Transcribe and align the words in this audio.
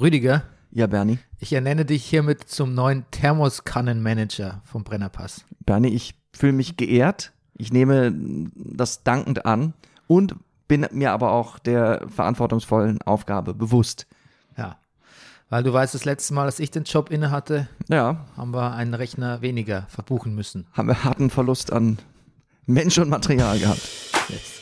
Rüdiger, 0.00 0.42
Ja, 0.70 0.86
Bernie. 0.86 1.18
ich 1.38 1.52
ernenne 1.52 1.84
dich 1.84 2.04
hiermit 2.04 2.48
zum 2.48 2.74
neuen 2.74 3.04
Thermoskannenmanager 3.10 4.62
vom 4.64 4.84
Brennerpass. 4.84 5.44
Bernie, 5.66 5.88
ich 5.94 6.14
fühle 6.32 6.52
mich 6.52 6.76
geehrt. 6.76 7.32
Ich 7.56 7.72
nehme 7.72 8.14
das 8.54 9.02
dankend 9.02 9.44
an 9.44 9.74
und 10.06 10.34
bin 10.68 10.86
mir 10.92 11.12
aber 11.12 11.32
auch 11.32 11.58
der 11.58 12.06
verantwortungsvollen 12.08 13.02
Aufgabe 13.02 13.52
bewusst. 13.54 14.06
Ja. 14.56 14.76
Weil 15.50 15.64
du 15.64 15.72
weißt, 15.72 15.94
das 15.94 16.04
letzte 16.04 16.32
Mal, 16.32 16.44
als 16.46 16.60
ich 16.60 16.70
den 16.70 16.84
Job 16.84 17.10
inne 17.10 17.30
hatte, 17.32 17.68
Ja, 17.88 18.24
haben 18.36 18.52
wir 18.54 18.72
einen 18.74 18.94
Rechner 18.94 19.42
weniger 19.42 19.82
verbuchen 19.88 20.34
müssen. 20.34 20.66
haben 20.72 20.88
wir 20.88 21.02
harten 21.04 21.28
Verlust 21.28 21.72
an 21.72 21.98
Mensch 22.66 22.96
und 22.98 23.08
Material 23.08 23.58
gehabt. 23.58 23.82
Yes. 24.28 24.60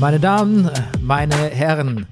Meine 0.00 0.20
Damen, 0.20 0.70
meine 1.00 1.34
Herren, 1.34 2.06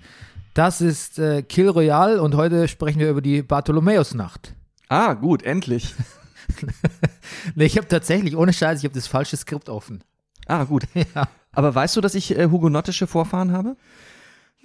das 0.55 0.81
ist 0.81 1.21
äh, 1.21 1.43
Kill 1.43 1.69
Royale 1.69 2.21
und 2.21 2.35
heute 2.35 2.67
sprechen 2.67 2.99
wir 2.99 3.11
über 3.11 3.23
die 3.23 3.43
Bartholomäusnacht. 3.43 4.55
Ah, 4.89 5.15
gut, 5.15 5.43
endlich. 5.43 5.95
Nee, 7.55 7.65
ich 7.65 7.77
habe 7.77 7.89
tatsächlich, 7.89 8.37
ohne 8.37 8.53
Scheiß, 8.53 8.79
ich 8.79 8.85
habe 8.85 8.95
das 8.95 9.07
falsche 9.09 9.37
Skript 9.37 9.69
offen. 9.69 10.03
Ah, 10.47 10.65
gut. 10.65 10.85
Ja. 11.15 11.29
Aber 11.53 11.75
weißt 11.75 11.97
du, 11.97 12.01
dass 12.01 12.15
ich 12.15 12.37
äh, 12.37 12.49
hugonottische 12.51 13.07
Vorfahren 13.07 13.53
habe? 13.53 13.77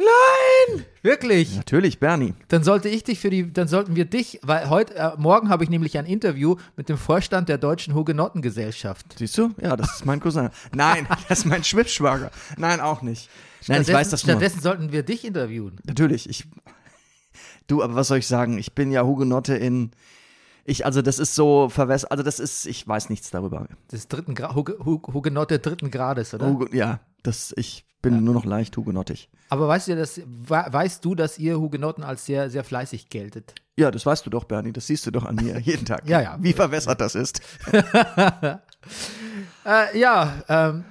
Nein! 0.02 0.86
Wirklich? 1.02 1.56
Natürlich, 1.56 2.00
Bernie. 2.00 2.34
Dann 2.48 2.64
sollte 2.64 2.90
ich 2.90 3.04
dich 3.04 3.20
für 3.20 3.30
die, 3.30 3.52
dann 3.52 3.68
sollten 3.68 3.96
wir 3.96 4.06
dich, 4.06 4.40
weil 4.44 4.70
heute, 4.70 4.96
äh, 4.96 5.12
morgen 5.18 5.50
habe 5.50 5.64
ich 5.64 5.70
nämlich 5.70 5.98
ein 5.98 6.06
Interview 6.06 6.56
mit 6.76 6.90
dem 6.90 6.98
Vorstand 6.98 7.50
der 7.50 7.58
Deutschen 7.58 7.94
Hugenottengesellschaft. 7.94 9.06
Siehst 9.18 9.38
du? 9.38 9.52
Ja, 9.62 9.76
das 9.76 9.96
ist 9.96 10.06
mein 10.06 10.20
Cousin. 10.20 10.50
Nein, 10.74 11.08
das 11.30 11.40
ist 11.40 11.46
mein 11.46 11.64
Schwibschwager. 11.64 12.32
Nein, 12.58 12.80
auch 12.80 13.02
nicht. 13.02 13.30
Nein, 13.68 13.82
ich 13.82 13.92
weiß 13.92 14.10
das 14.10 14.26
nur. 14.26 14.34
Stattdessen 14.34 14.62
sollten 14.62 14.92
wir 14.92 15.04
dich 15.04 15.26
interviewen. 15.26 15.78
Natürlich, 15.86 16.30
ich. 16.30 16.48
Du, 17.68 17.84
aber 17.84 17.96
was 17.96 18.08
soll 18.08 18.18
ich 18.18 18.28
sagen? 18.28 18.58
Ich 18.58 18.74
bin 18.74 18.92
ja 18.92 19.04
Hugenotte 19.04 19.56
in. 19.56 19.92
Ich, 20.64 20.86
also 20.86 21.02
das 21.02 21.18
ist 21.18 21.34
so 21.34 21.70
verwässert, 21.70 22.12
also 22.12 22.24
das 22.24 22.40
ist, 22.40 22.68
ich 22.68 22.88
weiß 22.88 23.10
nichts 23.10 23.32
darüber. 23.32 23.68
Das 23.88 24.02
ist 24.02 24.10
dritten 24.10 24.36
Gra 24.36 24.54
Huge 24.54 24.78
Hug 24.86 25.12
Hugenotte 25.12 25.58
dritten 25.58 25.90
Grades, 25.90 26.36
oder? 26.36 26.46
Hugo, 26.48 26.68
ja, 26.72 27.00
das, 27.24 27.52
ich 27.58 27.84
bin 28.02 28.24
nur 28.24 28.34
noch 28.34 28.46
leicht 28.46 28.76
hugenottig. 28.78 29.30
Aber 29.50 29.68
weißt 29.68 29.90
du, 29.90 29.96
dass, 29.96 30.18
we- 30.20 30.66
weißt 30.70 31.04
du, 31.06 31.16
dass 31.16 31.38
ihr 31.38 31.60
Hugenotten 31.60 32.04
als 32.04 32.26
sehr, 32.26 32.50
sehr 32.50 32.64
fleißig 32.64 33.10
geltet? 33.10 33.56
Ja, 33.78 33.92
das 33.92 34.06
weißt 34.06 34.26
du 34.26 34.30
doch, 34.30 34.44
Bernie, 34.46 34.74
das 34.74 34.88
siehst 34.88 35.06
du 35.06 35.12
doch 35.12 35.26
an 35.26 35.36
mir 35.36 35.60
jeden 35.60 35.86
Tag. 35.86 36.04
Ja, 36.08 36.22
ja. 36.22 36.38
Wie 36.40 36.54
verwässert 36.54 37.00
das 37.02 37.16
ist. 37.16 37.42
Äh, 39.66 40.00
ja, 40.00 40.44
ähm, 40.50 40.86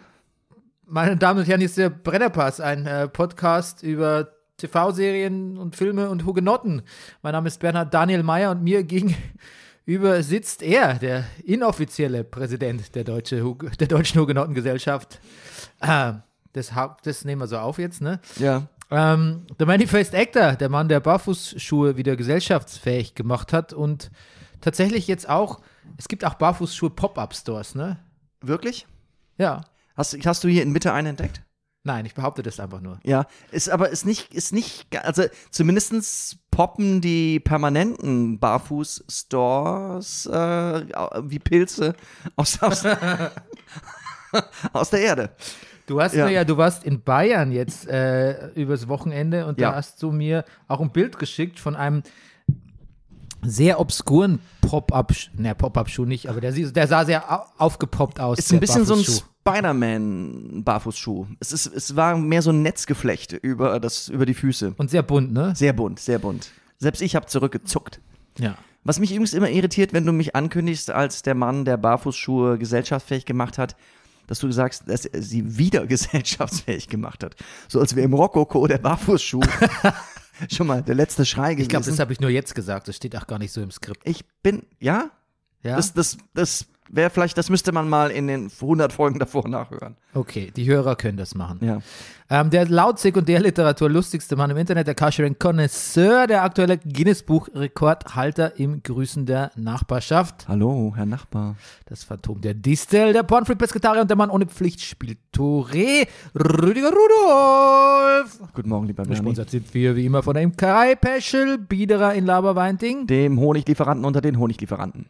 meine 0.86 1.16
Damen 1.16 1.40
und 1.40 1.48
Herren, 1.48 1.60
hier 1.60 1.66
ist 1.66 1.76
der 1.76 1.90
Brennerpass, 1.90 2.60
ein 2.60 2.86
äh, 2.86 3.08
Podcast 3.08 3.82
über 3.82 4.28
TV-Serien 4.58 5.58
und 5.58 5.74
Filme 5.74 6.08
und 6.10 6.24
Hugenotten. 6.24 6.82
Mein 7.22 7.32
Name 7.32 7.48
ist 7.48 7.58
Bernhard 7.60 7.92
Daniel 7.92 8.22
Mayer 8.22 8.52
und 8.52 8.62
mir 8.62 8.84
gegenüber 8.84 10.22
sitzt 10.22 10.62
er, 10.62 10.94
der 10.94 11.24
inoffizielle 11.44 12.22
Präsident 12.22 12.94
der, 12.94 13.02
Deutsche, 13.04 13.42
der 13.80 13.88
Deutschen 13.88 14.20
Hugenottengesellschaft. 14.20 15.20
Äh, 15.80 16.12
das, 16.52 16.72
das 17.02 17.24
nehmen 17.24 17.42
wir 17.42 17.46
so 17.46 17.58
auf 17.58 17.78
jetzt, 17.78 18.00
ne? 18.00 18.20
Ja. 18.36 18.66
Ähm, 18.90 19.46
der 19.58 19.66
Manifest 19.66 20.14
Actor, 20.14 20.54
der 20.54 20.68
Mann, 20.68 20.88
der 20.88 21.00
Barfußschuhe 21.00 21.96
wieder 21.96 22.16
gesellschaftsfähig 22.16 23.14
gemacht 23.14 23.52
hat 23.52 23.72
und 23.72 24.10
tatsächlich 24.60 25.06
jetzt 25.06 25.28
auch, 25.28 25.60
es 25.96 26.08
gibt 26.08 26.24
auch 26.24 26.34
Barfußschuhe 26.34 26.90
Pop-Up-Stores, 26.90 27.74
ne? 27.76 27.98
Wirklich? 28.40 28.86
Ja. 29.38 29.62
Hast, 29.96 30.16
hast 30.26 30.44
du 30.44 30.48
hier 30.48 30.62
in 30.62 30.72
Mitte 30.72 30.92
einen 30.92 31.08
entdeckt? 31.08 31.42
Nein, 31.82 32.04
ich 32.04 32.14
behaupte 32.14 32.42
das 32.42 32.60
einfach 32.60 32.82
nur. 32.82 33.00
Ja, 33.04 33.26
ist 33.52 33.70
aber 33.70 33.88
ist 33.88 34.04
nicht, 34.04 34.34
ist 34.34 34.52
nicht, 34.52 34.94
also 35.02 35.22
zumindestens 35.50 36.36
poppen 36.50 37.00
die 37.00 37.40
permanenten 37.40 38.38
Barfuß-Stores 38.38 40.26
äh, 40.26 40.30
wie 41.22 41.38
Pilze 41.38 41.94
aus, 42.36 42.62
aus, 42.62 42.84
aus 44.74 44.90
der 44.90 45.00
Erde. 45.00 45.34
Du 45.90 46.00
hast 46.00 46.14
Ja. 46.14 46.28
ja, 46.28 46.44
du 46.44 46.56
warst 46.56 46.84
in 46.84 47.02
Bayern 47.02 47.50
jetzt 47.50 47.88
äh, 47.88 48.46
übers 48.54 48.86
Wochenende 48.86 49.44
und 49.46 49.58
Ja. 49.58 49.70
da 49.70 49.76
hast 49.76 50.00
du 50.04 50.12
mir 50.12 50.44
auch 50.68 50.78
ein 50.80 50.90
Bild 50.92 51.18
geschickt 51.18 51.58
von 51.58 51.74
einem 51.74 52.04
sehr 53.42 53.80
obskuren 53.80 54.38
Pop-Up, 54.60 55.12
ne, 55.36 55.52
Pop-Up-Schuh 55.56 56.04
nicht, 56.04 56.28
aber 56.28 56.40
der, 56.40 56.52
der 56.52 56.86
sah 56.86 57.04
sehr 57.04 57.28
au- 57.32 57.44
aufgepoppt 57.58 58.20
aus. 58.20 58.38
Ist 58.38 58.52
ein 58.52 58.60
bisschen 58.60 58.84
so 58.84 58.94
ein 58.94 59.00
Barfußschuh. 59.00 59.24
Spider-Man-Barfußschuh. 59.40 61.26
Es, 61.40 61.52
ist, 61.52 61.66
es 61.66 61.96
war 61.96 62.16
mehr 62.16 62.42
so 62.42 62.50
ein 62.50 62.62
Netzgeflecht 62.62 63.32
über, 63.32 63.80
das, 63.80 64.08
über 64.08 64.26
die 64.26 64.34
Füße. 64.34 64.74
Und 64.76 64.90
sehr 64.90 65.02
bunt, 65.02 65.32
ne? 65.32 65.54
Sehr 65.56 65.72
bunt, 65.72 65.98
sehr 65.98 66.20
bunt. 66.20 66.52
Selbst 66.78 67.02
ich 67.02 67.16
habe 67.16 67.26
zurückgezuckt. 67.26 68.00
Ja. 68.38 68.54
Was 68.84 69.00
mich 69.00 69.10
übrigens 69.10 69.34
immer 69.34 69.50
irritiert, 69.50 69.92
wenn 69.92 70.06
du 70.06 70.12
mich 70.12 70.36
ankündigst 70.36 70.90
als 70.92 71.22
der 71.22 71.34
Mann, 71.34 71.64
der 71.64 71.78
Barfußschuhe 71.78 72.58
gesellschaftsfähig 72.58 73.26
gemacht 73.26 73.58
hat, 73.58 73.74
dass 74.30 74.38
du 74.38 74.52
sagst, 74.52 74.84
dass 74.86 75.06
er 75.06 75.22
sie 75.22 75.58
wieder 75.58 75.86
gesellschaftsfähig 75.88 76.88
gemacht 76.88 77.24
hat. 77.24 77.34
So 77.68 77.80
als 77.80 77.96
wäre 77.96 78.04
im 78.04 78.14
Rokoko 78.14 78.68
der 78.68 78.78
Barfußschuh 78.78 79.40
schon 80.50 80.68
mal 80.68 80.82
der 80.82 80.94
letzte 80.94 81.26
Schrei 81.26 81.54
gewesen. 81.54 81.62
Ich 81.62 81.68
glaube, 81.68 81.84
das 81.84 81.98
habe 81.98 82.12
ich 82.12 82.20
nur 82.20 82.30
jetzt 82.30 82.54
gesagt. 82.54 82.86
Das 82.86 82.94
steht 82.94 83.16
auch 83.16 83.26
gar 83.26 83.40
nicht 83.40 83.50
so 83.50 83.60
im 83.60 83.72
Skript. 83.72 84.08
ich 84.08 84.24
bin, 84.42 84.62
ja? 84.78 85.10
Ja? 85.64 85.74
Das, 85.74 85.92
das, 85.94 86.16
das 86.32 86.66
wäre 86.92 87.10
vielleicht, 87.10 87.38
das 87.38 87.50
müsste 87.50 87.72
man 87.72 87.88
mal 87.88 88.10
in 88.10 88.26
den 88.26 88.50
100 88.50 88.92
Folgen 88.92 89.18
davor 89.18 89.48
nachhören. 89.48 89.96
okay, 90.14 90.52
die 90.54 90.66
Hörer 90.66 90.96
können 90.96 91.16
das 91.16 91.34
machen. 91.34 91.58
Ja. 91.62 91.80
Ähm, 92.32 92.50
der 92.50 92.68
laut 92.68 93.00
Sekundärliteratur 93.00 93.90
lustigste 93.90 94.36
Mann 94.36 94.50
im 94.50 94.56
Internet, 94.56 94.86
der 94.86 94.94
Carsharing 94.94 95.36
Connoisseur, 95.38 96.28
der 96.28 96.44
aktuelle 96.44 96.78
Guinness-Buch-Rekordhalter 96.78 98.58
im 98.58 98.82
Grüßen 98.82 99.26
der 99.26 99.50
Nachbarschaft. 99.56 100.46
Hallo, 100.46 100.92
Herr 100.94 101.06
Nachbar. 101.06 101.56
Das 101.86 102.04
Phantom 102.04 102.40
der 102.40 102.54
Distel, 102.54 103.12
der 103.12 103.24
Pornfreak 103.24 103.58
Pesketarier 103.58 104.02
und 104.02 104.10
der 104.10 104.16
Mann 104.16 104.30
ohne 104.30 104.46
Pflichtspiel 104.46 105.16
Touré, 105.34 106.06
Rüdiger 106.34 106.90
Rudolf. 106.92 108.38
Guten 108.54 108.68
Morgen, 108.68 108.86
lieber 108.86 109.02
Bernie. 109.02 109.16
Gesponsert 109.16 109.50
sind 109.50 109.74
wir 109.74 109.96
wie 109.96 110.06
immer 110.06 110.22
von 110.22 110.34
der 110.34 110.44
Imkerei 110.44 110.94
Peschel, 110.94 111.58
Biederer 111.58 112.14
in 112.14 112.26
Laberweinting. 112.26 113.08
Dem 113.08 113.40
Honiglieferanten 113.40 114.04
unter 114.04 114.20
den 114.20 114.38
Honiglieferanten. 114.38 115.06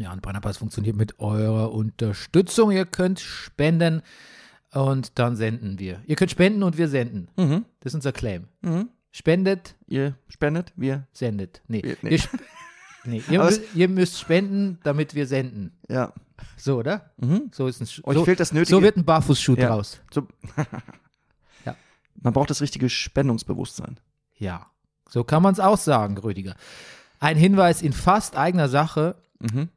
Ja, 0.00 0.12
und 0.12 0.22
Brennerpass 0.22 0.56
funktioniert 0.58 0.96
mit 0.96 1.18
eurer 1.20 1.72
Unterstützung. 1.72 2.70
Ihr 2.70 2.86
könnt 2.86 3.20
spenden 3.20 4.02
und 4.72 5.18
dann 5.18 5.36
senden 5.36 5.78
wir. 5.78 6.00
Ihr 6.06 6.16
könnt 6.16 6.30
spenden 6.30 6.62
und 6.62 6.78
wir 6.78 6.88
senden. 6.88 7.28
Mhm. 7.36 7.64
Das 7.80 7.90
ist 7.92 7.96
unser 7.96 8.12
Claim. 8.12 8.46
Spendet, 9.12 9.74
Ihr 9.86 10.14
spendet, 10.28 10.72
wir. 10.76 11.06
sendet. 11.12 11.62
Nee, 11.68 11.82
Wir- 11.82 11.96
nee. 12.02 12.10
Ihr, 12.12 12.16
sp- 12.22 12.38
nee 13.04 13.22
ihr, 13.28 13.40
Aber 13.42 13.50
mü 13.50 13.58
ihr 13.74 13.88
müsst 13.88 14.18
spenden, 14.20 14.78
damit 14.84 15.14
wir 15.14 15.26
senden. 15.26 15.72
Ja. 15.88 16.12
So, 16.56 16.78
oder? 16.78 17.10
So 17.52 17.66
ist 17.66 17.80
ein 17.82 17.86
Sch- 17.86 18.02
Euch 18.04 18.14
so, 18.16 18.24
fehlt 18.24 18.40
das 18.40 18.52
nötige- 18.52 18.70
So 18.76 18.82
wird 18.82 18.96
ein 18.96 19.04
Barfußschuh 19.04 19.56
Ja. 19.56 19.68
draus. 19.68 20.00
So. 20.12 20.26
Ja. 21.66 21.76
Man 22.22 22.32
braucht 22.32 22.48
das 22.50 22.62
richtige 22.62 22.88
Spendungsbewusstsein. 22.88 24.00
Ja. 24.38 24.66
So 25.08 25.24
kann 25.24 25.42
man 25.42 25.52
es 25.52 25.60
auch 25.60 25.76
sagen, 25.76 26.16
Rüdiger. 26.16 26.54
Ein 27.18 27.36
Hinweis 27.36 27.82
in 27.82 27.92
fast 27.92 28.36
eigener 28.36 28.68
Sache. 28.68 29.16
Mhm. 29.40 29.68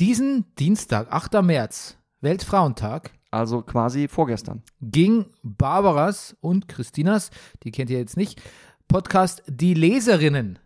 Diesen 0.00 0.44
Dienstag, 0.58 1.12
8. 1.12 1.34
März, 1.42 1.96
Weltfrauentag, 2.20 3.12
Also 3.30 3.62
quasi 3.62 4.08
vorgestern. 4.08 4.62
ging 4.80 5.26
Barbaras 5.42 6.36
und 6.40 6.66
Christinas, 6.66 7.30
die 7.62 7.70
kennt 7.70 7.90
ihr 7.90 7.98
jetzt 7.98 8.16
nicht, 8.16 8.42
Podcast 8.88 9.42
Die 9.46 9.74
Leserinnen, 9.74 10.58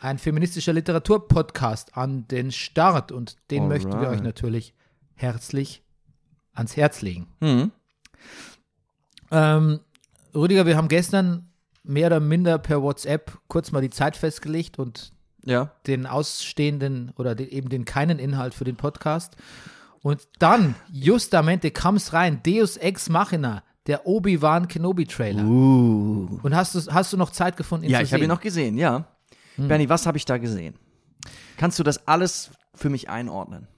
ein 0.00 0.18
feministischer 0.18 0.72
Literaturpodcast 0.72 1.96
an 1.96 2.26
den 2.28 2.50
Start 2.50 3.12
und 3.12 3.36
den 3.50 3.64
Alright. 3.64 3.84
möchten 3.84 4.00
wir 4.00 4.08
euch 4.08 4.22
natürlich 4.22 4.74
herzlich 5.14 5.82
ans 6.52 6.76
Herz 6.76 7.02
legen. 7.02 7.26
Mhm. 7.40 7.72
Ähm, 9.30 9.80
Rüdiger, 10.34 10.64
wir 10.66 10.76
haben 10.76 10.88
gestern 10.88 11.50
mehr 11.82 12.06
oder 12.06 12.20
minder 12.20 12.58
per 12.58 12.82
WhatsApp 12.82 13.38
kurz 13.48 13.70
mal 13.72 13.80
die 13.82 13.90
Zeit 13.90 14.16
festgelegt 14.16 14.78
und 14.78 15.12
Ja. 15.46 15.70
den 15.86 16.06
ausstehenden 16.06 17.12
oder 17.16 17.34
den, 17.34 17.48
eben 17.48 17.68
den 17.70 17.84
keinen 17.84 18.18
Inhalt 18.18 18.52
für 18.52 18.64
den 18.64 18.76
Podcast. 18.76 19.36
Und 20.02 20.28
dann, 20.38 20.74
justamente, 20.92 21.70
kam 21.70 21.96
es 21.96 22.12
rein, 22.12 22.40
Deus 22.44 22.76
Ex 22.76 23.08
Machina, 23.08 23.62
der 23.86 24.06
Obi-Wan 24.06 24.68
Kenobi-Trailer. 24.68 25.44
Uh. 25.44 26.38
Und 26.42 26.54
hast 26.54 26.74
du, 26.74 26.92
hast 26.92 27.12
du 27.12 27.16
noch 27.16 27.30
Zeit 27.30 27.56
gefunden, 27.56 27.86
ihn 27.86 27.90
Ja, 27.92 27.98
zu 27.98 28.04
ich 28.04 28.12
habe 28.12 28.20
ihn 28.20 28.24
sehen? 28.24 28.28
noch 28.28 28.40
gesehen, 28.40 28.76
ja. 28.78 29.06
Bernie, 29.56 29.88
was 29.88 30.06
habe 30.06 30.18
ich 30.18 30.24
da 30.24 30.36
gesehen? 30.38 30.74
Kannst 31.56 31.78
du 31.78 31.82
das 31.82 32.06
alles 32.06 32.50
für 32.74 32.90
mich 32.90 33.08
einordnen? 33.08 33.68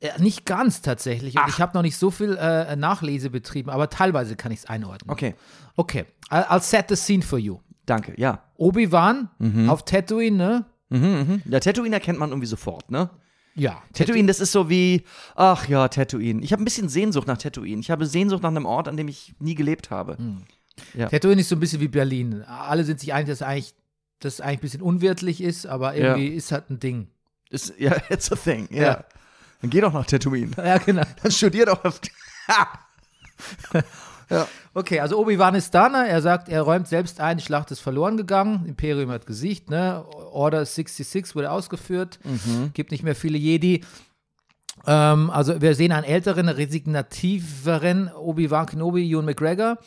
Äh, 0.00 0.18
nicht 0.20 0.46
ganz 0.46 0.80
tatsächlich. 0.80 1.36
Und 1.36 1.48
ich 1.48 1.60
habe 1.60 1.76
noch 1.76 1.82
nicht 1.82 1.96
so 1.98 2.10
viel 2.10 2.36
äh, 2.40 2.74
Nachlese 2.74 3.28
betrieben, 3.28 3.68
aber 3.68 3.90
teilweise 3.90 4.34
kann 4.34 4.50
ich 4.50 4.60
es 4.60 4.66
einordnen. 4.66 5.10
Okay. 5.10 5.34
Okay, 5.76 6.06
I'll, 6.30 6.46
I'll 6.46 6.60
set 6.62 6.86
the 6.88 6.96
scene 6.96 7.22
for 7.22 7.38
you. 7.38 7.58
Danke, 7.86 8.14
ja. 8.16 8.42
Obi-Wan 8.56 9.28
auf 9.68 9.84
Tatooine, 9.84 10.36
ne? 10.36 10.64
Mhm, 10.90 11.00
mhm. 11.00 11.42
Ja, 11.46 11.60
Tatooine 11.60 11.94
erkennt 11.94 12.18
man 12.18 12.30
irgendwie 12.30 12.46
sofort, 12.46 12.90
ne? 12.90 13.10
Ja. 13.54 13.82
Tatooine, 13.92 14.26
das 14.28 14.40
ist 14.40 14.52
so 14.52 14.68
wie, 14.68 15.04
ach 15.34 15.68
ja, 15.68 15.88
Tatooine. 15.88 16.42
Ich 16.42 16.52
habe 16.52 16.62
ein 16.62 16.64
bisschen 16.64 16.88
Sehnsucht 16.88 17.26
nach 17.26 17.38
Tatooine. 17.38 17.80
Ich 17.80 17.90
habe 17.90 18.06
Sehnsucht 18.06 18.42
nach 18.42 18.50
einem 18.50 18.66
Ort, 18.66 18.88
an 18.88 18.96
dem 18.96 19.08
ich 19.08 19.34
nie 19.38 19.54
gelebt 19.54 19.90
habe. 19.90 20.16
Tatooine 20.96 21.40
ist 21.40 21.48
so 21.48 21.56
ein 21.56 21.60
bisschen 21.60 21.80
wie 21.80 21.88
Berlin. 21.88 22.42
Alle 22.42 22.84
sind 22.84 23.00
sich 23.00 23.12
einig, 23.12 23.28
dass 23.28 23.42
eigentlich 23.42 23.74
das 24.20 24.40
eigentlich 24.40 24.58
ein 24.58 24.60
bisschen 24.60 24.82
unwirtlich 24.82 25.42
ist, 25.42 25.66
aber 25.66 25.96
irgendwie 25.96 26.28
ist 26.28 26.52
halt 26.52 26.70
ein 26.70 26.78
Ding. 26.78 27.08
Ist, 27.50 27.74
ja, 27.78 27.96
it's 28.10 28.30
a 28.30 28.36
thing, 28.36 28.68
ja. 28.70 28.82
Ja. 28.82 29.04
Dann 29.60 29.70
geh 29.70 29.80
doch 29.80 29.92
nach 29.92 30.06
Tatooine. 30.06 30.52
Ja, 30.56 30.78
genau. 30.78 31.02
Dann 31.22 31.32
studier 31.32 31.66
doch 31.66 31.84
auf. 31.84 32.00
Okay, 34.74 35.00
also 35.00 35.18
Obi-Wan 35.18 35.54
ist 35.56 35.74
da, 35.74 35.88
ne? 35.88 36.06
er 36.08 36.22
sagt, 36.22 36.48
er 36.48 36.62
räumt 36.62 36.86
selbst 36.86 37.20
ein, 37.20 37.38
die 37.38 37.42
Schlacht 37.44 37.70
ist 37.72 37.80
verloren 37.80 38.16
gegangen, 38.16 38.64
Imperium 38.66 39.10
hat 39.10 39.26
gesiegt, 39.26 39.68
ne? 39.70 40.04
Order 40.32 40.64
66 40.64 41.34
wurde 41.34 41.50
ausgeführt, 41.50 42.20
gibt 42.72 42.92
nicht 42.92 43.02
mehr 43.02 43.16
viele 43.16 43.36
Jedi. 43.38 43.82
Ähm, 44.86 45.30
also 45.30 45.60
wir 45.60 45.74
sehen 45.74 45.90
einen 45.92 46.04
älteren, 46.04 46.48
resignativeren 46.48 48.10
Obi-Wan 48.14 48.66
Kenobi, 48.66 49.10
Ewan 49.10 49.24
McGregor, 49.24 49.78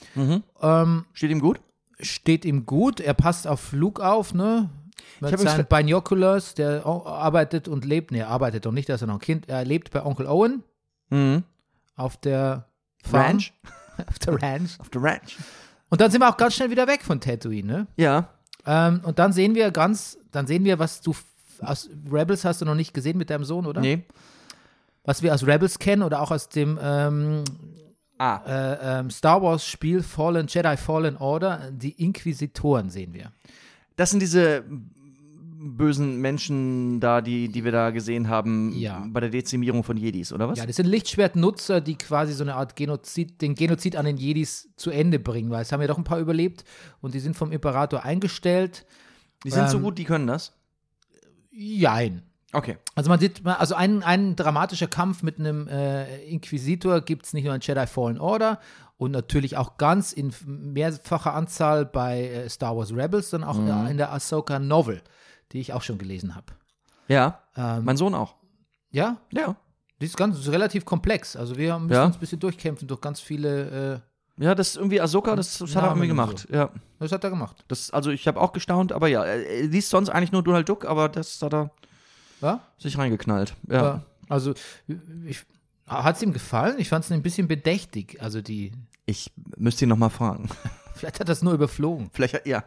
ähm, 0.61 1.05
Steht 1.13 1.31
ihm 1.31 1.39
gut? 1.39 1.61
steht 1.99 2.43
ihm 2.43 2.65
gut, 2.65 2.99
er 2.99 3.13
passt 3.13 3.47
auf 3.47 3.71
Luke 3.71 4.05
auf, 4.05 4.33
ne? 4.33 4.69
Mit 5.21 5.39
seinen 5.39 5.65
Binoculars, 5.65 6.53
der 6.55 6.85
arbeitet 6.85 7.67
und 7.69 7.85
lebt, 7.85 8.11
ne, 8.11 8.19
er 8.19 8.27
arbeitet 8.29 8.65
doch 8.65 8.71
nicht, 8.73 8.89
dass 8.89 9.01
er 9.01 9.07
noch 9.07 9.15
ein 9.15 9.19
Kind, 9.21 9.47
er 9.47 9.63
lebt 9.63 9.91
bei 9.91 10.03
Onkel 10.05 10.27
Owen 10.27 10.63
Mhm. 11.09 11.43
auf 11.95 12.17
der 12.17 12.67
Farm, 13.03 13.21
Ranch? 13.37 13.53
auf 14.07 14.19
der 14.19 14.41
Ranch. 14.41 14.79
Auf 14.79 14.89
der 14.89 15.03
Ranch. 15.03 15.37
Und 15.89 16.01
dann 16.01 16.11
sind 16.11 16.21
wir 16.21 16.29
auch 16.29 16.37
ganz 16.37 16.55
schnell 16.55 16.69
wieder 16.71 16.87
weg 16.87 17.03
von 17.03 17.19
Tatooine, 17.19 17.67
ne? 17.71 17.87
Ja. 17.97 18.29
Ähm, 18.65 19.01
und 19.03 19.19
dann 19.19 19.33
sehen 19.33 19.55
wir 19.55 19.71
ganz, 19.71 20.17
dann 20.31 20.47
sehen 20.47 20.63
wir, 20.63 20.79
was 20.79 21.01
du 21.01 21.15
aus 21.61 21.89
Rebels 22.11 22.45
hast 22.45 22.61
du 22.61 22.65
noch 22.65 22.75
nicht 22.75 22.93
gesehen 22.93 23.17
mit 23.17 23.29
deinem 23.29 23.43
Sohn, 23.43 23.65
oder? 23.65 23.81
Nee. 23.81 24.03
Was 25.03 25.21
wir 25.21 25.33
aus 25.33 25.45
Rebels 25.45 25.79
kennen 25.79 26.01
oder 26.01 26.21
auch 26.21 26.31
aus 26.31 26.49
dem 26.49 26.79
ähm, 26.81 27.43
Ah. 28.17 28.41
äh, 28.45 28.99
ähm, 28.99 29.09
Star 29.09 29.41
Wars 29.41 29.65
Spiel 29.65 30.01
Fallen, 30.01 30.47
Jedi 30.47 30.77
Fallen 30.77 31.17
Order, 31.17 31.71
die 31.71 31.91
Inquisitoren 31.91 32.89
sehen 32.89 33.13
wir. 33.13 33.31
Das 33.95 34.11
sind 34.11 34.21
diese 34.21 34.63
bösen 35.63 36.19
Menschen 36.19 36.99
da, 36.99 37.21
die, 37.21 37.47
die 37.49 37.63
wir 37.63 37.71
da 37.71 37.89
gesehen 37.91 38.27
haben 38.27 38.71
Ja. 38.73 39.05
bei 39.09 39.19
der 39.21 39.29
Dezimierung 39.29 39.83
von 39.83 39.97
Jedis, 39.97 40.33
oder 40.33 40.47
was? 40.49 40.59
Ja, 40.59 40.65
das 40.65 40.75
sind 40.75 40.87
Lichtschwertnutzer, 40.87 41.81
die 41.81 41.97
quasi 41.97 42.33
so 42.33 42.43
eine 42.43 42.55
Art 42.55 42.75
Genozid, 42.75 43.41
den 43.41 43.55
Genozid 43.55 43.95
an 43.95 44.05
den 44.05 44.17
Jedis 44.17 44.69
zu 44.75 44.91
Ende 44.91 45.19
bringen, 45.19 45.49
weil 45.51 45.61
es 45.61 45.71
haben 45.71 45.81
ja 45.81 45.87
doch 45.87 45.97
ein 45.97 46.03
paar 46.03 46.19
überlebt 46.19 46.63
und 47.01 47.13
die 47.13 47.19
sind 47.19 47.35
vom 47.37 47.51
Imperator 47.51 48.03
eingestellt. 48.03 48.85
die 49.45 49.51
sind 49.51 49.69
so 49.69 49.77
ähm, 49.77 49.83
gut, 49.83 49.97
die 49.97 50.03
können 50.03 50.27
das. 50.27 50.53
Jein. 51.51 52.23
Okay. 52.51 52.77
Also 52.95 53.09
man 53.09 53.19
sieht, 53.19 53.45
also 53.45 53.73
ein, 53.75 54.03
ein 54.03 54.35
dramatischer 54.35 54.87
Kampf 54.87 55.23
mit 55.23 55.39
einem 55.39 55.67
äh, 55.67 56.23
Inquisitor 56.25 57.01
gibt 57.01 57.25
es 57.25 57.33
nicht 57.33 57.45
nur 57.45 57.55
in 57.55 57.61
Jedi 57.61 57.87
Fallen 57.87 58.19
Order 58.19 58.59
und 58.97 59.11
natürlich 59.11 59.57
auch 59.57 59.77
ganz 59.77 60.13
in 60.13 60.31
mehrfacher 60.45 61.33
Anzahl 61.33 61.85
bei 61.85 62.27
äh, 62.27 62.49
Star 62.49 62.77
Wars 62.77 62.93
Rebels, 62.95 63.31
sondern 63.31 63.49
auch 63.49 63.85
äh, 63.87 63.91
in 63.91 63.97
der 63.97 64.11
Ahsoka 64.13 64.59
Novel, 64.59 65.01
die 65.53 65.59
ich 65.59 65.73
auch 65.73 65.81
schon 65.81 65.97
gelesen 65.97 66.35
habe. 66.35 66.47
Ja. 67.07 67.39
Ähm, 67.55 67.85
Mein 67.85 67.97
Sohn 67.97 68.13
auch. 68.15 68.35
ja, 68.91 69.17
Ja. 69.31 69.55
die 70.01 70.05
ist 70.05 70.17
ganz 70.17 70.37
ist 70.39 70.49
relativ 70.51 70.83
komplex. 70.85 71.35
Also 71.35 71.57
wir 71.57 71.77
müssen 71.79 71.93
Ja. 71.93 72.05
uns 72.05 72.15
ein 72.15 72.19
bisschen 72.19 72.39
durchkämpfen 72.39 72.87
durch 72.87 73.01
ganz 73.01 73.19
viele. 73.19 74.01
Äh, 74.39 74.43
Ja, 74.43 74.55
das 74.55 74.69
ist 74.69 74.77
irgendwie 74.77 74.99
Ahsoka, 74.99 75.35
das, 75.35 75.59
das 75.59 75.75
hat 75.75 75.83
er 75.83 75.89
irgendwie 75.89 76.07
gemacht. 76.07 76.47
Ja. 76.51 76.69
was 76.97 77.11
hat 77.11 77.23
er 77.23 77.29
gemacht? 77.29 77.63
Das, 77.67 77.91
also 77.91 78.09
ich 78.09 78.27
habe 78.27 78.41
auch 78.41 78.51
gestaunt, 78.51 78.91
aber 78.91 79.07
ja, 79.07 79.23
er, 79.23 79.63
liest 79.67 79.89
sonst 79.89 80.09
eigentlich 80.09 80.31
nur 80.31 80.41
Donald 80.43 80.67
Duck, 80.67 80.85
aber 80.85 81.07
das 81.09 81.39
hat 81.41 81.53
er 81.53 81.71
Ja? 82.41 82.61
sich 82.79 82.97
reingeknallt. 82.97 83.53
Ja. 83.69 83.83
Ja. 83.83 84.03
Also 84.29 84.53
hat 85.87 86.15
es 86.15 86.21
ihm 86.23 86.33
gefallen? 86.33 86.75
Ich 86.79 86.89
fand 86.89 87.05
es 87.05 87.11
ein 87.11 87.21
bisschen 87.21 87.47
bedächtig. 87.47 88.21
Also 88.21 88.41
die, 88.41 88.71
Ich 89.05 89.31
müsste 89.57 89.85
ihn 89.85 89.89
nochmal 89.89 90.09
fragen. 90.09 90.49
vielleicht 90.95 91.19
hat 91.19 91.29
er 91.29 91.33
es 91.33 91.41
nur 91.41 91.53
überflogen. 91.53 92.09
Vielleicht, 92.13 92.45
ja. 92.47 92.63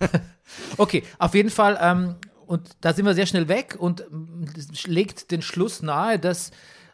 Okay, 0.76 1.04
auf 1.18 1.34
jeden 1.34 1.50
Fall, 1.50 1.78
ähm, 1.80 2.16
und 2.46 2.70
da 2.80 2.92
sind 2.92 3.04
wir 3.04 3.14
sehr 3.14 3.26
schnell 3.26 3.46
weg 3.46 3.76
und 3.78 4.04
legt 4.86 5.30
den 5.30 5.42
Schluss 5.42 5.82
nahe, 5.82 6.18
dass 6.18 6.50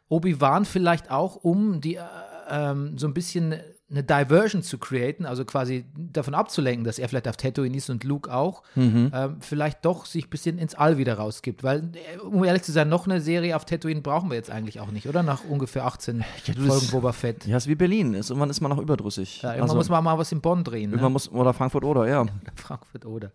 Obi-Wan 0.08 0.66
vielleicht 0.66 1.10
auch, 1.10 1.36
um 1.36 1.80
die 1.80 1.94
äh, 1.96 2.02
ähm, 2.50 2.98
so 2.98 3.06
ein 3.06 3.14
bisschen 3.14 3.54
eine 3.88 4.02
Diversion 4.02 4.64
zu 4.64 4.78
createn, 4.78 5.26
also 5.26 5.44
quasi 5.44 5.84
davon 5.96 6.34
abzulenken, 6.34 6.82
dass 6.84 6.98
er 6.98 7.08
vielleicht 7.08 7.28
auf 7.28 7.36
Tatooine 7.36 7.76
ist 7.76 7.88
und 7.88 8.02
Luke 8.02 8.34
auch, 8.34 8.64
ähm, 8.74 9.36
vielleicht 9.38 9.84
doch 9.84 10.06
sich 10.06 10.26
ein 10.26 10.30
bisschen 10.30 10.58
ins 10.58 10.74
All 10.74 10.98
wieder 10.98 11.14
rausgibt. 11.18 11.62
Weil, 11.62 11.90
äh, 11.94 12.18
um 12.18 12.42
ehrlich 12.42 12.62
zu 12.64 12.72
sein, 12.72 12.88
noch 12.88 13.06
eine 13.06 13.20
Serie 13.20 13.54
auf 13.54 13.64
Tatooine 13.64 14.00
brauchen 14.00 14.28
wir 14.28 14.34
jetzt 14.36 14.50
eigentlich 14.50 14.80
auch 14.80 14.90
nicht, 14.90 15.08
oder? 15.08 15.22
Nach 15.22 15.44
ungefähr 15.44 15.84
18 15.86 16.24
du, 16.46 16.66
Folgen 16.66 16.88
Boba 16.90 17.12
Fett. 17.12 17.46
Ja, 17.46 17.56
ist 17.58 17.68
wie 17.68 17.76
Berlin. 17.76 18.14
Ist, 18.14 18.30
irgendwann 18.30 18.50
ist 18.50 18.60
man 18.60 18.70
noch 18.72 18.78
überdrüssig. 18.78 19.42
Ja, 19.42 19.50
irgendwann 19.50 19.62
also, 19.62 19.76
muss 19.76 19.88
man 19.88 20.02
mal 20.02 20.18
was 20.18 20.32
in 20.32 20.40
Bonn 20.40 20.64
drehen. 20.64 20.90
irgendwann 20.90 21.10
Ne? 21.12 21.12
muss, 21.12 21.30
oder 21.30 21.54
Frankfurt 21.54 21.84
oder, 21.84 22.08
ja. 22.08 22.26
Frankfurt 22.56 23.06
oder. 23.06 23.30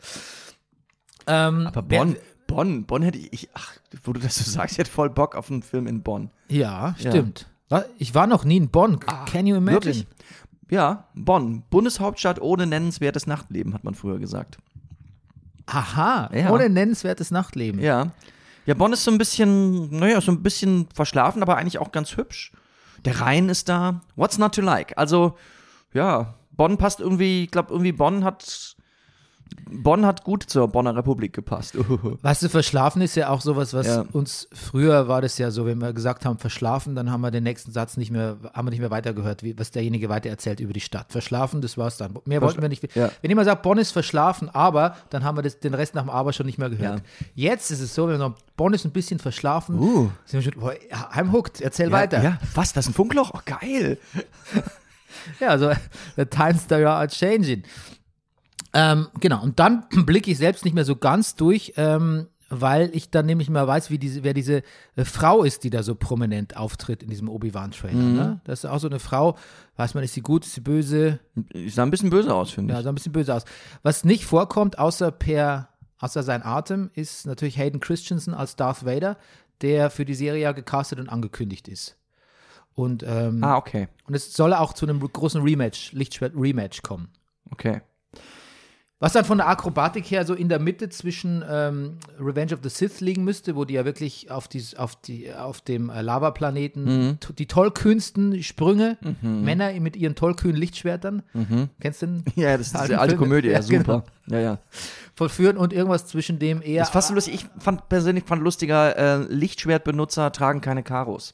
Ähm, 1.27 1.67
Aber 1.67 1.83
wer- 1.87 1.99
Bonn, 1.99 2.15
Bonn, 2.47 2.83
Bonn 2.85 3.01
hätte 3.03 3.19
ich, 3.19 3.49
ach, 3.53 3.73
wo 4.03 4.11
du 4.13 4.19
das 4.19 4.35
so 4.35 4.49
sagst, 4.51 4.73
ich 4.73 4.79
hätte 4.79 4.91
voll 4.91 5.09
Bock 5.09 5.35
auf 5.35 5.49
einen 5.49 5.63
Film 5.63 5.87
in 5.87 6.01
Bonn. 6.01 6.29
Ja, 6.49 6.93
stimmt. 6.99 7.47
Wa- 7.69 7.85
Ich 7.99 8.13
war 8.15 8.27
noch 8.27 8.43
nie 8.43 8.57
in 8.57 8.69
Bonn. 8.69 8.99
Can 8.99 9.47
you 9.47 9.55
imagine? 9.55 9.77
Ah, 9.79 9.85
Wirklich? 9.85 10.07
Ja, 10.71 11.05
Bonn. 11.13 11.61
Bundeshauptstadt 11.69 12.41
ohne 12.41 12.65
nennenswertes 12.65 13.27
Nachtleben, 13.27 13.73
hat 13.75 13.83
man 13.83 13.93
früher 13.93 14.17
gesagt. 14.17 14.57
Aha, 15.67 16.29
Ja. 16.33 16.49
ohne 16.49 16.69
nennenswertes 16.69 17.29
Nachtleben. 17.29 17.79
Ja. 17.79 18.11
Ja, 18.65 18.73
Bonn 18.73 18.93
ist 18.93 19.03
so 19.03 19.11
ein 19.11 19.17
bisschen, 19.17 19.89
naja, 19.99 20.21
so 20.21 20.31
ein 20.31 20.41
bisschen 20.43 20.87
verschlafen, 20.93 21.41
aber 21.43 21.57
eigentlich 21.57 21.77
auch 21.79 21.91
ganz 21.91 22.15
hübsch. 22.17 22.51
Der 23.05 23.19
Rhein 23.21 23.49
ist 23.49 23.69
da. 23.69 24.01
What's 24.15 24.37
not 24.37 24.55
to 24.55 24.61
like? 24.61 24.97
Also, 24.97 25.37
ja, 25.93 26.35
Bonn 26.51 26.77
passt 26.77 26.99
irgendwie, 26.99 27.43
ich 27.45 27.51
glaube, 27.51 27.71
irgendwie 27.71 27.91
Bonn 27.91 28.23
hat, 28.23 28.75
Bonn 29.69 30.05
hat 30.05 30.23
gut 30.23 30.43
zur 30.43 30.67
Bonner 30.67 30.95
Republik 30.95 31.33
gepasst. 31.33 31.75
Weißt 32.21 32.43
du, 32.43 32.49
verschlafen 32.49 33.01
ist 33.01 33.15
ja 33.15 33.29
auch 33.29 33.41
sowas, 33.41 33.73
was 33.73 33.87
Ja. 33.87 34.05
uns 34.11 34.47
früher 34.53 35.07
war 35.07 35.21
das 35.21 35.37
ja 35.37 35.51
so, 35.51 35.65
wenn 35.65 35.79
wir 35.79 35.93
gesagt 35.93 36.25
haben, 36.25 36.37
verschlafen, 36.37 36.95
dann 36.95 37.11
haben 37.11 37.21
wir 37.21 37.31
den 37.31 37.43
nächsten 37.43 37.71
Satz 37.71 37.97
nicht 37.97 38.11
mehr, 38.11 38.37
haben 38.53 38.67
wir 38.67 38.71
nicht 38.71 38.79
mehr 38.79 38.91
weitergehört, 38.91 39.43
wie, 39.43 39.57
was 39.57 39.71
derjenige 39.71 40.09
weiter 40.09 40.29
erzählt 40.29 40.59
über 40.59 40.73
die 40.73 40.79
Stadt. 40.81 41.11
Verschlafen, 41.11 41.61
das 41.61 41.77
war's 41.77 41.97
dann. 41.97 42.17
Mehr 42.25 42.41
wollten 42.41 42.61
wir 42.61 42.69
nicht. 42.69 42.95
Ja. 42.95 43.11
Wenn 43.21 43.29
jemand 43.31 43.45
sagt, 43.47 43.61
Bonn 43.63 43.77
ist 43.77 43.91
verschlafen, 43.91 44.49
aber, 44.49 44.95
dann 45.09 45.23
haben 45.23 45.37
wir 45.37 45.41
das, 45.41 45.59
den 45.59 45.73
Rest 45.73 45.95
nach 45.95 46.03
dem 46.03 46.09
Aber 46.09 46.33
schon 46.33 46.45
nicht 46.45 46.57
mehr 46.57 46.69
gehört. 46.69 47.01
Jetzt 47.35 47.71
ist 47.71 47.81
es 47.81 47.95
so, 47.95 48.03
wenn 48.07 48.15
wir 48.15 48.19
sagen, 48.19 48.35
Bonn 48.57 48.73
ist 48.73 48.85
ein 48.85 48.91
bisschen 48.91 49.19
verschlafen, 49.19 49.79
Uh. 49.79 50.09
sind 50.25 50.43
wir 50.45 50.51
schon, 50.51 50.59
boah, 50.61 50.73
ja, 50.89 51.09
I'm 51.13 51.31
hooked, 51.31 51.61
erzähl 51.61 51.87
ja, 51.87 51.91
weiter. 51.93 52.21
Ja, 52.23 52.37
was, 52.55 52.73
das 52.73 52.85
ist 52.85 52.91
ein 52.91 52.93
Funkloch? 52.93 53.31
Oh, 53.33 53.39
geil. 53.45 53.97
Ja, 55.39 55.49
also 55.49 55.71
the 56.15 56.25
times 56.25 56.65
they 56.67 56.83
are 56.85 57.05
changing. 57.07 57.63
Ähm, 58.73 59.07
genau, 59.19 59.41
und 59.43 59.59
dann 59.59 59.85
blicke 60.05 60.31
ich 60.31 60.37
selbst 60.37 60.65
nicht 60.65 60.73
mehr 60.73 60.85
so 60.85 60.95
ganz 60.95 61.35
durch, 61.35 61.73
ähm, 61.77 62.27
weil 62.53 62.89
ich 62.93 63.09
dann 63.09 63.25
nämlich 63.25 63.49
mal 63.49 63.65
weiß, 63.65 63.89
wie 63.91 63.97
diese, 63.97 64.23
wer 64.23 64.33
diese 64.33 64.63
äh, 64.95 65.05
Frau 65.05 65.43
ist, 65.43 65.63
die 65.63 65.69
da 65.69 65.83
so 65.83 65.95
prominent 65.95 66.57
auftritt 66.57 67.01
in 67.01 67.09
diesem 67.09 67.29
Obi-Wan-Trailer. 67.29 67.93
Ne? 67.95 68.41
Das 68.43 68.59
ist 68.63 68.69
auch 68.69 68.79
so 68.79 68.87
eine 68.87 68.99
Frau, 68.99 69.37
weiß 69.77 69.93
man, 69.93 70.03
ist 70.03 70.13
sie 70.13 70.21
gut, 70.21 70.45
ist 70.45 70.53
sie 70.55 70.61
böse? 70.61 71.19
Ich 71.53 71.75
sah 71.75 71.83
ein 71.83 71.91
bisschen 71.91 72.09
böse 72.09 72.33
aus, 72.33 72.51
finde 72.51 72.73
Ja, 72.73 72.79
ich. 72.79 72.83
sah 72.83 72.91
ein 72.91 72.95
bisschen 72.95 73.13
böse 73.13 73.33
aus. 73.35 73.45
Was 73.83 74.03
nicht 74.03 74.25
vorkommt, 74.25 74.79
außer 74.79 75.11
per, 75.11 75.69
außer 75.99 76.23
sein 76.23 76.43
Atem, 76.43 76.91
ist 76.93 77.25
natürlich 77.25 77.57
Hayden 77.57 77.79
Christensen 77.79 78.33
als 78.33 78.57
Darth 78.57 78.85
Vader, 78.85 79.17
der 79.61 79.89
für 79.89 80.03
die 80.05 80.15
Serie 80.15 80.41
ja 80.41 80.51
gecastet 80.51 80.99
und 80.99 81.07
angekündigt 81.07 81.67
ist. 81.69 81.97
Und, 82.73 83.03
ähm, 83.07 83.43
Ah, 83.43 83.57
okay. 83.57 83.87
und 84.07 84.13
es 84.13 84.33
soll 84.33 84.53
auch 84.53 84.73
zu 84.73 84.85
einem 84.85 84.99
großen 84.99 85.41
Rematch, 85.41 85.91
Lichtschwert-Rematch 85.93 86.81
kommen. 86.81 87.09
Okay. 87.49 87.81
Was 89.01 89.13
dann 89.13 89.25
von 89.25 89.39
der 89.39 89.47
Akrobatik 89.49 90.05
her 90.11 90.25
so 90.25 90.35
in 90.35 90.47
der 90.47 90.59
Mitte 90.59 90.87
zwischen 90.89 91.43
ähm, 91.49 91.97
Revenge 92.19 92.53
of 92.53 92.59
the 92.61 92.69
Sith 92.69 93.01
liegen 93.01 93.23
müsste, 93.23 93.55
wo 93.55 93.65
die 93.65 93.73
ja 93.73 93.83
wirklich 93.83 94.29
auf, 94.29 94.47
die, 94.47 94.63
auf, 94.77 94.95
die, 94.95 95.33
auf 95.33 95.59
dem 95.61 95.89
äh, 95.89 96.01
Lavaplaneten 96.01 97.17
t- 97.19 97.33
die 97.33 97.47
tollkühnsten 97.47 98.43
Sprünge, 98.43 98.97
Männer 99.21 99.71
mit 99.79 99.95
ihren 99.95 100.13
tollkühnen 100.13 100.55
Lichtschwertern, 100.55 101.23
kennst 101.79 102.03
du 102.03 102.05
den? 102.05 102.23
Ja, 102.35 102.55
das 102.57 102.67
ist 102.67 102.73
diese 102.79 102.99
alte 102.99 103.15
Filme. 103.17 103.25
Komödie, 103.27 103.49
ja, 103.49 103.61
super. 103.63 104.03
Ja, 104.27 104.39
ja. 104.39 104.59
vollführen 105.15 105.57
und 105.57 105.73
irgendwas 105.73 106.05
zwischen 106.05 106.37
dem 106.37 106.61
eher. 106.61 106.79
Das 106.81 106.89
ist 106.89 106.93
fast 106.93 107.07
so 107.07 107.15
lustig. 107.15 107.33
Ich 107.33 107.45
fand 107.61 107.89
persönlich 107.89 108.23
fand 108.25 108.43
lustiger, 108.43 108.95
äh, 108.97 109.17
Lichtschwertbenutzer 109.33 110.31
tragen 110.31 110.61
keine 110.61 110.83
Karos. 110.83 111.33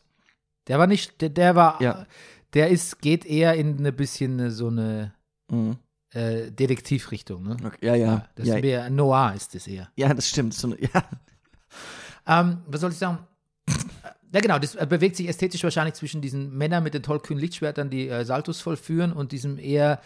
der 0.67 0.79
war 0.79 0.87
nicht, 0.87 1.19
der, 1.21 1.29
der 1.29 1.55
war, 1.55 1.81
Ja. 1.81 2.05
der 2.53 2.69
ist, 2.69 3.01
geht 3.01 3.25
eher 3.25 3.55
in 3.55 3.77
eine 3.77 3.91
bisschen 3.91 4.51
so 4.51 4.67
eine 4.67 5.13
Mhm. 5.51 5.77
Äh, 6.11 6.51
Detektivrichtung, 6.51 7.43
ne? 7.43 7.57
Okay. 7.63 7.85
Ja, 7.85 7.95
ja. 7.95 8.27
Das 8.35 8.47
ja, 8.47 8.55
ist 8.55 8.61
mehr 8.61 8.89
Noir 8.89 9.33
ist 9.35 9.55
das 9.55 9.67
eher. 9.67 9.89
ja, 9.95 10.13
das 10.13 10.27
stimmt. 10.27 10.53
So, 10.53 10.73
ja. 10.75 11.03
Ähm, 12.25 12.59
was 12.67 12.81
soll 12.81 12.91
ich 12.91 12.97
sagen? 12.97 13.19
Ja, 14.33 14.41
genau, 14.41 14.59
das 14.59 14.75
äh, 14.75 14.85
bewegt 14.87 15.15
sich 15.15 15.27
ästhetisch 15.27 15.63
wahrscheinlich 15.63 15.95
zwischen 15.95 16.21
diesen 16.21 16.55
Männern 16.57 16.83
mit 16.83 16.93
den 16.93 17.03
tollkühnen 17.03 17.39
Lichtschwertern, 17.39 17.89
die 17.89 18.09
äh, 18.09 18.25
Saltos 18.25 18.59
vollführen, 18.59 19.13
und 19.13 19.31
diesem 19.31 19.57
eher, 19.57 20.01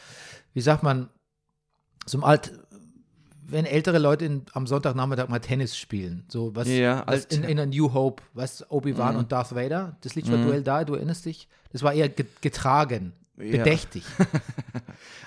wie 0.53 0.61
sagt 0.61 0.83
man, 0.83 1.09
so 2.05 2.17
einem 2.17 2.23
alt 2.23 2.51
wenn 3.51 3.65
ältere 3.65 3.99
Leute 3.99 4.25
in, 4.25 4.45
am 4.53 4.65
Sonntagnachmittag 4.65 5.27
mal 5.27 5.39
Tennis 5.39 5.77
spielen. 5.77 6.23
So 6.29 6.55
was, 6.55 6.67
Ja, 6.67 7.03
was 7.05 7.25
in, 7.25 7.43
in 7.43 7.59
a 7.59 7.65
New 7.65 7.93
Hope, 7.93 8.23
du, 8.33 8.63
Obi-Wan 8.69 9.17
und 9.17 9.31
Darth 9.31 9.53
Vader. 9.53 9.97
Das 10.01 10.15
Lichtschwertduell 10.15 10.63
da, 10.63 10.83
du 10.85 10.95
erinnerst 10.95 11.25
dich? 11.25 11.47
Das 11.71 11.83
war 11.83 11.93
eher 11.93 12.09
ge 12.09 12.25
getragen, 12.39 13.13
Ja. 13.41 13.57
bedächtig. 13.57 14.03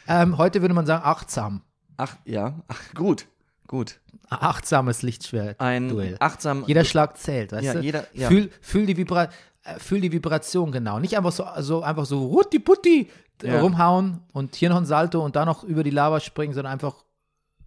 ähm, 0.08 0.38
heute 0.38 0.60
würde 0.62 0.74
man 0.74 0.86
sagen 0.86 1.04
achtsam. 1.04 1.62
Ach, 1.96 2.16
ja. 2.24 2.60
Ach, 2.68 2.80
gut. 2.94 3.26
Gut. 3.66 4.00
Achtsames 4.28 5.02
Lichtschwertduell. 5.02 6.14
Ein 6.14 6.16
achtsam. 6.20 6.64
Jeder 6.66 6.84
Schlag 6.84 7.16
zählt, 7.18 7.52
weißt 7.52 7.64
Ja, 7.64 7.74
du? 7.74 7.80
jeder- 7.80 8.06
ja. 8.14 8.28
Fühl, 8.28 8.50
fühl, 8.60 8.86
die 8.86 8.96
Vibra 8.96 9.24
äh, 9.64 9.78
fühl 9.78 10.00
die 10.00 10.12
Vibration 10.12 10.72
genau. 10.72 10.98
Nicht 10.98 11.16
einfach 11.16 11.32
so, 11.32 11.46
so 11.60 11.82
einfach 11.82 12.04
so 12.04 12.26
rutti 12.26 12.58
putti 12.58 13.08
Ja. 13.42 13.60
rumhauen 13.60 14.20
und 14.32 14.54
hier 14.54 14.68
noch 14.70 14.76
ein 14.76 14.86
Salto 14.86 15.24
und 15.24 15.36
da 15.36 15.44
noch 15.44 15.64
über 15.64 15.82
die 15.82 15.90
Lava 15.90 16.20
springen, 16.20 16.52
sondern 16.52 16.72
einfach 16.72 17.04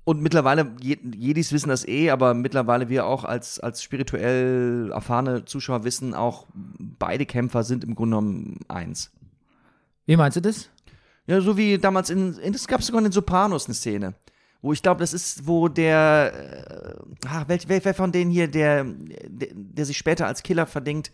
Und 0.04 0.22
mittlerweile, 0.22 0.72
Je- 0.82 0.98
Jedis 1.16 1.52
wissen 1.52 1.70
das 1.70 1.88
eh, 1.88 2.10
aber 2.12 2.34
mittlerweile 2.34 2.88
wir 2.90 3.06
auch 3.06 3.24
als, 3.26 3.60
als 3.60 3.82
spirituell 3.84 4.92
erfahrene 4.94 5.46
Zuschauer 5.46 5.84
wissen, 5.84 6.14
auch 6.14 6.46
beide 6.54 7.26
Kämpfer 7.26 7.64
sind 7.64 7.84
im 7.84 7.96
Grunde 7.96 8.18
genommen 8.18 8.60
eins. 8.68 9.12
Wie 10.08 10.18
meinst 10.18 10.38
du 10.38 10.42
das? 10.42 10.70
Ja, 11.28 11.42
so 11.42 11.58
wie 11.58 11.78
damals 11.78 12.10
in, 12.10 12.34
in 12.40 12.54
es 12.54 12.66
gab 12.66 12.82
sogar 12.82 13.00
in 13.00 13.06
den 13.06 13.12
Sopranos 13.12 13.66
eine 13.66 13.76
Szene, 13.76 14.16
wo 14.62 14.74
ich 14.74 14.82
glaube, 14.82 15.02
das 15.02 15.14
ist, 15.14 15.46
wo 15.46 15.68
der, 15.68 16.96
äh, 17.22 17.28
ah, 17.28 17.44
welch, 17.48 17.68
wer, 17.68 17.84
wer 17.84 17.94
von 17.94 18.12
denen 18.12 18.32
hier, 18.32 18.48
der, 18.48 18.86
der, 18.86 19.50
der 19.54 19.86
sich 19.86 19.98
später 19.98 20.26
als 20.26 20.42
Killer 20.42 20.66
verdingt, 20.66 21.12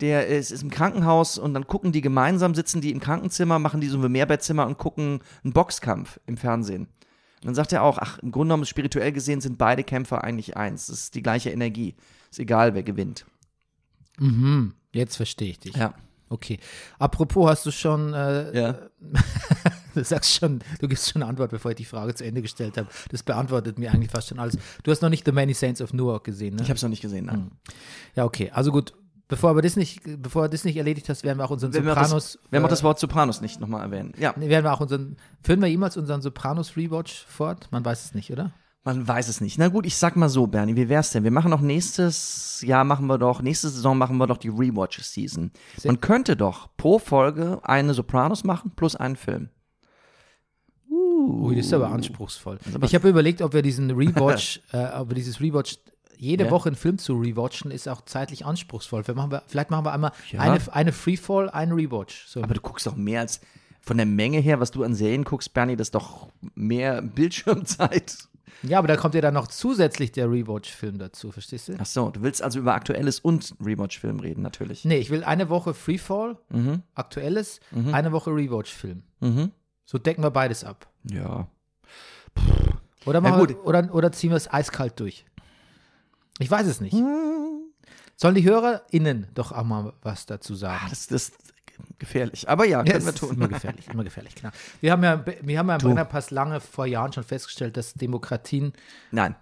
der 0.00 0.28
ist, 0.28 0.52
ist 0.52 0.62
im 0.62 0.70
Krankenhaus 0.70 1.36
und 1.36 1.52
dann 1.52 1.66
gucken 1.66 1.92
die 1.92 2.00
gemeinsam, 2.00 2.54
sitzen 2.54 2.80
die 2.80 2.92
im 2.92 3.00
Krankenzimmer, 3.00 3.58
machen 3.58 3.80
die 3.80 3.88
so 3.88 4.00
ein 4.00 4.12
Mehrbettzimmer 4.12 4.66
und 4.66 4.78
gucken 4.78 5.20
einen 5.44 5.52
Boxkampf 5.52 6.20
im 6.26 6.36
Fernsehen. 6.36 6.86
Und 7.40 7.46
dann 7.46 7.54
sagt 7.54 7.72
er 7.72 7.82
auch, 7.82 7.98
ach, 7.98 8.18
im 8.18 8.30
Grunde 8.30 8.52
genommen 8.52 8.66
spirituell 8.66 9.12
gesehen 9.12 9.40
sind 9.40 9.58
beide 9.58 9.82
Kämpfer 9.82 10.22
eigentlich 10.22 10.56
eins. 10.56 10.86
Das 10.86 11.00
ist 11.00 11.14
die 11.14 11.22
gleiche 11.22 11.50
Energie. 11.50 11.96
Ist 12.30 12.38
egal, 12.38 12.74
wer 12.74 12.82
gewinnt. 12.82 13.26
Mhm. 14.18 14.74
Jetzt 14.92 15.16
verstehe 15.16 15.50
ich 15.50 15.58
dich. 15.58 15.74
Ja. 15.74 15.94
Okay. 16.30 16.58
Apropos, 16.98 17.50
hast 17.50 17.66
du 17.66 17.70
schon, 17.72 18.14
äh, 18.14 18.56
Ja. 18.56 18.78
du 19.94 20.04
sagst 20.04 20.32
schon, 20.32 20.60
du 20.78 20.86
gibst 20.86 21.10
schon 21.10 21.22
eine 21.22 21.28
Antwort, 21.28 21.50
bevor 21.50 21.72
ich 21.72 21.76
die 21.76 21.84
Frage 21.84 22.14
zu 22.14 22.24
Ende 22.24 22.40
gestellt 22.40 22.76
habe. 22.78 22.88
Das 23.10 23.24
beantwortet 23.24 23.78
mir 23.78 23.92
eigentlich 23.92 24.10
fast 24.12 24.28
schon 24.28 24.38
alles. 24.38 24.56
Du 24.84 24.92
hast 24.92 25.02
noch 25.02 25.08
nicht 25.10 25.24
The 25.26 25.32
Many 25.32 25.54
Saints 25.54 25.82
of 25.82 25.92
Newark 25.92 26.22
gesehen, 26.24 26.54
ne? 26.54 26.62
Ich 26.62 26.68
habe 26.68 26.76
es 26.76 26.82
noch 26.82 26.88
nicht 26.88 27.02
gesehen. 27.02 27.26
Nein. 27.26 27.50
Ja, 28.14 28.24
okay. 28.24 28.50
Also 28.54 28.70
gut. 28.72 28.94
Bevor 29.26 29.54
wir 29.56 29.62
das 29.62 29.76
nicht, 29.76 30.02
bevor 30.20 30.44
du 30.44 30.50
das 30.50 30.64
nicht 30.64 30.76
erledigt 30.76 31.08
hast, 31.08 31.22
werden 31.22 31.38
wir 31.38 31.44
auch 31.44 31.50
unseren 31.50 31.72
Wenn 31.72 31.84
wir 31.84 31.94
Sopranos. 31.94 32.32
das, 32.32 32.38
wenn 32.50 32.62
wir 32.62 32.64
auch 32.64 32.68
äh, 32.68 32.70
das 32.70 32.82
Wort 32.82 32.98
Sopranos 32.98 33.40
nicht 33.40 33.60
nochmal 33.60 33.82
erwähnen. 33.82 34.12
Ja. 34.18 34.34
Werden 34.36 34.64
wir 34.64 34.72
auch 34.72 34.80
unseren, 34.80 35.16
führen 35.42 35.60
wir 35.60 35.68
jemals 35.68 35.96
unseren 35.96 36.20
Sopranos 36.20 36.76
Rewatch 36.76 37.24
fort? 37.26 37.68
Man 37.70 37.84
weiß 37.84 38.06
es 38.06 38.14
nicht, 38.14 38.32
oder? 38.32 38.52
Man 38.82 39.06
weiß 39.06 39.28
es 39.28 39.42
nicht. 39.42 39.58
Na 39.58 39.68
gut, 39.68 39.84
ich 39.84 39.96
sag 39.96 40.16
mal 40.16 40.30
so, 40.30 40.46
Bernie, 40.46 40.74
wie 40.74 40.88
wär's 40.88 41.10
denn? 41.12 41.22
Wir 41.22 41.30
machen 41.30 41.50
doch 41.50 41.60
nächstes 41.60 42.62
Jahr 42.66 42.84
machen 42.84 43.06
wir 43.06 43.18
doch, 43.18 43.42
nächste 43.42 43.68
Saison 43.68 43.98
machen 43.98 44.16
wir 44.16 44.26
doch 44.26 44.38
die 44.38 44.48
Rewatch-Season. 44.48 45.50
Man 45.84 46.00
könnte 46.00 46.34
doch 46.34 46.70
pro 46.78 46.98
Folge 46.98 47.60
eine 47.62 47.92
Sopranos 47.92 48.42
machen 48.44 48.72
plus 48.74 48.96
einen 48.96 49.16
Film. 49.16 49.50
Ui, 50.90 51.54
das 51.56 51.66
ist 51.66 51.72
aber 51.74 51.90
anspruchsvoll. 51.90 52.58
aber- 52.74 52.86
ich 52.86 52.94
habe 52.94 53.08
überlegt, 53.08 53.42
ob 53.42 53.52
wir 53.52 53.62
diesen 53.62 53.90
Rewatch, 53.90 54.60
äh, 54.72 54.86
ob 54.98 55.10
wir 55.10 55.14
dieses 55.14 55.40
Rewatch, 55.40 55.76
jede 56.16 56.44
Ja. 56.44 56.50
Woche 56.50 56.68
einen 56.70 56.76
Film 56.76 56.98
zu 56.98 57.14
rewatchen, 57.18 57.70
ist 57.70 57.88
auch 57.88 58.02
zeitlich 58.04 58.44
anspruchsvoll. 58.44 59.04
Vielleicht 59.04 59.16
machen 59.16 59.30
wir, 59.30 59.42
vielleicht 59.46 59.70
machen 59.70 59.84
wir 59.84 59.92
einmal 59.92 60.12
Ja. 60.30 60.40
eine, 60.40 60.58
eine 60.72 60.92
Freefall, 60.92 61.48
einen 61.50 61.72
Rewatch. 61.72 62.26
So. 62.26 62.42
Aber 62.42 62.54
du 62.54 62.60
guckst 62.60 62.86
doch 62.86 62.96
mehr 62.96 63.20
als 63.20 63.40
von 63.80 63.96
der 63.96 64.06
Menge 64.06 64.38
her, 64.38 64.60
was 64.60 64.70
du 64.70 64.84
an 64.84 64.94
Serien 64.94 65.24
guckst, 65.24 65.54
Bernie, 65.54 65.76
das 65.76 65.88
ist 65.88 65.94
doch 65.94 66.28
mehr 66.54 67.00
Bildschirmzeit. 67.14 68.16
Ja, 68.62 68.78
aber 68.78 68.88
da 68.88 68.96
kommt 68.96 69.14
ja 69.14 69.20
dann 69.20 69.34
noch 69.34 69.46
zusätzlich 69.46 70.12
der 70.12 70.30
Rewatch-Film 70.30 70.98
dazu, 70.98 71.30
verstehst 71.32 71.68
du? 71.68 71.74
Ach 71.78 71.86
so, 71.86 72.10
du 72.10 72.22
willst 72.22 72.42
also 72.42 72.58
über 72.58 72.74
Aktuelles 72.74 73.20
und 73.20 73.54
Rewatch-Film 73.64 74.20
reden, 74.20 74.42
natürlich. 74.42 74.84
Nee, 74.84 74.98
ich 74.98 75.10
will 75.10 75.24
eine 75.24 75.48
Woche 75.48 75.74
Freefall, 75.74 76.36
Mhm. 76.50 76.82
aktuelles, 76.94 77.60
eine 77.92 78.12
Woche 78.12 78.30
Rewatch-Film. 78.30 79.02
Mhm. 79.20 79.50
So 79.84 79.98
decken 79.98 80.22
wir 80.22 80.30
beides 80.30 80.64
ab. 80.64 80.88
Ja. 81.10 81.48
Oder, 83.06 83.20
machen 83.20 83.40
Ja, 83.40 83.48
wir, 83.48 83.64
oder, 83.66 83.94
oder 83.94 84.12
ziehen 84.12 84.30
wir 84.30 84.36
es 84.36 84.52
eiskalt 84.52 84.98
durch? 85.00 85.24
Ich 86.38 86.50
weiß 86.50 86.66
es 86.66 86.80
nicht. 86.80 86.94
Sollen 88.16 88.34
die 88.34 88.44
HörerInnen 88.44 89.28
doch 89.34 89.52
auch 89.52 89.64
mal 89.64 89.94
was 90.02 90.26
dazu 90.26 90.54
sagen? 90.54 90.84
Das, 90.90 91.06
das 91.06 91.28
ist 91.30 91.54
gefährlich. 91.98 92.48
Aber 92.48 92.64
ja, 92.64 92.82
können 92.82 93.02
wir 93.02 93.08
es 93.08 93.14
ist 93.14 93.18
tun. 93.18 93.36
Immer 93.36 93.48
gefährlich, 93.48 93.88
immer 93.88 94.04
gefährlich, 94.04 94.34
klar. 94.34 94.52
Wir 94.80 94.92
haben 94.92 95.04
ja, 95.04 95.24
wir 95.42 95.58
haben 95.58 95.68
ja 95.68 95.76
im. 95.76 95.78
Brennerpass 95.78 96.30
lange 96.30 96.60
vor 96.60 96.86
Jahren 96.86 97.12
schon 97.12 97.24
festgestellt, 97.24 97.76
dass 97.76 97.94
Demokratien, 97.94 98.72
Nein. 99.10 99.34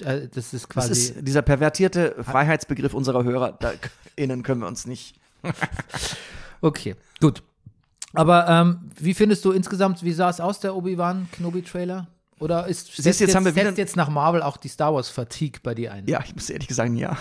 äh, 0.00 0.28
das 0.28 0.52
ist 0.52 0.64
Das 0.64 0.68
quasi, 0.68 0.92
ist 0.92 1.26
dieser 1.26 1.42
pervertierte 1.42 2.16
Freiheitsbegriff 2.22 2.94
unserer 2.94 3.24
Hörer. 3.24 3.52
Da 3.52 3.72
innen 4.16 4.42
können 4.42 4.60
wir 4.60 4.68
uns 4.68 4.86
nicht. 4.86 5.16
okay, 6.60 6.96
gut. 7.20 7.42
Aber 8.14 8.48
ähm, 8.48 8.90
wie 8.98 9.14
findest 9.14 9.44
du 9.44 9.52
insgesamt, 9.52 10.02
wie 10.02 10.12
sah 10.12 10.30
es 10.30 10.40
aus, 10.40 10.60
der 10.60 10.74
Obi-Wan 10.74 11.28
Kenobi-Trailer? 11.32 12.08
Oder 12.40 12.66
ist 12.66 12.86
Siehst 12.86 12.98
du, 12.98 13.02
setzt 13.02 13.20
jetzt 13.20 13.34
haben 13.34 13.44
wir 13.44 13.52
setzt 13.52 13.78
jetzt 13.78 13.96
nach 13.96 14.08
Marvel 14.08 14.42
auch 14.42 14.56
die 14.56 14.68
Star 14.68 14.94
Wars-Fatigue 14.94 15.60
bei 15.62 15.74
dir 15.74 15.92
ein? 15.92 16.06
Ja, 16.06 16.20
ich 16.24 16.34
muss 16.34 16.48
ehrlich 16.50 16.68
sagen, 16.70 16.96
ja. 16.96 17.16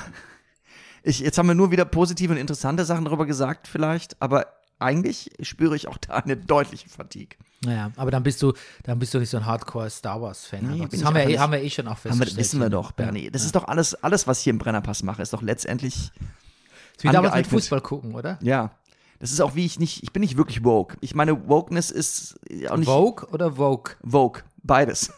Ich, 1.08 1.20
jetzt 1.20 1.38
haben 1.38 1.48
wir 1.48 1.56
nur 1.56 1.72
wieder 1.72 1.86
positive 1.86 2.34
und 2.34 2.38
interessante 2.38 2.84
Sachen 2.84 3.06
darüber 3.06 3.26
gesagt, 3.26 3.70
vielleicht, 3.70 4.22
aber 4.22 4.48
eigentlich 4.78 5.32
spüre 5.42 5.74
ich 5.74 5.88
auch 5.88 5.98
da 5.98 6.16
eine 6.16 6.36
deutliche 6.36 6.90
Fatigue. 6.90 7.38
Naja, 7.62 7.92
aber 7.96 8.12
dann 8.12 8.24
bist 8.24 8.42
du, 8.42 8.52
dann 8.84 9.00
bist 9.00 9.14
du 9.14 9.20
nicht 9.20 9.30
so 9.30 9.38
ein 9.38 9.46
Hardcore-Star 9.46 10.22
Wars-Fan. 10.22 10.68
Nee, 10.68 10.80
bin 10.80 10.90
das 10.90 11.06
haben 11.06 11.16
wir, 11.16 11.30
eh, 11.30 11.38
haben 11.40 11.54
wir 11.54 11.64
eh 11.64 11.70
schon 11.70 11.88
auch 11.88 11.92
wir, 12.04 12.12
festgestellt. 12.12 12.38
wissen 12.38 12.60
wir 12.60 12.70
doch, 12.70 12.92
Bernie. 12.92 13.32
Das 13.32 13.46
ist 13.46 13.56
doch 13.56 13.70
alles, 13.70 13.96
alles, 13.96 14.28
was 14.28 14.40
ich 14.40 14.44
hier 14.44 14.52
im 14.52 14.60
Brennerpass 14.60 15.02
mache, 15.02 15.22
ist 15.22 15.32
doch 15.32 15.42
letztendlich, 15.42 15.96
ist 15.96 17.04
wie 17.04 17.08
damals 17.08 17.36
mit. 17.36 17.48
Fußball 17.48 17.80
gucken, 17.80 18.14
oder? 18.14 18.38
ja. 18.42 18.72
Das 19.20 19.32
ist 19.32 19.42
auch 19.42 19.56
wie 19.56 19.66
ich 19.66 19.80
nicht, 19.80 20.04
ich 20.04 20.14
bin 20.14 20.20
nicht 20.20 20.38
wirklich 20.38 20.64
woke. 20.64 20.96
Ich 21.02 21.16
meine, 21.16 21.48
Wokeness 21.48 21.90
ist 21.90 22.36
auch 22.70 22.78
nicht 22.78 22.86
Vogue 22.86 23.28
oder 23.32 23.54
Vogue? 23.54 23.96
Vogue. 24.04 24.44
Beides. 24.62 25.12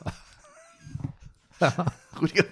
Rüdiger, 2.21 2.45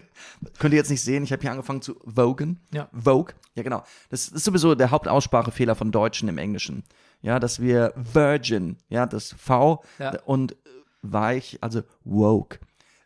könnt 0.60 0.74
ihr 0.74 0.78
jetzt 0.78 0.90
nicht 0.92 1.02
sehen, 1.02 1.24
ich 1.24 1.32
habe 1.32 1.42
hier 1.42 1.52
angefangen 1.52 1.82
zu 1.82 1.96
vogen. 2.06 2.60
Ja. 2.74 2.90
Vogue. 2.94 3.34
Ja, 3.56 3.64
genau. 3.64 3.84
Das 4.10 4.28
ist 4.28 4.44
sowieso 4.46 4.76
der 4.76 4.92
Hauptaussprachefehler 4.92 5.76
von 5.76 5.92
Deutschen 5.92 6.30
im 6.30 6.38
Englischen. 6.38 6.84
Ja, 7.22 7.40
dass 7.40 7.60
wir 7.60 7.94
Virgin, 7.96 8.78
ja, 8.90 9.06
das 9.06 9.34
V 9.34 9.84
Ja. 10.00 10.20
und 10.26 10.56
weich, 11.02 11.58
also 11.62 11.82
woke. 12.04 12.60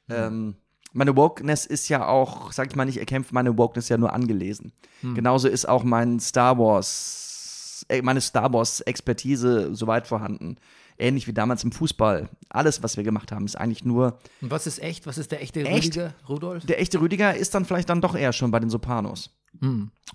Ähm, 0.09 0.55
meine 0.93 1.15
Wokeness 1.15 1.65
ist 1.65 1.87
ja 1.87 2.05
auch, 2.07 2.51
sag 2.51 2.69
ich 2.69 2.75
mal 2.75 2.83
nicht 2.85 2.97
erkämpft, 2.99 3.31
meine 3.31 3.57
Wokeness 3.57 3.87
ja 3.87 3.97
nur 3.97 4.11
angelesen. 4.11 4.73
Genauso 5.01 5.47
ist 5.47 5.67
auch 5.69 5.83
mein 5.83 6.19
Star 6.19 6.57
Wars, 6.59 7.85
äh, 7.87 8.01
meine 8.01 8.19
Star 8.21 8.51
Wars 8.53 8.81
Expertise 8.81 9.73
soweit 9.73 10.05
vorhanden. 10.07 10.57
Ähnlich 11.01 11.27
wie 11.27 11.33
damals 11.33 11.63
im 11.63 11.71
Fußball. 11.71 12.29
Alles, 12.49 12.83
was 12.83 12.95
wir 12.95 13.03
gemacht 13.03 13.31
haben, 13.31 13.45
ist 13.45 13.55
eigentlich 13.55 13.83
nur. 13.83 14.19
Und 14.41 14.51
was 14.51 14.67
ist 14.67 14.79
echt? 14.81 15.07
Was 15.07 15.17
ist 15.17 15.31
der 15.31 15.41
echte 15.41 15.61
Echt? 15.63 15.87
Rüdiger 15.87 16.13
Rudolf? 16.29 16.65
Der 16.65 16.79
echte 16.79 17.01
Rüdiger 17.01 17.35
ist 17.35 17.55
dann 17.55 17.65
vielleicht 17.65 17.89
dann 17.89 18.01
doch 18.01 18.15
eher 18.15 18.33
schon 18.33 18.51
bei 18.51 18.59
den 18.59 18.69
Sopranos. 18.69 19.31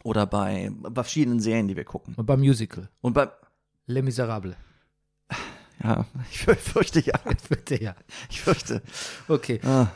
Oder 0.05 0.27
bei, 0.27 0.71
bei 0.79 1.03
verschiedenen 1.03 1.41
Serien, 1.41 1.69
die 1.69 1.77
wir 1.77 1.85
gucken. 1.85 2.15
Und 2.17 2.25
beim 2.27 2.41
Musical. 2.41 2.89
Und 3.01 3.13
bei. 3.15 3.29
Les 3.87 4.03
Miserables. 4.03 4.57
Ja, 5.83 6.07
ich 6.31 6.39
für- 6.39 6.55
fürchte 6.57 7.01
ja. 7.01 7.15
Bitte, 7.49 7.83
ja. 7.83 7.95
Ich 8.31 8.41
fürchte. 8.41 8.83
Okay. 9.29 9.61
Ah, 9.65 9.89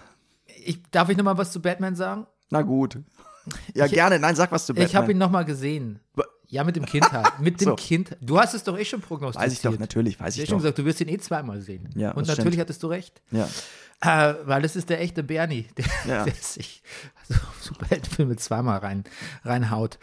Ich, 0.65 0.83
darf 0.91 1.09
ich 1.09 1.17
noch 1.17 1.25
mal 1.25 1.39
was 1.39 1.53
zu 1.53 1.61
Batman 1.63 1.97
sagen? 1.97 2.27
na 2.51 2.63
gut. 2.63 2.99
Ja, 3.75 3.87
gerne. 3.87 4.19
Nein, 4.19 4.37
sag 4.37 4.53
was 4.53 4.67
zu 4.67 4.75
Batman. 4.75 4.89
Ich 4.89 4.95
habe 4.97 5.13
ihn 5.13 5.19
noch 5.19 5.31
mal 5.31 5.45
gesehen. 5.45 6.01
Ja, 6.51 6.65
mit 6.65 6.75
dem 6.77 6.85
Kind 6.85 7.11
halt. 7.13 7.39
Mit 7.41 7.61
dem 7.61 7.65
So. 7.71 7.77
Kind. 7.77 8.17
Du 8.21 8.39
hast 8.39 8.55
es 8.55 8.65
doch 8.65 8.77
eh 8.79 8.85
schon 8.85 9.01
prognostiziert. 9.01 9.47
Weiß 9.47 9.53
ich 9.53 9.61
doch, 9.63 9.79
natürlich, 9.79 10.19
weiß 10.21 10.35
Du 10.35 10.41
ich 10.41 10.43
hast 10.45 10.49
schon 10.51 10.59
doch. 10.59 10.63
gesagt, 10.65 10.79
du 10.79 10.85
wirst 10.85 11.01
ihn 11.01 11.09
eh 11.09 11.19
zweimal 11.19 11.61
sehen. 11.61 11.89
Ja, 11.95 12.11
Und 12.11 12.27
natürlich 12.27 12.41
stimmt. 12.55 12.59
hattest 12.61 12.83
du 12.83 12.89
recht. 12.89 13.23
Ja. 13.31 13.49
Äh, 14.03 14.35
weil 14.47 14.63
das 14.63 14.77
ist 14.77 14.89
der 14.89 15.01
echte 15.01 15.23
Bernie, 15.23 15.69
der, 15.77 15.85
Ja. 16.07 16.25
der 16.25 16.35
sich 16.35 16.83
so 17.29 17.35
Superheldenfilme 17.61 18.37
zweimal 18.37 18.79
rein, 18.79 19.05
reinhaut. 19.45 19.99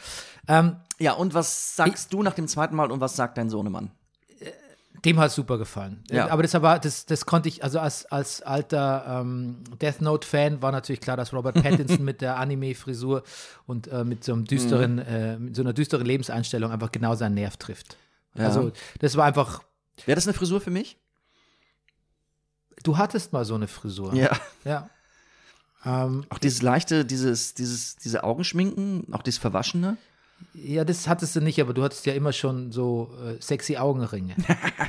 Ähm, 0.47 0.77
ja, 0.99 1.13
und 1.13 1.33
was 1.33 1.75
sagst 1.75 2.13
du 2.13 2.23
nach 2.23 2.33
dem 2.33 2.47
zweiten 2.47 2.75
Mal 2.75 2.91
und 2.91 3.01
was 3.01 3.15
sagt 3.15 3.37
dein 3.37 3.49
Sohnemann? 3.49 3.91
Dem 5.07 5.19
hat 5.19 5.27
es 5.29 5.35
super 5.35 5.57
gefallen. 5.57 6.03
Ja. 6.11 6.29
Aber 6.29 6.43
das, 6.43 6.53
aber, 6.53 6.77
das, 6.79 7.05
das 7.05 7.25
konnte 7.25 7.49
ich, 7.49 7.63
also 7.63 7.79
als, 7.79 8.05
als 8.07 8.41
alter 8.41 9.21
ähm, 9.21 9.63
Death 9.81 10.01
Note-Fan 10.01 10.61
war 10.61 10.71
natürlich 10.71 11.01
klar, 11.01 11.17
dass 11.17 11.33
Robert 11.33 11.55
Pattinson 11.61 12.03
mit 12.03 12.21
der 12.21 12.37
Anime-Frisur 12.37 13.23
und 13.65 13.87
äh, 13.87 14.03
mit 14.03 14.23
so 14.23 14.33
einem 14.33 14.45
düsteren, 14.45 14.95
Mhm. 14.95 14.99
äh, 15.07 15.37
mit 15.39 15.55
so 15.55 15.61
einer 15.63 15.73
düsteren 15.73 16.05
Lebenseinstellung 16.05 16.71
einfach 16.71 16.91
genau 16.91 17.15
seinen 17.15 17.35
Nerv 17.35 17.57
trifft. 17.57 17.97
Ja. 18.35 18.45
Also, 18.45 18.71
das 18.99 19.15
war 19.15 19.25
einfach, 19.25 19.63
Wäre 20.05 20.15
das 20.15 20.27
eine 20.27 20.33
Frisur 20.35 20.61
für 20.61 20.69
mich? 20.71 20.97
du 22.83 22.97
hattest 22.97 23.33
mal 23.33 23.43
so 23.45 23.55
eine 23.55 23.67
Frisur. 23.67 24.13
Ja. 24.13 24.31
Ja. 24.63 24.89
Ähm, 25.85 26.25
Auch 26.29 26.37
dieses 26.37 26.61
leichte, 26.61 27.05
dieses, 27.05 27.53
dieses, 27.53 27.95
diese 27.97 28.23
Augenschminken, 28.23 29.13
auch 29.13 29.21
dieses 29.23 29.39
Verwaschene. 29.39 29.97
Ja, 30.53 30.83
das 30.85 31.07
hattest 31.07 31.35
du 31.35 31.41
nicht, 31.41 31.59
aber 31.61 31.73
du 31.73 31.83
hattest 31.83 32.05
ja 32.05 32.13
immer 32.13 32.33
schon 32.33 32.71
so 32.71 33.11
äh, 33.23 33.41
sexy 33.41 33.77
Augenringe. 33.77 34.35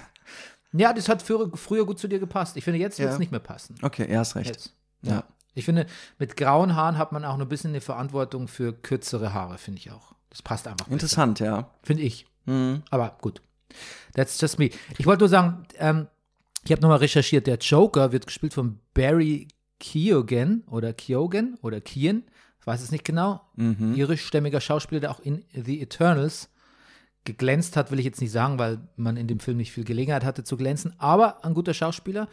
ja, 0.72 0.92
das 0.92 1.08
hat 1.08 1.22
früher, 1.22 1.50
früher 1.54 1.86
gut 1.86 1.98
zu 1.98 2.08
dir 2.08 2.18
gepasst. 2.18 2.56
Ich 2.56 2.64
finde, 2.64 2.78
jetzt 2.78 2.98
wird 2.98 3.08
es 3.08 3.14
Ja. 3.14 3.18
nicht 3.18 3.30
mehr 3.30 3.40
passen. 3.40 3.76
Okay, 3.82 4.06
er 4.08 4.20
hast 4.20 4.36
recht. 4.36 4.48
Jetzt. 4.50 4.74
Ja. 5.02 5.24
Ich 5.54 5.64
finde, 5.64 5.86
mit 6.18 6.36
grauen 6.36 6.76
Haaren 6.76 6.98
hat 6.98 7.12
man 7.12 7.24
auch 7.24 7.38
ein 7.38 7.48
bisschen 7.48 7.70
eine 7.70 7.80
Verantwortung 7.80 8.48
für 8.48 8.72
kürzere 8.72 9.32
Haare, 9.34 9.58
finde 9.58 9.80
ich 9.80 9.90
auch. 9.90 10.14
Das 10.30 10.42
passt 10.42 10.66
einfach. 10.68 10.86
besser. 10.86 10.92
Interessant, 10.92 11.40
ja. 11.40 11.70
Finde 11.82 12.02
ich. 12.02 12.26
Mhm. 12.46 12.82
Aber 12.90 13.16
gut. 13.20 13.42
That's 14.14 14.40
just 14.40 14.58
me. 14.58 14.70
Ich 14.98 15.06
wollte 15.06 15.20
nur 15.22 15.28
sagen, 15.28 15.64
ähm, 15.78 16.06
ich 16.64 16.72
habe 16.72 16.80
nochmal 16.82 16.98
recherchiert, 16.98 17.46
der 17.46 17.56
Joker 17.58 18.12
wird 18.12 18.26
gespielt 18.26 18.54
von 18.54 18.78
Barry 18.94 19.48
Keoghan 19.80 20.62
oder 20.70 20.92
Keoghan 20.92 21.56
oder 21.62 21.80
ich 21.84 22.24
weiß 22.68 22.82
es 22.82 22.92
nicht 22.92 23.04
genau. 23.04 23.40
Mhm. 23.56 23.94
Irischstämmiger 23.94 24.60
Schauspieler, 24.60 25.00
der 25.00 25.10
auch 25.10 25.20
in 25.20 25.44
The 25.52 25.80
Eternals 25.80 26.50
geglänzt 27.24 27.76
hat, 27.76 27.90
will 27.90 27.98
ich 27.98 28.04
jetzt 28.04 28.20
nicht 28.20 28.30
sagen, 28.30 28.58
weil 28.58 28.78
man 28.96 29.16
in 29.16 29.26
dem 29.26 29.40
Film 29.40 29.56
nicht 29.56 29.72
viel 29.72 29.84
Gelegenheit 29.84 30.24
hatte 30.24 30.44
zu 30.44 30.56
glänzen, 30.56 30.94
aber 30.98 31.44
ein 31.44 31.52
guter 31.54 31.74
Schauspieler. 31.74 32.28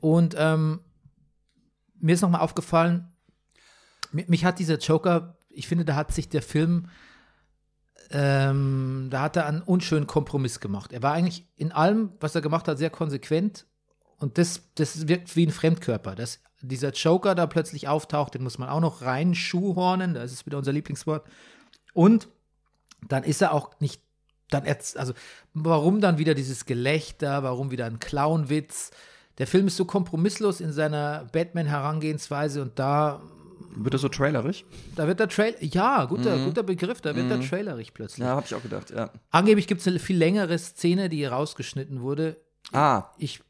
Und 0.00 0.34
ähm, 0.38 0.80
mir 1.98 2.14
ist 2.14 2.22
nochmal 2.22 2.40
aufgefallen, 2.40 3.12
mi- 4.12 4.24
mich 4.28 4.44
hat 4.44 4.58
dieser 4.58 4.78
Joker, 4.78 5.36
ich 5.50 5.68
finde, 5.68 5.84
da 5.84 5.96
hat 5.96 6.12
sich 6.14 6.28
der 6.28 6.42
Film, 6.42 6.88
ähm, 8.10 9.08
da 9.10 9.22
hat 9.22 9.36
er 9.36 9.46
einen 9.46 9.62
unschönen 9.62 10.06
Kompromiss 10.06 10.60
gemacht. 10.60 10.92
Er 10.92 11.02
war 11.02 11.12
eigentlich 11.12 11.46
in 11.56 11.72
allem, 11.72 12.12
was 12.20 12.34
er 12.34 12.40
gemacht 12.40 12.68
hat, 12.68 12.78
sehr 12.78 12.90
konsequent 12.90 13.66
und 14.18 14.38
das, 14.38 14.62
das 14.74 15.08
wirkt 15.08 15.34
wie 15.36 15.46
ein 15.46 15.50
Fremdkörper. 15.52 16.14
Dass 16.14 16.40
dieser 16.62 16.90
Joker 16.92 17.34
da 17.34 17.46
plötzlich 17.46 17.88
auftaucht, 17.88 18.34
den 18.34 18.42
muss 18.42 18.58
man 18.58 18.68
auch 18.68 18.80
noch 18.80 19.02
rein 19.02 19.34
schuhhornen, 19.34 20.14
das 20.14 20.32
ist 20.32 20.46
wieder 20.46 20.58
unser 20.58 20.72
Lieblingswort. 20.72 21.26
Und 21.92 22.28
dann 23.08 23.24
ist 23.24 23.42
er 23.42 23.52
auch 23.52 23.78
nicht, 23.80 24.00
dann 24.50 24.64
also 24.66 25.12
warum 25.54 26.00
dann 26.00 26.18
wieder 26.18 26.34
dieses 26.34 26.64
Gelächter, 26.66 27.42
warum 27.42 27.70
wieder 27.70 27.86
ein 27.86 27.98
Clownwitz? 27.98 28.90
Der 29.38 29.46
Film 29.46 29.66
ist 29.66 29.76
so 29.76 29.84
kompromisslos 29.84 30.60
in 30.60 30.72
seiner 30.72 31.26
Batman-Herangehensweise 31.32 32.62
und 32.62 32.78
da, 32.78 33.20
Wird 33.74 33.94
das 33.94 34.02
so 34.02 34.08
trailerig? 34.08 34.64
da 34.94 35.06
wird 35.06 35.20
der 35.20 35.28
Trailer, 35.28 35.56
ja, 35.64 36.04
guter, 36.04 36.44
guter 36.44 36.62
Begriff, 36.62 37.00
da 37.00 37.16
wird 37.16 37.30
der 37.30 37.40
trailerig 37.40 37.94
plötzlich. 37.94 38.24
Ja, 38.24 38.36
habe 38.36 38.44
ich 38.46 38.54
auch 38.54 38.62
gedacht, 38.62 38.90
ja. 38.90 39.10
Angeblich 39.30 39.66
gibt 39.66 39.80
es 39.80 39.88
eine 39.88 39.98
viel 39.98 40.16
längere 40.18 40.58
Szene, 40.58 41.08
die 41.08 41.24
rausgeschnitten 41.24 42.02
wurde. 42.02 42.36
Ah, 42.72 43.04
Ich, 43.18 43.40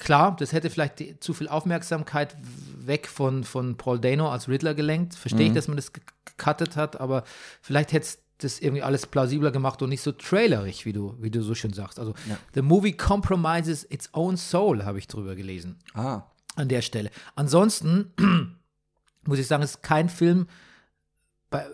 klar, 0.00 0.36
das 0.38 0.52
hätte 0.52 0.70
vielleicht 0.70 0.98
die, 0.98 1.20
zu 1.20 1.32
viel 1.34 1.48
Aufmerksamkeit 1.48 2.36
weg 2.78 3.06
von, 3.06 3.44
von 3.44 3.76
Paul 3.76 3.98
Dano 4.00 4.30
als 4.30 4.48
Riddler 4.48 4.74
gelenkt. 4.74 5.14
Verstehe 5.14 5.46
ich, 5.48 5.52
dass 5.52 5.68
man 5.68 5.76
das 5.76 5.92
ge- 5.92 6.02
gecuttet 6.24 6.76
hat, 6.76 7.00
aber 7.00 7.24
vielleicht 7.62 7.92
hätte 7.92 8.04
es 8.06 8.18
das 8.38 8.58
irgendwie 8.58 8.82
alles 8.82 9.06
plausibler 9.06 9.50
gemacht 9.50 9.82
und 9.82 9.90
nicht 9.90 10.00
so 10.02 10.12
trailerig, 10.12 10.86
wie 10.86 10.94
du, 10.94 11.14
wie 11.20 11.30
du 11.30 11.42
so 11.42 11.54
schön 11.54 11.74
sagst. 11.74 11.98
Also, 12.00 12.14
the 12.54 12.62
movie 12.62 12.92
compromises 12.92 13.84
its 13.90 14.08
own 14.14 14.36
soul, 14.38 14.84
habe 14.84 14.98
ich 14.98 15.06
drüber 15.08 15.34
gelesen 15.36 15.78
ah. 15.94 16.22
an 16.56 16.68
der 16.68 16.80
Stelle. 16.80 17.10
Ansonsten 17.36 18.12
muss 19.26 19.38
ich 19.38 19.46
sagen, 19.46 19.62
es 19.62 19.72
ist 19.72 19.82
kein 19.82 20.08
Film 20.08 20.46
bei, 21.50 21.66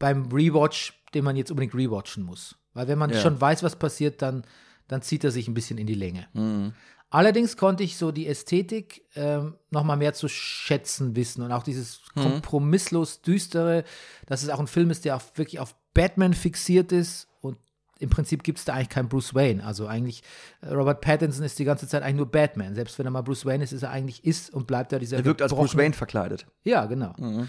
beim 0.00 0.26
Rewatch, 0.32 0.94
den 1.14 1.22
man 1.24 1.36
jetzt 1.36 1.50
unbedingt 1.50 1.74
rewatchen 1.74 2.24
muss. 2.24 2.56
Weil 2.74 2.88
wenn 2.88 2.98
man 2.98 3.10
Ja. 3.10 3.20
schon 3.20 3.40
weiß, 3.40 3.62
was 3.62 3.76
passiert, 3.76 4.20
dann, 4.20 4.42
dann 4.88 5.02
zieht 5.02 5.22
er 5.22 5.30
sich 5.30 5.46
ein 5.48 5.54
bisschen 5.54 5.78
in 5.78 5.86
die 5.86 5.94
Länge. 5.94 6.26
Mhm. 6.32 6.72
Allerdings 7.10 7.56
konnte 7.56 7.82
ich 7.82 7.96
so 7.96 8.12
die 8.12 8.26
Ästhetik 8.26 9.06
ähm, 9.14 9.56
noch 9.70 9.82
mal 9.82 9.96
mehr 9.96 10.12
zu 10.12 10.28
schätzen 10.28 11.16
wissen 11.16 11.42
und 11.42 11.52
auch 11.52 11.62
dieses 11.62 12.02
kompromisslos 12.14 13.22
düstere, 13.22 13.84
dass 14.26 14.42
es 14.42 14.50
auch 14.50 14.60
ein 14.60 14.66
Film 14.66 14.90
ist, 14.90 15.06
der 15.06 15.16
auf, 15.16 15.36
wirklich 15.38 15.58
auf 15.58 15.74
Batman 15.94 16.34
fixiert 16.34 16.92
ist 16.92 17.28
und 17.40 17.56
im 17.98 18.10
Prinzip 18.10 18.42
gibt 18.42 18.58
es 18.58 18.66
da 18.66 18.74
eigentlich 18.74 18.90
keinen 18.90 19.08
Bruce 19.08 19.34
Wayne. 19.34 19.64
Also 19.64 19.86
eigentlich, 19.86 20.22
äh, 20.60 20.68
Robert 20.68 21.00
Pattinson 21.00 21.44
ist 21.44 21.58
die 21.58 21.64
ganze 21.64 21.88
Zeit 21.88 22.02
eigentlich 22.02 22.16
nur 22.16 22.30
Batman. 22.30 22.74
Selbst 22.74 22.98
wenn 22.98 23.06
er 23.06 23.10
mal 23.10 23.22
Bruce 23.22 23.46
Wayne 23.46 23.64
ist, 23.64 23.72
ist 23.72 23.82
er 23.82 23.90
eigentlich 23.90 24.24
ist 24.24 24.52
und 24.52 24.66
bleibt 24.66 24.92
er 24.92 24.98
dieser 24.98 25.16
Er 25.16 25.24
wirkt 25.24 25.40
als 25.40 25.54
Bruce 25.54 25.76
Wayne 25.76 25.94
verkleidet. 25.94 26.46
Ja, 26.62 26.84
genau. 26.84 27.14
Mhm. 27.16 27.48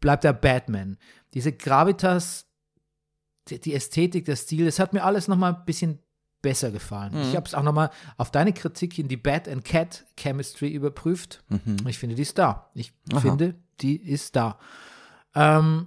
Bleibt 0.00 0.24
er 0.24 0.32
Batman. 0.32 0.96
Diese 1.34 1.52
Gravitas, 1.52 2.46
die, 3.48 3.60
die 3.60 3.74
Ästhetik, 3.74 4.24
der 4.24 4.36
Stil, 4.36 4.64
das 4.64 4.78
hat 4.78 4.94
mir 4.94 5.04
alles 5.04 5.28
noch 5.28 5.36
mal 5.36 5.54
ein 5.54 5.64
bisschen 5.66 5.98
besser 6.42 6.70
gefallen. 6.70 7.14
Mhm. 7.14 7.22
Ich 7.22 7.36
habe 7.36 7.46
es 7.46 7.54
auch 7.54 7.62
noch 7.62 7.72
mal 7.72 7.90
auf 8.16 8.30
deine 8.30 8.52
Kritik 8.52 8.94
hin, 8.94 9.08
die 9.08 9.16
Bat 9.16 9.48
and 9.48 9.64
Cat 9.64 10.04
Chemistry 10.16 10.68
überprüft. 10.68 11.42
Mhm. 11.48 11.76
Ich 11.86 11.98
finde, 11.98 12.16
die 12.16 12.22
ist 12.22 12.38
da. 12.38 12.70
Ich 12.74 12.92
Aha. 13.12 13.20
finde, 13.20 13.54
die 13.80 13.96
ist 13.96 14.36
da. 14.36 14.58
Ähm, 15.34 15.86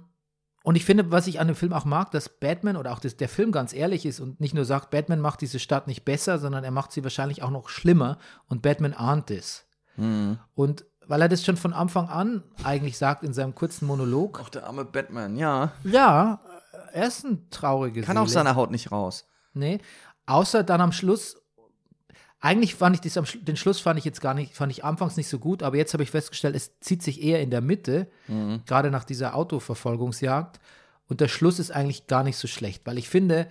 und 0.62 0.76
ich 0.76 0.84
finde, 0.86 1.10
was 1.10 1.26
ich 1.26 1.40
an 1.40 1.46
dem 1.46 1.56
Film 1.56 1.74
auch 1.74 1.84
mag, 1.84 2.10
dass 2.10 2.30
Batman 2.30 2.76
oder 2.76 2.92
auch 2.92 2.98
das, 2.98 3.18
der 3.18 3.28
Film 3.28 3.52
ganz 3.52 3.74
ehrlich 3.74 4.06
ist 4.06 4.20
und 4.20 4.40
nicht 4.40 4.54
nur 4.54 4.64
sagt, 4.64 4.90
Batman 4.90 5.20
macht 5.20 5.42
diese 5.42 5.58
Stadt 5.58 5.86
nicht 5.86 6.06
besser, 6.06 6.38
sondern 6.38 6.64
er 6.64 6.70
macht 6.70 6.90
sie 6.90 7.04
wahrscheinlich 7.04 7.42
auch 7.42 7.50
noch 7.50 7.68
schlimmer 7.68 8.18
und 8.48 8.62
Batman 8.62 8.94
ahnt 8.94 9.30
es. 9.30 9.66
Mhm. 9.96 10.38
Und 10.54 10.86
weil 11.06 11.20
er 11.20 11.28
das 11.28 11.44
schon 11.44 11.58
von 11.58 11.74
Anfang 11.74 12.08
an 12.08 12.42
eigentlich 12.62 12.96
sagt 12.96 13.24
in 13.24 13.34
seinem 13.34 13.54
kurzen 13.54 13.86
Monolog, 13.86 14.40
Auch 14.40 14.48
der 14.48 14.66
arme 14.66 14.86
Batman, 14.86 15.36
ja. 15.36 15.72
ja, 15.84 16.40
er 16.92 17.06
ist 17.06 17.24
ein 17.24 17.50
trauriges 17.50 18.06
Kann 18.06 18.16
aus 18.16 18.32
seiner 18.32 18.56
Haut 18.56 18.70
nicht 18.70 18.90
raus. 18.90 19.26
Nee, 19.52 19.80
außer 20.26 20.62
dann 20.62 20.80
am 20.80 20.92
Schluss. 20.92 21.36
Eigentlich 22.40 22.74
fand 22.74 22.96
ich 22.96 23.00
das 23.00 23.16
am, 23.16 23.24
den 23.44 23.56
Schluss 23.56 23.80
fand 23.80 23.98
ich 23.98 24.04
jetzt 24.04 24.20
gar 24.20 24.34
nicht, 24.34 24.54
fand 24.54 24.70
ich 24.70 24.84
anfangs 24.84 25.16
nicht 25.16 25.28
so 25.28 25.38
gut, 25.38 25.62
aber 25.62 25.76
jetzt 25.76 25.94
habe 25.94 26.02
ich 26.02 26.10
festgestellt, 26.10 26.54
es 26.54 26.78
zieht 26.80 27.02
sich 27.02 27.22
eher 27.22 27.40
in 27.40 27.50
der 27.50 27.62
Mitte, 27.62 28.08
gerade 28.66 28.90
nach 28.90 29.04
dieser 29.04 29.34
Autoverfolgungsjagd. 29.34 30.60
Und 31.08 31.20
der 31.20 31.28
Schluss 31.28 31.58
ist 31.58 31.70
eigentlich 31.70 32.06
gar 32.06 32.22
nicht 32.22 32.36
so 32.36 32.46
schlecht, 32.46 32.86
weil 32.86 32.98
ich 32.98 33.08
finde, 33.08 33.48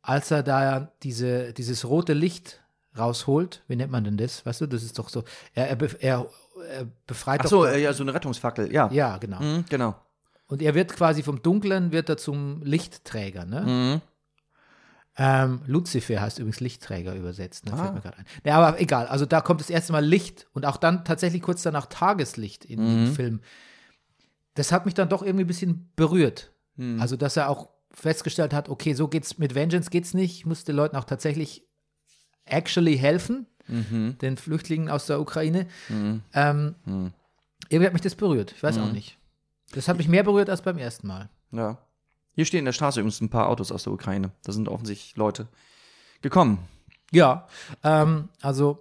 als 0.00 0.30
er 0.30 0.44
da 0.44 0.92
diese, 1.02 1.52
dieses 1.52 1.84
rote 1.84 2.12
Licht 2.12 2.62
rausholt, 2.96 3.62
wie 3.68 3.76
nennt 3.76 3.92
man 3.92 4.04
denn 4.04 4.16
das? 4.16 4.46
Weißt 4.46 4.60
du, 4.60 4.66
das 4.66 4.82
ist 4.82 4.98
doch 4.98 5.08
so, 5.08 5.24
er, 5.54 5.68
er, 5.68 6.02
er, 6.02 6.26
er 6.70 6.86
befreit 7.06 7.40
Ach 7.44 7.48
so, 7.48 7.64
doch. 7.64 7.74
ja, 7.74 7.92
so 7.92 8.02
eine 8.02 8.14
Rettungsfackel, 8.14 8.72
ja. 8.72 8.88
ja, 8.92 9.18
genau. 9.18 9.40
Mhm, 9.40 9.64
genau. 9.68 9.96
Und 10.46 10.62
er 10.62 10.74
wird 10.74 10.94
quasi 10.94 11.22
vom 11.22 11.42
Dunklen 11.42 11.90
wird 11.90 12.08
er 12.08 12.16
zum 12.16 12.62
Lichtträger, 12.62 13.44
ne? 13.44 13.60
Mhm. 13.62 14.00
Ähm, 15.18 15.62
Lucifer 15.66 16.20
heißt 16.20 16.38
übrigens 16.38 16.60
Lichtträger 16.60 17.14
übersetzt, 17.14 17.64
ne? 17.66 17.72
Ah. 17.72 17.76
fällt 17.76 17.94
mir 17.94 18.00
gerade 18.02 18.18
ein. 18.18 18.26
Ja, 18.44 18.58
aber 18.58 18.80
egal, 18.80 19.06
also 19.06 19.24
da 19.24 19.40
kommt 19.40 19.60
das 19.60 19.70
erste 19.70 19.92
Mal 19.92 20.04
Licht 20.04 20.46
und 20.52 20.66
auch 20.66 20.76
dann 20.76 21.04
tatsächlich 21.04 21.40
kurz 21.42 21.62
danach 21.62 21.86
Tageslicht 21.86 22.64
in 22.66 22.80
Mhm. 22.80 23.04
dem 23.06 23.14
Film. 23.14 23.40
Das 24.54 24.72
hat 24.72 24.84
mich 24.84 24.94
dann 24.94 25.08
doch 25.08 25.22
irgendwie 25.22 25.44
ein 25.44 25.48
bisschen 25.48 25.90
berührt. 25.96 26.52
Mhm. 26.76 27.00
Also, 27.00 27.16
dass 27.16 27.36
er 27.36 27.48
auch 27.48 27.70
festgestellt 27.92 28.52
hat, 28.52 28.68
okay, 28.68 28.92
so 28.92 29.08
geht's 29.08 29.38
mit 29.38 29.54
Vengeance 29.54 29.88
geht's 29.88 30.12
nicht. 30.12 30.36
Ich 30.36 30.46
muss 30.46 30.64
den 30.64 30.76
Leuten 30.76 30.96
auch 30.96 31.04
tatsächlich 31.04 31.62
actually 32.44 32.98
helfen, 32.98 33.46
Mhm. 33.68 34.16
den 34.20 34.36
Flüchtlingen 34.36 34.90
aus 34.90 35.06
der 35.06 35.20
Ukraine. 35.20 35.66
Mhm. 35.88 36.22
Ähm, 36.34 36.74
Mhm. 36.84 37.12
irgendwie 37.70 37.86
hat 37.86 37.92
mich 37.94 38.02
das 38.02 38.14
berührt. 38.14 38.52
Ich 38.52 38.62
weiß 38.62 38.76
auch 38.78 38.86
Mhm. 38.86 38.92
nicht. 38.92 39.18
Das 39.72 39.88
hat 39.88 39.96
mich 39.96 40.08
mehr 40.08 40.22
berührt 40.24 40.50
als 40.50 40.60
beim 40.62 40.78
ersten 40.78 41.06
Mal. 41.06 41.28
Ja. 41.52 41.78
Hier 42.36 42.44
stehen 42.44 42.60
in 42.60 42.64
der 42.66 42.72
Straße 42.72 43.00
übrigens 43.00 43.20
ein 43.22 43.30
paar 43.30 43.48
Autos 43.48 43.72
aus 43.72 43.84
der 43.84 43.92
Ukraine. 43.94 44.30
Da 44.44 44.52
sind 44.52 44.68
offensichtlich 44.68 45.16
Leute 45.16 45.48
gekommen. 46.20 46.58
Ja, 47.10 47.48
ähm, 47.82 48.28
also 48.42 48.80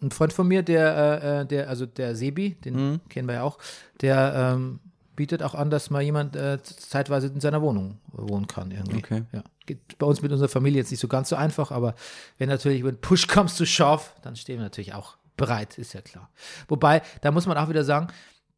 ein 0.00 0.12
Freund 0.12 0.32
von 0.32 0.46
mir, 0.46 0.62
der, 0.62 0.96
äh, 0.96 1.40
äh, 1.40 1.46
der, 1.46 1.68
also 1.68 1.84
der 1.84 2.14
Sebi, 2.14 2.54
den 2.54 2.74
Mhm. 2.74 3.00
kennen 3.08 3.26
wir 3.28 3.34
ja 3.36 3.42
auch, 3.42 3.58
der 4.00 4.54
ähm, 4.54 4.78
bietet 5.16 5.42
auch 5.42 5.54
an, 5.54 5.68
dass 5.68 5.90
mal 5.90 6.00
jemand 6.02 6.36
äh, 6.36 6.62
zeitweise 6.62 7.26
in 7.26 7.40
seiner 7.40 7.60
Wohnung 7.60 7.98
wohnen 8.12 8.46
kann 8.46 8.70
irgendwie. 8.70 8.98
Okay. 8.98 9.24
Ja. 9.32 9.42
Geht 9.66 9.98
bei 9.98 10.06
uns 10.06 10.22
mit 10.22 10.30
unserer 10.30 10.48
Familie 10.48 10.78
jetzt 10.80 10.90
nicht 10.90 11.00
so 11.00 11.08
ganz 11.08 11.28
so 11.28 11.36
einfach, 11.36 11.70
aber 11.72 11.94
wenn 12.38 12.48
natürlich, 12.48 12.84
wenn 12.84 13.00
Push 13.00 13.26
comes 13.26 13.56
to 13.56 13.64
shove, 13.64 14.12
dann 14.22 14.36
stehen 14.36 14.58
wir 14.58 14.64
natürlich 14.64 14.94
auch 14.94 15.16
bereit, 15.36 15.76
ist 15.76 15.92
ja 15.92 16.02
klar. 16.02 16.30
Wobei, 16.68 17.02
da 17.20 17.32
muss 17.32 17.46
man 17.46 17.56
auch 17.58 17.68
wieder 17.68 17.84
sagen, 17.84 18.08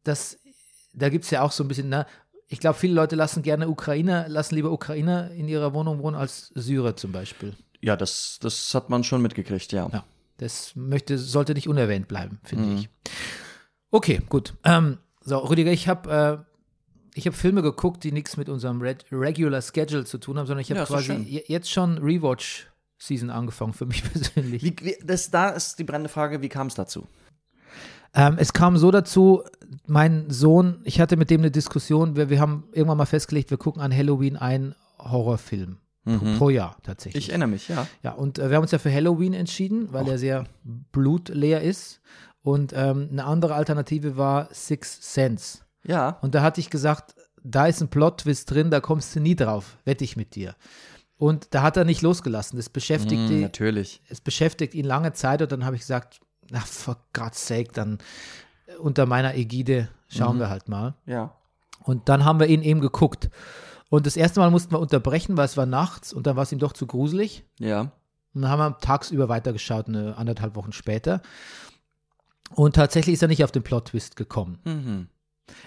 dass 0.03 0.37
da 0.97 1.09
gibt 1.09 1.25
es 1.25 1.31
ja 1.31 1.41
auch 1.41 1.51
so 1.51 1.63
ein 1.63 1.67
bisschen, 1.67 1.89
ne, 1.89 2.05
ich 2.47 2.59
glaube, 2.59 2.77
viele 2.77 2.93
Leute 2.93 3.15
lassen 3.15 3.41
gerne 3.41 3.69
Ukrainer, 3.69 4.27
lassen 4.27 4.55
lieber 4.55 4.71
Ukrainer 4.71 5.31
in 5.31 5.47
ihrer 5.47 5.73
Wohnung 5.73 5.99
wohnen 5.99 6.15
als 6.15 6.51
Syrer 6.55 6.95
zum 6.95 7.11
Beispiel. 7.11 7.53
Ja, 7.81 7.95
das, 7.95 8.37
das 8.41 8.73
hat 8.73 8.89
man 8.89 9.03
schon 9.03 9.21
mitgekriegt, 9.21 9.71
ja. 9.71 9.89
Ja, 9.91 10.03
das 10.37 10.75
möchte, 10.75 11.17
sollte 11.17 11.53
nicht 11.53 11.67
unerwähnt 11.67 12.07
bleiben, 12.07 12.39
finde 12.43 12.75
ich. 12.75 12.89
Okay, 13.91 14.21
gut. 14.29 14.53
Ähm, 14.63 14.97
so, 15.21 15.37
Rüdiger, 15.37 15.71
ich 15.71 15.87
habe 15.87 16.45
äh, 16.45 16.55
ich 17.15 17.25
hab 17.25 17.33
Filme 17.33 17.61
geguckt, 17.61 18.03
die 18.03 18.11
nichts 18.11 18.37
mit 18.37 18.49
unserem 18.49 18.81
Red 18.81 19.05
Regular 19.11 19.61
Schedule 19.61 20.05
zu 20.05 20.17
tun 20.17 20.37
haben, 20.37 20.45
sondern 20.45 20.61
ich 20.61 20.69
habe 20.69 20.81
Ja, 20.81 20.85
quasi 20.85 21.43
jetzt 21.47 21.71
schon 21.71 21.97
Rewatch-Season 21.97 23.29
angefangen 23.29 23.73
für 23.73 23.85
mich 23.85 24.03
persönlich. 24.11 24.61
Wie, 24.61 24.75
wie, 24.81 24.97
das, 25.03 25.31
da 25.31 25.49
ist 25.49 25.79
die 25.79 25.83
brennende 25.83 26.09
Frage, 26.09 26.41
wie 26.41 26.49
kam 26.49 26.67
es 26.67 26.75
dazu? 26.75 27.07
Ähm, 28.15 28.37
es 28.39 28.53
kam 28.53 28.77
so 28.77 28.91
dazu, 28.91 29.43
mein 29.85 30.29
Sohn, 30.29 30.79
ich 30.83 30.99
hatte 31.01 31.17
mit 31.17 31.29
dem 31.29 31.41
eine 31.41 31.51
Diskussion, 31.51 32.15
wir, 32.15 32.29
wir 32.29 32.39
haben 32.39 32.63
irgendwann 32.71 32.97
mal 32.97 33.05
festgelegt, 33.05 33.49
wir 33.51 33.57
gucken 33.57 33.81
an 33.81 33.95
Halloween 33.95 34.37
einen 34.37 34.73
Horrorfilm. 34.99 35.77
Pro, 36.05 36.37
pro 36.37 36.49
Jahr 36.51 36.77
tatsächlich. 36.83 37.23
Ich 37.23 37.29
erinnere 37.29 37.49
mich, 37.49 37.67
ja. 37.67 37.87
Ja, 38.03 38.11
und 38.11 38.37
äh, 38.37 38.49
wir 38.49 38.57
haben 38.57 38.61
uns 38.61 38.71
ja 38.71 38.77
für 38.77 38.93
Halloween 38.93 39.33
entschieden, 39.33 39.91
weil 39.91 40.07
er 40.07 40.19
sehr 40.19 40.43
blutleer 40.63 41.61
ist. 41.61 41.99
Und 42.43 42.73
ähm, 42.75 43.09
eine 43.11 43.25
andere 43.25 43.55
Alternative 43.55 44.15
war 44.15 44.47
Six 44.51 45.13
Sense. 45.15 45.59
Ja. 45.83 46.19
Und 46.21 46.35
da 46.35 46.43
hatte 46.43 46.61
ich 46.61 46.69
gesagt, 46.69 47.15
da 47.43 47.65
ist 47.65 47.81
ein 47.81 47.87
Plot-Twist 47.87 48.51
drin, 48.51 48.69
da 48.69 48.81
kommst 48.81 49.15
du 49.15 49.19
nie 49.19 49.35
drauf, 49.35 49.77
wette 49.83 50.03
ich 50.03 50.15
mit 50.15 50.35
dir. 50.35 50.53
Und 51.17 51.55
da 51.55 51.63
hat 51.63 51.75
er 51.75 51.85
nicht 51.85 52.03
losgelassen. 52.03 52.57
Das 52.57 52.69
beschäftigt, 52.69 53.23
Mm, 53.23 53.27
die, 53.27 53.41
natürlich. 53.41 54.01
es 54.07 54.21
beschäftigt 54.21 54.75
ihn 54.75 54.85
lange 54.85 55.13
Zeit 55.13 55.41
und 55.41 55.51
dann 55.51 55.65
habe 55.65 55.75
ich 55.75 55.81
gesagt, 55.81 56.19
na, 56.49 56.59
for 56.59 56.97
God's 57.13 57.45
sake, 57.47 57.71
dann 57.73 57.99
äh, 58.67 58.75
unter 58.77 59.05
meiner 59.05 59.35
Ägide 59.35 59.89
schauen 60.07 60.39
wir 60.39 60.49
halt 60.49 60.69
mal. 60.69 60.95
Ja. 61.05 61.33
Und 61.83 62.09
dann 62.09 62.25
haben 62.25 62.39
wir 62.39 62.47
ihn 62.47 62.61
eben 62.61 62.81
geguckt. 62.81 63.29
Und 63.89 64.05
das 64.05 64.17
erste 64.17 64.39
Mal 64.39 64.49
mussten 64.51 64.71
wir 64.71 64.79
unterbrechen, 64.79 65.37
weil 65.37 65.45
es 65.45 65.57
war 65.57 65.65
nachts 65.65 66.13
und 66.13 66.27
dann 66.27 66.35
war 66.35 66.43
es 66.43 66.51
ihm 66.51 66.59
doch 66.59 66.73
zu 66.73 66.87
gruselig. 66.87 67.43
Ja. 67.59 67.91
Und 68.33 68.41
dann 68.41 68.49
haben 68.49 68.59
wir 68.59 68.79
tagsüber 68.79 69.29
weitergeschaut, 69.29 69.87
eine 69.87 70.17
anderthalb 70.17 70.55
Wochen 70.55 70.71
später. 70.71 71.21
Und 72.51 72.75
tatsächlich 72.75 73.13
ist 73.13 73.21
er 73.21 73.27
nicht 73.27 73.43
auf 73.43 73.51
den 73.51 73.63
Plot-Twist 73.63 74.15
gekommen. 74.15 74.59
Mhm. 74.65 75.07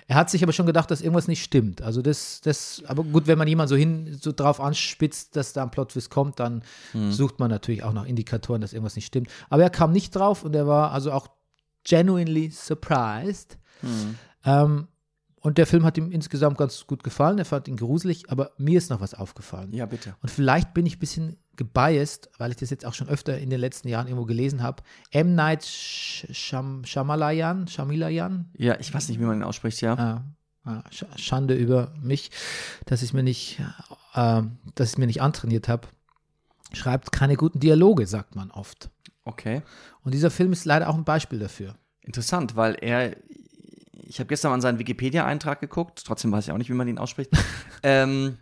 Er 0.06 0.16
hat 0.16 0.30
sich 0.30 0.42
aber 0.42 0.52
schon 0.52 0.66
gedacht, 0.66 0.90
dass 0.90 1.00
irgendwas 1.00 1.28
nicht 1.28 1.42
stimmt. 1.42 1.82
Also 1.82 2.02
das, 2.02 2.40
das, 2.40 2.82
aber 2.86 3.04
gut, 3.04 3.26
wenn 3.26 3.38
man 3.38 3.46
jemanden 3.46 3.68
so 3.68 3.76
hin, 3.76 4.18
so 4.20 4.32
drauf 4.32 4.60
anspitzt, 4.60 5.36
dass 5.36 5.52
da 5.52 5.62
ein 5.62 5.70
Plot-Twist 5.70 6.10
kommt, 6.10 6.40
dann 6.40 6.62
sucht 7.10 7.38
man 7.38 7.50
natürlich 7.50 7.84
auch 7.84 7.92
nach 7.92 8.04
Indikatoren, 8.04 8.60
dass 8.60 8.72
irgendwas 8.72 8.96
nicht 8.96 9.06
stimmt. 9.06 9.28
Aber 9.50 9.62
er 9.62 9.70
kam 9.70 9.92
nicht 9.92 10.14
drauf 10.16 10.44
und 10.44 10.54
er 10.56 10.66
war 10.66 10.92
also 10.92 11.12
auch 11.12 11.28
genuinely 11.84 12.50
surprised. 12.50 13.58
Ähm, 14.44 14.88
und 15.40 15.58
der 15.58 15.66
Film 15.66 15.84
hat 15.84 15.96
ihm 15.96 16.10
insgesamt 16.10 16.58
ganz 16.58 16.86
gut 16.86 17.04
gefallen. 17.04 17.38
Er 17.38 17.44
fand 17.44 17.68
ihn 17.68 17.76
gruselig, 17.76 18.30
aber 18.30 18.50
mir 18.58 18.78
ist 18.78 18.90
noch 18.90 19.00
was 19.00 19.14
aufgefallen. 19.14 19.72
Ja, 19.72 19.86
bitte. 19.86 20.16
Und 20.20 20.30
vielleicht 20.30 20.74
bin 20.74 20.84
ich 20.84 20.96
ein 20.96 20.98
bisschen 20.98 21.36
gebiased, 21.58 22.30
weil 22.38 22.50
ich 22.52 22.56
das 22.56 22.70
jetzt 22.70 22.86
auch 22.86 22.94
schon 22.94 23.08
öfter 23.08 23.36
in 23.38 23.50
den 23.50 23.60
letzten 23.60 23.88
Jahren 23.88 24.06
irgendwo 24.06 24.24
gelesen 24.24 24.62
habe. 24.62 24.82
M. 25.10 25.34
Night 25.34 25.62
Sh- 25.64 26.32
Sham 26.32 26.84
Shamalayan, 26.86 27.68
Shamalayan, 27.68 28.50
Ja, 28.56 28.78
ich 28.80 28.94
weiß 28.94 29.08
nicht, 29.10 29.20
wie 29.20 29.24
man 29.24 29.36
ihn 29.38 29.42
ausspricht, 29.42 29.80
ja. 29.82 29.94
Ah, 29.94 30.24
ah, 30.64 30.82
Sch- 30.90 31.18
Schande 31.18 31.54
über 31.54 31.92
mich, 32.00 32.30
dass 32.86 33.02
ich 33.02 33.12
mir 33.12 33.22
nicht, 33.22 33.60
äh, 34.14 34.42
dass 34.74 34.92
ich 34.92 34.98
mir 34.98 35.06
nicht 35.06 35.20
antrainiert 35.20 35.68
habe. 35.68 35.88
Schreibt 36.72 37.12
keine 37.12 37.36
guten 37.36 37.60
Dialoge, 37.60 38.06
sagt 38.06 38.34
man 38.36 38.50
oft. 38.50 38.90
Okay. 39.24 39.62
Und 40.04 40.14
dieser 40.14 40.30
Film 40.30 40.52
ist 40.52 40.64
leider 40.64 40.88
auch 40.88 40.94
ein 40.94 41.04
Beispiel 41.04 41.38
dafür. 41.38 41.74
Interessant, 42.02 42.56
weil 42.56 42.76
er, 42.80 43.16
ich 43.92 44.18
habe 44.20 44.28
gestern 44.28 44.52
an 44.52 44.60
seinen 44.62 44.78
Wikipedia-Eintrag 44.78 45.60
geguckt, 45.60 46.02
trotzdem 46.06 46.32
weiß 46.32 46.46
ich 46.46 46.52
auch 46.52 46.58
nicht, 46.58 46.70
wie 46.70 46.74
man 46.74 46.88
ihn 46.88 46.98
ausspricht, 46.98 47.30
ähm, 47.82 48.38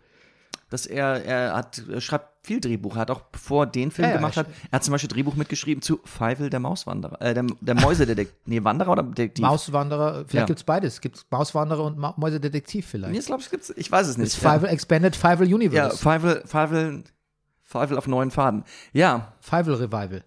dass 0.68 0.86
er, 0.86 1.24
er 1.24 1.54
hat, 1.54 1.82
er 1.88 2.00
schreibt 2.00 2.44
viel 2.46 2.60
Drehbuch, 2.60 2.96
er 2.96 3.02
hat 3.02 3.10
auch 3.10 3.20
bevor 3.20 3.64
er 3.64 3.66
den 3.66 3.90
Film 3.90 4.06
Ja, 4.06 4.10
ja, 4.10 4.16
gemacht 4.16 4.36
er 4.36 4.40
hat, 4.40 4.48
er 4.70 4.76
hat 4.76 4.84
zum 4.84 4.92
Beispiel 4.92 5.08
Drehbuch 5.08 5.34
mitgeschrieben 5.36 5.80
zu 5.82 6.00
Feivel 6.04 6.50
der 6.50 6.58
Mauswanderer, 6.60 7.20
äh, 7.22 7.34
der, 7.34 7.44
der 7.60 7.74
Mäusedetektiv, 7.76 8.34
nee, 8.46 8.62
Wanderer 8.64 8.90
oder 8.92 9.02
Detektiv? 9.04 9.44
Mauswanderer, 9.44 10.24
vielleicht 10.26 10.34
Ja. 10.34 10.44
gibt 10.46 10.58
es 10.58 10.64
beides. 10.64 11.00
Gibt 11.00 11.16
es 11.16 11.26
Mauswanderer 11.30 11.84
und 11.84 11.98
Ma 11.98 12.14
Mäusedetektiv 12.16 12.86
vielleicht. 12.86 13.12
Nee, 13.12 13.18
ich 13.20 13.26
glaube, 13.26 13.42
es 13.42 13.50
gibt's, 13.50 13.72
ich 13.76 13.90
weiß 13.90 14.08
es 14.08 14.18
nicht. 14.18 14.32
Das 14.32 14.52
Fivel 14.54 14.68
Expanded 14.68 15.14
Fivel 15.14 15.48
ja, 15.48 15.54
Universe. 15.54 15.98
Feivel, 15.98 16.42
Feivel, 16.46 17.04
Feivel 17.62 17.98
auf 17.98 18.06
neuen 18.08 18.30
Faden. 18.32 18.64
Ja, 18.92 19.32
Fivel 19.40 19.74
Revival. 19.74 20.22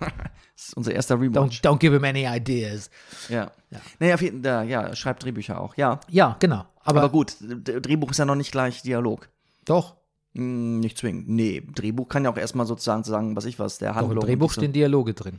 das 0.00 0.68
ist 0.68 0.76
unser 0.76 0.92
erster 0.92 1.16
Don't, 1.16 1.20
Rewatch. 1.34 1.60
don't 1.60 1.78
give 1.78 1.94
him 1.94 2.04
any 2.04 2.24
ideas. 2.26 2.88
Ja. 3.28 3.50
ja. 3.70 4.16
Jeden 4.16 4.42
Fall, 4.42 4.68
ja, 4.68 4.82
er 4.82 4.96
schreibt 4.96 5.24
Drehbücher 5.24 5.60
auch, 5.60 5.76
ja. 5.76 6.00
Ja, 6.08 6.36
genau. 6.40 6.64
Aber, 6.84 7.00
Aber 7.00 7.08
gut, 7.10 7.36
Drehbuch 7.40 8.10
ist 8.10 8.18
ja 8.18 8.24
noch 8.26 8.34
nicht 8.34 8.52
gleich 8.52 8.82
Dialog. 8.82 9.28
Doch, 9.64 9.96
Hm, 10.36 10.80
nicht 10.80 10.98
zwingend. 10.98 11.28
Nee, 11.28 11.62
Drehbuch 11.76 12.08
kann 12.08 12.24
ja 12.24 12.30
auch 12.32 12.36
erstmal 12.36 12.66
sozusagen 12.66 13.04
sagen, 13.04 13.36
was 13.36 13.44
ich 13.44 13.60
was, 13.60 13.78
der 13.78 13.90
doch 13.90 13.96
Handlung. 13.98 14.16
im 14.18 14.26
Drehbuch 14.26 14.50
stehen 14.52 14.72
Dialoge 14.72 15.14
drin. 15.14 15.38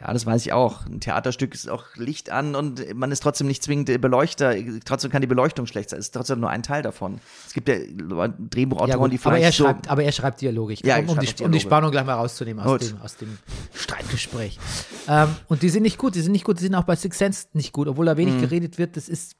Ja, 0.00 0.12
das 0.14 0.24
weiß 0.24 0.44
ich 0.46 0.52
auch. 0.54 0.86
Ein 0.86 0.98
Theaterstück 1.00 1.54
ist 1.54 1.68
auch 1.68 1.84
Licht 1.96 2.30
an 2.30 2.54
und 2.56 2.94
man 2.94 3.12
ist 3.12 3.22
trotzdem 3.22 3.46
nicht 3.46 3.62
zwingend 3.62 3.86
Beleuchter. 4.00 4.54
Trotzdem 4.84 5.10
kann 5.10 5.20
die 5.20 5.26
Beleuchtung 5.26 5.66
schlecht 5.66 5.90
sein. 5.90 6.00
Es 6.00 6.06
ist 6.06 6.12
trotzdem 6.14 6.40
nur 6.40 6.48
ein 6.48 6.62
Teil 6.62 6.82
davon. 6.82 7.20
Es 7.46 7.52
gibt 7.52 7.68
ja 7.68 7.76
Drehbuchautoren, 7.76 8.90
Ja, 8.90 8.96
gut, 8.96 9.12
die 9.12 9.18
aber, 9.20 9.30
vielleicht 9.36 9.44
er 9.44 9.52
so. 9.52 9.64
schreibt, 9.64 9.88
aber 9.90 10.02
er 10.02 10.12
schreibt 10.12 10.40
Dialoge. 10.40 10.74
Ja, 10.82 10.98
um, 10.98 11.02
um, 11.02 11.06
die, 11.06 11.12
auch 11.12 11.20
um 11.20 11.20
die 11.26 11.34
Dialoge. 11.34 11.60
Spannung 11.60 11.90
gleich 11.90 12.06
mal 12.06 12.14
rauszunehmen 12.14 12.64
aus 12.64 12.80
dem, 12.88 13.00
aus 13.02 13.16
dem 13.18 13.38
Streitgespräch. 13.74 14.58
ähm, 15.06 15.28
und 15.48 15.62
die 15.62 15.68
sind 15.68 15.82
nicht 15.82 15.98
gut. 15.98 16.14
Die 16.14 16.22
sind 16.22 16.32
nicht 16.32 16.44
gut. 16.44 16.58
Die 16.58 16.64
sind 16.64 16.74
auch 16.74 16.84
bei 16.84 16.96
Six 16.96 17.18
Sense 17.18 17.46
nicht 17.52 17.72
gut. 17.72 17.86
Obwohl 17.86 18.06
da 18.06 18.16
wenig 18.16 18.34
Mhm. 18.36 18.40
geredet 18.40 18.78
wird, 18.78 18.96
das 18.96 19.08
ist, 19.08 19.36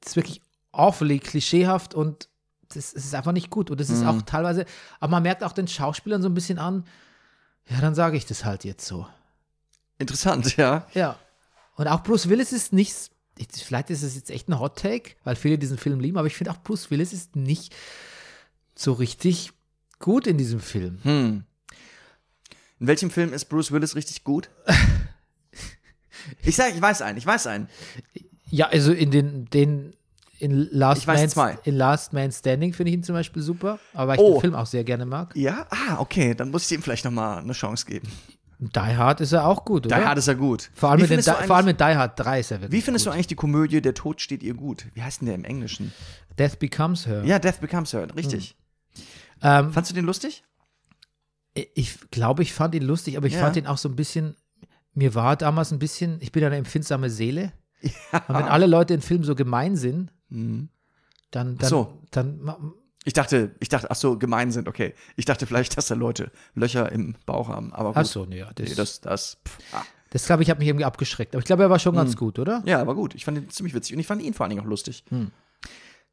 das 0.00 0.12
ist 0.12 0.16
wirklich 0.16 0.40
awfully 0.72 1.18
klischeehaft 1.18 1.94
und 1.94 2.28
das, 2.74 2.92
das 2.92 3.04
ist 3.04 3.14
einfach 3.14 3.32
nicht 3.32 3.50
gut. 3.50 3.70
Und 3.70 3.80
das 3.80 3.90
ist 3.90 4.00
Mhm. 4.02 4.08
auch 4.08 4.22
teilweise, 4.22 4.64
aber 5.00 5.10
man 5.12 5.22
merkt 5.22 5.42
auch 5.44 5.52
den 5.52 5.68
Schauspielern 5.68 6.22
so 6.22 6.28
ein 6.28 6.34
bisschen 6.34 6.58
an, 6.58 6.84
ja, 7.68 7.80
dann 7.80 7.94
sage 7.94 8.16
ich 8.16 8.26
das 8.26 8.44
halt 8.44 8.64
jetzt 8.64 8.86
so. 8.86 9.06
Interessant, 9.98 10.56
ja. 10.56 10.86
Ja. 10.94 11.18
Und 11.76 11.86
auch 11.88 12.02
Bruce 12.02 12.28
Willis 12.28 12.52
ist 12.52 12.72
nicht, 12.72 12.94
ich- 13.36 13.48
vielleicht 13.64 13.90
ist 13.90 14.02
es 14.02 14.14
jetzt 14.14 14.30
echt 14.30 14.48
ein 14.48 14.58
Hot 14.58 14.78
Take, 14.78 15.12
weil 15.24 15.36
viele 15.36 15.58
diesen 15.58 15.78
Film 15.78 16.00
lieben, 16.00 16.18
aber 16.18 16.26
ich 16.26 16.36
finde 16.36 16.50
auch 16.50 16.62
Bruce 16.62 16.90
Willis 16.90 17.12
ist 17.12 17.36
nicht 17.36 17.74
so 18.74 18.92
richtig 18.92 19.52
gut 19.98 20.26
in 20.26 20.38
diesem 20.38 20.60
Film. 20.60 20.98
Hm. 21.02 21.44
In 22.80 22.86
welchem 22.86 23.10
Film 23.10 23.32
ist 23.32 23.46
Bruce 23.46 23.72
Willis 23.72 23.96
richtig 23.96 24.22
gut? 24.24 24.50
ich 26.42 26.56
sag, 26.56 26.74
ich 26.74 26.80
weiß 26.80 27.02
einen, 27.02 27.18
ich 27.18 27.26
weiß 27.26 27.46
einen. 27.48 27.68
Ja, 28.50 28.68
also 28.68 28.92
in 28.92 29.10
den, 29.10 29.46
den 29.50 29.94
in 30.38 30.68
Last, 30.70 31.06
Man, 31.06 31.28
zwei. 31.28 31.58
in 31.64 31.76
Last 31.76 32.12
Man 32.12 32.30
Standing 32.32 32.72
finde 32.72 32.90
ich 32.90 32.94
ihn 32.96 33.02
zum 33.02 33.14
Beispiel 33.14 33.42
super, 33.42 33.78
aber 33.92 34.08
weil 34.12 34.16
ich 34.18 34.22
Oh. 34.24 34.32
den 34.34 34.40
Film 34.40 34.54
auch 34.54 34.66
sehr 34.66 34.84
gerne 34.84 35.04
mag. 35.06 35.34
Ja? 35.36 35.66
Ah, 35.70 35.98
okay, 35.98 36.34
dann 36.34 36.50
muss 36.50 36.66
ich 36.70 36.76
ihm 36.76 36.82
vielleicht 36.82 37.04
nochmal 37.04 37.38
eine 37.38 37.52
Chance 37.52 37.84
geben. 37.86 38.08
Die 38.60 38.78
Hard 38.80 39.20
ist 39.20 39.32
er 39.32 39.46
auch 39.46 39.64
gut, 39.64 39.86
oder? 39.86 39.96
Die 39.98 40.04
Hard 40.04 40.18
ist 40.18 40.26
er 40.28 40.34
gut. 40.34 40.70
vor, 40.74 40.90
allem 40.90 41.00
mit 41.00 41.10
den, 41.10 41.22
vor 41.22 41.56
allem 41.56 41.66
mit 41.66 41.78
Die 41.80 41.84
Hard 41.84 42.18
3 42.18 42.40
ist 42.40 42.50
er 42.50 42.60
wirklich 42.60 42.76
Wie 42.76 42.82
findest 42.84 43.04
gut. 43.04 43.12
du 43.12 43.14
eigentlich 43.14 43.26
die 43.28 43.36
Komödie 43.36 43.80
Der 43.80 43.94
Tod 43.94 44.20
steht 44.20 44.42
ihr 44.42 44.54
gut? 44.54 44.86
Wie 44.94 45.02
heißt 45.02 45.20
denn 45.20 45.26
der 45.26 45.36
im 45.36 45.44
Englischen? 45.44 45.92
Death 46.38 46.58
Becomes 46.58 47.06
Her? 47.06 47.22
Ja, 47.24 47.38
Death 47.38 47.60
Becomes 47.60 47.92
Her, 47.92 48.08
richtig. 48.16 48.56
Ähm, 49.42 49.72
Fandst 49.72 49.90
du 49.90 49.94
den 49.94 50.04
lustig? 50.04 50.44
ich 51.74 51.98
glaube, 52.10 52.42
ich 52.42 52.52
fand 52.52 52.74
ihn 52.74 52.82
lustig, 52.84 53.16
aber 53.16 53.26
ich 53.26 53.34
Ja. 53.34 53.40
fand 53.40 53.56
ihn 53.56 53.66
auch 53.66 53.78
so 53.78 53.88
ein 53.88 53.96
bisschen, 53.96 54.36
mir 54.94 55.14
war 55.14 55.34
damals 55.36 55.72
ein 55.72 55.78
bisschen, 55.80 56.18
ich 56.20 56.30
bin 56.32 56.42
ja 56.42 56.46
eine 56.48 56.56
empfindsame 56.56 57.10
Seele. 57.10 57.52
Und 57.82 58.34
wenn 58.36 58.44
alle 58.44 58.66
Leute 58.66 58.94
in 58.94 59.00
Filmen 59.00 59.24
so 59.24 59.34
gemein 59.34 59.76
sind, 59.76 60.12
dann, 60.30 60.68
dann, 61.30 61.58
Ach 61.60 61.68
so. 61.68 62.02
dann 62.10 62.72
Ich 63.04 63.12
dachte, 63.12 63.54
ich 63.60 63.68
dachte, 63.68 63.90
ach 63.90 63.96
so, 63.96 64.18
gemein 64.18 64.50
sind, 64.52 64.68
okay. 64.68 64.94
Ich 65.16 65.24
dachte 65.24 65.46
vielleicht, 65.46 65.76
dass 65.76 65.88
da 65.88 65.94
Leute 65.94 66.30
Löcher 66.54 66.90
im 66.92 67.16
Bauch 67.26 67.48
haben, 67.48 67.72
aber 67.72 67.90
gut. 67.90 67.96
ach 67.98 68.04
so, 68.04 68.24
nee, 68.24 68.38
ja, 68.38 68.50
das, 68.54 68.68
Nee, 68.68 68.74
das, 68.74 69.00
das, 69.00 69.38
pff, 69.46 69.58
ah. 69.72 69.82
das 70.10 70.26
glaube 70.26 70.42
ich, 70.42 70.50
hat 70.50 70.58
mich 70.58 70.68
irgendwie 70.68 70.84
abgeschreckt. 70.84 71.34
Aber 71.34 71.40
ich 71.40 71.46
glaube, 71.46 71.62
er 71.62 71.70
war 71.70 71.78
schon 71.78 71.94
ganz 71.94 72.16
gut, 72.16 72.38
oder? 72.38 72.62
Ja, 72.66 72.80
aber 72.80 72.94
gut. 72.94 73.14
Ich 73.14 73.24
fand 73.24 73.38
ihn 73.38 73.48
ziemlich 73.50 73.74
witzig 73.74 73.94
und 73.94 74.00
ich 74.00 74.06
fand 74.06 74.22
ihn 74.22 74.34
vor 74.34 74.44
allen 74.44 74.50
Dingen 74.50 74.62
auch 74.62 74.68
lustig. 74.68 75.04
Hm. 75.08 75.30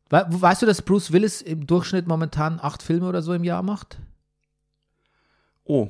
We 0.10 0.26
weißt 0.30 0.62
du, 0.62 0.66
dass 0.66 0.82
Bruce 0.82 1.12
Willis 1.12 1.42
im 1.42 1.66
Durchschnitt 1.66 2.08
momentan 2.08 2.60
acht 2.62 2.84
Filme 2.84 3.08
oder 3.08 3.22
so 3.22 3.34
im 3.34 3.44
Jahr 3.44 3.64
macht? 3.64 4.00
Oh, 5.64 5.90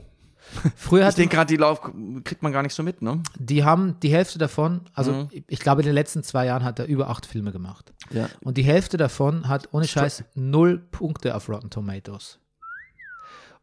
Früher 0.75 1.01
ich 1.01 1.07
hat 1.07 1.17
denke 1.17 1.35
gerade, 1.35 1.47
die 1.47 1.57
Lauf 1.57 1.81
kriegt 2.23 2.41
man 2.43 2.51
gar 2.51 2.61
nicht 2.63 2.73
so 2.73 2.83
mit, 2.83 3.01
ne? 3.01 3.21
die 3.37 3.63
haben 3.63 3.99
die 4.01 4.09
Hälfte 4.09 4.37
davon, 4.39 4.81
also 4.93 5.11
Mhm. 5.11 5.27
ich, 5.31 5.43
ich 5.47 5.59
glaube, 5.59 5.81
in 5.81 5.85
den 5.87 5.95
letzten 5.95 6.23
zwei 6.23 6.45
Jahren 6.45 6.63
hat 6.63 6.79
er 6.79 6.85
über 6.85 7.09
acht 7.09 7.25
Filme 7.25 7.51
gemacht. 7.51 7.93
Ja. 8.11 8.29
Und 8.41 8.57
die 8.57 8.63
Hälfte 8.63 8.97
davon 8.97 9.47
hat 9.47 9.69
ohne 9.73 9.87
Scheiß 9.87 10.23
null 10.35 10.77
Punkte 10.91 11.35
auf 11.35 11.49
Rotten 11.49 11.69
Tomatoes. 11.69 12.39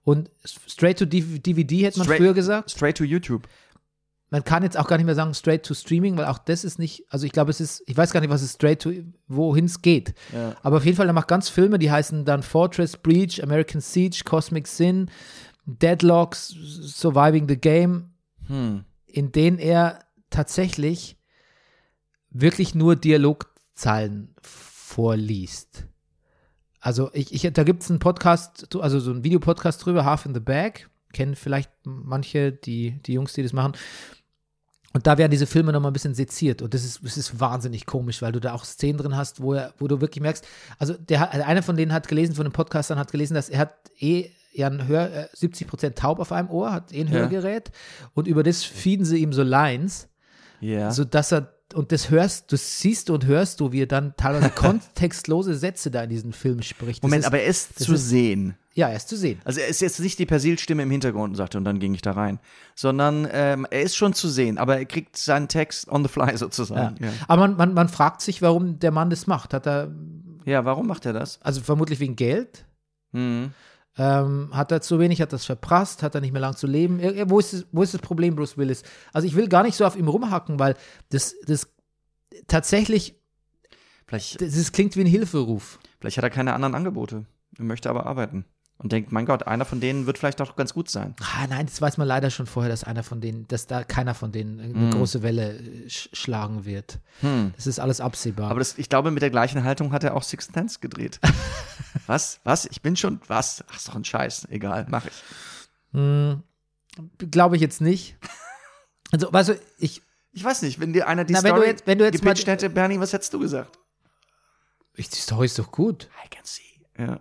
Und 0.04 0.30
straight 0.66 0.98
to 0.98 1.04
DVD 1.06 1.84
hätte 1.84 1.98
man 1.98 2.06
Straight- 2.06 2.18
früher 2.18 2.34
gesagt. 2.34 2.70
Straight 2.70 2.96
to 2.96 3.04
YouTube. 3.04 3.46
Man 4.30 4.42
kann 4.42 4.62
jetzt 4.62 4.78
auch 4.78 4.88
gar 4.88 4.96
nicht 4.96 5.04
mehr 5.04 5.14
sagen 5.14 5.34
straight 5.34 5.62
to 5.62 5.74
Streaming, 5.74 6.16
weil 6.16 6.24
auch 6.24 6.38
das 6.38 6.64
ist 6.64 6.78
nicht, 6.78 7.04
also 7.10 7.26
ich 7.26 7.32
glaube, 7.32 7.50
es 7.50 7.60
ist, 7.60 7.82
ich 7.86 7.94
weiß 7.96 8.12
gar 8.12 8.20
nicht, 8.20 8.30
was 8.30 8.40
es 8.40 8.52
straight 8.54 8.80
to, 8.80 8.90
wohin 9.28 9.66
es 9.66 9.82
geht. 9.82 10.14
Ja. 10.32 10.56
Aber 10.62 10.78
auf 10.78 10.84
jeden 10.86 10.96
Fall, 10.96 11.06
er 11.06 11.12
macht 11.12 11.28
ganz 11.28 11.50
Filme, 11.50 11.78
die 11.78 11.90
heißen 11.90 12.24
dann 12.24 12.42
Fortress 12.42 12.96
Breach, 12.96 13.42
American 13.42 13.82
Siege, 13.82 14.22
Cosmic 14.24 14.66
Sin, 14.66 15.10
Deadlocks, 15.66 16.48
Surviving 16.48 17.48
the 17.48 17.56
Game, 17.56 18.10
Hm. 18.48 18.84
in 19.06 19.30
denen 19.32 19.58
er 19.58 20.00
tatsächlich 20.30 21.16
wirklich 22.30 22.74
nur 22.74 22.96
Dialogzeilen 22.96 24.34
vorliest. 24.40 25.86
Also 26.80 27.10
ich, 27.12 27.32
ich 27.32 27.52
da 27.52 27.62
gibt 27.62 27.82
es 27.82 27.90
einen 27.90 28.00
Podcast, 28.00 28.74
also 28.76 28.98
so 28.98 29.10
einen 29.12 29.22
Videopodcast 29.24 29.84
drüber, 29.84 30.04
Half 30.04 30.26
in 30.26 30.34
the 30.34 30.40
Bag, 30.40 30.88
kennen 31.12 31.36
vielleicht 31.36 31.70
manche, 31.84 32.50
die, 32.52 33.00
die 33.02 33.12
Jungs, 33.12 33.34
die 33.34 33.42
das 33.42 33.52
machen. 33.52 33.74
Und 34.94 35.06
da 35.06 35.16
werden 35.16 35.30
diese 35.30 35.46
Filme 35.46 35.72
nochmal 35.72 35.90
ein 35.90 35.94
bisschen 35.94 36.14
seziert. 36.14 36.60
Und 36.60 36.74
das 36.74 36.84
ist, 36.84 37.00
das 37.04 37.16
ist 37.16 37.38
wahnsinnig 37.40 37.86
komisch, 37.86 38.20
weil 38.20 38.32
du 38.32 38.40
da 38.40 38.52
auch 38.52 38.64
Szenen 38.64 38.98
drin 38.98 39.16
hast, 39.16 39.40
wo, 39.40 39.54
er, 39.54 39.72
wo 39.78 39.86
du 39.88 40.00
wirklich 40.00 40.20
merkst, 40.20 40.44
also 40.78 40.94
der, 40.94 41.20
hat- 41.20 41.32
also 41.32 41.46
einer 41.46 41.62
von 41.62 41.76
denen 41.76 41.92
hat 41.92 42.08
gelesen, 42.08 42.34
von 42.34 42.44
den 42.44 42.52
Podcastern 42.52 42.98
hat 42.98 43.12
gelesen, 43.12 43.34
dass 43.34 43.48
er 43.48 43.60
hat 43.60 43.74
eh 44.00 44.30
ja 44.52 44.66
ein 44.68 44.86
Hör, 44.86 45.12
äh, 45.12 45.28
70 45.32 45.66
Prozent 45.66 45.96
taub 45.96 46.18
auf 46.20 46.32
einem 46.32 46.50
Ohr, 46.50 46.72
hat 46.72 46.92
eh 46.92 47.00
ein 47.00 47.06
Ja. 47.08 47.14
Hörgerät. 47.20 47.70
Und 48.14 48.26
über 48.28 48.42
das 48.42 48.64
feeden 48.64 49.04
sie 49.04 49.18
ihm 49.18 49.32
so 49.32 49.42
Lines, 49.42 50.08
Ja. 50.60 50.90
so 50.90 51.04
dass 51.04 51.32
er, 51.32 51.52
und 51.74 51.90
das 51.92 52.10
hörst, 52.10 52.52
das 52.52 52.80
siehst 52.80 53.08
du 53.08 53.14
und 53.14 53.24
hörst 53.26 53.60
du, 53.60 53.72
wie 53.72 53.82
er 53.82 53.86
dann 53.86 54.14
teilweise 54.16 54.50
kontextlose 54.54 55.54
Sätze 55.54 55.90
da 55.90 56.02
in 56.02 56.10
diesem 56.10 56.32
Film 56.32 56.62
spricht. 56.62 56.98
Das 56.98 57.02
Moment, 57.02 57.20
ist, 57.22 57.26
aber 57.26 57.40
er 57.40 57.46
ist 57.46 57.78
zu 57.78 57.94
ist- 57.94 58.08
sehen. 58.08 58.56
Ja, 58.74 58.88
er 58.88 58.96
ist 58.96 59.08
zu 59.10 59.18
sehen. 59.18 59.38
Also 59.44 59.60
er 59.60 59.66
ist 59.68 59.82
jetzt 59.82 60.00
nicht 60.00 60.18
die 60.18 60.24
Persil-Stimme 60.24 60.82
im 60.82 60.90
Hintergrund 60.90 61.32
und 61.32 61.36
sagte, 61.36 61.58
und 61.58 61.64
dann 61.64 61.78
ging 61.78 61.92
ich 61.92 62.00
da 62.00 62.12
rein. 62.12 62.38
Sondern 62.74 63.28
ähm, 63.30 63.66
er 63.70 63.82
ist 63.82 63.96
schon 63.96 64.14
zu 64.14 64.30
sehen, 64.30 64.56
aber 64.56 64.78
er 64.78 64.86
kriegt 64.86 65.18
seinen 65.18 65.48
Text 65.48 65.88
on 65.88 66.02
the 66.02 66.08
fly 66.08 66.34
sozusagen. 66.38 66.96
Ja, 67.04 67.10
Aber 67.28 67.42
man, 67.48 67.56
man, 67.58 67.74
man 67.74 67.88
fragt 67.90 68.22
sich, 68.22 68.40
warum 68.40 68.78
der 68.78 68.90
Mann 68.90 69.10
das 69.10 69.26
macht. 69.26 69.52
Hat 69.52 69.66
er, 69.66 69.90
ja 70.46 70.64
warum 70.64 70.86
macht 70.86 71.04
er 71.04 71.12
das? 71.12 71.38
also 71.42 71.60
vermutlich 71.60 72.00
wegen 72.00 72.16
Geld. 72.16 72.64
Hm. 73.12 73.52
Ähm, 73.98 74.50
hat 74.52 74.72
er 74.72 74.80
zu 74.80 74.98
wenig, 74.98 75.20
hat 75.20 75.32
das 75.32 75.44
verprasst, 75.44 76.02
hat 76.02 76.14
er 76.14 76.22
nicht 76.22 76.32
mehr 76.32 76.40
lang 76.40 76.56
zu 76.56 76.66
leben? 76.66 77.00
Wo 77.28 77.38
ist, 77.38 77.52
das, 77.52 77.66
wo 77.72 77.82
ist 77.82 77.92
das 77.92 78.00
Problem, 78.00 78.34
Bruce 78.36 78.56
Willis? 78.56 78.82
Also 79.12 79.26
ich 79.26 79.36
will 79.36 79.48
gar 79.48 79.62
nicht 79.62 79.76
so 79.76 79.84
auf 79.84 79.96
ihm 79.96 80.08
rumhacken, 80.08 80.58
weil 80.58 80.76
das, 81.10 81.34
das 81.46 81.68
tatsächlich, 82.46 83.20
Vielleicht, 84.06 84.40
das, 84.40 84.54
das 84.54 84.72
klingt 84.72 84.96
wie 84.96 85.02
ein 85.02 85.06
Hilferuf. 85.06 85.78
vielleicht 86.00 86.16
hat 86.16 86.24
er 86.24 86.30
keine 86.30 86.54
anderen 86.54 86.74
Angebote. 86.74 87.26
Er 87.58 87.64
möchte 87.64 87.90
aber 87.90 88.06
arbeiten. 88.06 88.46
Und 88.78 88.90
denkt, 88.90 89.12
mein 89.12 89.26
Gott, 89.26 89.46
einer 89.46 89.64
von 89.64 89.78
denen 89.80 90.06
wird 90.06 90.18
vielleicht 90.18 90.40
doch 90.40 90.56
ganz 90.56 90.74
gut 90.74 90.90
sein. 90.90 91.14
Ah, 91.20 91.46
nein, 91.48 91.66
das 91.66 91.80
weiß 91.80 91.98
man 91.98 92.08
leider 92.08 92.30
schon 92.30 92.46
vorher, 92.46 92.68
dass 92.68 92.82
einer 92.82 93.04
von 93.04 93.20
denen, 93.20 93.46
dass 93.46 93.68
da 93.68 93.84
keiner 93.84 94.12
von 94.12 94.32
denen 94.32 94.58
eine 94.60 94.90
große 94.90 95.22
Welle 95.22 95.56
äh, 95.56 95.88
sch 95.88 96.08
schlagen 96.12 96.64
wird. 96.64 96.98
Das 97.56 97.68
ist 97.68 97.78
alles 97.78 98.00
absehbar. 98.00 98.50
Aber 98.50 98.58
das, 98.58 98.76
ich 98.78 98.88
glaube, 98.88 99.12
mit 99.12 99.22
der 99.22 99.30
gleichen 99.30 99.62
Haltung 99.62 99.92
hat 99.92 100.02
er 100.02 100.16
auch 100.16 100.24
Six 100.24 100.48
Sense 100.52 100.80
gedreht. 100.80 101.20
was? 102.08 102.40
Was? 102.42 102.64
Ich 102.66 102.82
bin 102.82 102.96
schon. 102.96 103.20
Was? 103.28 103.64
Ach, 103.70 103.76
ist 103.76 103.86
doch 103.88 103.94
ein 103.94 104.04
Scheiß. 104.04 104.48
Egal, 104.50 104.86
mach 104.90 105.06
ich. 105.06 105.22
Glaube 107.30 107.56
ich 107.56 107.62
jetzt 107.62 107.80
nicht. 107.80 108.16
Also, 109.14 109.30
weißt 109.30 109.50
du, 109.50 109.60
ich, 109.76 110.00
Ich 110.32 110.42
weiß 110.42 110.62
nicht, 110.62 110.80
wenn 110.80 110.94
dir 110.94 111.06
einer 111.06 111.24
die 111.26 111.34
Na, 111.34 111.42
wenn 111.42 111.50
Story 111.50 111.60
du 111.60 111.66
jetzt- 111.66 111.86
wenn 111.86 111.98
du 111.98 112.04
jetzt 112.06 112.24
mal- 112.24 112.34
hätte, 112.34 112.70
Bernie, 112.70 112.98
was 112.98 113.12
hättest 113.12 113.34
du 113.34 113.38
gesagt? 113.38 113.78
ich, 114.94 115.10
die 115.10 115.18
Story 115.20 115.44
ist 115.44 115.58
doch 115.58 115.70
gut. 115.70 116.08
I 116.24 116.28
can 116.30 116.44
see. 116.46 116.62
Ja. 116.98 117.20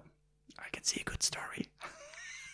I 0.72 0.78
can 0.78 0.84
see 0.84 1.02
a 1.06 1.10
good 1.10 1.22
story. 1.22 1.68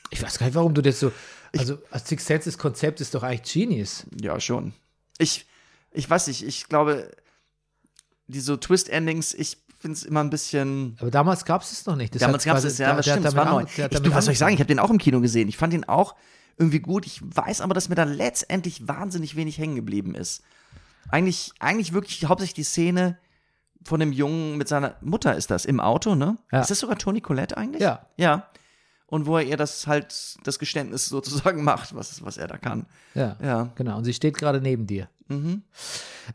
Ich 0.09 0.21
weiß 0.21 0.39
gar 0.39 0.47
nicht, 0.47 0.55
warum 0.55 0.73
du 0.73 0.81
das 0.81 0.99
so. 0.99 1.11
Also, 1.57 1.77
als 1.91 2.07
Six 2.07 2.25
Sense, 2.25 2.49
das 2.49 2.57
Konzept 2.57 3.01
ist 3.01 3.13
doch 3.13 3.23
eigentlich 3.23 3.53
Genius. 3.53 4.05
Ja, 4.19 4.39
schon. 4.39 4.73
Ich, 5.17 5.45
ich 5.91 6.09
weiß 6.09 6.27
nicht, 6.27 6.43
ich 6.43 6.67
glaube, 6.67 7.11
die 8.27 8.39
so 8.39 8.57
Twist-Endings, 8.57 9.33
ich 9.33 9.57
finde 9.79 9.97
es 9.97 10.03
immer 10.03 10.23
ein 10.23 10.29
bisschen. 10.29 10.97
Aber 10.99 11.11
damals 11.11 11.45
gab 11.45 11.61
es 11.61 11.71
es 11.71 11.85
noch 11.85 11.95
nicht. 11.95 12.15
Das 12.15 12.21
Damals 12.21 12.43
gab 12.43 12.57
es 12.57 12.63
es, 12.63 12.77
ja, 12.77 12.95
das 12.95 13.05
stimmt, 13.05 13.25
das 13.25 13.35
war 13.35 13.45
neu. 13.45 13.63
Ich, 13.63 13.75
du, 13.75 14.13
was 14.13 14.25
soll 14.25 14.33
ich 14.33 14.39
sagen? 14.39 14.53
Ich 14.53 14.59
habe 14.59 14.67
den 14.67 14.79
auch 14.79 14.89
im 14.89 14.97
Kino 14.97 15.21
gesehen. 15.21 15.47
Ich 15.47 15.57
fand 15.57 15.73
ihn 15.73 15.85
auch 15.85 16.15
irgendwie 16.57 16.79
gut. 16.79 17.05
Ich 17.05 17.21
weiß 17.23 17.61
aber, 17.61 17.73
dass 17.73 17.89
mir 17.89 17.95
da 17.95 18.03
letztendlich 18.03 18.87
wahnsinnig 18.87 19.35
wenig 19.35 19.57
hängen 19.57 19.75
geblieben 19.75 20.15
ist. 20.15 20.41
Eigentlich, 21.09 21.51
eigentlich 21.59 21.93
wirklich 21.93 22.25
hauptsächlich 22.25 22.55
die 22.55 22.63
Szene 22.63 23.17
von 23.83 23.99
dem 23.99 24.11
Jungen 24.11 24.57
mit 24.57 24.67
seiner 24.67 24.95
Mutter 25.01 25.35
ist 25.35 25.51
das, 25.51 25.65
im 25.65 25.79
Auto, 25.79 26.15
ne? 26.15 26.37
Ja. 26.51 26.61
Ist 26.61 26.71
das 26.71 26.79
sogar 26.79 26.97
Toni 26.97 27.21
Collette 27.21 27.57
eigentlich? 27.57 27.81
Ja. 27.81 28.05
Ja. 28.17 28.47
Und 29.09 29.25
wo 29.25 29.37
er 29.37 29.43
ihr 29.43 29.55
das 29.57 29.87
halt, 29.87 30.37
das 30.43 30.59
Geständnis 30.59 31.05
sozusagen 31.09 31.63
macht, 31.63 31.95
was, 31.95 32.23
was 32.25 32.37
er 32.37 32.47
da 32.47 32.57
kann. 32.57 32.85
Ja, 33.13 33.37
Ja. 33.41 33.69
genau. 33.75 33.97
Und 33.97 34.03
sie 34.03 34.13
steht 34.13 34.37
gerade 34.37 34.59
neben 34.61 34.85
dir. 34.87 35.09
Mhm. 35.29 35.63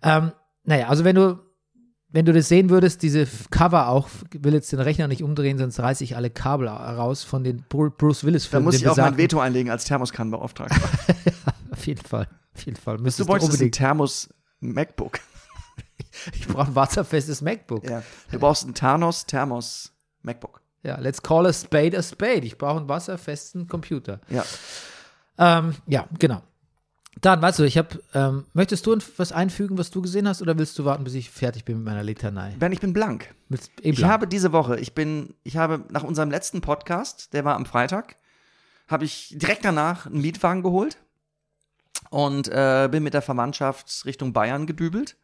Ähm, 0.03 0.33
naja, 0.65 0.89
also 0.89 1.05
wenn 1.05 1.17
du, 1.17 1.39
wenn 2.09 2.25
du 2.27 2.33
das 2.33 2.49
sehen 2.49 2.69
würdest, 2.71 3.03
diese 3.03 3.27
Cover 3.51 3.89
auch, 3.89 4.09
will 4.33 4.53
jetzt 4.55 4.71
den 4.73 4.81
Rechner 4.81 5.09
nicht 5.09 5.23
umdrehen, 5.23 5.59
sonst 5.59 5.81
reiße 5.81 6.05
ich 6.05 6.15
alle 6.17 6.29
Kabel 6.31 6.69
raus 6.69 7.25
von 7.25 7.43
den 7.43 7.65
Bru- 7.69 7.91
Bruce 7.91 8.21
Da 8.21 8.27
Willis-Filmen. 8.27 8.65
muss 8.65 8.75
den 8.77 8.83
ich 8.83 8.89
auch 8.89 8.97
mein. 8.99 9.17
Veto 9.17 9.41
einlegen 9.41 9.71
als 9.71 9.85
Thermoskannenbeauftragter. 9.85 10.77
Auf 11.73 11.87
jeden 11.87 12.05
Fall. 12.05 12.29
Auf 12.55 12.63
jeden 12.67 12.77
Fall. 12.77 12.99
Du 12.99 13.03
Müsstest 13.03 13.21
du 13.29 13.31
bräuchtest 13.33 13.51
ein 13.53 13.55
unbedingt. 13.55 13.75
Thermos 13.77 14.29
MacBook. 14.61 15.21
Ich 16.35 16.47
brauche 16.49 16.69
ein 16.69 16.75
wasserfestes 16.75 17.41
MacBook. 17.43 17.89
Ja. 17.89 18.03
Du 18.31 18.39
brauchst 18.39 18.67
ein 18.67 18.75
Thanos 18.75 19.27
Thermos 19.27 19.93
MacBook. 20.23 20.61
Ja, 20.83 20.99
let's 20.99 21.23
call 21.23 21.47
a 21.47 21.53
spade 21.53 21.97
a 21.97 22.03
spade. 22.03 22.41
Ich 22.45 22.59
brauche 22.59 22.79
einen 22.79 22.89
wasserfesten 22.89 23.69
Computer. 23.69 24.21
Ja. 24.29 24.45
Ähm, 25.39 25.75
ja, 25.87 26.07
genau. 26.19 26.43
Dann, 27.21 27.41
weißt 27.43 27.59
du, 27.61 27.65
ich 27.65 27.79
habe, 27.79 28.03
ähm, 28.15 28.47
möchtest 28.53 28.87
du 28.87 28.97
was 29.17 29.33
einfügen, 29.33 29.79
was 29.79 29.91
du 29.91 30.01
gesehen 30.03 30.27
hast, 30.27 30.43
oder 30.43 30.59
willst 30.59 30.79
du 30.79 30.85
warten, 30.85 31.05
bis 31.05 31.15
ich 31.15 31.31
fertig 31.31 31.65
bin 31.65 31.77
mit 31.77 31.85
meiner 31.85 32.03
Litanei? 32.03 32.57
Ben, 32.59 32.73
ich 32.73 32.81
bin 32.81 32.93
blank. 32.93 33.35
Willst, 33.49 33.71
eh 33.83 33.91
Ich 33.91 33.97
blank. 33.99 34.13
habe 34.13 34.27
diese 34.27 34.53
Woche, 34.53 34.79
ich 34.81 34.95
bin, 34.95 35.35
ich 35.45 35.57
habe 35.57 35.85
nach 35.91 36.03
unserem 36.03 36.31
letzten 36.31 36.63
Podcast, 36.63 37.33
der 37.33 37.45
war 37.45 37.55
am 37.55 37.67
Freitag, 37.67 38.17
habe 38.89 39.05
ich 39.05 39.35
direkt 39.39 39.65
danach 39.65 40.07
einen 40.07 40.21
Mietwagen 40.21 40.63
geholt 40.63 40.97
und 42.11 42.49
äh, 42.49 42.89
bin 42.91 43.03
mit 43.03 43.15
der 43.15 43.23
Verwandtschaft 43.23 44.05
Richtung 44.07 44.33
Bayern 44.33 44.67
gedübelt. 44.67 45.17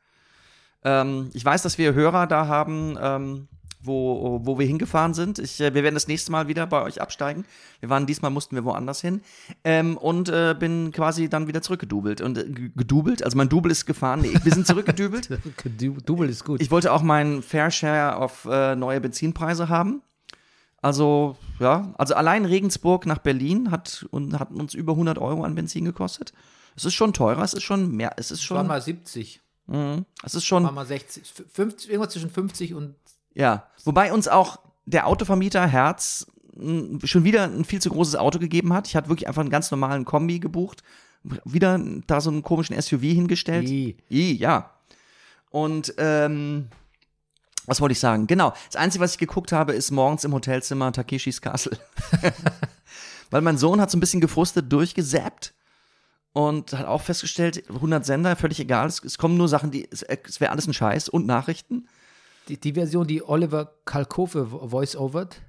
Ähm, 0.85 1.31
ich 1.35 1.45
weiß, 1.45 1.62
dass 1.62 1.79
wir 1.79 1.95
Hörer 1.95 2.27
da 2.27 2.47
haben, 2.47 2.97
ähm, 3.01 3.49
wo, 3.81 4.41
wo 4.43 4.59
wir 4.59 4.67
hingefahren 4.67 5.14
sind. 5.14 5.38
Ich, 5.38 5.61
äh, 5.61 5.73
wir 5.75 5.83
werden 5.83 5.95
das 5.95 6.09
nächste 6.09 6.33
Mal 6.33 6.49
wieder 6.49 6.67
bei 6.67 6.83
euch 6.83 7.01
absteigen. 7.01 7.45
Wir 7.81 7.88
waren 7.91 8.07
diesmal 8.07 8.31
mussten 8.31 8.57
wir 8.57 8.64
woanders 8.64 9.01
hin 9.01 9.21
ähm, 9.64 9.97
und 9.97 10.29
äh, 10.29 10.55
bin 10.59 10.91
quasi 10.93 11.29
dann 11.29 11.47
wieder 11.47 11.62
zurückgedubelt 11.62 12.21
und 12.21 12.38
äh, 12.38 12.45
gedubelt. 12.77 13.23
Also 13.23 13.37
mein 13.37 13.49
Double 13.49 13.71
ist 13.71 13.87
gefahren. 13.87 14.21
Nee, 14.23 14.35
wir 14.43 14.53
sind 14.53 14.67
zurückgedübelt. 14.67 15.29
Du- 15.79 15.97
Double 16.05 16.29
ist 16.29 16.45
gut. 16.45 16.61
Ich 16.61 16.71
wollte 16.71 16.93
auch 16.93 17.03
meinen 17.03 17.43
Fair 17.43 17.71
Share 17.71 18.17
auf 18.17 18.47
äh, 18.51 18.75
neue 18.75 19.01
Benzinpreise 19.01 19.69
haben. 19.69 20.03
Also, 20.81 21.37
ja, 21.59 21.93
also 21.99 22.14
allein 22.14 22.45
Regensburg 22.45 23.05
nach 23.07 23.19
Berlin 23.19 23.71
hat, 23.73 24.07
und, 24.11 24.38
hat 24.38 24.51
uns 24.53 24.75
über 24.75 24.93
100 24.93 25.19
Euro 25.19 25.43
an 25.43 25.55
Benzin 25.57 25.85
gekostet. 25.85 26.33
Es 26.77 26.85
ist 26.85 26.95
schon 26.95 27.12
teurer, 27.12 27.43
es 27.43 27.53
ist 27.55 27.64
schon 27.64 27.91
mehr, 27.91 28.12
es 28.17 28.31
ist 28.31 28.49
war 28.51 28.59
schon, 28.59 28.67
mal 28.69 28.81
70, 28.81 29.41
mhm, 29.68 30.04
es 30.24 30.35
ist 30.35 30.50
war 30.50 30.61
schon, 30.61 30.74
mal 30.74 30.85
60, 30.85 31.33
50, 31.52 31.90
irgendwas 31.90 32.12
zwischen 32.12 32.31
50 32.31 32.74
und 32.74 32.94
ja. 33.35 33.68
Wobei 33.85 34.12
uns 34.12 34.26
auch 34.26 34.59
der 34.85 35.07
Autovermieter 35.07 35.66
Herz 35.66 36.26
mh, 36.57 37.07
schon 37.07 37.24
wieder 37.24 37.44
ein 37.44 37.64
viel 37.64 37.81
zu 37.81 37.90
großes 37.90 38.16
Auto 38.16 38.38
gegeben 38.38 38.72
hat. 38.72 38.88
Ich 38.88 38.96
hatte 38.96 39.09
wirklich 39.09 39.28
einfach 39.28 39.42
einen 39.42 39.50
ganz 39.50 39.70
normalen 39.70 40.04
Kombi 40.04 40.40
gebucht, 40.40 40.83
wieder 41.44 41.81
da 42.07 42.20
so 42.20 42.31
einen 42.31 42.42
komischen 42.42 42.81
SUV 42.81 43.00
hingestellt. 43.00 43.68
I. 43.68 43.96
I, 44.11 44.33
ja. 44.37 44.70
Und 45.50 45.94
ähm, 45.98 46.68
was 47.66 47.81
wollte 47.81 47.92
ich 47.92 48.00
sagen? 48.00 48.26
Genau. 48.26 48.54
Das 48.66 48.76
Einzige, 48.76 49.04
was 49.04 49.12
ich 49.12 49.18
geguckt 49.18 49.52
habe, 49.52 49.72
ist 49.72 49.90
morgens 49.90 50.24
im 50.24 50.33
Hotelzimmer 50.33 50.92
Takeshis 50.92 51.40
Castle. 51.40 51.78
Weil 53.31 53.42
mein 53.42 53.59
Sohn 53.59 53.81
hat 53.81 53.90
so 53.90 53.98
ein 53.98 54.00
bisschen 54.00 54.20
gefrustet 54.20 54.72
durchgesäppt 54.72 55.54
und 56.33 56.73
hat 56.73 56.87
auch 56.87 57.03
festgestellt, 57.03 57.69
100 57.69 58.05
Sender, 58.05 58.37
völlig 58.37 58.61
egal. 58.61 58.87
Es, 58.87 59.03
es 59.03 59.19
kommen 59.19 59.37
nur 59.37 59.49
Sachen, 59.49 59.71
die, 59.71 59.88
es, 59.91 60.03
es 60.03 60.41
wäre 60.41 60.53
alles 60.53 60.67
ein 60.67 60.75
Scheiß 60.75 61.09
und 61.09 61.27
Nachrichten. 61.27 61.88
die, 62.49 62.59
die 62.61 62.73
Version, 62.75 63.07
die 63.07 63.23
Oliver 63.23 63.73
Kalkofe 63.85 64.47
vo- 64.53 64.69
voice-overt. 64.71 65.41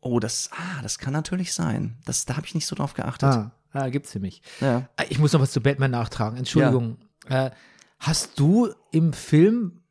Oh, 0.00 0.18
das, 0.18 0.50
ah, 0.52 0.82
das 0.82 0.98
kann 0.98 1.12
natürlich 1.12 1.52
sein. 1.54 1.96
Das, 2.04 2.24
da 2.24 2.36
habe 2.36 2.46
ich 2.46 2.54
nicht 2.54 2.66
so 2.66 2.74
drauf 2.74 2.94
geachtet. 2.94 3.28
Ah, 3.28 3.52
ah 3.72 3.88
gibt's 3.88 4.12
nämlich. 4.14 4.42
Ja. 4.60 4.88
Ah, 4.96 5.04
Ich 5.08 5.18
muss 5.20 5.32
noch 5.32 5.40
was 5.40 5.52
zu 5.52 5.60
Batman 5.60 5.92
nachtragen. 5.92 6.36
Entschuldigung. 6.38 6.98
Äh, 7.28 7.50
hast 8.00 8.38
du 8.40 8.68
im 8.90 9.12
Film 9.12 9.82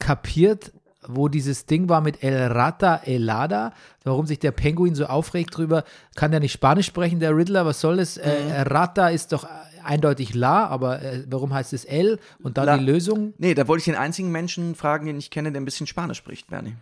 kapiert, 0.00 0.72
wo 1.06 1.28
dieses 1.28 1.66
Ding 1.66 1.88
war 1.88 2.00
mit 2.00 2.22
El 2.22 2.52
Rata 2.52 3.00
Elada, 3.04 3.72
warum 4.04 4.26
sich 4.26 4.38
der 4.38 4.52
Penguin 4.52 4.94
so 4.94 5.06
aufregt 5.06 5.56
drüber? 5.56 5.84
Kann 6.14 6.30
der 6.30 6.40
nicht 6.40 6.52
Spanisch 6.52 6.86
sprechen, 6.86 7.20
der 7.20 7.34
Riddler? 7.36 7.64
Was 7.66 7.80
soll 7.80 7.96
das? 7.98 8.16
Äh, 8.16 8.30
Rata 8.62 9.08
ist 9.08 9.32
doch 9.32 9.46
eindeutig 9.82 10.34
La, 10.34 10.66
aber 10.66 11.00
äh, 11.02 11.24
warum 11.30 11.54
heißt 11.54 11.72
es 11.72 11.84
El? 11.86 12.18
Und 12.42 12.58
dann 12.58 12.66
La. 12.66 12.76
die 12.76 12.84
Lösung? 12.84 13.32
Nee, 13.38 13.54
da 13.54 13.66
wollte 13.66 13.80
ich 13.80 13.84
den 13.86 13.94
einzigen 13.96 14.30
Menschen 14.30 14.74
fragen, 14.74 15.06
den 15.06 15.16
ich 15.18 15.30
kenne, 15.30 15.52
der 15.52 15.60
ein 15.62 15.64
bisschen 15.64 15.86
Spanisch 15.86 16.18
spricht, 16.18 16.48
Bernie. 16.48 16.74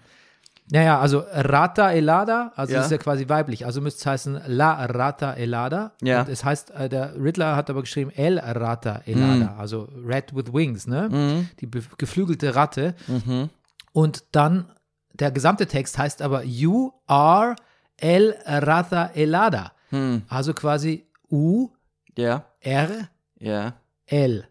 Naja, 0.70 1.00
also 1.00 1.24
Rata 1.32 1.90
Elada, 1.92 2.52
also 2.54 2.74
Ja. 2.74 2.82
ist 2.82 2.90
ja 2.90 2.98
quasi 2.98 3.26
weiblich, 3.28 3.64
also 3.64 3.80
müsste 3.80 4.00
es 4.00 4.06
heißen 4.06 4.40
La 4.48 4.84
Rata 4.84 5.32
Elada. 5.32 5.92
Ja. 6.02 6.20
Und 6.20 6.28
es 6.28 6.44
heißt, 6.44 6.72
äh, 6.72 6.90
der 6.90 7.14
Riddler 7.18 7.56
hat 7.56 7.70
aber 7.70 7.80
geschrieben 7.80 8.10
El 8.14 8.38
Rata 8.38 9.00
Elada, 9.06 9.52
Mhm. 9.54 9.58
also 9.60 9.88
Red 10.06 10.34
with 10.34 10.52
Wings, 10.52 10.86
ne? 10.86 11.46
Die 11.60 11.66
be- 11.66 11.80
geflügelte 11.96 12.54
Ratte. 12.54 12.94
Mhm. 13.06 13.48
Und 13.92 14.24
dann, 14.32 14.72
der 15.14 15.30
gesamte 15.30 15.66
Text 15.66 15.98
heißt 15.98 16.22
aber 16.22 16.44
You 16.44 16.92
are 17.06 17.56
El 17.96 18.36
Rata 18.44 19.06
Elada. 19.14 19.72
Hm. 19.90 20.22
Also 20.28 20.54
quasi 20.54 21.08
U, 21.30 21.70
Ja, 22.16 22.44
R, 22.60 23.08
ja. 23.38 23.74
L. 24.06 24.48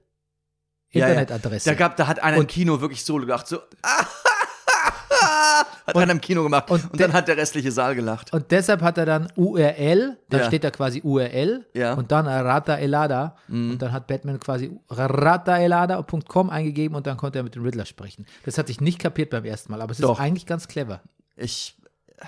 Ja, 0.90 1.00
ja. 1.02 1.08
Internetadresse. 1.08 1.70
Da, 1.70 1.76
gab, 1.76 1.96
da 1.98 2.08
hat 2.08 2.20
einer 2.24 2.38
im 2.38 2.42
Und- 2.42 2.48
Kino 2.48 2.80
wirklich 2.82 3.04
so 3.06 3.16
gedacht, 3.18 3.48
so. 3.48 3.60
hat 5.88 5.96
einer 5.96 6.12
im 6.12 6.22
Kino 6.22 6.44
gemacht 6.44 6.70
und, 6.70 6.92
und 6.92 7.00
dann 7.00 7.14
hat 7.14 7.28
der 7.28 7.38
restliche 7.38 7.72
Saal 7.72 7.96
gelacht. 7.96 8.34
Und 8.34 8.52
deshalb 8.52 8.82
hat 8.82 8.98
er 8.98 9.06
dann 9.06 9.28
URL, 9.36 10.18
da 10.30 10.38
Ja. 10.40 10.44
steht 10.46 10.64
da 10.64 10.72
quasi 10.72 11.02
URL 11.04 11.66
Ja. 11.74 11.94
Mhm. 11.94 12.00
und 12.00 12.12
dann 12.12 12.28
Rata 12.28 12.76
Elada 12.76 13.36
und 13.48 13.78
dann 13.80 13.92
hat 13.92 14.08
Batman 14.08 14.40
quasi 14.40 14.72
rataelada.com 14.90 16.50
eingegeben 16.50 16.96
und 16.96 17.08
dann 17.08 17.18
konnte 17.18 17.40
er 17.40 17.44
mit 17.44 17.56
dem 17.56 17.64
Riddler 17.64 17.86
sprechen. 17.86 18.26
Das 18.46 18.58
hatte 18.58 18.72
ich 18.72 18.82
nicht 18.82 19.00
kapiert 19.00 19.30
beim 19.30 19.46
ersten 19.46 19.72
Mal, 19.72 19.82
aber 19.82 19.92
es 19.92 19.98
Doch. 20.00 20.14
ist 20.20 20.20
eigentlich 20.24 20.46
ganz 20.46 20.68
clever. 20.68 21.02
Ich. 21.36 21.78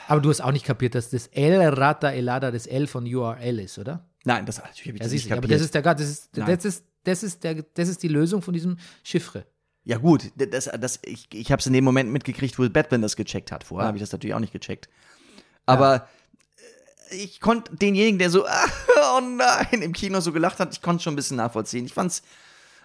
Aber 0.08 0.22
du 0.22 0.30
hast 0.30 0.42
auch 0.42 0.52
nicht 0.52 0.66
kapiert, 0.66 0.94
dass 0.94 1.10
das 1.10 1.28
L 1.28 1.60
Rata 1.74 2.12
Elada 2.12 2.52
das 2.52 2.68
L 2.68 2.86
von 2.86 3.12
URL 3.12 3.60
ist, 3.60 3.80
oder? 3.80 4.06
Nein, 4.24 4.46
das 4.46 4.60
natürlich 4.60 4.82
habe 4.82 4.98
ich 4.98 5.00
Ja, 5.00 5.04
das 5.06 5.12
nicht 5.14 5.26
du, 5.26 5.32
aber 5.34 5.42
kapiert. 5.42 5.60
das 5.60 5.66
ist 5.66 5.74
der 5.76 5.82
das 5.82 6.02
ist 6.02 6.30
das 6.36 6.64
ist 6.66 6.86
das 7.04 7.24
ist 7.24 7.44
der 7.44 7.56
das 7.74 7.88
ist 7.90 8.04
die 8.04 8.08
Lösung 8.08 8.42
von 8.44 8.54
diesem 8.54 8.78
Chiffre. 9.04 9.46
Ja, 9.86 9.98
gut, 9.98 10.32
das, 10.36 10.66
das, 10.80 11.00
ich, 11.04 11.28
ich 11.34 11.52
habe 11.52 11.60
es 11.60 11.66
in 11.68 11.74
dem 11.74 11.84
Moment 11.84 12.12
mitgekriegt, 12.12 12.60
wo 12.60 12.70
Batman 12.70 13.02
das 13.02 13.16
gecheckt 13.16 13.52
hat. 13.52 13.64
Vorher 13.64 13.86
Ja. 13.86 13.88
habe 13.88 13.98
ich 13.98 14.04
das 14.04 14.12
natürlich 14.12 14.34
auch 14.36 14.40
nicht 14.40 14.54
gecheckt. 14.54 14.88
Aber 15.66 16.08
äh, 17.12 17.16
ich 17.16 17.40
konnte 17.42 17.76
denjenigen, 17.76 18.20
der 18.20 18.30
so, 18.30 18.46
oh 19.16 19.20
nein, 19.22 19.82
im 19.82 19.94
Kino 19.94 20.20
so 20.20 20.32
gelacht 20.32 20.60
hat, 20.60 20.74
ich 20.74 20.82
konnte 20.82 21.04
schon 21.04 21.14
ein 21.14 21.16
bisschen 21.16 21.38
nachvollziehen. 21.38 21.86
Ich 21.86 21.94
fand 21.94 22.12
es 22.12 22.24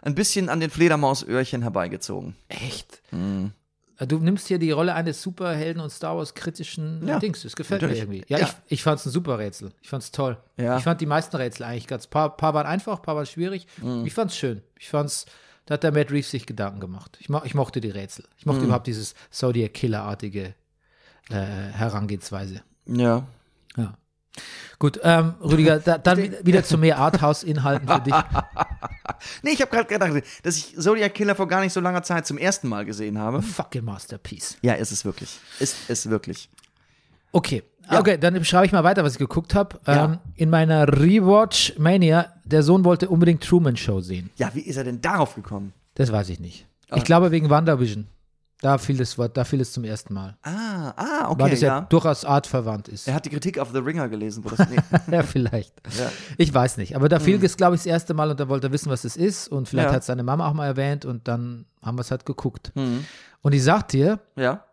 ein 0.02 0.14
bisschen 0.14 0.48
an 0.48 0.60
den 0.60 0.70
Fledermausöhrchen 0.70 1.62
herbeigezogen. 1.62 2.36
Echt? 2.48 3.00
du 3.10 4.18
nimmst 4.18 4.48
hier 4.48 4.58
die 4.58 4.70
Rolle 4.70 4.94
eines 4.94 5.22
Superhelden 5.22 5.80
und 5.80 5.90
Star 5.90 6.16
Wars 6.16 6.34
kritischen 6.34 7.06
Ja, 7.06 7.18
Dings. 7.18 7.42
Das 7.42 7.56
gefällt 7.56 7.80
natürlich. 7.82 8.06
mir 8.06 8.16
irgendwie. 8.16 8.32
Ja, 8.32 8.38
Ja. 8.40 8.46
ich, 8.66 8.72
ich 8.74 8.82
fand 8.82 9.00
es 9.00 9.06
ein 9.06 9.10
super 9.10 9.38
Rätsel. 9.38 9.72
Ich 9.82 9.88
fand 9.88 10.02
es 10.02 10.10
toll. 10.10 10.36
Ja. 10.56 10.76
Ich 10.78 10.84
fand 10.84 11.00
die 11.00 11.06
meisten 11.06 11.36
Rätsel 11.36 11.64
eigentlich 11.64 11.86
ganz. 11.86 12.06
Paar, 12.06 12.36
paar 12.36 12.52
waren 12.54 12.66
einfach, 12.66 13.00
paar 13.02 13.16
waren 13.16 13.24
schwierig. 13.26 13.66
Mhm. 13.80 14.04
Ich 14.04 14.12
fand 14.12 14.30
es 14.30 14.36
schön. 14.36 14.62
Ich 14.78 14.88
fand's, 14.88 15.26
da 15.66 15.74
hat 15.74 15.82
der 15.82 15.92
Matt 15.92 16.10
Reeves 16.10 16.30
sich 16.30 16.46
Gedanken 16.46 16.80
gemacht. 16.80 17.16
Ich, 17.20 17.28
mo 17.28 17.40
ich 17.44 17.54
mochte 17.54 17.80
die 17.80 17.90
Rätsel. 17.90 18.24
Ich 18.38 18.44
Mhm. 18.46 18.52
mochte 18.52 18.64
überhaupt 18.66 18.86
dieses 18.86 19.14
Zodiac 19.30 19.72
Killer-artige 19.74 20.54
äh, 21.30 21.34
Herangehensweise. 21.34 22.62
Ja. 22.86 23.26
Ja. 23.76 23.94
Gut, 24.78 25.00
ähm, 25.04 25.34
Rüdiger, 25.40 25.78
da, 25.78 25.96
dann 25.96 26.18
wieder 26.44 26.64
zu 26.64 26.76
mehr 26.76 26.98
Arthouse-Inhalten 26.98 27.88
für 27.88 28.00
dich. 28.00 28.14
Nee, 29.42 29.50
ich 29.52 29.60
habe 29.62 29.70
gerade 29.70 29.86
gedacht, 29.88 30.22
dass 30.42 30.56
ich 30.56 30.76
Zodiac 30.78 31.14
Killer 31.14 31.34
vor 31.34 31.48
gar 31.48 31.60
nicht 31.60 31.72
so 31.72 31.80
langer 31.80 32.02
Zeit 32.02 32.26
zum 32.26 32.36
ersten 32.36 32.68
Mal 32.68 32.84
gesehen 32.84 33.18
habe. 33.18 33.40
Fucking 33.42 33.84
Masterpiece. 33.84 34.58
Ja, 34.60 34.74
ist 34.74 34.92
es 34.92 35.04
wirklich. 35.04 35.38
Ist 35.60 35.76
es 35.88 36.10
wirklich. 36.10 36.50
Okay. 37.34 37.62
Okay, 37.90 38.16
dann 38.16 38.32
beschreibe 38.34 38.64
ich 38.64 38.72
mal 38.72 38.82
weiter, 38.84 39.04
was 39.04 39.12
ich 39.12 39.18
geguckt 39.18 39.54
habe. 39.54 39.78
Ja. 39.86 40.04
Ähm, 40.06 40.18
in 40.36 40.48
meiner 40.48 40.88
Rewatch 40.88 41.74
Mania, 41.78 42.32
der 42.44 42.62
Sohn 42.62 42.82
wollte 42.84 43.10
unbedingt 43.10 43.44
Truman 43.44 43.76
Show 43.76 44.00
sehen. 44.00 44.30
Ja, 44.36 44.50
wie 44.54 44.60
ist 44.60 44.76
er 44.76 44.84
denn 44.84 45.02
darauf 45.02 45.34
gekommen? 45.34 45.74
Das 45.94 46.10
weiß 46.10 46.30
ich 46.30 46.40
nicht. 46.40 46.66
Ah. 46.88 46.96
Ich 46.96 47.04
glaube 47.04 47.30
wegen 47.30 47.50
WandaVision. 47.50 48.06
Da 48.60 48.78
fiel 48.78 48.96
das 48.96 49.18
Wort, 49.18 49.36
da 49.36 49.44
fiel 49.44 49.60
es 49.60 49.72
zum 49.72 49.84
ersten 49.84 50.14
Mal. 50.14 50.38
Ah, 50.42 50.94
ah, 50.96 51.24
Weil 51.24 51.30
okay, 51.32 51.50
das 51.50 51.60
ja, 51.60 51.68
ja. 51.68 51.80
durchaus 51.82 52.24
artverwandt 52.24 52.88
ist. 52.88 53.06
Er 53.06 53.12
hat 53.12 53.26
die 53.26 53.30
Kritik 53.30 53.58
auf 53.58 53.70
The 53.72 53.78
Ringer 53.80 54.08
gelesen, 54.08 54.42
wo 54.42 54.48
das. 54.48 54.66
Nee. 54.70 54.78
ja, 55.14 55.22
vielleicht. 55.22 55.74
Ja. 55.98 56.10
Ich 56.38 56.54
weiß 56.54 56.78
nicht. 56.78 56.96
Aber 56.96 57.10
da 57.10 57.20
fiel 57.20 57.44
es, 57.44 57.58
glaube 57.58 57.74
ich, 57.74 57.80
das 57.82 57.86
erste 57.86 58.14
Mal 58.14 58.30
und 58.30 58.40
da 58.40 58.48
wollte 58.48 58.68
er 58.68 58.72
wissen, 58.72 58.88
was 58.90 59.04
es 59.04 59.16
ist. 59.18 59.48
Und 59.48 59.68
vielleicht 59.68 59.90
Ja. 59.90 59.94
hat 59.96 60.04
seine 60.04 60.22
Mama 60.22 60.48
auch 60.48 60.54
mal 60.54 60.64
erwähnt 60.66 61.04
und 61.04 61.28
dann 61.28 61.66
haben 61.82 61.98
wir 61.98 62.00
es 62.02 62.10
halt 62.10 62.24
geguckt. 62.24 62.72
Mhm. 62.74 63.04
Und 63.42 63.52
ich 63.52 63.62
sag 63.62 63.88
dir, 63.88 64.20
Ja. 64.36 64.64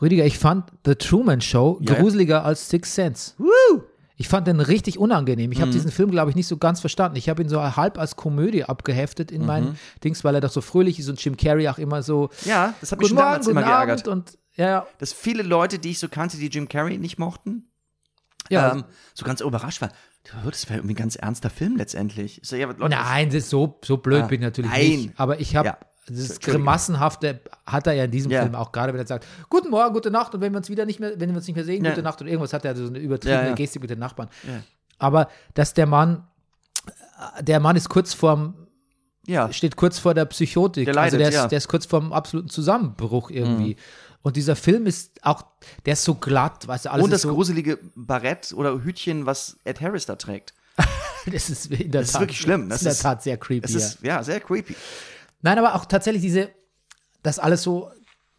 Rüdiger, 0.00 0.24
ich 0.26 0.38
fand 0.38 0.70
The 0.84 0.94
Truman 0.94 1.40
Show 1.40 1.78
Ja, 1.82 1.94
ja. 1.94 2.00
gruseliger 2.00 2.44
als 2.44 2.68
Six 2.68 2.94
Sense. 2.94 3.32
Ich 4.18 4.28
fand 4.28 4.46
den 4.46 4.60
richtig 4.60 4.98
unangenehm. 4.98 5.46
Mhm. 5.46 5.52
Ich 5.52 5.60
habe 5.60 5.70
diesen 5.70 5.90
Film, 5.90 6.10
glaube 6.10 6.30
ich, 6.30 6.36
nicht 6.36 6.46
so 6.46 6.56
ganz 6.56 6.80
verstanden. 6.80 7.16
Ich 7.16 7.28
habe 7.28 7.42
ihn 7.42 7.48
so 7.48 7.60
halb 7.76 7.98
als 7.98 8.16
Komödie 8.16 8.64
abgeheftet 8.64 9.30
in 9.30 9.42
Mhm. 9.42 9.46
meinen 9.46 9.78
Dings, 10.04 10.24
weil 10.24 10.34
er 10.34 10.40
doch 10.40 10.50
so 10.50 10.60
fröhlich 10.62 10.98
ist 10.98 11.08
und 11.08 11.22
Jim 11.22 11.36
Carrey 11.36 11.68
auch 11.68 11.78
immer 11.78 12.02
so 12.02 12.30
Ja, 12.44 12.74
das 12.80 12.92
hat 12.92 12.98
mich 12.98 13.08
schon 13.08 13.16
Morgen, 13.16 13.26
damals 13.28 13.46
immer 13.46 13.62
geärgert. 13.62 14.08
Abend 14.08 14.30
und 14.30 14.38
ja, 14.56 14.86
Dass 14.98 15.12
viele 15.12 15.42
Leute, 15.42 15.78
die 15.78 15.90
ich 15.90 15.98
so 15.98 16.08
kannte, 16.08 16.38
die 16.38 16.46
Jim 16.48 16.66
Carrey 16.68 16.96
nicht 16.96 17.18
mochten, 17.18 17.68
ja. 18.48 18.72
ähm, 18.72 18.84
so 19.12 19.24
ganz 19.26 19.40
überrascht 19.42 19.82
waren. 19.82 19.92
Das 20.44 20.66
wäre 20.68 20.78
irgendwie 20.80 20.94
ein 20.94 20.96
ganz 20.96 21.16
ernster 21.16 21.50
Film 21.50 21.76
letztendlich. 21.76 22.40
Ich 22.42 22.48
so, 22.48 22.56
ja, 22.56 22.66
Leute, 22.66 22.88
Nein, 22.88 23.26
das 23.28 23.36
ist 23.36 23.50
so, 23.50 23.78
so 23.84 23.98
blöd 23.98 24.22
Ah, 24.22 24.26
bin 24.26 24.40
ich 24.40 24.44
natürlich 24.44 24.70
nein. 24.70 24.80
nicht. 24.88 25.10
Aber 25.16 25.38
ich 25.40 25.54
habe 25.56 25.68
Ja. 25.68 25.78
Das. 26.06 26.40
Grimassenhafte 26.40 27.40
hat 27.66 27.86
er 27.86 27.92
ja 27.94 28.04
in 28.04 28.10
diesem 28.10 28.30
Ja. 28.30 28.42
Film 28.42 28.54
auch 28.54 28.72
gerade, 28.72 28.92
wenn 28.92 29.00
er 29.00 29.06
sagt, 29.06 29.26
guten 29.48 29.70
Morgen, 29.70 29.92
gute 29.92 30.10
Nacht 30.10 30.34
und 30.34 30.40
wenn 30.40 30.52
wir 30.52 30.58
uns 30.58 30.68
wieder 30.68 30.84
nicht 30.86 31.00
mehr, 31.00 31.18
wenn 31.18 31.30
wir 31.30 31.36
uns 31.36 31.46
nicht 31.46 31.56
mehr 31.56 31.64
sehen, 31.64 31.84
Ja. 31.84 31.90
gute 31.90 32.02
Nacht 32.02 32.20
und 32.20 32.26
irgendwas 32.28 32.52
hat 32.52 32.64
er 32.64 32.74
so 32.76 32.86
eine 32.86 32.98
übertriebene. 32.98 33.54
Gestik 33.54 33.82
mit 33.82 33.90
den 33.90 33.98
Nachbarn. 33.98 34.28
Aber 34.98 35.28
dass 35.54 35.74
der 35.74 35.86
Mann, 35.86 36.24
der 37.40 37.60
Mann 37.60 37.76
ist 37.76 37.88
kurz 37.88 38.14
vorm, 38.14 38.54
steht 39.50 39.76
kurz 39.76 39.98
vor 39.98 40.14
der 40.14 40.24
Psychotik. 40.26 40.84
Der 40.84 40.94
leidet, 40.94 41.14
also 41.14 41.18
der 41.18 41.28
ist, 41.28 41.34
ja. 41.34 41.46
der 41.48 41.58
ist 41.58 41.68
kurz 41.68 41.86
vorm 41.86 42.12
absoluten 42.12 42.48
Zusammenbruch 42.48 43.30
irgendwie. 43.30 43.74
Mhm. 43.74 43.80
Und 44.22 44.36
dieser 44.36 44.56
Film 44.56 44.86
ist 44.86 45.24
auch, 45.24 45.44
der 45.84 45.92
ist 45.94 46.04
so 46.04 46.14
glatt, 46.14 46.66
weißt 46.66 46.86
du, 46.86 46.90
alles 46.90 47.04
Und 47.04 47.10
das 47.10 47.18
ist 47.18 47.22
so, 47.22 47.34
gruselige 47.34 47.78
Barett 47.94 48.52
oder 48.56 48.82
Hütchen, 48.82 49.24
was 49.26 49.56
Ed 49.64 49.80
Harris 49.80 50.06
da 50.06 50.16
trägt. 50.16 50.52
das 51.32 51.48
ist 51.50 51.66
in 51.70 51.90
der 51.90 52.00
Das 52.02 52.08
ist 52.08 52.12
Tat, 52.12 52.20
wirklich 52.22 52.40
schlimm. 52.40 52.68
Das 52.68 52.80
Das 52.80 52.82
ist 52.82 52.86
in 52.86 52.90
ist- 52.92 53.02
der 53.04 53.10
Tat 53.12 53.22
sehr 53.22 53.36
creepy. 53.36 53.72
Ja. 53.72 53.78
ist 53.78 53.98
ja 54.02 54.22
sehr 54.22 54.40
creepy. 54.40 54.74
Nein, 55.46 55.58
aber 55.60 55.76
auch 55.76 55.84
tatsächlich 55.84 56.22
diese, 56.22 56.50
das 57.22 57.38
alles 57.38 57.62
so, 57.62 57.88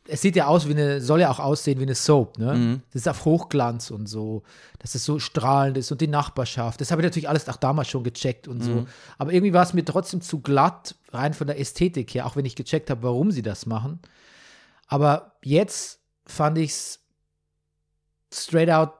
es 0.09 0.21
sieht 0.21 0.35
ja 0.35 0.47
aus 0.47 0.67
wie 0.67 0.71
eine, 0.71 0.99
soll 0.99 1.21
ja 1.21 1.31
auch 1.31 1.39
aussehen 1.39 1.79
wie 1.79 1.83
eine 1.83 1.95
Soap, 1.95 2.37
ne? 2.37 2.53
Mhm. 2.55 2.81
Das 2.91 3.03
ist 3.03 3.07
auf 3.07 3.23
Hochglanz 3.23 3.91
und 3.91 4.07
so, 4.07 4.43
dass 4.79 4.93
es 4.93 5.05
so 5.05 5.17
strahlend 5.17 5.77
ist 5.77 5.89
und 5.89 6.01
die 6.01 6.09
Nachbarschaft. 6.09 6.81
Das 6.81 6.91
habe 6.91 7.01
ich 7.01 7.05
natürlich 7.05 7.29
alles 7.29 7.47
auch 7.47 7.55
damals 7.55 7.87
schon 7.87 8.03
gecheckt 8.03 8.49
und 8.49 8.57
Mhm. 8.57 8.63
so. 8.63 8.85
Aber 9.17 9.31
irgendwie 9.31 9.53
war 9.53 9.63
es 9.63 9.73
mir 9.73 9.85
trotzdem 9.85 10.19
zu 10.19 10.41
glatt, 10.41 10.95
rein 11.13 11.33
von 11.33 11.47
der 11.47 11.57
Ästhetik 11.61 12.13
her, 12.13 12.25
auch 12.25 12.35
wenn 12.35 12.43
ich 12.43 12.57
gecheckt 12.57 12.89
habe, 12.89 13.03
warum 13.03 13.31
sie 13.31 13.41
das 13.41 13.65
machen. 13.65 14.01
Aber 14.87 15.37
jetzt 15.43 16.01
fand 16.25 16.57
ich 16.57 16.71
es 16.71 16.99
straight 18.33 18.69
out 18.69 18.91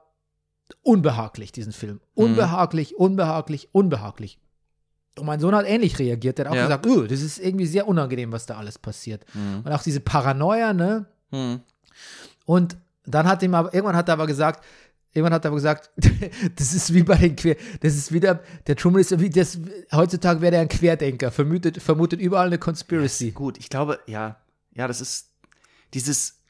unbehaglich, 0.82 1.52
diesen 1.52 1.72
Film. 1.74 1.96
Mhm. 1.96 2.24
Unbehaglich, 2.24 2.96
unbehaglich, 2.96 3.68
unbehaglich. 3.72 4.38
Und 5.18 5.26
mein 5.26 5.40
Sohn 5.40 5.54
hat 5.54 5.66
ähnlich 5.66 5.98
reagiert. 5.98 6.38
Der 6.38 6.46
hat 6.46 6.52
auch 6.52 6.56
Ja. 6.56 6.62
gesagt, 6.62 6.86
"Uh, 6.86 7.06
das 7.06 7.20
ist 7.20 7.38
irgendwie 7.38 7.66
sehr 7.66 7.86
unangenehm, 7.88 8.32
was 8.32 8.46
da 8.46 8.56
alles 8.56 8.78
passiert. 8.78 9.24
Mhm. 9.34 9.62
Und 9.64 9.72
auch 9.72 9.82
diese 9.82 10.00
Paranoia, 10.00 10.72
ne? 10.72 11.06
Hm. 11.30 11.60
Und 12.46 12.76
dann 13.06 13.26
hat 13.26 13.42
ihm 13.42 13.54
aber, 13.54 13.72
irgendwann 13.74 13.96
hat 13.96 14.08
er 14.08 14.14
aber 14.14 14.26
gesagt, 14.26 14.64
irgendwann 15.12 15.34
hat 15.34 15.44
er 15.44 15.48
aber 15.48 15.56
gesagt, 15.56 15.90
das 16.56 16.72
ist 16.74 16.92
wie 16.94 17.02
bei 17.02 17.16
den 17.16 17.36
Quer, 17.36 17.56
das 17.80 17.94
ist 17.96 18.12
wieder, 18.12 18.40
der 18.66 18.76
Truman 18.76 19.00
ist 19.00 19.18
wie, 19.18 19.30
das, 19.30 19.58
heutzutage 19.92 20.40
wäre 20.40 20.56
er 20.56 20.62
ein 20.62 20.68
Querdenker, 20.68 21.30
vermutet, 21.30 21.82
vermutet 21.82 22.20
überall 22.20 22.46
eine 22.46 22.58
Conspiracy. 22.58 23.32
Gut, 23.32 23.58
ich 23.58 23.68
glaube, 23.68 23.98
ja, 24.06 24.36
ja, 24.74 24.86
das 24.88 25.00
ist 25.00 25.30
dieses 25.94 26.40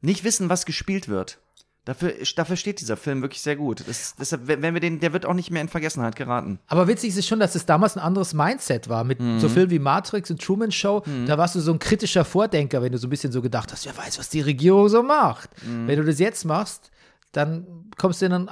nicht 0.00 0.24
wissen, 0.24 0.48
was 0.48 0.64
gespielt 0.66 1.08
wird. 1.08 1.38
Dafür, 1.86 2.12
dafür 2.36 2.56
steht 2.56 2.80
dieser 2.80 2.96
Film 2.98 3.22
wirklich 3.22 3.40
sehr 3.40 3.56
gut. 3.56 3.82
Das, 3.88 4.14
deshalb, 4.18 4.46
wenn 4.46 4.62
wir 4.74 4.80
den, 4.80 5.00
der 5.00 5.12
wird 5.14 5.24
auch 5.24 5.32
nicht 5.32 5.50
mehr 5.50 5.62
in 5.62 5.68
Vergessenheit 5.68 6.14
geraten. 6.14 6.58
Aber 6.66 6.86
witzig 6.88 7.08
ist 7.10 7.16
es 7.18 7.26
schon, 7.26 7.40
dass 7.40 7.54
es 7.54 7.64
damals 7.64 7.96
ein 7.96 8.02
anderes 8.02 8.34
Mindset 8.34 8.88
war. 8.90 9.02
Mit 9.02 9.18
Mhm. 9.18 9.40
so 9.40 9.48
Filmen 9.48 9.70
wie 9.70 9.78
Matrix 9.78 10.30
und 10.30 10.42
Truman 10.42 10.70
Show, 10.72 11.02
da 11.26 11.38
warst 11.38 11.54
du 11.54 11.60
so 11.60 11.72
ein 11.72 11.78
kritischer 11.78 12.24
Vordenker, 12.26 12.82
wenn 12.82 12.92
du 12.92 12.98
so 12.98 13.06
ein 13.06 13.10
bisschen 13.10 13.32
so 13.32 13.40
gedacht 13.40 13.72
hast, 13.72 13.86
wer 13.86 13.96
weiß, 13.96 14.18
was 14.18 14.28
die 14.28 14.42
Regierung 14.42 14.88
so 14.90 15.02
macht. 15.02 15.50
Mhm. 15.66 15.88
Wenn 15.88 15.96
du 15.98 16.04
das 16.04 16.18
jetzt 16.18 16.44
machst, 16.44 16.90
dann 17.32 17.66
kommst 17.96 18.20
du 18.20 18.26
in 18.26 18.32
ein 18.34 18.50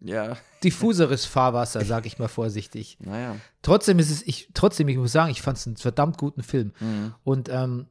Ja, 0.00 0.36
diffuseres 0.64 1.24
Fahrwasser, 1.26 1.80
sag 1.84 2.06
ich 2.06 2.18
mal 2.18 2.28
vorsichtig. 2.28 2.98
naja. 3.00 3.36
Trotzdem 3.62 3.98
ist 4.00 4.10
es, 4.10 4.22
ich, 4.26 4.48
trotzdem, 4.52 4.88
ich 4.88 4.96
muss 4.96 5.12
sagen, 5.12 5.30
ich 5.30 5.40
fand 5.42 5.58
es 5.58 5.66
einen 5.66 5.76
verdammt 5.76 6.18
guten 6.18 6.42
Film. 6.42 6.72
Mhm. 6.80 7.14
Und 7.22 7.48
ähm, 7.50 7.86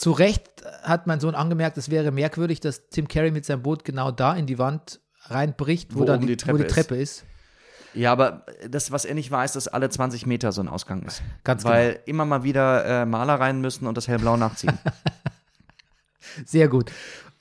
zu 0.00 0.12
Recht 0.12 0.42
hat 0.82 1.06
mein 1.06 1.20
Sohn 1.20 1.34
angemerkt, 1.34 1.76
es 1.76 1.90
wäre 1.90 2.10
merkwürdig, 2.10 2.60
dass 2.60 2.88
Tim 2.88 3.06
Carey 3.06 3.30
mit 3.30 3.44
seinem 3.44 3.62
Boot 3.62 3.84
genau 3.84 4.10
da 4.10 4.34
in 4.34 4.46
die 4.46 4.58
Wand 4.58 4.98
reinbricht, 5.24 5.94
wo, 5.94 6.00
Wo 6.00 6.04
dann 6.04 6.20
die, 6.20 6.36
die 6.36 6.48
wo 6.48 6.56
die 6.56 6.64
Treppe 6.64 6.64
ist. 6.64 6.74
Treppe 6.74 6.96
ist. 6.96 7.24
Ja, 7.92 8.12
aber 8.12 8.46
das, 8.68 8.92
was 8.92 9.04
er 9.04 9.14
nicht 9.14 9.30
weiß, 9.30 9.52
dass 9.52 9.68
alle 9.68 9.90
20 9.90 10.24
Meter 10.24 10.52
so 10.52 10.62
ein 10.62 10.68
Ausgang 10.68 11.02
ist. 11.02 11.22
Ganz 11.44 11.64
genau. 11.64 11.74
Weil 11.74 12.00
immer 12.06 12.24
mal 12.24 12.44
wieder 12.44 13.02
äh, 13.02 13.04
Maler 13.04 13.34
rein 13.34 13.60
müssen 13.60 13.86
und 13.86 13.96
das 13.96 14.08
hellblau 14.08 14.36
nachziehen. 14.36 14.78
Sehr 16.46 16.68
gut. 16.68 16.90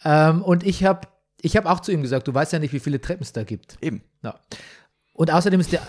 Ähm, 0.03 0.41
und 0.41 0.65
ich 0.65 0.83
habe 0.83 1.07
ich 1.41 1.55
hab 1.55 1.65
auch 1.65 1.79
zu 1.79 1.93
ihm 1.93 2.01
gesagt, 2.01 2.27
du 2.27 2.33
weißt 2.33 2.51
ja 2.51 2.59
nicht, 2.59 2.73
wie 2.73 2.79
viele 2.79 2.99
Treppen 2.99 3.23
es 3.23 3.31
da 3.31 3.43
gibt. 3.43 3.77
Eben. 3.81 4.03
Ja. 4.21 4.35
Und 5.13 5.31
außerdem 5.31 5.61
ist 5.61 5.71
der, 5.71 5.81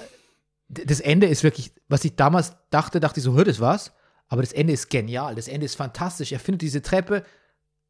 das 0.69 1.01
Ende 1.01 1.27
ist 1.27 1.43
wirklich, 1.43 1.73
was 1.89 2.05
ich 2.05 2.15
damals 2.15 2.55
dachte, 2.71 3.01
dachte 3.01 3.19
ich 3.19 3.25
so, 3.25 3.35
hör, 3.35 3.45
das 3.45 3.59
war's. 3.59 3.93
Aber 4.31 4.41
das 4.41 4.53
Ende 4.53 4.73
ist 4.73 4.89
genial. 4.89 5.35
Das 5.35 5.47
Ende 5.49 5.67
ist 5.67 5.75
fantastisch. 5.75 6.33
Er 6.33 6.41
findet 6.41 6.63
diese 6.63 6.81
Treppe 6.81 7.25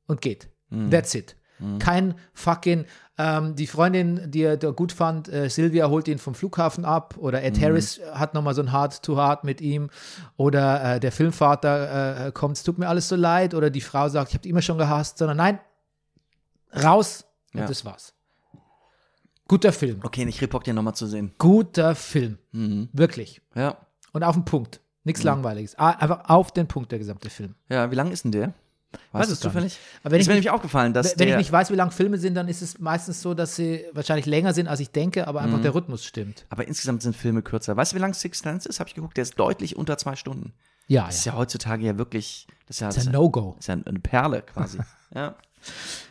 und 0.09 0.20
geht. 0.20 0.48
That's 0.90 1.14
it. 1.14 1.37
Kein 1.79 2.14
fucking, 2.33 2.87
ähm, 3.18 3.55
die 3.55 3.66
Freundin, 3.66 4.31
die 4.31 4.44
er 4.44 4.57
da 4.57 4.70
gut 4.70 4.92
fand, 4.92 5.29
äh, 5.29 5.50
Sylvia 5.50 5.90
holt 5.90 6.09
ihn 6.09 6.16
vom 6.16 6.35
Flughafen 6.35 6.87
ab 6.87 7.16
oder 7.18 7.42
Ed 7.42 7.61
Harris 7.61 8.00
hat 8.14 8.33
nochmal 8.33 8.55
so 8.55 8.62
ein 8.62 8.72
Heart-to-Heart 8.72 9.44
mit 9.44 9.61
ihm 9.61 9.90
oder 10.38 10.94
äh, 10.94 11.00
der 11.00 11.12
Filmvater 11.12 12.29
äh, 12.29 12.33
kommt, 12.33 12.57
es 12.57 12.62
tut 12.62 12.79
mir 12.79 12.88
alles 12.88 13.11
so 13.11 13.16
leid 13.16 13.53
oder 13.53 13.68
die 13.68 13.83
Frau 13.83 14.09
sagt, 14.09 14.31
ich 14.31 14.35
habe 14.37 14.48
immer 14.48 14.62
schon 14.62 14.79
gehasst, 14.79 15.18
sondern 15.18 15.37
nein, 15.37 15.61
raus 16.83 17.26
und 17.53 17.61
Ja. 17.61 17.66
das 17.66 17.85
war's. 17.85 18.14
Guter 19.46 19.72
Film. 19.72 20.00
Okay, 20.03 20.24
ich 20.26 20.48
Bock, 20.48 20.64
den 20.64 20.76
nochmal 20.76 20.94
zu 20.94 21.07
sehen. 21.07 21.35
Guter 21.37 21.94
Film. 21.94 22.38
Mhm. 22.53 22.88
Wirklich. 22.94 23.42
Ja. 23.55 23.76
Und 24.12 24.22
auf 24.22 24.35
den 24.35 24.46
Punkt. 24.46 24.81
Mhm. 25.03 25.09
Nichts 25.09 25.23
Langweiliges. 25.23 25.79
Ah, 25.79 25.91
Einfach 25.91 26.29
auf 26.29 26.53
den 26.53 26.67
Punkt, 26.67 26.93
der 26.93 26.99
gesamte 26.99 27.31
Film. 27.31 27.55
Ja, 27.69 27.91
wie 27.91 27.95
lang 27.95 28.11
ist 28.11 28.25
denn 28.25 28.33
der? 28.33 28.53
Weiß 29.13 29.21
Weißt 29.21 29.31
du 29.31 29.35
es 29.35 29.41
zufällig? 29.41 29.79
Aber 30.03 30.11
wenn 30.13 30.21
ist 30.21 30.25
ich 30.25 30.29
mir 30.29 30.35
nicht- 30.35 30.45
nämlich 30.45 30.51
aufgefallen, 30.51 30.93
dass 30.93 31.17
Wenn 31.19 31.29
ich 31.29 31.37
nicht 31.37 31.53
weiß, 31.53 31.71
wie 31.71 31.77
lang 31.77 31.93
Filme 31.93 32.19
sind, 32.19 32.35
dann 32.35 32.49
ist 32.49 32.61
es 32.61 32.81
meistens 32.81 33.23
so, 33.23 33.35
dass 33.35 33.55
sie 33.55 33.85
wahrscheinlich 33.93 34.27
länger 34.27 34.53
sind, 34.53 34.67
als 34.67 34.81
ich 34.81 34.91
denke, 34.91 35.29
aber 35.29 35.41
Mhm. 35.43 35.47
einfach 35.47 35.63
der 35.63 35.75
Rhythmus 35.77 36.05
stimmt. 36.05 36.45
aber 36.49 36.67
insgesamt 36.67 37.01
sind 37.03 37.14
Filme 37.16 37.41
kürzer. 37.43 37.77
Weißt 37.77 37.93
du, 37.93 37.97
wie 37.97 38.01
lang 38.01 38.14
Six 38.14 38.41
Sense 38.41 38.68
ist? 38.68 38.81
Habe 38.81 38.89
ich 38.89 38.95
geguckt. 38.95 39.16
Der 39.16 39.22
ist 39.22 39.39
deutlich 39.39 39.77
unter 39.77 39.97
zwei 39.97 40.16
Stunden. 40.16 40.53
Ja, 40.89 41.07
Das 41.07 41.18
ist 41.18 41.24
ja. 41.24 41.33
ja 41.33 41.39
heutzutage 41.39 41.85
ja 41.87 41.99
wirklich, 41.99 42.49
das 42.66 42.77
ist 42.77 42.81
ja, 42.81 42.89
Das 42.89 42.97
ist 42.97 43.07
ein 43.07 43.12
ja, 43.12 43.20
No-Go. 43.20 43.53
das 43.57 43.61
ist 43.61 43.68
ja 43.68 43.74
eine 43.87 44.01
Perle 44.01 44.43
quasi. 44.43 44.79
ja. 45.14 45.37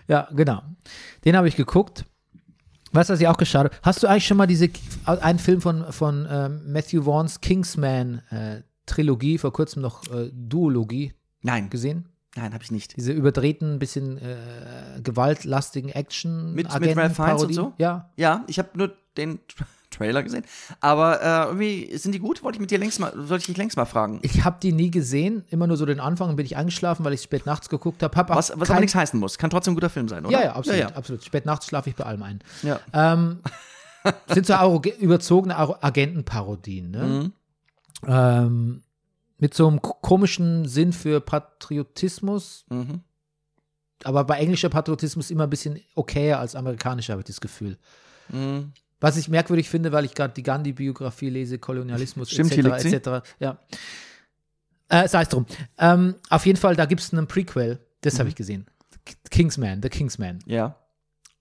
Ja, 0.08 0.30
genau. 0.32 0.62
Den 1.26 1.36
habe 1.36 1.48
ich 1.50 1.58
geguckt. 1.58 2.06
Weißt 2.94 3.10
du, 3.10 3.14
was 3.14 3.20
ich 3.20 3.28
auch 3.28 3.38
geschaut 3.38 3.66
habe? 3.66 3.76
Hast 3.84 4.02
du 4.02 4.08
eigentlich 4.08 4.26
schon 4.26 4.38
mal 4.38 4.48
diese, 4.48 4.70
einen 5.06 5.38
Film 5.38 5.60
von, 5.62 5.92
von 5.92 6.26
ähm, 6.32 6.62
Matthew 6.72 7.04
Vaughns 7.04 7.42
Kingsman 7.42 8.22
äh, 8.32 8.62
Trilogie, 8.90 9.38
vor 9.38 9.54
kurzem 9.54 9.82
noch 9.82 10.04
äh, 10.12 10.30
Duologie 10.34 11.14
Nein, 11.42 11.70
gesehen? 11.70 12.10
nein, 12.36 12.54
habe 12.54 12.64
ich 12.64 12.72
nicht. 12.72 12.96
Diese 12.98 13.12
überdrehten, 13.14 13.80
bisschen 13.80 14.18
äh, 14.18 15.02
gewaltlastigen 15.04 15.90
Action 15.90 16.54
Mit- 16.54 16.68
mit 16.80 16.98
Ralph 16.98 17.16
Fiennes 17.16 17.44
und 17.44 17.54
so? 17.54 17.74
Ja, 17.78 18.10
Ja, 18.18 18.44
ich 18.48 18.60
habe 18.60 18.70
nur 18.76 18.92
den 19.18 19.40
Trailer 19.90 20.22
gesehen. 20.22 20.44
Aber 20.82 21.22
äh, 21.22 21.46
irgendwie 21.48 21.98
sind 21.98 22.14
die 22.14 22.20
gut? 22.20 22.44
Wollte 22.44 22.58
ich 22.58 22.62
mit 22.62 22.70
dir 22.70 22.78
längst 22.78 23.00
mal, 23.00 23.12
sollte 23.16 23.38
ich 23.38 23.46
dich 23.48 23.58
längst 23.58 23.76
mal 23.76 23.86
fragen. 23.86 24.20
Ich 24.22 24.44
habe 24.46 24.58
die 24.62 24.72
nie 24.72 24.92
gesehen, 24.92 25.44
immer 25.50 25.66
nur 25.66 25.78
so 25.78 25.86
den 25.88 26.00
Anfang 26.00 26.30
und 26.30 26.36
bin 26.36 26.46
ich 26.46 26.56
eingeschlafen, 26.58 27.04
weil 27.04 27.14
ich 27.14 27.22
spät 27.24 27.46
nachts 27.48 27.70
geguckt 27.70 28.04
habe. 28.04 28.16
Hab 28.16 28.30
Was, 28.30 28.52
was 28.56 28.68
kein- 28.68 28.76
aber 28.76 28.82
nichts 28.82 28.94
heißen 28.96 29.20
muss. 29.20 29.38
Kann 29.40 29.50
trotzdem 29.50 29.72
ein 29.74 29.76
guter 29.76 29.90
Film 29.90 30.08
sein, 30.08 30.26
oder? 30.26 30.38
Ja, 30.38 30.44
ja, 30.46 30.54
absolut, 30.56 30.80
Ja, 30.80 30.90
ja. 30.90 30.96
absolut. 30.96 31.24
Spät 31.24 31.46
nachts 31.48 31.66
schlafe 31.66 31.90
ich 31.90 31.96
bei 31.96 32.04
allem 32.06 32.22
ein. 32.24 32.40
ja. 32.62 32.80
Ähm, 32.94 33.40
sind 34.28 34.46
so 34.46 34.54
überzogene 35.00 35.58
Aro- 35.58 35.78
Agentenparodien, 35.82 36.92
ne? 36.92 37.04
Mhm. 37.04 37.34
Ähm, 38.08 38.82
mit 39.38 39.54
so 39.54 39.68
einem 39.68 39.82
ko- 39.82 39.94
komischen 40.02 40.68
Sinn 40.68 40.92
für 40.94 41.22
Patriotismus, 41.22 42.66
Mhm. 42.70 43.02
aber 44.04 44.24
bei 44.26 44.38
englischer 44.40 44.70
Patriotismus 44.70 45.32
immer 45.32 45.44
ein 45.46 45.50
bisschen 45.50 45.80
okayer 45.96 46.40
als 46.40 46.56
amerikanischer, 46.56 47.14
habe 47.14 47.22
ich 47.22 47.28
das 47.28 47.42
Gefühl. 47.42 47.78
Mhm. 48.30 48.72
Was 49.02 49.16
ich 49.16 49.30
merkwürdig 49.30 49.70
finde, 49.70 49.92
weil 49.94 50.04
ich 50.04 50.14
gerade 50.14 50.34
die 50.34 50.44
Gandhi-Biografie 50.44 51.30
lese, 51.30 51.58
Kolonialismus 51.58 52.30
Stimmt, 52.32 52.52
etc. 52.52 52.84
etc. 52.94 53.10
Ja. 53.40 53.60
Äh, 54.90 55.08
sei 55.08 55.22
es 55.22 55.30
drum. 55.30 55.46
Ähm, 55.78 56.16
auf 56.30 56.46
jeden 56.46 56.58
Fall, 56.60 56.76
da 56.76 56.86
gibt 56.86 57.00
es 57.02 57.14
einen 57.14 57.28
Prequel, 57.28 57.80
das 58.02 58.16
Mhm. 58.16 58.20
habe 58.20 58.30
ich 58.30 58.36
gesehen. 58.36 58.66
Kingsman, 59.32 59.82
The 59.82 59.90
Kingsman. 59.90 60.40
Ja. 60.46 60.76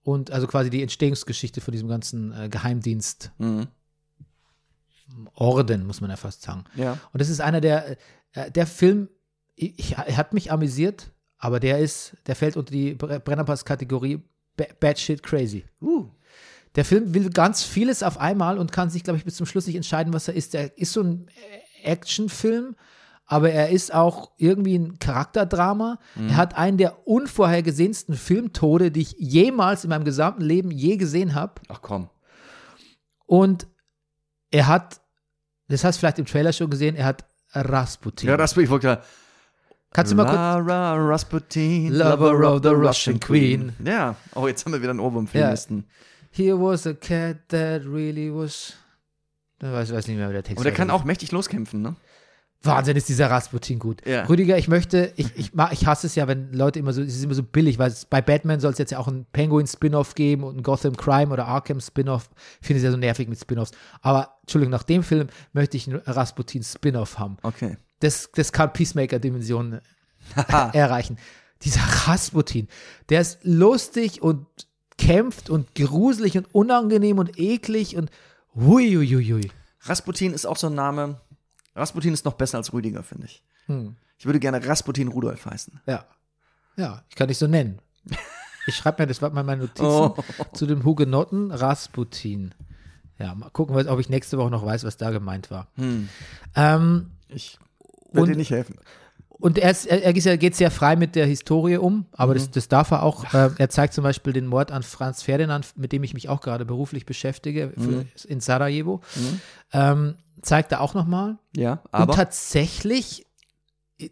Und 0.05 0.31
also 0.31 0.47
quasi 0.47 0.71
die 0.71 0.83
Entstehungsgeschichte 0.83 1.61
von 1.61 1.73
diesem 1.73 1.89
ganzen 1.89 2.33
äh, 2.33 2.49
Geheimdienst 2.49 3.33
Mhm. 3.39 3.67
Orden, 5.35 5.87
muss 5.87 6.01
man 6.01 6.11
ja 6.11 6.17
fast 6.17 6.43
sagen. 6.43 6.65
Ja. 6.75 6.93
Und 7.13 7.21
das 7.21 7.29
ist 7.29 7.41
einer 7.41 7.61
der, 7.61 7.97
äh, 8.33 8.51
der 8.51 8.67
Film, 8.67 9.09
ich, 9.55 9.97
er 9.97 10.17
hat 10.17 10.33
mich 10.35 10.53
amüsiert, 10.53 11.11
aber 11.39 11.61
der 11.61 11.79
ist, 11.79 12.17
der 12.27 12.37
fällt 12.37 12.57
unter 12.57 12.73
die 12.73 12.95
Bre- 12.95 13.19
Brennerpass-Kategorie 13.19 14.23
ba- 14.57 14.67
Bad 14.81 14.99
Shit 14.99 15.23
Crazy. 15.23 15.65
Uh. 15.81 16.09
Der 16.75 16.85
Film 16.85 17.15
will 17.15 17.31
ganz 17.31 17.63
vieles 17.65 18.03
auf 18.03 18.19
einmal 18.19 18.59
und 18.59 18.71
kann 18.73 18.91
sich, 18.91 19.03
glaube 19.03 19.19
ich, 19.19 19.25
bis 19.25 19.37
zum 19.37 19.47
Schluss 19.47 19.67
nicht 19.67 19.77
entscheiden, 19.77 20.13
was 20.13 20.29
er 20.29 20.35
ist. 20.35 20.55
Der 20.55 20.77
ist 20.79 20.93
so 20.93 21.03
ein 21.03 21.27
äh, 21.85 21.91
Actionfilm, 21.91 22.77
aber 23.25 23.51
er 23.51 23.71
ist 23.71 23.93
auch 23.93 24.31
irgendwie 24.37 24.77
ein 24.79 24.99
Charakterdrama. 24.99 25.99
Er 26.17 26.37
hat 26.37 26.57
einen 26.57 26.79
der 26.79 27.07
unvorhergesehensten 27.07 28.15
Filmtode, 28.15 28.91
die 28.91 29.01
ich 29.03 29.17
jemals 29.19 29.85
in 29.85 29.91
meinem 29.91 30.05
gesamten 30.05 30.43
Leben 30.43 30.71
je 30.71 30.97
gesehen 30.97 31.35
habe. 31.35 31.55
Ach 31.69 31.83
komm. 31.83 32.09
Und 33.27 33.67
er 34.51 34.67
hat, 34.67 35.01
das 35.69 35.85
hast 35.85 35.97
du 35.97 36.01
vielleicht 36.01 36.19
im 36.19 36.27
Trailer 36.27 36.53
schon 36.53 36.71
gesehen, 36.71 36.97
er 36.97 37.07
hat 37.07 37.25
Rasputin. 37.53 38.29
Ja, 38.29 38.37
das 38.37 38.55
bin 38.55 38.65
ich 38.65 38.71
wollte 38.71 39.03
Kannst 39.91 40.13
du 40.13 40.17
mal 40.17 40.25
kurz. 40.25 40.37
Lara 40.37 40.95
Rasputin, 40.97 41.95
Lover 41.95 42.55
of 42.55 42.63
the 42.63 42.69
Russian 42.69 43.19
Queen. 43.19 43.73
Ja. 43.83 44.17
Oh, 44.35 44.47
jetzt 44.47 44.65
haben 44.65 44.73
wir 44.73 44.81
wieder 44.83 44.91
einen 44.91 45.01
Ohrwurm 45.01 45.27
für 45.27 45.39
Ja. 45.39 45.55
Here 46.31 46.61
was 46.61 46.87
a 46.87 46.93
cat 46.93 47.49
that 47.49 47.83
really 47.87 48.31
was. 48.31 48.75
Ich 49.61 49.67
weiß, 49.67 49.93
weiß 49.93 50.07
nicht 50.09 50.19
mehr, 50.19 50.29
wie 50.29 50.35
der 50.35 50.43
Text 50.43 50.59
Aber 50.59 50.65
der 50.65 50.73
war. 50.73 50.77
kann 50.77 50.91
auch 50.91 51.05
mächtig 51.05 51.33
loskämpfen, 51.33 51.81
ne? 51.81 51.97
Wahnsinn 52.63 52.97
ist 52.97 53.09
dieser 53.09 53.31
Rasputin 53.31 53.79
gut. 53.79 54.05
Ja. 54.05 54.25
Rüdiger, 54.25 54.59
ich 54.59 54.67
möchte, 54.67 55.13
ich, 55.17 55.31
ich, 55.37 55.53
ich 55.71 55.87
hasse 55.87 56.09
es 56.09 56.17
ja, 56.17 56.27
wenn 56.27 56.53
Leute 56.53 56.81
immer 56.81 56.93
so, 56.93 57.03
es 57.03 57.15
ist 57.15 57.23
immer 57.23 57.35
so 57.35 57.45
billig, 57.45 57.79
weil 57.79 57.91
es, 57.91 58.05
bei 58.05 58.21
Batman 58.21 58.59
soll 58.59 58.73
es 58.73 58.79
jetzt 58.79 58.91
ja 58.91 58.99
auch 58.99 59.07
einen 59.07 59.27
Penguin-Spin-Off 59.33 60.17
geben 60.17 60.43
und 60.43 60.55
einen 60.55 60.63
Gotham 60.65 60.97
Crime 60.97 61.33
oder 61.33 61.47
Arkham 61.47 61.81
Spin-Off. 61.81 62.29
Ich 62.61 62.67
finde 62.67 62.79
es 62.79 62.85
ja 62.85 62.91
so 62.91 62.97
nervig 62.97 63.29
mit 63.29 63.39
Spin-Offs. 63.39 63.71
Aber, 64.01 64.39
Entschuldigung, 64.43 64.73
nach 64.73 64.83
dem 64.83 65.05
Film 65.05 65.29
möchte 65.53 65.77
ich 65.77 65.89
einen 65.89 66.01
Rasputin-Spin-Off 66.01 67.19
haben. 67.19 67.37
Okay. 67.43 67.77
Das, 68.01 68.31
das 68.35 68.53
kann 68.53 68.73
Peacemaker-Dimensionen 68.73 69.81
erreichen. 70.73 71.17
Dieser 71.63 71.81
Rasputin, 72.07 72.69
der 73.09 73.21
ist 73.21 73.39
lustig 73.43 74.21
und 74.21 74.47
kämpft 74.97 75.49
und 75.49 75.75
gruselig 75.77 76.37
und 76.37 76.53
unangenehm 76.53 77.19
und 77.19 77.39
eklig 77.39 77.97
und 77.97 78.11
hui, 78.55 78.95
hui, 78.95 79.07
hui, 79.07 79.25
hui. 79.25 79.51
Rasputin 79.83 80.35
ist 80.35 80.45
auch 80.45 80.57
so 80.57 80.67
ein 80.67 80.75
Name. 80.75 81.21
Rasputin 81.75 82.13
ist 82.15 82.25
noch 82.25 82.35
besser 82.35 82.59
als 82.59 82.73
Rüdiger, 82.73 83.03
finde 83.03 83.27
ich. 83.27 83.43
Hm. 83.67 83.97
Ich 84.19 84.27
würde 84.27 84.41
gerne 84.41 84.65
Rasputin 84.67 85.09
Rudolf 85.09 85.47
heißen. 85.47 85.81
Ja. 85.87 86.05
Ja, 86.77 87.03
ich 87.09 87.15
kann 87.17 87.29
dich 87.29 87.39
so 87.39 87.47
nennen. 87.47 87.81
Ich 88.67 88.77
schreibe 88.77 89.03
mir, 89.03 89.07
das 89.07 89.21
mal 89.21 89.31
meine 89.43 89.63
Notizen 89.63 89.85
Oh. 89.87 90.17
zu 90.53 90.67
dem 90.67 90.85
Hugenotten 90.85 91.51
Rasputin. 91.51 92.55
Ja, 93.19 93.35
mal 93.35 93.51
gucken, 93.51 93.75
ob 93.89 93.99
ich 94.01 94.09
nächste 94.09 94.39
Woche 94.39 94.51
noch 94.51 94.65
weiß, 94.65 94.85
was 94.85 94.97
da 94.97 95.11
gemeint 95.11 95.51
war. 95.51 95.69
Hm. 95.77 96.09
Ähm, 96.55 97.11
Ich 97.29 97.59
werde 98.13 98.33
dir 98.33 98.37
nicht 98.37 98.51
helfen. 98.51 98.77
Und 99.41 99.59
er, 99.59 99.71
ist, 99.71 99.87
er, 99.87 100.03
er 100.03 100.13
geht 100.13 100.57
sehr 100.57 100.71
frei 100.71 100.97
mit 100.97 101.15
der 101.15 101.27
Historie 101.27 101.77
um, 101.77 102.07
aber 102.13 102.33
Mhm. 102.35 102.39
das, 102.39 102.51
das 102.51 102.69
darf 102.69 102.91
er 102.91 103.03
auch. 103.03 103.33
Äh, 103.33 103.51
er 103.59 103.69
zeigt 103.71 103.95
zum 103.95 104.03
Beispiel 104.05 104.33
den 104.33 104.47
Mord 104.47 104.73
an 104.73 104.83
Franz 104.83 105.23
Ferdinand, 105.23 105.73
mit 105.77 105.93
dem 105.93 106.03
ich 106.03 106.13
mich 106.15 106.29
auch 106.29 106.41
gerade 106.41 106.65
beruflich 106.65 107.07
beschäftige, 107.07 107.73
für, 107.77 107.81
Mhm. 107.81 108.07
in 108.27 108.41
Sarajevo. 108.41 109.01
Ähm, 109.73 110.17
zeigt 110.43 110.73
er 110.73 110.81
auch 110.81 110.95
nochmal. 110.95 111.39
Ja, 111.57 111.73
Und 111.85 111.89
aber. 111.93 112.15
tatsächlich 112.15 113.27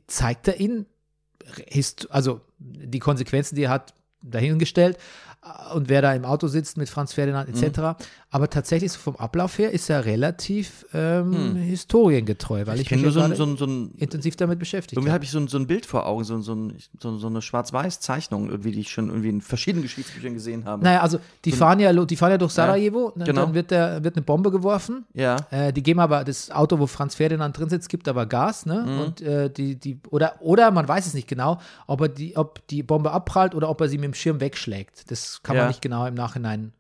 zeigt 0.06 0.48
er 0.48 0.58
ihn, 0.60 0.86
also 2.10 2.40
die 2.58 2.98
Konsequenzen, 2.98 3.54
die 3.56 3.62
er 3.64 3.70
hat, 3.70 3.94
dahingestellt 4.22 4.98
und 5.74 5.88
wer 5.88 6.02
da 6.02 6.14
im 6.14 6.24
Auto 6.24 6.46
sitzt 6.48 6.76
mit 6.76 6.88
Franz 6.88 7.12
Ferdinand 7.12 7.48
etc. 7.48 8.04
Aber 8.30 8.50
tatsächlich 8.50 8.92
so 8.92 8.98
vom 8.98 9.16
Ablauf 9.16 9.58
her 9.58 9.70
ist 9.70 9.88
er 9.88 10.04
relativ 10.04 10.84
ähm, 10.92 11.56
historiengetreu, 11.56 12.66
weil 12.66 12.76
ich, 12.76 12.82
ich 12.82 12.90
mich 12.90 13.02
nur 13.02 13.12
ja 13.12 13.28
so 13.28 13.46
so 13.46 13.56
so 13.56 13.64
ein 13.66 13.92
intensiv 13.96 14.36
damit 14.36 14.58
beschäftigt 14.58 14.96
Irgendwie 14.96 15.10
habe. 15.10 15.14
habe 15.14 15.24
ich 15.24 15.30
so 15.30 15.38
ein, 15.38 15.48
so 15.48 15.58
ein 15.58 15.66
Bild 15.66 15.86
vor 15.86 16.06
Augen, 16.06 16.24
so, 16.24 16.40
so, 16.40 16.54
ein, 16.54 16.76
so, 16.98 17.26
eine 17.26 17.40
Schwarz-Weiß-Zeichnung, 17.40 18.50
irgendwie, 18.50 18.72
die 18.72 18.80
ich 18.80 18.90
schon 18.90 19.08
irgendwie 19.08 19.28
in 19.28 19.40
verschiedenen 19.40 19.82
Geschichtsbüchern 19.82 20.34
gesehen 20.34 20.64
habe. 20.64 20.82
Naja, 20.82 21.00
also 21.00 21.18
die 21.44 21.52
fahren 21.52 21.80
ja, 21.80 21.92
die 21.92 22.16
fahren 22.16 22.32
ja 22.32 22.38
durch 22.38 22.52
Sarajevo, 22.52 23.12
ne, 23.14 23.24
genau. 23.24 23.46
dann 23.46 23.54
wird, 23.54 23.70
der, 23.70 24.02
wird 24.04 24.16
eine 24.16 24.22
Bombe 24.22 24.50
geworfen. 24.50 25.06
Ja. 25.14 25.36
Äh, 25.50 25.72
die 25.72 25.82
geben 25.82 26.00
aber 26.00 26.24
das 26.24 26.50
Auto, 26.50 26.78
wo 26.78 26.86
Franz 26.86 27.14
Ferdinand 27.14 27.56
drin 27.56 27.68
sitzt, 27.68 27.88
gibt 27.88 28.08
aber 28.08 28.26
Gas, 28.26 28.66
ne? 28.66 28.84
Mhm. 28.86 29.00
Und 29.00 29.20
äh, 29.20 29.50
die, 29.50 29.76
die, 29.76 29.98
oder, 30.10 30.34
oder 30.40 30.70
man 30.70 30.86
weiß 30.86 31.06
es 31.06 31.14
nicht 31.14 31.28
genau, 31.28 31.58
ob 31.86 32.00
er 32.00 32.08
die, 32.08 32.36
ob 32.36 32.66
die 32.68 32.82
Bombe 32.82 33.12
abprallt 33.12 33.54
oder 33.54 33.68
ob 33.68 33.80
er 33.80 33.88
sie 33.88 33.98
mit 33.98 34.04
dem 34.04 34.14
Schirm 34.14 34.40
wegschlägt. 34.40 35.10
Das 35.10 35.35
kann 35.42 35.56
Ja. 35.56 35.62
man 35.62 35.68
nicht 35.68 35.82
genau 35.82 36.06
im 36.06 36.14
Nachhinein 36.14 36.72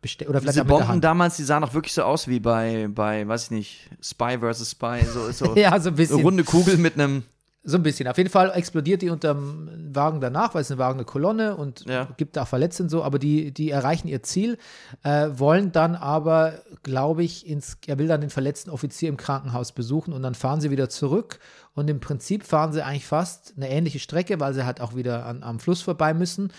bestellen. 0.00 0.30
Oder 0.30 0.40
vielleicht 0.40 0.56
Diese 0.56 0.64
Bomben 0.66 1.00
damals, 1.00 1.36
die 1.36 1.44
sahen 1.44 1.64
auch 1.64 1.74
wirklich 1.74 1.94
so 1.94 2.02
aus 2.02 2.28
wie 2.28 2.40
bei, 2.40 2.88
bei, 2.90 3.26
weiß 3.26 3.44
ich 3.44 3.50
nicht, 3.50 3.90
Spy 4.02 4.38
vs. 4.38 4.70
Spy, 4.70 5.04
so, 5.12 5.30
so 5.32 5.56
Ja, 5.56 5.70
so 5.70 5.74
ein 5.76 5.82
eine 5.88 5.92
bisschen. 5.92 6.20
runde 6.20 6.44
Kugel 6.44 6.76
mit 6.76 6.94
einem. 6.94 7.24
So 7.66 7.78
ein 7.78 7.82
bisschen. 7.82 8.06
Auf 8.08 8.18
jeden 8.18 8.28
Fall 8.28 8.50
explodiert 8.54 9.00
die 9.00 9.08
unterm 9.08 9.70
Wagen 9.94 10.20
danach, 10.20 10.54
weil 10.54 10.60
es 10.60 10.70
eine 10.70 10.76
Wagen 10.76 10.98
eine 10.98 11.06
Kolonne 11.06 11.56
und 11.56 11.86
Ja. 11.88 12.08
gibt 12.18 12.36
da 12.36 12.44
Verletzte 12.44 12.82
und 12.82 12.88
so, 12.90 13.02
aber 13.02 13.18
die, 13.18 13.52
die 13.52 13.70
erreichen 13.70 14.06
ihr 14.06 14.22
Ziel, 14.22 14.58
äh, 15.02 15.30
wollen 15.32 15.72
dann 15.72 15.94
aber, 15.94 16.60
glaube 16.82 17.24
ich, 17.24 17.46
ins, 17.46 17.78
er 17.86 17.96
will 17.98 18.06
dann 18.06 18.20
den 18.20 18.28
verletzten 18.28 18.68
Offizier 18.68 19.08
im 19.08 19.16
Krankenhaus 19.16 19.72
besuchen 19.72 20.12
und 20.12 20.22
dann 20.22 20.34
fahren 20.34 20.60
sie 20.60 20.70
wieder 20.70 20.90
zurück 20.90 21.38
und 21.72 21.88
im 21.88 22.00
Prinzip 22.00 22.44
fahren 22.44 22.74
sie 22.74 22.84
eigentlich 22.84 23.06
fast 23.06 23.54
eine 23.56 23.70
ähnliche 23.70 23.98
Strecke, 23.98 24.38
weil 24.40 24.52
sie 24.52 24.66
halt 24.66 24.82
auch 24.82 24.94
wieder 24.94 25.24
an, 25.24 25.42
am 25.42 25.58
Fluss 25.58 25.80
vorbei 25.80 26.12
müssen 26.12 26.52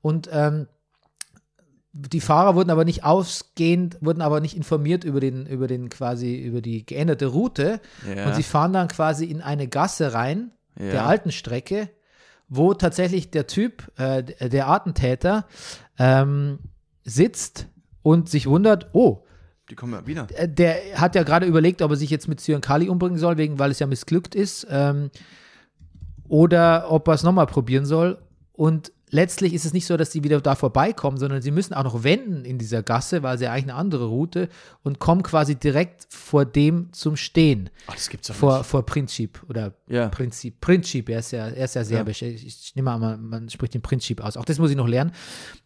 und 0.00 0.28
ähm, 0.32 0.68
die 1.94 2.20
Fahrer 2.20 2.54
wurden 2.54 2.70
aber 2.70 2.84
nicht 2.86 3.04
ausgehend, 3.04 3.98
wurden 4.00 4.22
aber 4.22 4.40
nicht 4.40 4.56
informiert 4.56 5.04
über 5.04 5.20
den, 5.20 5.44
über 5.46 5.66
den 5.66 5.90
quasi, 5.90 6.36
über 6.36 6.62
die 6.62 6.86
geänderte 6.86 7.26
Route. 7.26 7.80
Ja. 8.16 8.26
Und 8.26 8.34
sie 8.34 8.42
fahren 8.42 8.72
dann 8.72 8.88
quasi 8.88 9.26
in 9.26 9.42
eine 9.42 9.68
Gasse 9.68 10.14
rein, 10.14 10.52
Ja. 10.78 10.90
der 10.90 11.06
alten 11.06 11.30
Strecke, 11.32 11.90
wo 12.48 12.72
tatsächlich 12.72 13.30
der 13.30 13.46
Typ, 13.46 13.90
äh, 13.98 14.22
der 14.48 14.68
Attentäter, 14.68 15.46
ähm, 15.98 16.60
sitzt 17.04 17.68
und 18.02 18.28
sich 18.30 18.46
wundert, 18.46 18.88
oh, 18.94 19.24
Die 19.68 19.74
kommen 19.74 19.92
ja 19.92 20.06
wieder. 20.06 20.26
äh, 20.34 20.48
der 20.48 20.76
hat 20.96 21.14
ja 21.14 21.24
gerade 21.24 21.44
überlegt, 21.46 21.82
ob 21.82 21.90
er 21.90 21.96
sich 21.96 22.08
jetzt 22.10 22.26
mit 22.28 22.42
Kali 22.62 22.88
umbringen 22.88 23.18
soll, 23.18 23.36
wegen, 23.36 23.58
weil 23.58 23.70
es 23.70 23.78
ja 23.80 23.86
missglückt 23.86 24.34
ist, 24.34 24.66
ähm, 24.70 25.10
oder 26.28 26.90
ob 26.90 27.06
er 27.08 27.14
es 27.14 27.22
nochmal 27.22 27.46
probieren 27.46 27.84
soll. 27.84 28.18
Und 28.52 28.92
letztlich 29.12 29.52
ist 29.54 29.64
es 29.64 29.72
nicht 29.72 29.86
so, 29.86 29.96
dass 29.96 30.10
die 30.10 30.24
wieder 30.24 30.40
da 30.40 30.56
vorbeikommen, 30.56 31.18
sondern 31.18 31.40
sie 31.42 31.52
müssen 31.52 31.74
auch 31.74 31.84
noch 31.84 32.02
wenden 32.02 32.44
in 32.44 32.58
dieser 32.58 32.82
Gasse, 32.82 33.22
weil 33.22 33.38
sie 33.38 33.44
ja 33.44 33.52
eigentlich 33.52 33.64
eine 33.70 33.74
andere 33.74 34.06
Route 34.06 34.48
und 34.82 34.98
kommen 34.98 35.22
quasi 35.22 35.54
direkt 35.54 36.06
vor 36.08 36.44
dem 36.44 36.92
zum 36.92 37.14
Stehen, 37.16 37.70
Ach, 37.86 37.94
das 37.94 38.08
gibt's 38.08 38.28
doch 38.28 38.34
vor, 38.34 38.58
nicht. 38.58 38.66
vor 38.66 38.84
Princip 38.84 39.40
oder 39.48 39.74
Ja. 39.86 40.08
Prinzip. 40.08 40.60
Princip, 40.60 41.08
er 41.10 41.20
ist 41.20 41.30
ja, 41.30 41.46
er 41.46 41.64
ist 41.66 41.74
ja 41.76 41.84
serbisch. 41.84 42.22
Ich, 42.22 42.44
ich 42.46 42.72
nehme 42.74 42.90
an, 42.90 43.00
man, 43.00 43.22
man 43.28 43.50
spricht 43.50 43.74
den 43.74 43.82
Princip 43.82 44.20
aus. 44.24 44.36
Auch 44.36 44.44
das 44.46 44.58
muss 44.58 44.70
ich 44.70 44.76
noch 44.76 44.88
lernen. 44.88 45.12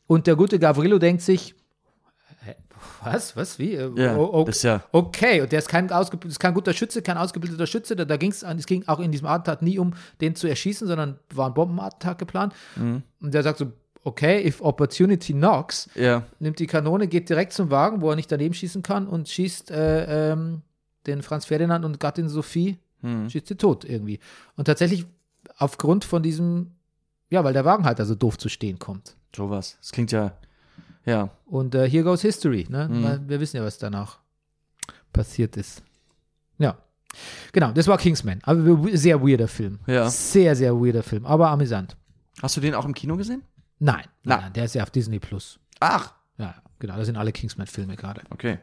Und 0.07 0.27
der 0.27 0.37
gute 0.37 0.59
Gavrilo 0.59 0.99
denkt 0.99 1.23
sich, 1.23 1.55
was, 3.03 3.37
was, 3.37 3.59
wie? 3.59 3.75
Äh, 3.75 3.91
Ja, 3.97 4.17
das 4.45 4.57
ist 4.57 4.63
ja- 4.63 4.83
Okay, 4.93 5.41
und 5.41 5.53
der 5.53 5.59
ist 5.61 5.69
kein, 5.69 5.89
ist 5.89 6.41
kein 6.41 6.55
guter 6.55 6.73
Schütze, 6.73 7.03
kein 7.03 7.19
ausgebildeter 7.19 7.67
Schütze. 7.67 7.97
Da, 7.97 8.05
da 8.05 8.17
ging 8.17 8.31
es 8.31 8.43
es 8.43 8.67
ging 8.67 8.87
auch 8.87 9.01
in 9.01 9.13
diesem 9.13 9.27
Attentat 9.27 9.63
nie 9.63 9.79
um, 9.79 9.95
den 10.21 10.35
zu 10.35 10.47
erschießen, 10.49 10.87
sondern 10.87 11.19
war 11.35 11.49
ein 11.49 11.55
Bombenattentat 11.55 12.19
geplant. 12.19 12.55
Mhm. 12.77 13.03
Und 13.21 13.35
der 13.35 13.43
sagt 13.43 13.59
so, 13.59 13.73
okay, 14.05 14.47
if 14.47 14.61
opportunity 14.61 15.33
knocks, 15.33 15.89
Ja. 15.95 16.23
nimmt 16.39 16.59
die 16.59 16.67
Kanone, 16.67 17.09
geht 17.09 17.29
direkt 17.29 17.53
zum 17.53 17.71
Wagen, 17.71 18.01
wo 18.01 18.11
er 18.11 18.17
nicht 18.17 18.31
daneben 18.31 18.55
schießen 18.55 18.83
kann 18.83 19.07
und 19.09 19.29
schießt 19.29 19.71
äh, 19.73 20.33
ähm, 20.33 20.63
den 21.07 21.23
Franz 21.23 21.45
Ferdinand 21.45 21.85
und 21.85 21.99
Gattin 22.01 22.29
Sophie, 22.29 22.79
Hm. 23.03 23.29
schießt 23.29 23.47
sie 23.49 23.57
tot 23.57 23.85
irgendwie. 23.85 24.21
Und 24.57 24.65
tatsächlich 24.67 25.07
aufgrund 25.59 26.05
von 26.05 26.23
diesem, 26.23 26.73
ja, 27.31 27.43
weil 27.45 27.53
der 27.53 27.65
Wagen 27.65 27.85
halt 27.85 28.01
also 28.01 28.15
doof 28.15 28.39
zu 28.39 28.49
stehen 28.49 28.79
kommt. 28.79 29.17
Sowas. 29.35 29.77
Das 29.81 29.93
klingt 29.93 30.13
ja. 30.13 30.33
Ja. 31.07 31.31
Und 31.47 31.75
äh, 31.75 31.89
here 31.89 32.05
goes 32.05 32.21
history, 32.23 32.67
ne? 32.69 32.89
Mhm. 32.89 33.29
Wir 33.29 33.41
wissen 33.41 33.57
ja, 33.57 33.65
was 33.65 33.79
danach 33.79 34.19
passiert 35.13 35.57
ist. 35.57 35.83
Ja. 36.59 36.77
Genau, 37.53 37.73
das 37.73 37.87
war 37.87 37.97
Kingsman. 37.97 38.41
Aber 38.43 38.89
sehr 38.97 39.23
weirder 39.23 39.49
Film. 39.49 39.79
Ja. 39.87 40.11
Sehr, 40.11 40.55
sehr 40.55 40.75
weirder 40.75 41.03
Film, 41.03 41.25
aber 41.25 41.49
amüsant. 41.49 41.97
Hast 42.43 42.57
du 42.57 42.61
den 42.61 42.75
auch 42.75 42.85
im 42.85 42.93
Kino 42.93 43.17
gesehen? 43.17 43.43
Nein, 43.79 44.05
nein, 44.25 44.41
nein 44.41 44.53
der 44.53 44.65
ist 44.67 44.75
ja 44.75 44.83
auf 44.83 44.91
Disney 44.91 45.19
Plus. 45.19 45.59
Ach, 45.81 46.13
Ja, 46.39 46.55
genau, 46.79 46.97
das 46.97 47.07
sind 47.07 47.17
alle 47.17 47.33
Kingsman-Filme 47.33 47.97
gerade. 47.97 48.23
okay. 48.31 48.59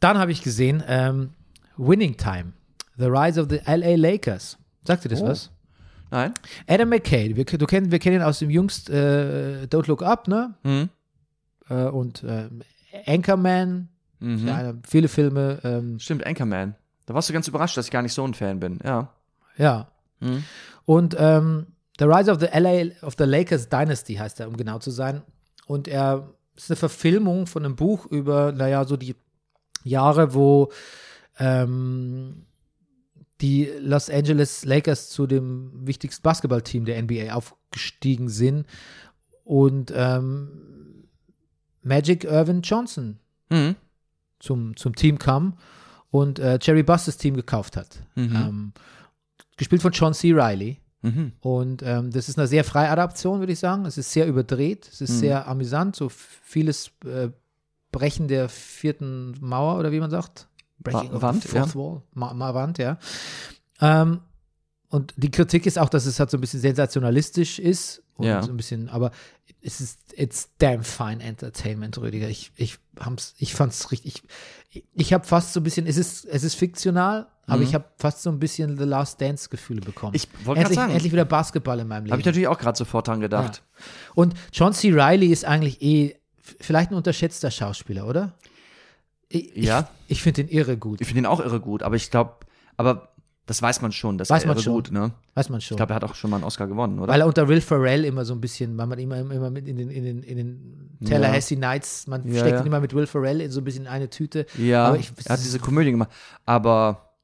Dann 0.00 0.18
habe 0.18 0.30
ich 0.32 0.42
gesehen 0.42 0.82
ähm, 0.86 1.30
Winning 1.76 2.16
Time, 2.16 2.52
The 2.96 3.06
Rise 3.06 3.40
of 3.42 3.48
the 3.50 3.60
LA 3.66 3.96
Lakers. 3.96 4.56
Sagt 4.84 5.04
dir 5.04 5.08
das 5.08 5.20
Oh. 5.22 5.26
was? 5.26 5.50
Nein? 6.10 6.32
Adam 6.68 6.88
McKay, 6.88 7.34
wir, 7.36 7.44
du 7.44 7.66
kenn, 7.66 7.90
wir 7.90 7.98
kennen 7.98 8.16
ihn 8.16 8.22
aus 8.22 8.38
dem 8.38 8.50
jüngst 8.50 8.88
äh, 8.90 9.66
Don't 9.70 9.88
Look 9.88 10.02
Up, 10.02 10.28
ne? 10.28 10.54
Mhm. 10.62 10.88
Äh, 11.68 11.84
und 11.86 12.24
ähm, 12.26 12.62
Anchorman, 13.06 13.88
Mhm. 14.18 14.48
ja, 14.48 14.72
viele 14.88 15.08
Filme, 15.08 15.60
ähm, 15.62 15.98
Stimmt, 15.98 16.26
Anchorman. 16.26 16.74
Da 17.04 17.12
warst 17.12 17.28
du 17.28 17.32
ganz 17.34 17.48
überrascht, 17.48 17.76
dass 17.76 17.84
ich 17.86 17.90
gar 17.90 18.00
nicht 18.02 18.14
so 18.14 18.26
ein 18.26 18.32
Fan 18.34 18.58
bin. 18.60 18.78
Ja. 18.82 19.12
ja. 19.58 19.88
Mhm. 20.20 20.42
Und 20.86 21.14
ähm, 21.18 21.66
The 21.98 22.04
Rise 22.06 22.30
of 22.30 22.40
the 22.40 22.46
LA 22.52 23.04
of 23.06 23.14
the 23.18 23.24
Lakers 23.24 23.68
Dynasty 23.68 24.14
heißt 24.14 24.40
er, 24.40 24.48
um 24.48 24.56
genau 24.56 24.78
zu 24.78 24.90
sein. 24.90 25.22
Und 25.66 25.86
er 25.86 26.30
ist 26.54 26.70
eine 26.70 26.76
Verfilmung 26.76 27.46
von 27.46 27.64
einem 27.64 27.76
Buch 27.76 28.06
über, 28.06 28.52
naja, 28.52 28.84
so 28.84 28.96
die 28.96 29.14
Jahre, 29.84 30.32
wo 30.34 30.72
ähm, 31.38 32.46
die 33.40 33.68
Los 33.80 34.08
Angeles 34.10 34.64
Lakers 34.64 35.10
zu 35.10 35.26
dem 35.26 35.70
wichtigsten 35.86 36.22
Basketballteam 36.22 36.84
der 36.84 37.02
NBA 37.02 37.34
aufgestiegen 37.34 38.28
sind 38.28 38.66
und 39.44 39.92
ähm, 39.94 41.04
Magic 41.82 42.24
Irvin 42.24 42.62
Johnson 42.62 43.18
Mhm. 43.48 43.76
zum, 44.40 44.76
zum 44.76 44.96
Team 44.96 45.18
kam 45.20 45.56
und 46.10 46.38
äh, 46.40 46.58
Jerry 46.60 46.82
Buss 46.82 47.04
das 47.04 47.16
Team 47.16 47.36
gekauft 47.36 47.76
hat. 47.76 48.02
Mhm. 48.16 48.34
Ähm, 48.36 48.72
gespielt 49.56 49.82
von 49.82 49.92
John 49.92 50.14
C. 50.14 50.32
Riley. 50.32 50.80
Mhm. 51.02 51.32
Und 51.40 51.82
ähm, 51.84 52.10
das 52.10 52.28
ist 52.28 52.38
eine 52.38 52.48
sehr 52.48 52.64
freie 52.64 52.88
Adaption, 52.90 53.38
würde 53.38 53.52
ich 53.52 53.60
sagen. 53.60 53.84
Es 53.86 53.98
ist 53.98 54.10
sehr 54.10 54.26
überdreht, 54.26 54.88
es 54.90 55.00
ist 55.00 55.10
Mhm. 55.12 55.18
sehr 55.20 55.46
amüsant, 55.46 55.94
so 55.94 56.08
vieles 56.08 56.90
äh, 57.04 57.28
Brechen 57.92 58.26
der 58.26 58.48
vierten 58.48 59.36
Mauer 59.40 59.78
oder 59.78 59.92
wie 59.92 60.00
man 60.00 60.10
sagt. 60.10 60.48
Breaking 60.80 61.12
of 61.12 61.22
Wand, 61.22 61.42
the 61.42 61.48
fourth 61.48 61.74
wall. 61.74 62.02
Ma 62.14 62.32
Ma 62.34 62.54
Wand, 62.54 62.78
ja. 62.78 62.98
Ähm, 63.80 64.20
und 64.88 65.12
die 65.16 65.30
Kritik 65.30 65.66
ist 65.66 65.78
auch, 65.78 65.88
dass 65.88 66.06
es 66.06 66.20
halt 66.20 66.30
so 66.30 66.36
ein 66.38 66.40
bisschen 66.40 66.60
sensationalistisch 66.60 67.58
ist 67.58 68.02
und 68.14 68.26
Ja. 68.26 68.42
so 68.42 68.50
ein 68.50 68.56
bisschen, 68.56 68.88
aber 68.88 69.10
es 69.62 69.80
ist 69.80 69.98
it's 70.16 70.48
damn 70.58 70.84
fine 70.84 71.22
Entertainment, 71.22 71.98
Rüdiger. 71.98 72.28
Ich, 72.28 72.52
ich, 72.56 72.78
hab's, 73.00 73.34
ich 73.38 73.54
fand's 73.54 73.90
richtig. 73.90 74.22
Ich, 74.70 74.84
ich 74.94 75.12
habe 75.12 75.24
fast 75.24 75.52
so 75.52 75.60
ein 75.60 75.64
bisschen, 75.64 75.86
es 75.86 75.96
ist, 75.96 76.24
es 76.24 76.44
ist 76.44 76.54
fiktional, 76.54 77.26
aber 77.46 77.58
Mhm. 77.58 77.62
ich 77.64 77.74
habe 77.74 77.84
fast 77.98 78.22
so 78.22 78.30
ein 78.30 78.38
bisschen 78.38 78.78
The 78.78 78.84
Last 78.84 79.20
Dance 79.20 79.48
Gefühle 79.48 79.80
bekommen. 79.80 80.14
Ich 80.14 80.28
wollte 80.44 80.44
gerade 80.44 80.60
endlich, 80.60 80.76
sagen, 80.76 80.92
endlich 80.92 81.12
wieder 81.12 81.24
Basketball 81.24 81.80
in 81.80 81.88
meinem 81.88 82.04
Leben. 82.04 82.12
habe 82.12 82.20
ich 82.20 82.26
natürlich 82.26 82.48
auch 82.48 82.58
gerade 82.58 82.78
sofort 82.78 83.08
dran 83.08 83.20
gedacht. 83.20 83.62
Und 84.14 84.34
John 84.52 84.72
C. 84.72 84.90
Riley 84.92 85.26
ist 85.32 85.44
eigentlich 85.44 85.82
eh 85.82 86.16
vielleicht 86.60 86.90
ein 86.92 86.94
unterschätzter 86.94 87.50
Schauspieler, 87.50 88.06
oder? 88.06 88.34
Ich, 89.28 89.54
Ja. 89.56 89.88
Ich, 90.06 90.18
ich 90.18 90.22
finde 90.22 90.44
den 90.44 90.48
irre 90.56 90.76
gut. 90.76 91.00
Ich 91.00 91.06
finde 91.06 91.20
ihn 91.22 91.26
auch 91.26 91.40
irre 91.40 91.60
gut, 91.60 91.82
aber 91.82 91.96
ich 91.96 92.10
glaube, 92.10 92.34
aber 92.76 93.08
das 93.46 93.62
weiß 93.62 93.80
man 93.80 93.92
schon, 93.92 94.18
das 94.18 94.28
Weiß 94.28 94.44
man 94.44 94.56
irre 94.56 94.64
schon. 94.64 94.72
gut, 94.74 94.90
ne? 94.90 95.12
Weiß 95.34 95.50
man 95.50 95.60
schon. 95.60 95.74
Ich 95.74 95.76
glaube, 95.78 95.92
er 95.92 95.96
hat 95.96 96.04
auch 96.04 96.14
schon 96.16 96.30
mal 96.30 96.36
einen 96.38 96.44
Oscar 96.44 96.66
gewonnen, 96.66 96.98
oder? 96.98 97.12
weil 97.12 97.20
er 97.20 97.26
unter 97.28 97.46
Will 97.46 97.60
Ferrell 97.60 98.04
immer 98.04 98.24
so 98.24 98.34
ein 98.34 98.40
bisschen, 98.40 98.76
weil 98.76 98.86
man 98.88 98.98
immer, 98.98 99.18
immer 99.18 99.50
mit 99.50 99.68
in 99.68 99.76
den, 99.76 99.88
in 99.90 100.02
den, 100.04 100.22
in 100.24 100.36
den 100.36 100.98
Tallahassee 101.04 101.54
Nights, 101.56 102.06
man 102.08 102.26
Ja, 102.26 102.40
steckt 102.40 102.54
ja. 102.56 102.60
ihn 102.60 102.66
immer 102.66 102.80
mit 102.80 102.92
Will 102.94 103.06
Ferrell 103.06 103.40
in 103.40 103.50
so 103.52 103.60
ein 103.60 103.64
bisschen 103.64 103.82
in 103.82 103.88
eine 103.88 104.10
Tüte. 104.10 104.46
ja, 104.58 104.86
aber 104.86 104.98
ich- 104.98 105.12
er 105.24 105.34
hat 105.34 105.40
diese 105.40 105.60
Komödie 105.60 105.92
gemacht. 105.92 106.10
Aber 106.44 107.14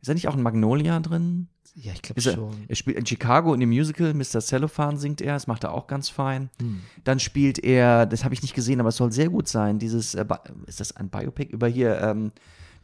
ist 0.00 0.08
er 0.08 0.14
nicht 0.14 0.26
auch 0.28 0.34
in 0.36 0.42
Magnolia 0.42 0.98
drin? 1.00 1.48
Ja, 1.80 1.92
ich 1.92 2.02
glaube 2.02 2.20
er, 2.24 2.32
schon. 2.34 2.64
er 2.66 2.74
spielt 2.74 2.96
in 2.98 3.06
Chicago 3.06 3.54
in 3.54 3.60
dem 3.60 3.68
Musical 3.68 4.12
Mr. 4.12 4.40
Cellophane 4.40 4.98
singt 4.98 5.20
er, 5.20 5.34
das 5.34 5.46
macht 5.46 5.62
er 5.62 5.72
auch 5.72 5.86
ganz 5.86 6.08
fein. 6.08 6.50
Hm. 6.60 6.80
Dann 7.04 7.20
spielt 7.20 7.58
er, 7.62 8.04
das 8.06 8.24
habe 8.24 8.34
ich 8.34 8.42
nicht 8.42 8.54
gesehen, 8.54 8.80
aber 8.80 8.88
es 8.88 8.96
soll 8.96 9.12
sehr 9.12 9.28
gut 9.28 9.46
sein, 9.46 9.78
dieses, 9.78 10.14
äh, 10.16 10.24
ist 10.66 10.80
das 10.80 10.96
ein 10.96 11.08
Biopic 11.08 11.52
über 11.52 11.68
hier, 11.68 12.00
ähm, 12.00 12.32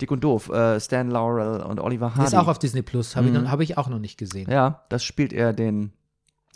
Dick 0.01 0.11
und 0.13 0.23
Doof, 0.23 0.49
äh, 0.49 0.79
Stan 0.81 1.09
Laurel 1.11 1.61
und 1.63 1.81
Oliver 1.81 2.15
Hardy. 2.15 2.27
ist 2.29 2.35
auch 2.35 2.47
auf 2.49 2.59
Disney 2.61 2.83
Plus, 2.83 3.17
habe 3.17 3.27
ich, 3.29 3.33
Mhm. 3.33 3.43
noch- 3.45 3.51
hab 3.51 3.61
ich 3.61 3.77
auch 3.79 3.89
noch 3.89 3.99
nicht 3.99 4.17
gesehen. 4.17 4.49
ja, 4.51 4.85
das 4.89 5.03
spielt 5.03 5.33
er 5.33 5.53
den 5.53 5.93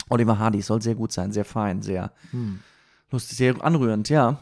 Oliver 0.09 0.39
Hardy, 0.39 0.61
soll 0.61 0.81
sehr 0.81 0.95
gut 0.95 1.11
sein, 1.11 1.31
sehr 1.33 1.45
fein, 1.45 1.81
sehr 1.81 2.11
Hm. 2.31 2.59
lustig, 3.11 3.37
sehr 3.37 3.61
anrührend, 3.63 4.07
ja. 4.09 4.39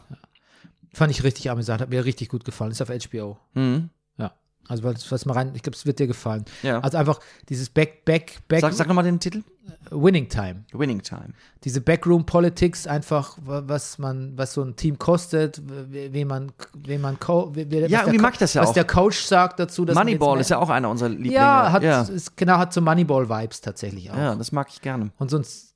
Fand 0.94 1.10
ich 1.10 1.22
richtig 1.22 1.50
amüsant, 1.50 1.80
hat 1.82 1.90
mir 1.90 2.04
richtig 2.04 2.28
gut 2.28 2.44
gefallen. 2.44 2.70
Ist 2.72 2.80
auf 2.80 2.88
HBO. 2.90 3.38
Mhm. 3.54 3.90
Ja. 4.68 4.72
Also, 4.72 4.82
was, 4.84 5.10
was 5.10 5.24
mal 5.26 5.32
rein, 5.34 5.52
ich 5.54 5.62
glaube, 5.62 5.76
es 5.76 5.86
wird 5.86 5.98
dir 5.98 6.06
gefallen. 6.06 6.44
Ja. 6.62 6.80
Also 6.80 6.98
einfach 6.98 7.20
dieses 7.48 7.70
Back, 7.70 8.04
Back, 8.04 8.38
Back, 8.48 8.60
sag 8.60 8.72
sag 8.74 8.86
nochmal 8.88 9.04
den 9.04 9.18
Titel. 9.18 9.42
Winning 9.90 10.28
Time. 10.28 10.64
Winning 10.72 11.02
Time. 11.02 11.30
diese 11.64 11.80
Backroom 11.82 12.24
Politics 12.24 12.86
einfach, 12.86 13.36
wa- 13.44 13.62
was 13.66 13.98
man, 13.98 14.32
was 14.36 14.54
so 14.54 14.62
ein 14.62 14.76
Team 14.76 14.98
kostet, 14.98 15.60
we- 15.68 16.10
wen 16.12 16.26
man, 16.28 16.52
wen 16.74 17.00
man, 17.00 17.18
co 17.20 17.50
we- 17.54 17.70
we- 17.70 17.82
was 17.82 17.88
der 17.90 18.00
irgendwie 18.00 18.18
mag 18.18 18.32
ich 18.34 18.38
das 18.38 18.54
ja 18.54 18.62
was 18.62 18.70
auch. 18.70 18.74
der 18.74 18.84
Coach 18.86 19.18
sagt 19.24 19.58
dazu, 19.60 19.84
dass 19.84 19.94
Moneyball 19.94 20.40
ist 20.40 20.48
ja 20.50 20.58
auch 20.58 20.70
einer 20.70 20.88
unserer 20.88 21.10
Lieblinge. 21.10 21.34
ja, 21.34 21.70
hat, 21.72 21.82
ja. 21.82 22.02
Ist, 22.02 22.36
genau, 22.36 22.56
hat 22.58 22.72
so 22.72 22.80
Moneyball-Vibes 22.80 23.60
tatsächlich 23.60 24.10
auch. 24.10 24.16
ja, 24.16 24.34
das 24.34 24.52
mag 24.52 24.68
ich 24.70 24.80
gerne. 24.80 25.10
Und 25.18 25.30
sonst 25.30 25.74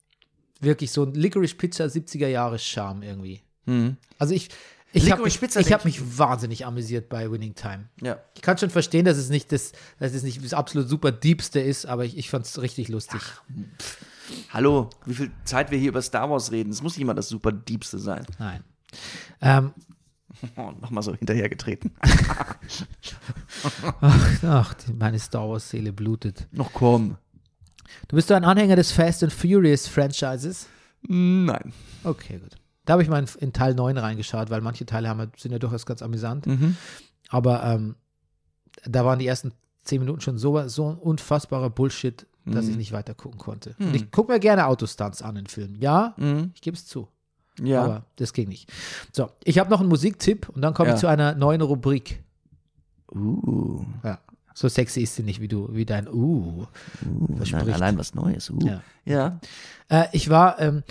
wirklich 0.61 0.91
so 0.93 1.05
ein 1.05 1.13
Licorice 1.15 1.55
Pizza 1.57 1.85
70er 1.87 2.29
Jahre 2.29 2.59
Charme 2.59 3.03
irgendwie. 3.03 3.43
Mhm. 3.67 3.97
Also 4.19 4.33
ich, 4.35 4.49
ich 4.93 5.11
habe 5.11 5.23
mich, 5.23 5.41
ich 5.43 5.73
hab 5.73 5.85
mich 5.85 6.19
wahnsinnig 6.19 6.67
amüsiert 6.67 7.09
bei 7.09 7.31
Winning 7.31 7.55
Time. 7.55 7.89
Ja. 8.01 8.19
Ich 8.35 8.43
kann 8.43 8.59
schon 8.59 8.71
verstehen, 8.71 9.05
dass 9.05 9.17
es 9.17 9.31
nicht 9.31 9.53
das, 9.53 9.73
dass 9.99 10.13
es 10.13 10.23
nicht 10.23 10.45
das 10.45 10.55
absolut 10.55 10.89
super 10.89 11.13
Diebste 11.13 11.61
ist, 11.61 11.87
aber 11.87 12.05
ich, 12.05 12.17
ich 12.19 12.31
fand 12.31 12.47
es 12.47 12.61
richtig 12.61 12.89
lustig. 12.89 13.21
Hallo, 14.51 14.91
wie 15.07 15.15
viel 15.15 15.31
Zeit 15.45 15.71
wir 15.71 15.79
hier 15.79 15.89
über 15.89 16.03
Star 16.03 16.31
Wars 16.31 16.53
reden. 16.53 16.71
Es 16.71 16.83
muss 16.83 16.95
nicht 16.97 17.03
immer 17.03 17.15
das 17.15 17.29
super 17.29 17.53
Diebste 17.53 17.99
sein. 17.99 18.27
Nein. 18.39 18.63
Ähm, 19.41 19.73
Oh, 20.57 20.73
Nochmal 20.81 21.05
so 21.05 21.15
hinterhergetreten. 21.15 21.93
ach, 24.01 24.75
die- 24.75 24.93
meine 24.93 25.19
Star 25.19 25.49
Wars-Seele 25.49 25.93
blutet. 25.93 26.47
Noch 26.53 26.73
komm. 26.73 27.17
Du 28.09 28.17
bist 28.17 28.29
so 28.29 28.35
ein 28.35 28.45
Anhänger 28.45 28.77
des 28.77 28.93
Fast 28.93 29.23
and 29.23 29.33
Furious 29.33 29.87
Franchises? 29.87 30.67
Nein. 31.03 31.73
Okay, 32.05 32.39
gut. 32.39 32.57
Da 32.85 32.95
habe 32.95 33.03
ich 33.03 33.09
mal 33.09 33.25
in, 33.39 33.53
Teil 33.53 33.75
9 33.75 33.97
reingeschaut, 33.99 34.51
weil 34.51 34.61
manche 34.61 34.85
Teile 34.87 35.09
haben, 35.09 35.31
sind 35.37 35.53
ja 35.53 35.59
durchaus 35.59 35.87
ganz 35.87 36.03
amüsant. 36.03 36.47
Mhm. 36.47 36.77
Aber 37.29 37.63
ähm, 37.65 37.95
da 38.85 39.05
waren 39.05 39.19
die 39.19 39.27
ersten 39.27 39.53
10 39.85 40.01
Minuten 40.01 40.21
schon 40.21 40.39
so, 40.39 40.67
so 40.69 40.91
ein 40.91 40.97
unfassbarer 40.97 41.71
Bullshit, 41.71 42.27
dass 42.45 42.65
ich 42.67 42.73
Mhm. 42.73 42.79
nicht 42.79 42.93
weiter 42.93 43.15
gucken 43.15 43.39
konnte. 43.39 43.75
Mhm. 43.79 43.87
Und 43.89 43.95
ich 43.95 44.11
gucke 44.11 44.33
mir 44.33 44.41
gerne 44.41 44.67
Autostunts 44.67 45.23
an 45.23 45.37
in 45.37 45.47
Filmen. 45.47 45.77
Ja, 45.81 46.15
Mhm. 46.17 46.51
ich 46.55 46.61
gebe 46.61 46.77
es 46.77 46.87
zu. 46.87 47.09
Ja. 47.61 47.85
Aber 47.85 48.07
das 48.17 48.33
ging 48.33 48.49
nicht. 48.49 48.73
So, 49.13 49.31
ich 49.45 49.59
habe 49.59 49.71
noch 49.71 49.81
einen 49.81 49.89
Musiktipp 49.89 50.49
und 50.49 50.63
dann 50.63 50.75
komme 50.75 50.89
Ja. 50.89 50.95
ich 50.95 51.01
zu 51.01 51.07
einer 51.07 51.35
neuen 51.35 51.61
Rubrik. 51.61 52.23
uh. 53.15 53.85
Ja. 54.03 54.19
So 54.55 54.69
sexy 54.69 55.01
ist 55.03 55.15
sie 55.17 55.23
nicht 55.23 55.41
wie 55.41 55.49
du, 55.49 55.69
wie 55.73 55.85
dein 55.87 56.09
Uh. 56.09 56.67
uh 57.07 57.45
nein, 57.51 57.71
allein 57.73 57.99
was 57.99 58.15
Neues. 58.15 58.51
Uh. 58.51 58.59
Ja. 58.67 58.83
ja. 59.05 59.41
Äh, 59.89 60.07
ich 60.13 60.29
war, 60.31 60.59
ähm, 60.61 60.83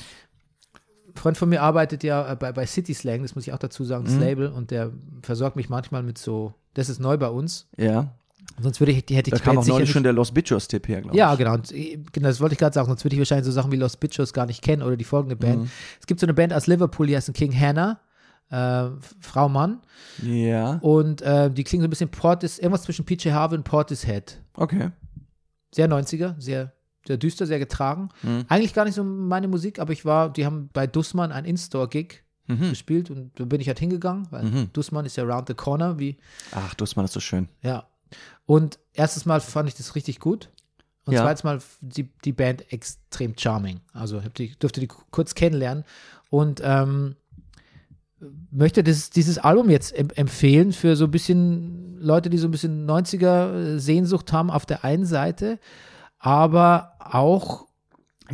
Freund 1.16 1.38
von 1.38 1.50
mir 1.50 1.62
arbeitet 1.62 2.04
ja 2.04 2.32
äh, 2.32 2.36
bei, 2.36 2.52
bei 2.52 2.66
City 2.66 2.94
Slang, 2.94 3.22
das 3.22 3.36
muss 3.36 3.48
ich 3.48 3.54
auch 3.54 3.60
dazu 3.60 3.84
sagen, 3.84 4.06
das 4.06 4.14
Mhm. 4.16 4.20
Label, 4.20 4.48
und 4.48 4.72
der 4.72 4.92
versorgt 5.22 5.56
mich 5.56 5.70
manchmal 5.70 6.04
mit 6.04 6.18
so, 6.18 6.54
das 6.74 6.90
ist 6.90 7.00
neu 7.00 7.18
bei 7.18 7.30
uns. 7.30 7.68
Ja. 7.78 8.16
Sonst 8.60 8.80
würde 8.80 8.92
ich, 8.92 9.06
die 9.06 9.16
hätte 9.16 9.30
ich 9.34 9.40
Da 9.40 9.44
kam 9.44 9.58
auch 9.58 9.66
neulich 9.66 9.90
schon 9.90 10.04
der 10.04 10.14
Los 10.14 10.32
Bichos-Tipp 10.32 10.88
her, 10.88 11.02
glaube 11.02 11.16
ich. 11.16 11.20
Ja, 11.20 11.36
genau. 11.36 11.54
Und, 11.54 11.72
äh, 11.72 11.98
genau, 12.12 12.28
das 12.28 12.40
wollte 12.42 12.54
ich 12.54 12.60
gerade 12.60 12.74
sagen. 12.74 12.88
Sonst 12.88 13.04
würde 13.04 13.16
ich 13.16 13.20
wahrscheinlich 13.20 13.46
so 13.46 13.52
Sachen 13.52 13.72
wie 13.72 13.76
Los 13.78 13.98
Bichos 13.98 14.34
gar 14.34 14.46
nicht 14.46 14.62
kennen 14.62 14.82
oder 14.84 14.98
die 14.98 15.04
folgende 15.04 15.36
Band. 15.36 15.64
Mhm. 15.64 15.72
Es 16.00 16.06
gibt 16.08 16.20
so 16.20 16.26
eine 16.26 16.34
Band 16.34 16.54
aus 16.54 16.68
Liverpool, 16.68 17.08
die 17.08 17.16
heißt 17.16 17.34
King 17.34 17.54
Hannah, 17.58 18.00
äh, 18.50 18.90
Frau 19.20 19.48
Mann. 19.48 19.82
Ja. 20.22 20.80
Und 20.82 21.22
äh, 21.22 21.50
die 21.50 21.64
klingen 21.64 21.82
so 21.82 21.88
ein 21.88 21.90
bisschen 21.90 22.10
Portis, 22.10 22.60
irgendwas 22.60 22.84
zwischen 22.84 23.06
PJ 23.06 23.30
Harvey 23.32 23.58
und 23.58 23.64
Portishead. 23.64 24.42
Okay. 24.56 24.92
Sehr 25.74 25.88
90er, 25.90 26.36
sehr, 26.40 26.74
sehr 27.08 27.18
düster, 27.18 27.46
sehr 27.48 27.60
getragen. 27.60 28.10
Mhm. 28.24 28.46
Eigentlich 28.48 28.74
gar 28.74 28.86
nicht 28.86 28.96
so 28.96 29.04
meine 29.04 29.48
Musik, 29.48 29.80
aber 29.80 29.94
ich 29.94 30.06
war, 30.06 30.32
die 30.32 30.46
haben 30.46 30.70
bei 30.74 30.88
Dussmann 30.88 31.32
ein 31.32 31.46
In-Store-Gig 31.46 32.24
Mhm. 32.48 32.70
gespielt 32.72 33.10
und 33.12 33.32
da 33.40 33.46
bin 33.46 33.62
ich 33.62 33.68
halt 33.68 33.80
hingegangen, 33.80 34.28
weil 34.32 34.44
Mhm. 34.44 34.70
Dussmann 34.74 35.06
ist 35.06 35.16
ja 35.16 35.24
round 35.24 35.48
the 35.48 35.54
corner, 35.54 36.00
wie, 36.00 36.18
Ach, 36.52 36.74
Dussmann 36.74 37.06
ist 37.06 37.14
so 37.14 37.20
schön. 37.20 37.48
ja. 37.62 37.86
Und 38.46 38.78
erstes 38.94 39.26
Mal 39.26 39.40
fand 39.40 39.70
ich 39.70 39.76
das 39.76 39.96
richtig 39.96 40.20
gut. 40.20 40.50
Und 41.06 41.14
Ja. 41.14 41.22
zweites 41.24 41.44
Mal 41.46 41.60
die, 41.80 42.10
die 42.26 42.34
Band 42.34 42.72
extrem 42.74 43.36
charming. 43.38 43.80
Also 43.94 44.22
die, 44.38 44.54
durfte 44.60 44.80
die 44.82 44.88
ku- 44.88 45.02
kurz 45.12 45.34
kennenlernen 45.34 45.84
und 46.30 46.62
ähm, 46.64 47.16
möchte 48.52 48.84
das, 48.84 49.10
dieses 49.10 49.38
Album 49.40 49.70
jetzt 49.70 49.96
em 49.98 50.10
empfehlen 50.16 50.74
für 50.74 50.96
so 50.96 51.06
ein 51.06 51.12
bisschen 51.12 51.98
Leute, 52.00 52.30
die 52.30 52.38
so 52.38 52.48
ein 52.48 52.52
bisschen 52.52 52.86
90er 52.86 53.80
Sehnsucht 53.80 54.32
haben 54.32 54.52
auf 54.52 54.66
der 54.66 54.84
einen 54.84 55.06
Seite, 55.06 55.60
aber 56.22 56.94
auch 57.00 57.66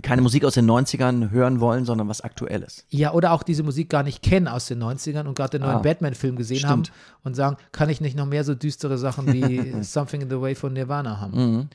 keine 0.03 0.21
Musik 0.21 0.45
aus 0.45 0.53
den 0.53 0.69
90ern 0.69 1.31
hören 1.31 1.59
wollen, 1.59 1.83
sondern 1.83 2.07
was 2.07 2.21
Aktuelles. 2.21 2.85
Ja, 2.89 3.13
oder 3.13 3.31
auch 3.31 3.41
diese 3.41 3.63
Musik 3.63 3.89
gar 3.89 4.03
nicht 4.03 4.21
kennen 4.21 4.47
aus 4.47 4.67
den 4.67 4.83
90ern 4.83 5.25
und 5.25 5.33
gerade 5.33 5.57
den 5.57 5.61
neuen 5.63 5.77
Ah. 5.77 5.81
Batman-Film 5.81 6.35
gesehen 6.35 6.57
Stimmt. 6.59 6.71
haben 6.71 6.83
und 7.23 7.33
sagen, 7.35 7.57
kann 7.71 7.89
ich 7.89 7.99
nicht 7.99 8.15
noch 8.15 8.27
mehr 8.27 8.43
so 8.43 8.53
düstere 8.53 8.99
Sachen 8.99 9.33
wie 9.33 9.73
Something 9.83 10.21
in 10.21 10.29
the 10.29 10.39
Way 10.39 10.53
von 10.53 10.73
Nirvana 10.73 11.19
haben? 11.19 11.69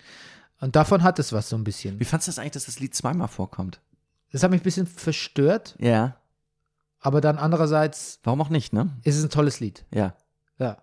Und 0.61 0.77
davon 0.77 1.03
hat 1.03 1.19
es 1.19 1.33
was 1.33 1.49
so 1.49 1.57
ein 1.57 1.65
bisschen. 1.65 1.99
Wie 1.99 2.05
fandest 2.05 2.29
du 2.29 2.31
das 2.31 2.39
eigentlich, 2.39 2.53
dass 2.53 2.67
das 2.67 2.79
Lied 2.79 2.95
zweimal 2.95 3.27
vorkommt? 3.27 3.81
Das 4.31 4.45
hat 4.45 4.53
mich 4.53 4.61
ein 4.61 4.65
bisschen 4.65 4.87
verstört, 4.87 5.75
Ja. 5.81 6.15
aber 7.01 7.21
dann 7.21 7.39
andererseits 7.39 8.21
Warum 8.23 8.41
auch 8.41 8.51
nicht, 8.51 8.73
ne? 8.73 8.91
ist 9.03 9.17
es 9.17 9.25
ein 9.25 9.31
tolles 9.31 9.59
Lied. 9.59 9.85
Ja. 9.93 10.15
Ja. 10.59 10.77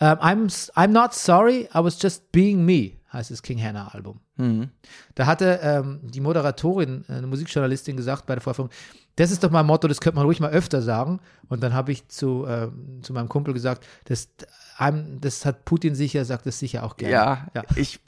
Ähm, 0.00 0.18
I'm, 0.18 0.70
I'm 0.74 0.88
not 0.88 1.14
sorry, 1.14 1.68
I 1.72 1.78
was 1.78 2.02
just 2.02 2.32
being 2.32 2.64
me, 2.64 2.95
heißt 3.16 3.30
das 3.30 3.42
King 3.42 3.60
Hannah 3.62 3.88
Album. 3.88 4.20
Mhm. 4.36 4.70
Da 5.14 5.26
hatte 5.26 5.60
ähm, 5.62 6.00
die 6.02 6.20
Moderatorin, 6.20 7.04
äh, 7.08 7.14
eine 7.14 7.26
Musikjournalistin, 7.26 7.96
gesagt 7.96 8.26
bei 8.26 8.34
der 8.34 8.42
Vorführung, 8.42 8.70
das 9.16 9.30
ist 9.30 9.42
doch 9.42 9.50
mein 9.50 9.66
Motto, 9.66 9.88
das 9.88 10.00
könnte 10.00 10.16
man 10.16 10.26
ruhig 10.26 10.40
mal 10.40 10.50
öfter 10.50 10.82
sagen. 10.82 11.20
Und 11.48 11.62
dann 11.62 11.72
habe 11.72 11.90
ich 11.90 12.06
zu, 12.08 12.46
ähm, 12.46 13.00
zu 13.02 13.12
meinem 13.14 13.28
Kumpel 13.28 13.54
gesagt, 13.54 13.86
das, 14.04 14.28
einem, 14.76 15.20
das 15.20 15.46
hat 15.46 15.64
Putin 15.64 15.94
sicher, 15.94 16.24
sagt 16.24 16.46
es 16.46 16.58
sicher 16.58 16.84
auch 16.84 16.96
gerne. 16.96 17.14
Ja, 17.14 17.46
ja. 17.54 17.64
ich 17.76 17.98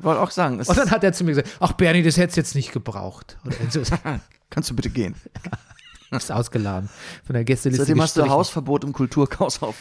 wollte 0.00 0.20
auch 0.20 0.30
sagen, 0.30 0.58
es 0.58 0.68
Und 0.68 0.78
dann 0.78 0.90
hat 0.90 1.04
er 1.04 1.12
zu 1.12 1.24
mir 1.24 1.32
gesagt, 1.32 1.50
ach 1.60 1.72
Bernie, 1.72 2.02
das 2.02 2.16
hättest 2.16 2.36
du 2.36 2.40
jetzt 2.40 2.54
nicht 2.54 2.72
gebraucht. 2.72 3.36
So 3.70 3.80
ist 3.80 3.92
kannst 4.50 4.70
du 4.70 4.74
bitte 4.74 4.90
gehen. 4.90 5.14
es 6.10 6.30
ausgeladen 6.30 6.88
von 7.24 7.34
der 7.34 7.44
Gästeliste. 7.44 7.84
Seitdem 7.84 8.02
hast 8.02 8.16
du. 8.16 8.26
Hausverbot 8.26 8.84
im 8.84 8.92
Kulturhaus 8.94 9.62
auf 9.62 9.76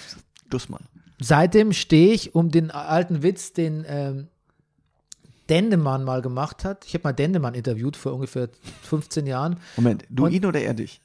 Dussmann. 0.49 0.83
Seitdem 1.19 1.73
stehe 1.73 2.13
ich 2.13 2.35
um 2.35 2.51
den 2.51 2.71
alten 2.71 3.23
Witz, 3.23 3.53
den 3.53 3.85
ähm, 3.87 4.27
Dendemann 5.49 6.03
mal 6.03 6.21
gemacht 6.21 6.63
hat. 6.65 6.85
Ich 6.85 6.93
habe 6.93 7.03
mal 7.03 7.13
Dendemann 7.13 7.53
interviewt 7.53 7.95
vor 7.95 8.13
ungefähr 8.13 8.49
15 8.83 9.25
Jahren. 9.27 9.57
Moment, 9.75 10.05
du 10.09 10.25
Und- 10.25 10.31
ihn 10.33 10.45
oder 10.45 10.61
er 10.61 10.73
dich? 10.73 11.01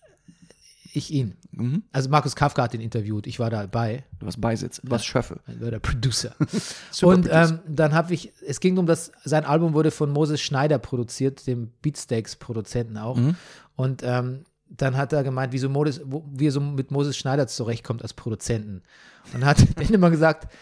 Ich 0.94 1.10
ihn. 1.10 1.36
Mhm. 1.52 1.84
Also 1.90 2.10
Markus 2.10 2.36
Kafka 2.36 2.62
hat 2.64 2.74
ihn 2.74 2.82
interviewt. 2.82 3.26
Ich 3.26 3.38
war 3.38 3.48
dabei. 3.48 4.04
Du 4.18 4.26
warst 4.26 4.40
Beisitz, 4.42 4.78
du 4.82 4.90
warst 4.90 5.06
Schöffel. 5.06 5.40
Ich 5.46 5.58
war 5.60 5.70
der 5.70 5.78
Producer. 5.78 6.34
Und 7.02 7.28
ähm, 7.30 7.60
dann 7.66 7.94
habe 7.94 8.12
ich, 8.12 8.32
es 8.46 8.60
ging 8.60 8.76
um 8.76 8.84
das, 8.84 9.10
sein 9.24 9.46
Album 9.46 9.72
wurde 9.72 9.90
von 9.90 10.10
Moses 10.10 10.42
Schneider 10.42 10.78
produziert, 10.78 11.46
dem 11.46 11.70
Beatsteaks-Produzenten 11.80 12.98
auch. 12.98 13.16
Mhm. 13.16 13.36
Und 13.74 14.02
ähm, 14.04 14.44
dann 14.68 14.96
hat 14.98 15.14
er 15.14 15.22
gemeint, 15.24 15.52
wieso 15.54 15.70
Moses, 15.70 16.02
wo, 16.04 16.24
wie 16.30 16.48
er 16.48 16.52
so 16.52 16.60
mit 16.60 16.90
Moses 16.90 17.16
Schneider 17.16 17.46
zurechtkommt 17.46 18.02
als 18.02 18.12
Produzenten. 18.12 18.82
Und 19.26 19.34
dann 19.34 19.44
hat 19.46 19.58
Dendemann 19.78 20.10
gesagt, 20.12 20.52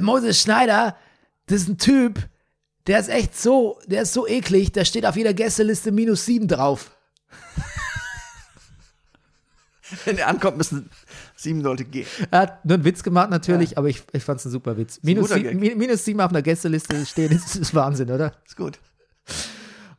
Moses 0.00 0.40
Schneider, 0.40 0.96
das 1.46 1.62
ist 1.62 1.68
ein 1.68 1.78
Typ, 1.78 2.28
der 2.86 2.98
ist 3.00 3.08
echt 3.08 3.36
so, 3.38 3.78
der 3.86 4.02
ist 4.02 4.12
so 4.12 4.26
eklig, 4.26 4.72
da 4.72 4.84
steht 4.84 5.06
auf 5.06 5.16
jeder 5.16 5.34
Gästeliste 5.34 5.92
minus 5.92 6.24
sieben 6.24 6.48
drauf. 6.48 6.90
Wenn 10.04 10.16
er 10.18 10.28
ankommt, 10.28 10.56
müssen 10.56 10.88
sieben 11.36 11.60
Leute 11.60 11.84
gehen. 11.84 12.06
Er 12.30 12.38
hat 12.40 12.64
nur 12.64 12.74
einen 12.76 12.84
Witz 12.84 13.02
gemacht 13.02 13.28
natürlich, 13.30 13.76
aber 13.76 13.88
ich, 13.88 14.02
ich 14.12 14.22
fand 14.24 14.40
es 14.40 14.46
ein 14.46 14.50
super 14.50 14.76
Witz. 14.78 14.98
Minus, 15.02 15.24
guter 15.28 15.34
sie, 15.36 15.42
Gag. 15.42 15.54
mi- 15.58 15.74
minus 15.74 16.04
sieben 16.04 16.20
auf 16.20 16.30
einer 16.30 16.40
Gästeliste 16.42 17.04
stehen, 17.04 17.30
ist, 17.32 17.56
ist 17.56 17.74
Wahnsinn, 17.74 18.10
oder? 18.10 18.32
Ist 18.46 18.56
gut. 18.56 18.78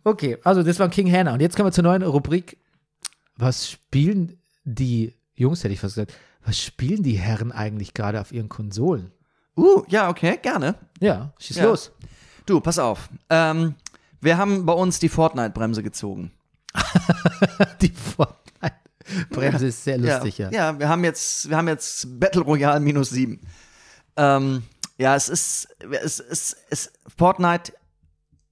Okay, 0.03 0.37
also 0.43 0.63
das 0.63 0.79
war 0.79 0.89
King 0.89 1.11
Hannah. 1.11 1.33
Und 1.33 1.41
jetzt 1.41 1.55
kommen 1.55 1.67
wir 1.67 1.71
zur 1.73 1.83
neuen 1.83 2.01
Rubrik. 2.01 2.57
Was 3.37 3.69
spielen 3.69 4.39
die 4.63 5.13
Jungs, 5.35 5.63
hätte 5.63 5.73
ich 5.73 5.79
fast 5.79 5.95
gesagt, 5.95 6.13
was 6.45 6.59
spielen 6.59 7.03
die 7.03 7.13
Herren 7.17 7.51
eigentlich 7.51 7.93
gerade 7.93 8.19
auf 8.19 8.31
ihren 8.31 8.49
Konsolen? 8.49 9.11
Uh, 9.55 9.83
ja, 9.89 10.09
okay, 10.09 10.39
gerne. 10.41 10.75
Ja, 10.99 11.33
schieß 11.39 11.57
Ja. 11.57 11.65
los. 11.65 11.91
Du, 12.45 12.59
pass 12.59 12.79
auf. 12.79 13.09
Ähm, 13.29 13.75
wir 14.21 14.37
haben 14.37 14.65
bei 14.65 14.73
uns 14.73 14.99
die 14.99 15.09
Fortnite-Bremse 15.09 15.83
gezogen. 15.83 16.31
Die 17.81 17.89
Fortnite-Bremse 17.89 19.67
ist 19.67 19.83
sehr 19.83 19.97
lustig, 19.97 20.39
ja. 20.39 20.49
ja. 20.51 20.79
wir 20.79 20.89
haben 20.89 21.03
jetzt, 21.03 21.49
wir 21.49 21.57
haben 21.57 21.67
jetzt 21.67 22.19
Battle 22.19 22.41
Royale 22.41 22.79
minus 22.79 23.11
sieben. 23.11 23.39
Ähm, 24.17 24.63
ja, 24.97 25.15
es 25.15 25.29
ist, 25.29 25.67
es 26.03 26.19
ist, 26.19 26.57
es, 26.69 26.93
Fortnite, 27.17 27.73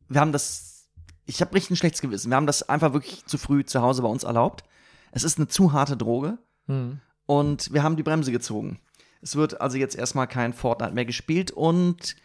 wir 0.08 0.22
haben 0.22 0.32
das, 0.32 0.88
ich 1.26 1.42
habe 1.42 1.54
richtig 1.56 1.72
ein 1.72 1.76
schlechtes 1.78 2.02
Gewissen. 2.02 2.30
Wir 2.30 2.36
haben 2.36 2.48
das 2.48 2.68
einfach 2.68 2.94
wirklich 2.94 3.26
zu 3.26 3.38
früh 3.38 3.66
zu 3.66 3.82
Hause 3.82 4.02
bei 4.02 4.08
uns 4.10 4.24
erlaubt. 4.24 4.64
Es 5.12 5.24
ist 5.24 5.38
eine 5.38 5.48
zu 5.48 5.74
harte 5.74 5.98
Droge 5.98 6.38
Hm. 6.68 7.00
und 7.26 7.74
wir 7.74 7.82
haben 7.82 7.96
die 7.96 8.04
Bremse 8.04 8.32
gezogen. 8.32 8.80
Es 9.22 9.36
wird 9.36 9.62
also 9.62 9.78
jetzt 9.78 9.96
erstmal 9.96 10.28
kein 10.28 10.54
Fortnite 10.54 10.94
mehr 10.94 11.06
gespielt 11.06 11.52
und 11.52 12.16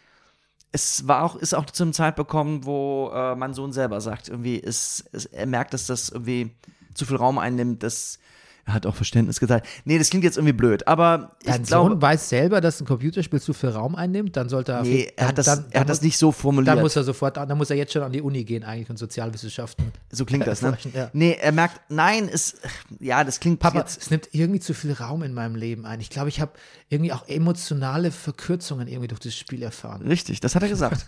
es 0.71 1.07
war 1.07 1.23
auch, 1.23 1.35
ist 1.35 1.53
auch 1.53 1.65
zu 1.65 1.83
einem 1.83 1.93
Zeitpunkt 1.93 2.29
gekommen, 2.29 2.65
wo 2.65 3.11
äh, 3.13 3.35
mein 3.35 3.53
Sohn 3.53 3.71
selber 3.71 4.01
sagt, 4.01 4.29
irgendwie, 4.29 4.57
ist, 4.57 5.05
es, 5.11 5.25
er 5.25 5.45
merkt, 5.45 5.73
dass 5.73 5.87
das 5.87 6.09
irgendwie 6.09 6.51
zu 6.93 7.05
viel 7.05 7.17
Raum 7.17 7.37
einnimmt, 7.37 7.83
das 7.83 8.19
er 8.67 8.73
hat 8.73 8.85
auch 8.85 8.95
Verständnis 8.95 9.39
gesagt. 9.39 9.65
Nee, 9.85 9.97
das 9.97 10.09
klingt 10.09 10.25
jetzt 10.25 10.35
irgendwie 10.37 10.51
blöd, 10.53 10.85
aber 10.87 11.37
ich 11.41 11.47
Dein 11.47 11.63
glaube, 11.63 11.89
Sohn 11.91 12.01
weiß 12.01 12.27
selber, 12.27 12.59
dass 12.59 12.81
ein 12.81 12.85
Computerspiel 12.85 13.39
zu 13.41 13.53
viel 13.53 13.69
Raum 13.69 13.95
einnimmt, 13.95 14.35
dann 14.35 14.49
sollte 14.49 14.73
er. 14.73 14.81
nee, 14.83 15.09
er 15.15 15.29
hat 15.29 15.37
das, 15.37 15.45
dann, 15.45 15.59
er 15.59 15.63
dann 15.71 15.81
hat 15.81 15.89
das 15.89 15.97
muss- 15.99 16.03
nicht 16.03 16.17
so 16.17 16.33
formuliert. 16.33 16.75
Dann 16.75 16.81
muss 16.83 16.95
er 16.97 17.05
sofort, 17.05 17.37
dann 17.37 17.57
muss 17.57 17.69
er 17.69 17.77
jetzt 17.77 17.93
schon 17.93 18.03
an 18.03 18.11
die 18.11 18.21
Uni 18.21 18.43
gehen, 18.43 18.65
eigentlich 18.65 18.89
und 18.89 18.97
Sozialwissenschaften. 18.97 19.91
so 20.11 20.25
klingt 20.25 20.45
das, 20.45 20.61
ne? 20.61 20.77
Ja. 20.93 21.09
Nee, 21.13 21.37
er 21.41 21.53
merkt, 21.53 21.79
nein, 21.89 22.29
es, 22.31 22.57
ja, 22.99 23.23
das 23.23 23.39
klingt 23.39 23.59
Papa, 23.59 23.79
jetzt, 23.79 24.01
es 24.01 24.09
nimmt 24.11 24.27
irgendwie 24.33 24.59
zu 24.59 24.73
viel 24.73 24.91
Raum 24.91 25.23
in 25.23 25.33
meinem 25.33 25.55
Leben 25.55 25.85
ein. 25.85 26.01
Ich 26.01 26.09
glaube, 26.09 26.27
ich 26.27 26.41
habe 26.41 26.51
irgendwie 26.89 27.13
auch 27.13 27.25
emotionale 27.29 28.11
Verkürzungen 28.11 28.89
irgendwie 28.89 29.07
durch 29.07 29.21
das 29.21 29.33
Spiel 29.33 29.63
erfahren. 29.63 30.01
Richtig, 30.05 30.41
das 30.41 30.55
hat 30.55 30.61
er 30.63 30.69
gesagt. 30.69 31.05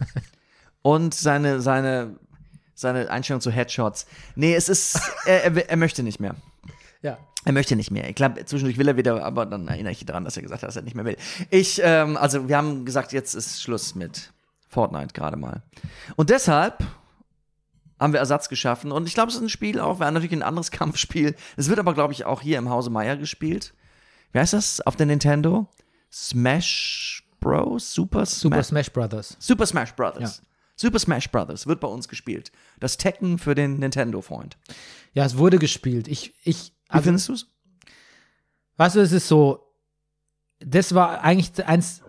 Und 0.82 1.14
seine, 1.14 1.60
seine, 1.60 2.16
seine 2.74 3.10
Einstellung 3.12 3.41
zu 3.41 3.51
Headshots. 3.51 4.05
Nee, 4.36 4.55
es 4.55 4.70
ist, 4.70 4.97
er, 5.26 5.43
er, 5.43 5.70
er 5.72 5.76
möchte 5.78 6.03
nicht 6.03 6.22
mehr. 6.22 6.36
Ja. 7.01 7.18
Er 7.49 7.53
möchte 7.53 7.75
nicht 7.75 7.89
mehr. 7.89 8.07
Ich 8.07 8.13
glaube, 8.13 8.45
zwischendurch 8.45 8.77
will 8.77 8.87
er 8.87 8.95
wieder, 8.95 9.25
aber 9.25 9.43
dann 9.47 9.67
erinnere 9.67 9.91
ich 9.91 10.01
ihn 10.01 10.05
daran, 10.05 10.23
dass 10.23 10.37
er 10.37 10.43
gesagt 10.43 10.61
hat, 10.61 10.67
dass 10.67 10.75
er 10.75 10.83
nicht 10.83 10.95
mehr 10.95 11.03
will. 11.03 11.17
Ich, 11.49 11.81
ähm, 11.83 12.15
also 12.15 12.47
wir 12.47 12.55
haben 12.55 12.85
gesagt, 12.85 13.11
jetzt 13.11 13.33
ist 13.33 13.63
Schluss 13.63 13.95
mit 13.95 14.31
Fortnite 14.67 15.15
gerade 15.15 15.35
mal. 15.35 15.63
Und 16.15 16.29
deshalb 16.29 16.83
haben 17.99 18.13
wir 18.13 18.19
Ersatz 18.19 18.49
geschaffen. 18.49 18.91
Und 18.91 19.07
ich 19.07 19.15
glaube, 19.15 19.29
es 19.29 19.35
ist 19.35 19.41
ein 19.41 19.49
Spiel 19.49 19.79
auch, 19.79 19.99
wäre 19.99 20.11
natürlich 20.11 20.31
ein 20.33 20.43
anderes 20.43 20.69
Kampfspiel. 20.79 21.35
Es 21.57 21.69
wird 21.69 21.79
aber, 21.79 21.95
glaube 21.95 22.13
ich, 22.13 22.23
auch 22.23 22.41
hier 22.41 22.59
im 22.59 22.69
Hause 22.69 22.91
Meier 22.91 23.17
gespielt. 23.17 23.73
Wie 24.31 24.37
heißt 24.37 24.53
das 24.53 24.79
auf 24.81 24.95
der 24.95 25.07
Nintendo? 25.07 25.67
Smash 26.11 27.27
Bros? 27.39 27.91
Super 27.91 28.27
Smash? 28.27 28.41
Super 28.41 28.63
Smash 28.63 28.91
Brothers. 28.91 29.37
Super 29.39 29.65
Smash 29.65 29.95
Brothers. 29.95 30.37
Ja. 30.37 30.43
Super 30.75 30.99
Smash 30.99 31.31
Brothers 31.31 31.65
wird 31.65 31.79
bei 31.79 31.87
uns 31.87 32.07
gespielt. 32.07 32.51
Das 32.79 32.97
Tekken 32.97 33.39
für 33.39 33.55
den 33.55 33.79
Nintendo-Freund. 33.79 34.55
Ja, 35.13 35.25
es 35.25 35.35
wurde 35.35 35.57
gespielt. 35.57 36.07
Ich, 36.07 36.35
ich, 36.43 36.73
also, 36.89 37.03
findest 37.05 37.29
du's? 37.29 37.47
weißt 38.77 38.95
du, 38.95 38.99
es 39.01 39.11
ist 39.11 39.27
so, 39.27 39.65
das 40.59 40.93
war 40.95 41.21
eigentlich 41.21 41.65
eins, 41.65 42.01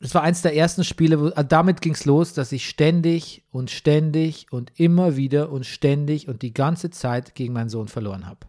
das 0.00 0.14
war 0.14 0.22
eins 0.22 0.40
der 0.42 0.56
ersten 0.56 0.84
Spiele, 0.84 1.20
wo, 1.20 1.28
äh, 1.28 1.44
damit 1.44 1.80
ging 1.82 1.92
es 1.92 2.04
los, 2.06 2.32
dass 2.32 2.52
ich 2.52 2.68
ständig 2.68 3.44
und 3.50 3.70
ständig 3.70 4.46
und 4.50 4.72
immer 4.80 5.16
wieder 5.16 5.50
und 5.50 5.66
ständig 5.66 6.28
und 6.28 6.42
die 6.42 6.54
ganze 6.54 6.90
Zeit 6.90 7.34
gegen 7.34 7.52
meinen 7.52 7.68
Sohn 7.68 7.88
verloren 7.88 8.26
habe. 8.26 8.46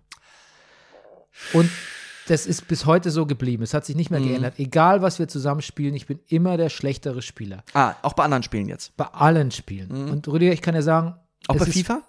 Und 1.54 1.70
das 2.28 2.46
ist 2.46 2.68
bis 2.68 2.86
heute 2.86 3.10
so 3.12 3.26
geblieben. 3.26 3.64
Es 3.64 3.74
hat 3.74 3.86
sich 3.86 3.96
nicht 3.96 4.12
mehr 4.12 4.20
Mhm. 4.20 4.28
geändert. 4.28 4.60
Egal, 4.60 5.02
was 5.02 5.20
wir 5.20 5.28
zusammen 5.28 5.62
spielen, 5.62 5.96
ich 5.96 6.06
bin 6.06 6.20
immer 6.28 6.56
der 6.56 6.70
schlechtere 6.70 7.22
Spieler. 7.22 7.64
Ah, 7.74 7.96
auch 8.04 8.14
bei 8.14 8.24
anderen 8.24 8.44
Spielen 8.44 8.68
jetzt. 8.70 8.96
Bei 8.96 9.06
allen 9.06 9.52
Spielen. 9.52 10.10
Und 10.10 10.28
Rüdiger, 10.28 10.54
ich 10.54 10.62
kann 10.62 10.76
ja 10.76 10.82
sagen, 10.82 11.08
Mhm. 11.10 11.16
Auch 11.48 11.56
es 11.56 11.62
bei 11.62 11.68
ist, 11.68 11.74
FIFA? 11.74 12.02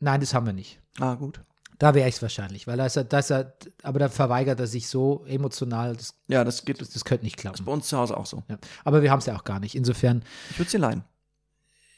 Nein, 0.00 0.20
das 0.20 0.32
haben 0.32 0.46
wir 0.46 0.52
nicht. 0.54 0.80
Ah, 0.98 1.14
gut. 1.14 1.40
Da 1.78 1.94
wäre 1.94 2.08
ich 2.08 2.16
es 2.16 2.22
wahrscheinlich, 2.22 2.66
weil 2.66 2.76
da 2.76 2.86
ist 2.86 2.96
er, 2.96 3.04
da 3.04 3.20
ist 3.20 3.30
er, 3.30 3.52
aber 3.84 4.00
da 4.00 4.08
verweigert 4.08 4.58
er 4.58 4.66
sich 4.66 4.88
so 4.88 5.24
emotional, 5.28 5.94
das, 5.96 6.14
Ja, 6.26 6.42
das 6.42 6.64
geht 6.64 6.80
das, 6.80 6.90
das 6.90 7.04
könnte 7.04 7.24
nicht 7.24 7.36
ist 7.36 7.40
klappen. 7.42 7.64
bei 7.64 7.70
uns 7.72 7.86
zu 7.88 7.96
Hause 7.96 8.16
auch 8.16 8.26
so. 8.26 8.42
Ja. 8.48 8.58
Aber 8.84 9.00
wir 9.02 9.10
haben 9.12 9.20
es 9.20 9.26
ja 9.26 9.36
auch 9.36 9.44
gar 9.44 9.60
nicht. 9.60 9.76
Insofern, 9.76 10.24
Ich 10.50 10.58
würde 10.58 10.70
sie 10.70 10.78
leihen. 10.78 11.04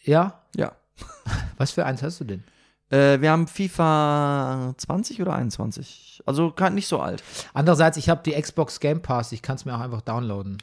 ja, 0.02 0.42
Ja. 0.56 0.72
was 1.56 1.70
für 1.70 1.86
eins 1.86 2.02
hast 2.02 2.20
du 2.20 2.24
denn? 2.24 2.44
Äh, 2.90 3.20
wir 3.22 3.30
haben 3.30 3.46
FIFA 3.46 4.74
20 4.76 5.22
oder 5.22 5.34
21. 5.34 6.22
Also 6.26 6.52
nicht 6.72 6.88
so 6.88 7.00
alt. 7.00 7.22
Andererseits, 7.54 7.96
ich 7.96 8.10
habe 8.10 8.22
die 8.22 8.32
Xbox 8.38 8.80
Game 8.80 9.00
Pass, 9.00 9.32
ich 9.32 9.40
kann 9.40 9.56
es 9.56 9.64
mir 9.64 9.74
auch 9.74 9.80
einfach 9.80 10.02
downloaden. 10.02 10.58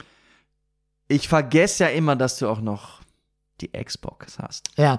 Ich 1.08 1.26
vergesse 1.26 1.84
ja 1.84 1.90
immer, 1.90 2.14
dass 2.14 2.38
du 2.38 2.48
auch 2.48 2.60
noch 2.60 3.00
die 3.60 3.72
Xbox 3.72 4.38
hast. 4.38 4.68
Ja. 4.76 4.98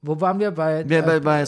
Wo 0.00 0.18
waren 0.20 0.38
wir 0.38 0.52
bei, 0.52 0.88
Wir, 0.88 1.02
bei, 1.02 1.16
äh, 1.16 1.20
bei 1.20 1.44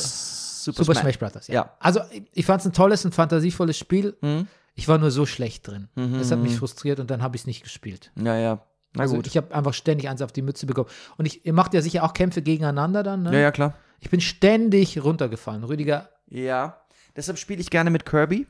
Super, 0.65 0.85
Super 0.85 0.95
Smash. 0.95 1.03
Smash 1.03 1.19
Brothers? 1.19 1.47
Ja. 1.49 1.55
Ja. 1.55 1.77
Also, 1.81 2.01
ich 2.33 2.45
fand 2.47 2.61
es 2.61 2.67
ein 2.67 2.73
tolles, 2.73 3.05
ein 3.05 3.13
fantasievolles 3.13 3.77
Spiel. 3.79 4.17
Hm? 4.21 4.47
Ich 4.75 4.89
war 4.89 4.99
nur 4.99 5.11
so 5.11 5.27
schlecht 5.27 5.67
drin. 5.69 5.89
Mhm, 5.95 6.19
Das 6.19 6.31
hat 6.31 6.39
mich 6.39 6.53
mhm. 6.53 6.59
frustriert 6.59 7.01
und 7.01 7.11
dann 7.11 7.23
habe 7.23 7.37
ich 7.37 7.43
es 7.43 7.47
nicht 7.47 7.63
gespielt. 7.63 8.13
Ja, 8.17 8.37
ja. 8.37 8.65
Na 8.95 9.03
also 9.03 9.17
gut. 9.17 9.27
ich 9.27 9.37
habe 9.37 9.55
einfach 9.55 9.75
ständig 9.75 10.09
eins 10.09 10.23
auf 10.23 10.33
die 10.33 10.43
Mütze 10.43 10.67
bekommen. 10.67 10.89
Und 11.17 11.27
ich, 11.27 11.45
ihr 11.47 11.53
macht 11.53 11.75
ja 11.75 11.83
sicher 11.83 12.03
auch 12.03 12.13
Kämpfe 12.13 12.43
gegeneinander 12.43 13.03
dann, 13.03 13.23
ne? 13.23 13.33
ja, 13.33 13.39
ja, 13.41 13.51
klar. 13.53 13.75
Ich 14.01 14.11
bin 14.11 14.21
ständig 14.21 15.03
runtergefallen. 15.03 15.65
Rüdiger, 15.65 16.09
Ja. 16.29 16.81
Deshalb 17.17 17.39
spiele 17.39 17.61
ich 17.61 17.71
gerne 17.71 17.91
mit 17.91 18.07
Kirby, 18.07 18.47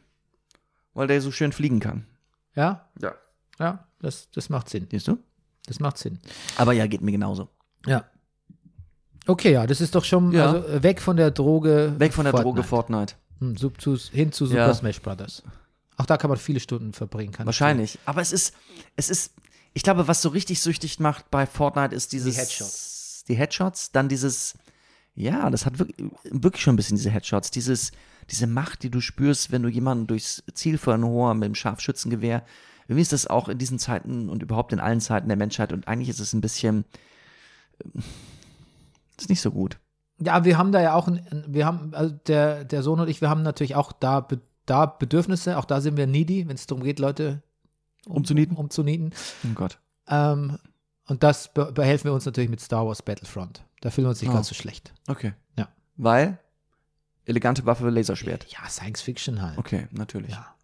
weil 0.95 1.07
der 1.09 1.21
so 1.23 1.31
schön 1.33 1.53
fliegen 1.53 1.81
kann. 1.81 2.07
ja? 2.55 2.89
Ja. 3.01 3.15
Ja, 3.59 3.87
das, 4.01 4.31
das 4.31 4.49
macht 4.49 4.71
Sinn. 4.71 4.87
Siehst 4.91 5.09
du? 5.09 5.19
Das 5.67 5.81
macht 5.81 5.99
Sinn. 5.99 6.19
Aber 6.57 6.73
ja, 6.73 6.87
geht 6.87 7.03
mir 7.03 7.13
genauso. 7.13 7.49
Ja. 7.87 8.05
Okay, 9.27 9.53
ja, 9.53 9.67
das 9.67 9.81
ist 9.81 9.95
doch 9.95 10.05
schon 10.05 10.33
Ja. 10.33 10.53
also, 10.53 10.67
äh, 10.69 10.83
weg 10.83 11.01
von 11.01 11.17
der 11.17 11.31
Droge. 11.31 11.95
Weg 11.99 12.13
von 12.15 12.25
der 12.25 12.33
Fortnite. 12.33 12.45
Droge 12.57 12.63
Fortnite. 12.63 13.15
Hm, 13.41 13.57
sub 13.57 13.81
zu, 13.81 13.97
hin 13.97 14.33
zu 14.33 14.47
Super 14.47 14.67
Ja. 14.69 14.75
Smash 14.75 15.01
Brothers. 15.01 15.43
Auch 15.97 16.07
da 16.07 16.17
kann 16.17 16.31
man 16.31 16.39
viele 16.39 16.61
Stunden 16.61 16.93
verbringen. 16.93 17.33
Kann 17.33 17.45
ich 17.45 17.47
Wahrscheinlich. 17.47 17.99
Aber 18.07 18.21
es 18.23 18.33
ist, 18.33 18.55
es 18.97 19.11
ist, 19.11 19.35
ich 19.75 19.83
glaube, 19.83 20.09
was 20.09 20.23
so 20.23 20.31
richtig 20.31 20.61
süchtig 20.61 20.99
macht 20.99 21.31
bei 21.31 21.47
Fortnite 21.47 21.95
ist 21.95 22.13
dieses. 22.13 22.37
Headshots. 22.37 23.25
Die 23.29 23.35
Headshots, 23.35 23.93
dann 23.93 24.09
dieses, 24.09 24.55
ja, 25.15 25.51
das 25.51 25.67
hat 25.67 25.79
wirklich, 25.79 26.11
wirklich 26.25 26.63
schon 26.63 26.75
ein 26.75 26.77
bisschen 26.77 26.97
diese 26.97 27.11
Headshots, 27.11 27.51
dieses, 27.51 27.93
diese 28.31 28.47
Macht, 28.47 28.83
die 28.83 28.91
du 28.91 29.01
spürst, 29.01 29.53
wenn 29.53 29.63
du 29.63 29.69
jemanden 29.69 30.07
durchs 30.07 30.43
Ziel 30.55 30.79
verhorst 30.79 31.39
mit 31.39 31.47
dem 31.47 31.55
Scharfschützengewehr. 31.55 32.45
Irgendwie 32.89 33.03
ist 33.03 33.13
das 33.13 33.27
auch 33.29 33.49
in 33.49 33.59
diesen 33.59 33.79
Zeiten 33.79 34.29
und 34.29 34.43
überhaupt 34.43 34.73
in 34.73 34.81
allen 34.81 35.01
Zeiten 35.01 35.29
der 35.29 35.37
Menschheit 35.37 35.73
und 35.73 35.87
eigentlich 35.87 36.09
ist 36.09 36.19
es 36.19 36.33
ein 36.33 36.41
bisschen, 36.41 36.85
ist 39.21 39.29
nicht 39.31 39.41
so 39.41 39.51
gut. 39.51 39.79
Ja, 40.19 40.45
wir 40.45 40.59
haben 40.59 40.73
da 40.73 40.83
ja 40.83 40.95
auch, 40.95 41.09
ein, 41.09 41.45
wir 41.49 41.65
haben, 41.65 41.95
also 41.95 42.15
der, 42.27 42.65
der 42.65 42.83
Sohn 42.83 43.01
und 43.01 43.09
ich, 43.09 43.21
wir 43.21 43.31
haben 43.31 43.43
natürlich 43.43 43.75
auch 43.75 43.93
da, 43.93 44.27
da 44.67 44.87
Bedürfnisse, 44.87 45.57
auch 45.59 45.65
da 45.65 45.81
sind 45.81 45.97
wir 45.97 46.07
needy, 46.07 46.47
wenn 46.49 46.57
es 46.57 46.67
darum 46.67 46.85
geht, 46.85 46.99
Leute 46.99 47.43
um, 48.07 48.17
Umzunieten? 48.17 48.57
umzunieten. 48.57 49.11
Oh 49.45 49.55
Gott. 49.55 49.79
Ähm, 50.09 50.59
und 51.07 51.23
das 51.23 51.53
be 51.53 51.73
behelfen 51.73 52.05
wir 52.05 52.13
uns 52.13 52.27
natürlich 52.27 52.51
mit 52.51 52.61
Star 52.61 52.87
Wars 52.87 53.03
Battlefront. 53.03 53.65
Da 53.81 53.91
fühlen 53.91 54.07
wir 54.07 54.11
uns 54.11 54.21
nicht 54.21 54.31
Oh. 54.31 54.35
ganz 54.35 54.49
so 54.49 54.55
schlecht. 54.55 54.93
Okay. 55.09 55.33
Ja. 55.57 55.69
Weil? 55.97 56.39
Elegante 57.25 57.65
Waffe, 57.67 57.89
Laserschwert. 57.89 58.47
Ja, 58.49 58.69
Science 58.69 59.01
Fiction 59.03 59.41
halt. 59.43 59.59
Okay, 59.59 59.89
natürlich. 59.91 60.33
Ja. 60.33 60.55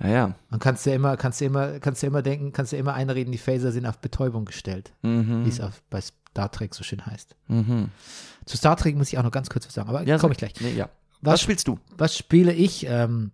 Ja, 0.00 0.08
ja. 0.08 0.34
Man 0.50 0.60
kannst 0.60 0.84
ja 0.86 0.94
immer, 0.94 1.16
kannst 1.16 1.40
ja 1.40 1.46
immer, 1.46 1.78
kannst 1.80 2.02
ja 2.02 2.08
immer 2.08 2.22
denken, 2.22 2.52
kannst 2.52 2.72
ja 2.72 2.78
immer 2.78 2.94
einreden, 2.94 3.32
die 3.32 3.38
Phaser 3.38 3.72
sind 3.72 3.86
auf 3.86 3.98
Betäubung 3.98 4.44
gestellt, 4.44 4.92
Mhm. 5.02 5.44
wie 5.44 5.48
es 5.48 5.60
auf, 5.60 5.82
bei 5.90 6.00
Star 6.00 6.50
Trek 6.50 6.74
so 6.74 6.82
schön 6.82 7.04
heißt. 7.06 7.36
Mhm. 7.48 7.90
Zu 8.44 8.56
Star 8.56 8.76
Trek 8.76 8.96
muss 8.96 9.08
ich 9.12 9.18
auch 9.18 9.22
noch 9.22 9.30
ganz 9.30 9.48
kurz 9.50 9.66
was 9.66 9.74
sagen, 9.74 9.88
aber 9.88 10.02
Ja, 10.06 10.18
komme 10.18 10.32
ich 10.32 10.38
gleich. 10.38 10.54
Nee, 10.60 10.72
ja. 10.74 10.88
Was, 11.22 11.34
Was, 11.34 11.40
spielst 11.42 11.68
du? 11.68 11.78
was 11.96 12.16
spiele 12.16 12.52
ich? 12.52 12.86
Ähm, 12.88 13.30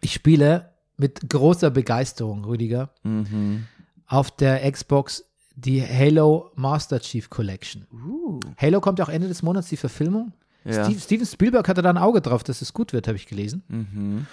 ich 0.00 0.12
spiele 0.14 0.70
mit 0.96 1.28
großer 1.28 1.70
Begeisterung, 1.70 2.44
Rüdiger, 2.44 2.90
Mhm. 3.02 3.66
auf 4.06 4.30
der 4.30 4.70
Xbox 4.70 5.24
die 5.54 5.82
Halo 5.82 6.52
Master 6.54 7.00
Chief 7.00 7.28
Collection. 7.28 7.86
Uh. 7.92 8.40
Halo 8.56 8.80
kommt 8.80 8.98
ja 8.98 9.04
auch 9.04 9.10
Ende 9.10 9.28
des 9.28 9.42
Monats, 9.42 9.68
die 9.68 9.76
Verfilmung. 9.76 10.32
Ja. 10.64 10.84
Steve, 10.84 11.00
Steven 11.00 11.26
Spielberg 11.26 11.68
hatte 11.68 11.82
da 11.82 11.90
ein 11.90 11.98
Auge 11.98 12.20
drauf, 12.22 12.42
dass 12.44 12.62
es 12.62 12.72
gut 12.72 12.92
wird, 12.92 13.08
habe 13.08 13.16
ich 13.16 13.26
gelesen. 13.26 13.62
Mhm. 13.68 14.26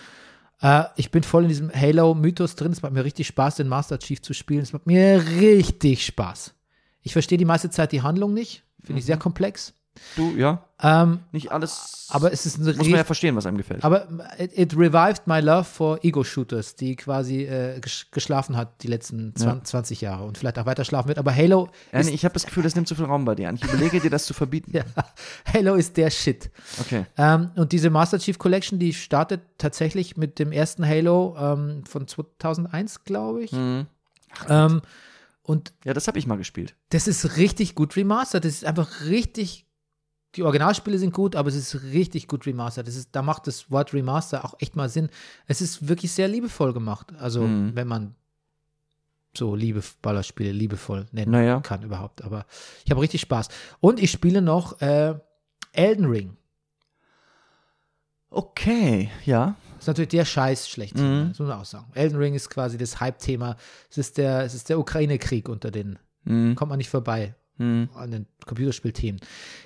Äh, 0.61 0.83
ich 0.95 1.11
bin 1.11 1.23
voll 1.23 1.43
in 1.43 1.49
diesem 1.49 1.71
Halo-Mythos 1.73 2.55
drin. 2.55 2.71
Es 2.71 2.81
macht 2.81 2.93
mir 2.93 3.03
richtig 3.03 3.27
Spaß, 3.27 3.55
den 3.55 3.67
Master 3.67 3.99
Chief 3.99 4.21
zu 4.21 4.33
spielen. 4.33 4.61
Es 4.61 4.73
macht 4.73 4.87
mir 4.87 5.23
richtig 5.39 6.05
Spaß. 6.05 6.53
Ich 7.01 7.13
verstehe 7.13 7.37
die 7.37 7.45
meiste 7.45 7.69
Zeit 7.69 7.91
die 7.91 8.01
Handlung 8.01 8.33
nicht. 8.33 8.63
Finde 8.83 8.99
ich 8.99 9.05
sehr 9.05 9.17
komplex. 9.17 9.73
Du, 10.15 10.31
ja. 10.37 10.63
Ähm, 10.81 11.19
Nicht 11.33 11.51
alles. 11.51 12.07
aber 12.09 12.31
es 12.31 12.45
ist 12.45 12.57
ein 12.57 12.65
muss 12.65 12.77
man 12.87 12.97
ja 12.99 13.03
verstehen, 13.03 13.35
was 13.35 13.45
einem 13.45 13.57
gefällt. 13.57 13.83
aber 13.83 14.07
it, 14.39 14.57
it 14.57 14.73
revived 14.77 15.27
my 15.27 15.41
love 15.41 15.65
for 15.65 15.99
Ego-Shooters, 16.05 16.75
die 16.75 16.95
quasi 16.95 17.43
äh, 17.43 17.79
ges 17.81 18.05
geschlafen 18.11 18.55
hat 18.55 18.81
die 18.81 18.87
letzten 18.87 19.35
20, 19.35 19.65
20 19.67 20.01
Jahre 20.01 20.23
und 20.23 20.37
vielleicht 20.37 20.57
auch 20.57 20.65
weiter 20.65 20.85
schlafen 20.85 21.09
wird. 21.09 21.17
Aber 21.17 21.35
Halo 21.35 21.67
Ernie, 21.91 22.11
ich 22.11 22.23
habe 22.23 22.33
das 22.33 22.45
Gefühl, 22.45 22.63
das 22.63 22.75
nimmt 22.75 22.87
zu 22.87 22.95
viel 22.95 23.05
Raum 23.05 23.25
bei 23.25 23.35
dir 23.35 23.49
an. 23.49 23.55
Ich 23.55 23.63
überlege 23.65 23.99
dir, 23.99 24.09
das 24.09 24.25
zu 24.25 24.33
verbieten. 24.33 24.71
Ja, 24.77 24.83
Halo 25.53 25.75
ist 25.75 25.97
der 25.97 26.09
Shit. 26.11 26.49
Okay. 26.79 27.05
Ähm, 27.17 27.51
und 27.57 27.73
diese 27.73 27.89
Master 27.89 28.19
Chief 28.19 28.37
Collection, 28.39 28.79
die 28.79 28.93
startet 28.93 29.41
tatsächlich 29.57 30.15
mit 30.15 30.39
dem 30.39 30.53
ersten 30.53 30.87
Halo 30.87 31.35
ähm, 31.37 31.83
von 31.85 32.07
2001, 32.07 33.03
glaube 33.03 33.43
ich. 33.43 33.51
Mhm. 33.51 33.87
Ähm, 34.47 34.81
und 35.43 35.73
Ja, 35.83 35.93
das 35.93 36.07
habe 36.07 36.19
ich 36.19 36.27
mal 36.27 36.37
gespielt. 36.37 36.75
das 36.91 37.07
ist 37.07 37.35
richtig 37.35 37.75
gut 37.75 37.97
remastert. 37.97 38.45
Das 38.45 38.53
ist 38.53 38.63
einfach 38.65 39.01
richtig. 39.05 39.65
Die 40.35 40.43
Originalspiele 40.43 40.99
sind 40.99 41.13
gut, 41.13 41.35
aber 41.35 41.49
es 41.49 41.55
ist 41.55 41.81
richtig 41.83 42.27
gut 42.27 42.45
remastert. 42.45 42.87
Das 42.87 42.95
ist, 42.95 43.09
da 43.15 43.21
macht 43.23 43.47
das 43.47 43.71
Wort 43.71 43.93
Remaster 43.93 44.45
auch 44.45 44.53
echt 44.59 44.75
mal 44.75 44.87
Sinn. 44.89 45.09
Es 45.47 45.59
ist 45.61 45.87
wirklich 45.87 46.11
sehr 46.11 46.27
liebevoll 46.27 46.71
gemacht. 46.73 47.11
Also, 47.19 47.41
Mhm. 47.47 47.75
wenn 47.75 47.87
man 47.87 48.15
so 49.35 49.55
liebe 49.55 49.81
Ballerspiele 50.01 50.51
liebevoll 50.51 51.07
nennen 51.11 51.31
Naja. 51.31 51.61
kann 51.61 51.81
überhaupt. 51.83 52.23
Aber 52.23 52.45
ich 52.85 52.91
habe 52.91 53.01
richtig 53.01 53.21
Spaß. 53.21 53.47
Und 53.79 53.99
ich 53.99 54.11
spiele 54.11 54.41
noch 54.41 54.81
äh, 54.81 55.15
Elden 55.71 56.05
Ring. 56.05 56.35
Okay, 58.29 59.09
ja. 59.25 59.55
Das 59.75 59.83
ist 59.83 59.87
natürlich 59.87 60.09
der 60.09 60.25
Scheiß 60.25 60.69
schlechthin, 60.69 61.23
Mhm. 61.23 61.29
das 61.29 61.39
muss 61.39 61.47
man 61.47 61.59
auch 61.59 61.65
sagen. 61.65 61.87
Elden 61.95 62.17
Ring 62.17 62.35
ist 62.35 62.49
quasi 62.49 62.77
das 62.77 62.99
Hype-Thema. 62.99 63.55
Es 63.89 63.97
ist 63.97 64.17
der, 64.17 64.41
es 64.43 64.53
ist 64.53 64.69
der 64.69 64.77
Ukraine-Krieg 64.77 65.49
unter 65.49 65.71
den, 65.71 65.97
Mhm. 66.25 66.55
kommt 66.55 66.69
man 66.69 66.77
nicht 66.77 66.89
vorbei 66.89 67.33
Mhm. 67.59 67.89
an 67.93 68.09
den 68.09 68.25
Computerspielthemen. 68.45 69.19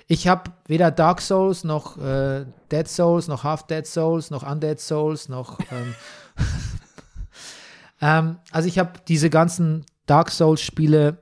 Ich 0.08 0.26
habe 0.26 0.50
weder 0.66 0.90
Dark 0.90 1.20
Souls 1.20 1.62
noch 1.62 1.96
äh, 1.96 2.44
Dead 2.70 2.88
Souls 2.88 3.28
noch 3.28 3.44
Half 3.44 3.68
Dead 3.68 3.86
Souls 3.86 4.30
noch 4.30 4.42
Undead 4.42 4.80
Souls 4.80 5.28
noch 5.28 5.60
ähm, 5.70 5.94
ähm, 8.00 8.36
also 8.50 8.68
ich 8.68 8.80
habe 8.80 8.94
diese 9.06 9.30
ganzen 9.30 9.86
Dark 10.06 10.32
Souls 10.32 10.60
Spiele 10.60 11.18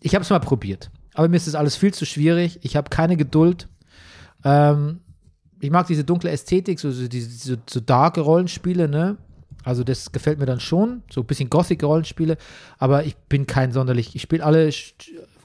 ich 0.00 0.14
habe 0.14 0.22
es 0.22 0.30
mal 0.30 0.38
probiert 0.38 0.90
aber 1.14 1.28
mir 1.28 1.38
ist 1.38 1.48
das 1.48 1.56
alles 1.56 1.74
viel 1.74 1.92
zu 1.92 2.06
schwierig 2.06 2.60
ich 2.62 2.76
habe 2.76 2.88
keine 2.88 3.16
Geduld 3.16 3.68
ähm, 4.44 5.00
ich 5.58 5.70
mag 5.70 5.88
diese 5.88 6.04
dunkle 6.04 6.30
Ästhetik 6.30 6.78
so, 6.78 6.92
so 6.92 7.08
diese 7.08 7.58
so, 7.68 7.80
darke 7.80 8.20
Rollenspiele 8.20 8.86
ne 8.86 9.16
also 9.64 9.82
das 9.82 10.12
gefällt 10.12 10.38
mir 10.38 10.46
dann 10.46 10.60
schon, 10.60 11.02
so 11.10 11.22
ein 11.22 11.26
bisschen 11.26 11.50
Gothic-Rollenspiele, 11.50 12.36
aber 12.78 13.02
ich 13.02 13.16
bin 13.16 13.48
kein 13.48 13.72
sonderlich, 13.72 14.14
ich 14.14 14.22
spiele 14.22 14.44
alle 14.44 14.70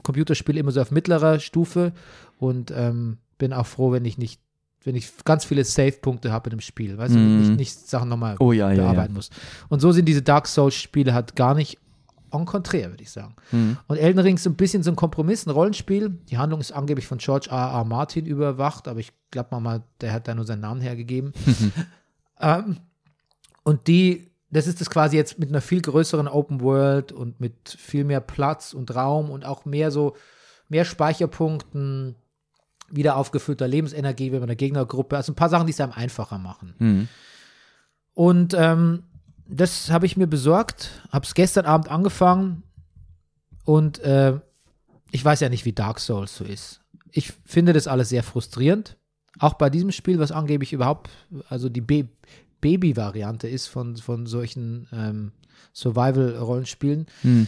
Computerspiele 0.02 0.60
immer 0.60 0.70
so 0.72 0.80
auf 0.80 0.90
mittlerer 0.90 1.38
Stufe 1.40 1.92
und 2.38 2.70
ähm, 2.74 3.18
bin 3.38 3.52
auch 3.52 3.66
froh, 3.66 3.92
wenn 3.92 4.04
ich 4.04 4.18
nicht, 4.18 4.40
wenn 4.84 4.94
ich 4.96 5.10
ganz 5.24 5.44
viele 5.44 5.64
Save-Punkte 5.64 6.32
habe 6.32 6.50
in 6.50 6.56
dem 6.56 6.60
Spiel, 6.60 6.98
weißt 6.98 7.14
du, 7.14 7.18
Mhm. 7.18 7.40
nicht, 7.40 7.56
nicht 7.56 7.88
Sachen 7.88 8.08
nochmal 8.08 8.36
Oh 8.40 8.52
ja, 8.52 8.70
ja, 8.70 8.76
ja. 8.76 8.82
bearbeiten 8.82 9.14
muss. 9.14 9.30
Und 9.68 9.80
so 9.80 9.92
sind 9.92 10.06
diese 10.06 10.22
Dark 10.22 10.46
Souls-Spiele 10.48 11.14
halt 11.14 11.36
gar 11.36 11.54
nicht 11.54 11.78
en 12.32 12.46
contraire, 12.46 12.88
würde 12.90 13.02
ich 13.02 13.10
sagen. 13.10 13.36
Mhm. 13.52 13.76
Und 13.88 13.96
Elden 13.98 14.18
Ring 14.18 14.36
ist 14.36 14.44
so 14.44 14.50
ein 14.50 14.56
bisschen 14.56 14.82
so 14.82 14.90
ein 14.90 14.96
Kompromiss, 14.96 15.46
ein 15.46 15.50
Rollenspiel. 15.50 16.18
Die 16.30 16.38
Handlung 16.38 16.60
ist 16.60 16.72
angeblich 16.72 17.06
von 17.06 17.18
George 17.18 17.48
R. 17.50 17.56
R. 17.72 17.84
Martin 17.84 18.24
überwacht, 18.26 18.88
aber 18.88 19.00
ich 19.00 19.12
glaube 19.30 19.60
mal, 19.60 19.82
der 20.00 20.12
hat 20.14 20.26
da 20.28 20.34
nur 20.34 20.46
seinen 20.46 20.60
Namen 20.60 20.80
hergegeben. 20.80 21.32
ähm, 22.40 22.78
und 23.64 23.86
die, 23.86 24.30
das 24.52 24.66
ist 24.66 24.80
das 24.80 24.90
quasi 24.90 25.16
jetzt 25.16 25.38
mit 25.38 25.48
einer 25.48 25.60
viel 25.60 25.80
größeren 25.80 26.28
Open 26.28 26.60
World 26.60 27.10
und 27.10 27.40
mit 27.40 27.54
viel 27.68 28.04
mehr 28.04 28.20
Platz 28.20 28.74
und 28.74 28.94
Raum 28.94 29.30
und 29.30 29.44
auch 29.44 29.64
mehr 29.64 29.90
so, 29.90 30.14
mehr 30.68 30.84
Speicherpunkten, 30.84 32.14
wieder 32.90 33.16
aufgefüllter 33.16 33.66
Lebensenergie, 33.66 34.30
wenn 34.30 34.40
man 34.40 34.50
eine 34.50 34.56
Gegnergruppe, 34.56 35.16
also 35.16 35.32
ein 35.32 35.36
paar 35.36 35.48
Sachen, 35.48 35.66
die 35.66 35.72
es 35.72 35.80
einem 35.80 35.92
einfacher 35.92 36.36
machen. 36.36 36.74
Mhm. 36.78 37.08
Und 38.12 38.54
ähm, 38.54 39.04
das 39.48 39.90
habe 39.90 40.04
ich 40.04 40.18
mir 40.18 40.26
besorgt, 40.26 40.90
habe 41.10 41.24
es 41.24 41.34
gestern 41.34 41.64
Abend 41.64 41.90
angefangen 41.90 42.62
und 43.64 43.98
äh, 44.00 44.38
ich 45.10 45.24
weiß 45.24 45.40
ja 45.40 45.48
nicht, 45.48 45.64
wie 45.64 45.72
Dark 45.72 45.98
Souls 45.98 46.36
so 46.36 46.44
ist. 46.44 46.80
Ich 47.10 47.32
finde 47.44 47.72
das 47.72 47.86
alles 47.88 48.10
sehr 48.10 48.22
frustrierend. 48.22 48.96
Auch 49.38 49.54
bei 49.54 49.70
diesem 49.70 49.92
Spiel, 49.92 50.18
was 50.18 50.32
angeblich 50.32 50.74
überhaupt, 50.74 51.08
also 51.48 51.70
die 51.70 51.80
Ba- 51.80 52.08
Baby-Variante 52.62 53.46
ist 53.48 53.66
von, 53.66 53.96
von 53.98 54.24
solchen 54.26 54.88
ähm, 54.92 55.32
Survival-Rollenspielen, 55.74 57.06
Mhm. 57.22 57.46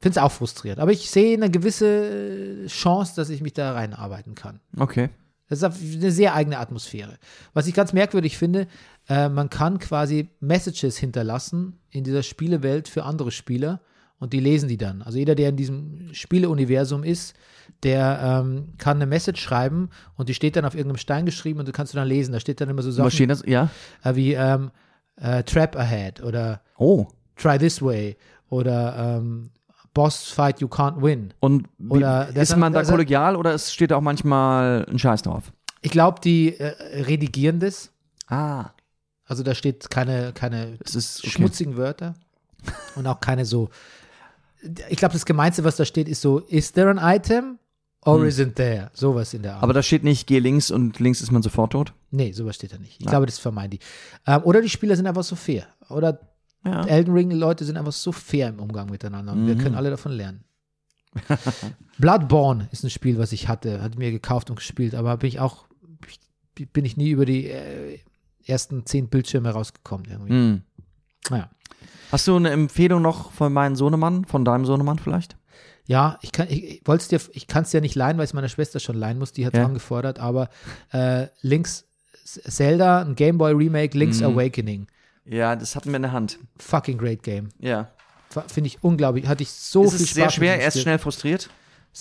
finde 0.00 0.18
es 0.18 0.22
auch 0.22 0.32
frustrierend. 0.32 0.80
Aber 0.80 0.92
ich 0.92 1.10
sehe 1.10 1.36
eine 1.36 1.50
gewisse 1.50 2.64
Chance, 2.66 3.12
dass 3.16 3.28
ich 3.28 3.42
mich 3.42 3.52
da 3.52 3.72
reinarbeiten 3.72 4.34
kann. 4.34 4.60
Okay. 4.78 5.10
Das 5.48 5.62
ist 5.62 5.96
eine 5.96 6.12
sehr 6.12 6.34
eigene 6.34 6.58
Atmosphäre. 6.58 7.18
Was 7.54 7.66
ich 7.66 7.74
ganz 7.74 7.92
merkwürdig 7.92 8.38
finde, 8.38 8.68
äh, 9.08 9.28
man 9.28 9.50
kann 9.50 9.78
quasi 9.80 10.28
Messages 10.38 10.96
hinterlassen 10.96 11.80
in 11.90 12.04
dieser 12.04 12.22
Spielewelt 12.22 12.88
für 12.88 13.02
andere 13.04 13.32
Spieler 13.32 13.80
und 14.20 14.32
die 14.32 14.38
lesen 14.40 14.68
die 14.68 14.76
dann. 14.76 15.02
Also 15.02 15.18
jeder, 15.18 15.34
der 15.34 15.48
in 15.48 15.56
diesem 15.56 16.14
Spieleuniversum 16.14 17.02
ist, 17.02 17.34
der 17.82 18.42
ähm, 18.44 18.74
kann 18.78 18.96
eine 18.96 19.06
Message 19.06 19.40
schreiben 19.42 19.90
und 20.16 20.28
die 20.28 20.34
steht 20.34 20.56
dann 20.56 20.64
auf 20.64 20.74
irgendeinem 20.74 20.98
Stein 20.98 21.26
geschrieben 21.26 21.60
und 21.60 21.68
du 21.68 21.72
kannst 21.72 21.92
du 21.92 21.96
dann 21.96 22.08
lesen. 22.08 22.32
Da 22.32 22.40
steht 22.40 22.60
dann 22.60 22.68
immer 22.68 22.82
so 22.82 22.90
Sachen 22.90 23.28
das? 23.28 23.42
Ja. 23.46 23.70
äh, 24.04 24.14
wie 24.14 24.34
ähm, 24.34 24.70
äh, 25.16 25.42
Trap 25.44 25.76
Ahead 25.76 26.22
oder 26.22 26.60
Oh. 26.78 27.06
Try 27.36 27.58
This 27.58 27.80
Way 27.82 28.16
oder 28.48 29.18
ähm, 29.18 29.50
Boss 29.94 30.30
Fight 30.30 30.60
You 30.60 30.68
Can't 30.68 31.02
Win. 31.02 31.34
Und 31.40 31.68
wie, 31.78 31.90
Oder 31.90 32.34
ist 32.34 32.56
man 32.56 32.72
da 32.72 32.82
kollegial 32.82 33.36
oder 33.36 33.54
es 33.54 33.72
steht 33.72 33.90
da 33.90 33.96
auch 33.96 34.02
manchmal 34.02 34.86
ein 34.90 34.98
Scheiß 34.98 35.22
drauf? 35.22 35.52
Ich 35.82 35.90
glaube, 35.90 36.20
die 36.20 36.58
äh, 36.58 37.02
redigieren 37.02 37.60
das. 37.60 37.90
Ah. 38.28 38.70
Also 39.24 39.42
da 39.42 39.54
steht 39.54 39.90
keine, 39.90 40.32
keine 40.32 40.76
ist 40.84 41.20
okay. 41.20 41.30
schmutzigen 41.30 41.76
Wörter 41.76 42.14
und 42.96 43.06
auch 43.06 43.20
keine 43.20 43.44
so. 43.44 43.70
Ich 44.88 44.98
glaube, 44.98 45.14
das 45.14 45.24
Gemeinste, 45.24 45.64
was 45.64 45.76
da 45.76 45.84
steht, 45.84 46.08
ist 46.08 46.20
so: 46.20 46.40
Is 46.40 46.72
there 46.72 46.90
an 46.90 46.98
item 47.00 47.59
or 48.02 48.18
Hm. 48.20 48.26
isn't 48.28 48.54
there? 48.56 48.90
Sowas 48.94 49.34
in 49.34 49.42
der 49.42 49.54
Art. 49.54 49.62
Aber 49.62 49.72
da 49.72 49.82
steht 49.82 50.04
nicht, 50.04 50.26
geh 50.26 50.38
links 50.38 50.70
und 50.70 50.98
links 51.00 51.20
ist 51.20 51.30
man 51.30 51.42
sofort 51.42 51.72
tot? 51.72 51.92
nee, 52.12 52.32
sowas 52.32 52.56
steht 52.56 52.72
da 52.72 52.78
nicht. 52.78 52.96
Ich 52.98 53.04
Ja. 53.04 53.10
glaube, 53.10 53.26
das 53.26 53.38
vermeiden 53.38 53.78
die. 53.78 53.80
Ähm, 54.26 54.40
oder 54.44 54.60
die 54.62 54.68
Spieler 54.68 54.96
sind 54.96 55.06
einfach 55.06 55.22
so 55.24 55.36
fair. 55.36 55.66
Oder 55.88 56.20
Ja. 56.64 56.84
Elden 56.86 57.14
Ring-Leute 57.14 57.64
sind 57.64 57.76
einfach 57.76 57.92
so 57.92 58.12
fair 58.12 58.48
im 58.48 58.58
Umgang 58.58 58.90
miteinander. 58.90 59.32
Und 59.32 59.46
wir 59.46 59.54
Mhm. 59.54 59.58
können 59.60 59.74
alle 59.76 59.90
davon 59.90 60.12
lernen. 60.12 60.44
Bloodborne 61.98 62.68
ist 62.72 62.84
ein 62.84 62.90
Spiel, 62.90 63.18
was 63.18 63.32
ich 63.32 63.48
hatte, 63.48 63.82
hat 63.82 63.98
mir 63.98 64.10
gekauft 64.10 64.50
und 64.50 64.56
gespielt, 64.56 64.94
aber 64.94 65.16
bin 65.16 65.28
ich 65.28 65.40
auch, 65.40 65.66
bin 66.72 66.84
ich 66.84 66.96
nie 66.96 67.10
über 67.10 67.24
die 67.26 67.46
äh, 67.46 67.98
ersten 68.44 68.84
zehn 68.86 69.08
Bildschirme 69.08 69.50
rausgekommen 69.50 70.06
irgendwie. 70.10 70.32
Hm. 70.32 70.62
Naja. 71.30 71.50
Hast 72.12 72.26
du 72.26 72.34
eine 72.36 72.50
Empfehlung 72.50 73.02
noch 73.02 73.30
von 73.32 73.52
meinem 73.52 73.76
Sohnemann, 73.76 74.24
von 74.24 74.44
deinem 74.44 74.64
Sohnemann 74.66 74.98
vielleicht? 74.98 75.36
Ja, 75.90 76.18
ich 76.22 76.30
kann, 76.30 76.46
ich, 76.48 76.82
ich 76.86 77.08
dir, 77.08 77.20
ich 77.32 77.46
kann 77.48 77.64
es 77.64 77.70
dir 77.70 77.80
nicht 77.80 77.96
leihen, 77.96 78.16
weil 78.16 78.24
es 78.24 78.32
meiner 78.32 78.48
Schwester 78.48 78.78
schon 78.78 78.96
leihen 78.96 79.18
muss, 79.18 79.32
die 79.32 79.44
hat 79.44 79.54
es 79.54 79.58
Ja. 79.58 79.64
angefordert, 79.66 80.20
aber 80.20 80.48
äh, 80.92 81.26
Links 81.42 81.84
Zelda, 82.24 83.00
ein 83.02 83.16
Game 83.16 83.38
Boy 83.38 83.52
Remake, 83.52 83.98
Link's 83.98 84.20
Mhm. 84.20 84.26
Awakening. 84.26 84.86
Ja, 85.24 85.56
das 85.56 85.74
hatten 85.74 85.88
wir 85.90 85.96
in 85.96 86.02
der 86.02 86.12
Hand. 86.12 86.38
Fucking 86.58 86.96
great 86.96 87.24
game. 87.24 87.48
Ja. 87.58 87.90
Finde 88.46 88.68
ich 88.68 88.78
unglaublich. 88.84 89.26
Hatte 89.26 89.42
ich 89.42 89.50
so 89.50 89.82
ist 89.82 89.94
viel 89.94 90.02
es 90.02 90.06
Spaß. 90.10 90.14
sehr 90.14 90.24
mit 90.26 90.32
schwer, 90.34 90.60
er 90.60 90.68
ist 90.68 90.80
schnell 90.80 90.98
frustriert. 91.00 91.50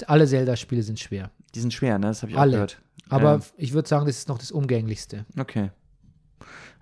Alle 0.06 0.28
Zelda-Spiele 0.28 0.84
sind 0.84 1.00
schwer. 1.00 1.32
Die 1.56 1.60
sind 1.60 1.74
schwer, 1.74 1.98
ne? 1.98 2.08
Das 2.08 2.22
habe 2.22 2.32
ich 2.32 2.38
auch 2.38 2.42
Alle. 2.42 2.52
gehört. 2.52 2.80
Aber 3.10 3.38
Ja. 3.38 3.42
ich 3.58 3.74
würde 3.74 3.90
sagen, 3.90 4.06
das 4.06 4.18
ist 4.20 4.28
noch 4.28 4.38
das 4.38 4.52
umgänglichste. 4.52 5.26
Okay. 5.36 5.72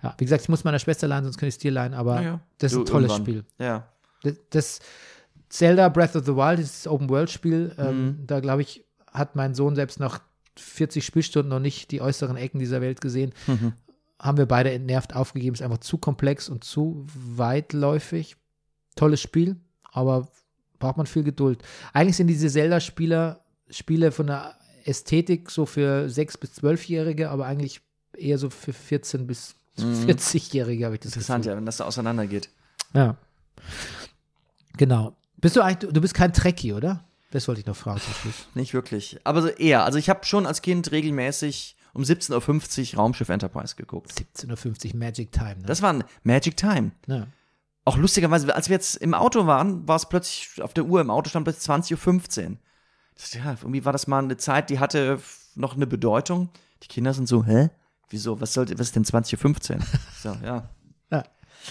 Ja, 0.02 0.14
wie 0.18 0.24
gesagt, 0.26 0.42
ich 0.42 0.50
muss 0.50 0.62
meiner 0.64 0.78
Schwester 0.78 1.08
leihen, 1.08 1.24
sonst 1.24 1.38
könnte 1.38 1.48
ich 1.48 1.54
es 1.54 1.58
dir 1.58 1.70
leihen, 1.72 1.94
aber 1.94 2.16
Ja, 2.16 2.22
ja. 2.22 2.40
das 2.58 2.72
ist 2.72 2.76
Du 2.76 2.82
ein 2.82 2.86
tolles 2.86 3.12
irgendwann. 3.12 3.24
Spiel. 3.42 3.44
Ja. 3.58 3.88
Das, 4.22 4.34
das 4.50 4.78
Zelda 5.48 5.88
Breath 5.88 6.14
of 6.16 6.24
the 6.26 6.34
Wild, 6.36 6.58
dieses 6.58 6.86
Open-World-Spiel, 6.86 7.74
ähm, 7.78 8.04
Mhm. 8.06 8.26
da 8.26 8.40
glaube 8.40 8.62
ich, 8.62 8.84
hat 9.12 9.34
mein 9.36 9.54
Sohn 9.54 9.74
selbst 9.74 9.98
nach 10.00 10.20
40 10.58 11.04
Spielstunden 11.04 11.48
noch 11.50 11.60
nicht 11.60 11.90
die 11.90 12.00
äußeren 12.00 12.36
Ecken 12.36 12.58
dieser 12.58 12.80
Welt 12.80 13.00
gesehen. 13.00 13.32
Mhm. 13.46 13.72
Haben 14.20 14.38
wir 14.38 14.46
beide 14.46 14.70
entnervt 14.72 15.14
aufgegeben. 15.14 15.54
Ist 15.54 15.62
einfach 15.62 15.78
zu 15.78 15.96
komplex 15.98 16.48
und 16.48 16.64
zu 16.64 17.06
weitläufig. 17.14 18.36
Tolles 18.96 19.20
Spiel, 19.20 19.56
aber 19.84 20.28
braucht 20.80 20.96
man 20.96 21.06
viel 21.06 21.22
Geduld. 21.22 21.62
Eigentlich 21.92 22.16
sind 22.16 22.26
diese 22.26 22.48
Zelda-Spieler 22.48 23.40
Spiele 23.70 24.10
von 24.12 24.26
der 24.28 24.56
Ästhetik 24.84 25.50
so 25.50 25.66
für 25.66 26.06
6- 26.08 26.38
bis 26.40 26.54
12-Jährige, 26.54 27.30
aber 27.30 27.46
eigentlich 27.46 27.80
eher 28.16 28.38
so 28.38 28.50
für 28.50 28.72
14- 28.72 29.26
bis 29.26 29.54
40-Jährige, 29.76 30.84
habe 30.86 30.94
ich 30.96 31.00
das 31.00 31.12
Mhm. 31.12 31.18
Interessant, 31.20 31.42
Gefühl. 31.44 31.52
ja, 31.52 31.56
wenn 31.58 31.66
das 31.66 31.76
da 31.76 31.84
auseinandergeht. 31.84 32.48
Ja. 32.94 33.16
Genau. 34.76 35.16
Bist 35.40 35.56
du 35.56 35.62
eigentlich, 35.62 35.92
du 35.92 36.00
bist 36.00 36.14
kein 36.14 36.32
Trekkie, 36.32 36.72
oder? 36.72 37.04
Das 37.30 37.46
wollte 37.46 37.60
ich 37.60 37.66
noch 37.66 37.76
fragen 37.76 38.00
zum 38.00 38.14
Schluss. 38.14 38.46
Nicht 38.54 38.74
wirklich. 38.74 39.18
Aber 39.24 39.42
so 39.42 39.48
eher. 39.48 39.84
Also 39.84 39.98
ich 39.98 40.08
habe 40.08 40.24
schon 40.24 40.46
als 40.46 40.62
Kind 40.62 40.90
regelmäßig 40.90 41.76
um 41.92 42.02
17.50 42.02 42.92
Uhr 42.94 42.98
Raumschiff 43.00 43.28
Enterprise 43.28 43.76
geguckt. 43.76 44.12
17.50 44.12 44.92
Uhr 44.92 44.98
Magic 44.98 45.32
Time. 45.32 45.56
Ne? 45.58 45.66
Das 45.66 45.82
war 45.82 45.92
ein 45.92 46.04
Magic 46.22 46.56
Time. 46.56 46.92
ja. 47.06 47.26
Auch 47.84 47.96
lustigerweise, 47.96 48.54
als 48.54 48.68
wir 48.68 48.74
jetzt 48.74 48.96
im 48.96 49.14
Auto 49.14 49.46
waren, 49.46 49.88
war 49.88 49.96
es 49.96 50.06
plötzlich 50.06 50.60
auf 50.60 50.74
der 50.74 50.84
Uhr 50.84 51.00
im 51.00 51.08
Auto 51.08 51.30
stand 51.30 51.44
plötzlich 51.44 51.64
20.15 51.70 52.50
Uhr. 52.50 52.56
Ja, 53.32 53.56
irgendwie 53.62 53.86
war 53.86 53.94
das 53.94 54.06
mal 54.06 54.22
eine 54.22 54.36
Zeit, 54.36 54.68
die 54.68 54.78
hatte 54.78 55.18
noch 55.54 55.74
eine 55.74 55.86
Bedeutung. 55.86 56.50
Die 56.82 56.88
Kinder 56.88 57.14
sind 57.14 57.28
so, 57.28 57.46
hä? 57.46 57.70
Wieso? 58.10 58.42
Was 58.42 58.52
sollte, 58.52 58.78
was 58.78 58.88
ist 58.88 58.96
denn 58.96 59.04
20.15 59.04 59.76
Uhr? 59.76 59.86
So, 60.22 60.36
ja. 60.44 60.68
Ja. 61.10 61.24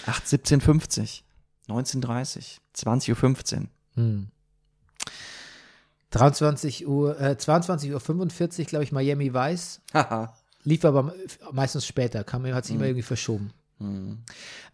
8, 0.06 0.24
17.50 0.24 1.22
19.30 1.68 2.58
20.15 2.74 3.56
Uhr. 3.60 3.66
Hm. 3.94 4.28
23 6.10 6.86
Uhr, 6.88 7.20
äh, 7.20 7.36
22 7.36 7.92
Uhr 7.92 8.00
45, 8.00 8.66
glaube 8.68 8.84
ich, 8.84 8.92
Miami 8.92 9.34
Vice. 9.34 9.80
Haha. 9.92 10.34
Lief 10.64 10.84
aber 10.84 11.12
meistens 11.52 11.86
später, 11.86 12.24
kam, 12.24 12.46
hat 12.54 12.64
sich 12.64 12.74
immer 12.74 12.84
Mhm. 12.84 12.90
irgendwie 12.90 13.02
verschoben. 13.02 13.52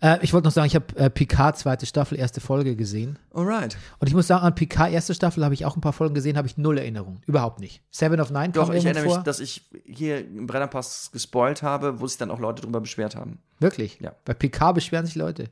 Äh, 0.01 0.19
ich 0.25 0.33
wollte 0.33 0.47
noch 0.47 0.53
sagen, 0.53 0.67
ich 0.67 0.75
habe 0.75 0.97
äh, 0.97 1.11
Picard 1.11 1.59
zweite 1.59 1.85
Staffel, 1.85 2.19
erste 2.19 2.41
Folge 2.41 2.75
gesehen. 2.75 3.19
Alright. 3.35 3.77
Und 3.99 4.09
ich 4.09 4.15
muss 4.15 4.27
sagen, 4.29 4.43
an 4.47 4.55
Picard 4.55 4.93
erste 4.93 5.13
Staffel 5.15 5.45
habe 5.45 5.53
ich 5.53 5.67
auch 5.67 5.77
ein 5.77 5.83
paar 5.83 5.93
Folgen 5.93 6.15
gesehen, 6.15 6.39
habe 6.39 6.49
ich 6.49 6.57
null 6.57 6.79
Erinnerung. 6.79 7.21
Überhaupt 7.27 7.61
nicht. 7.61 7.83
Seven 7.91 8.19
of 8.19 8.31
Nine 8.31 8.51
Doch, 8.51 8.73
ich 8.73 8.83
erinnere 8.83 9.05
vor. 9.05 9.17
mich, 9.17 9.25
dass 9.25 9.41
ich 9.41 9.69
hier 9.85 10.21
im 10.27 10.47
Brennerpass 10.47 11.11
gespoilt 11.13 11.63
habe, 11.63 12.01
wo 12.01 12.07
sich 12.07 12.17
dann 12.17 12.31
auch 12.31 12.39
Leute 12.41 12.63
drüber 12.63 12.81
beschwert 12.81 13.15
haben. 13.15 13.41
Wirklich? 13.59 13.99
Ja. 14.01 14.15
Bei 14.25 14.33
Picard 14.33 14.75
beschweren 14.77 15.05
sich 15.05 15.17
Leute. 15.17 15.51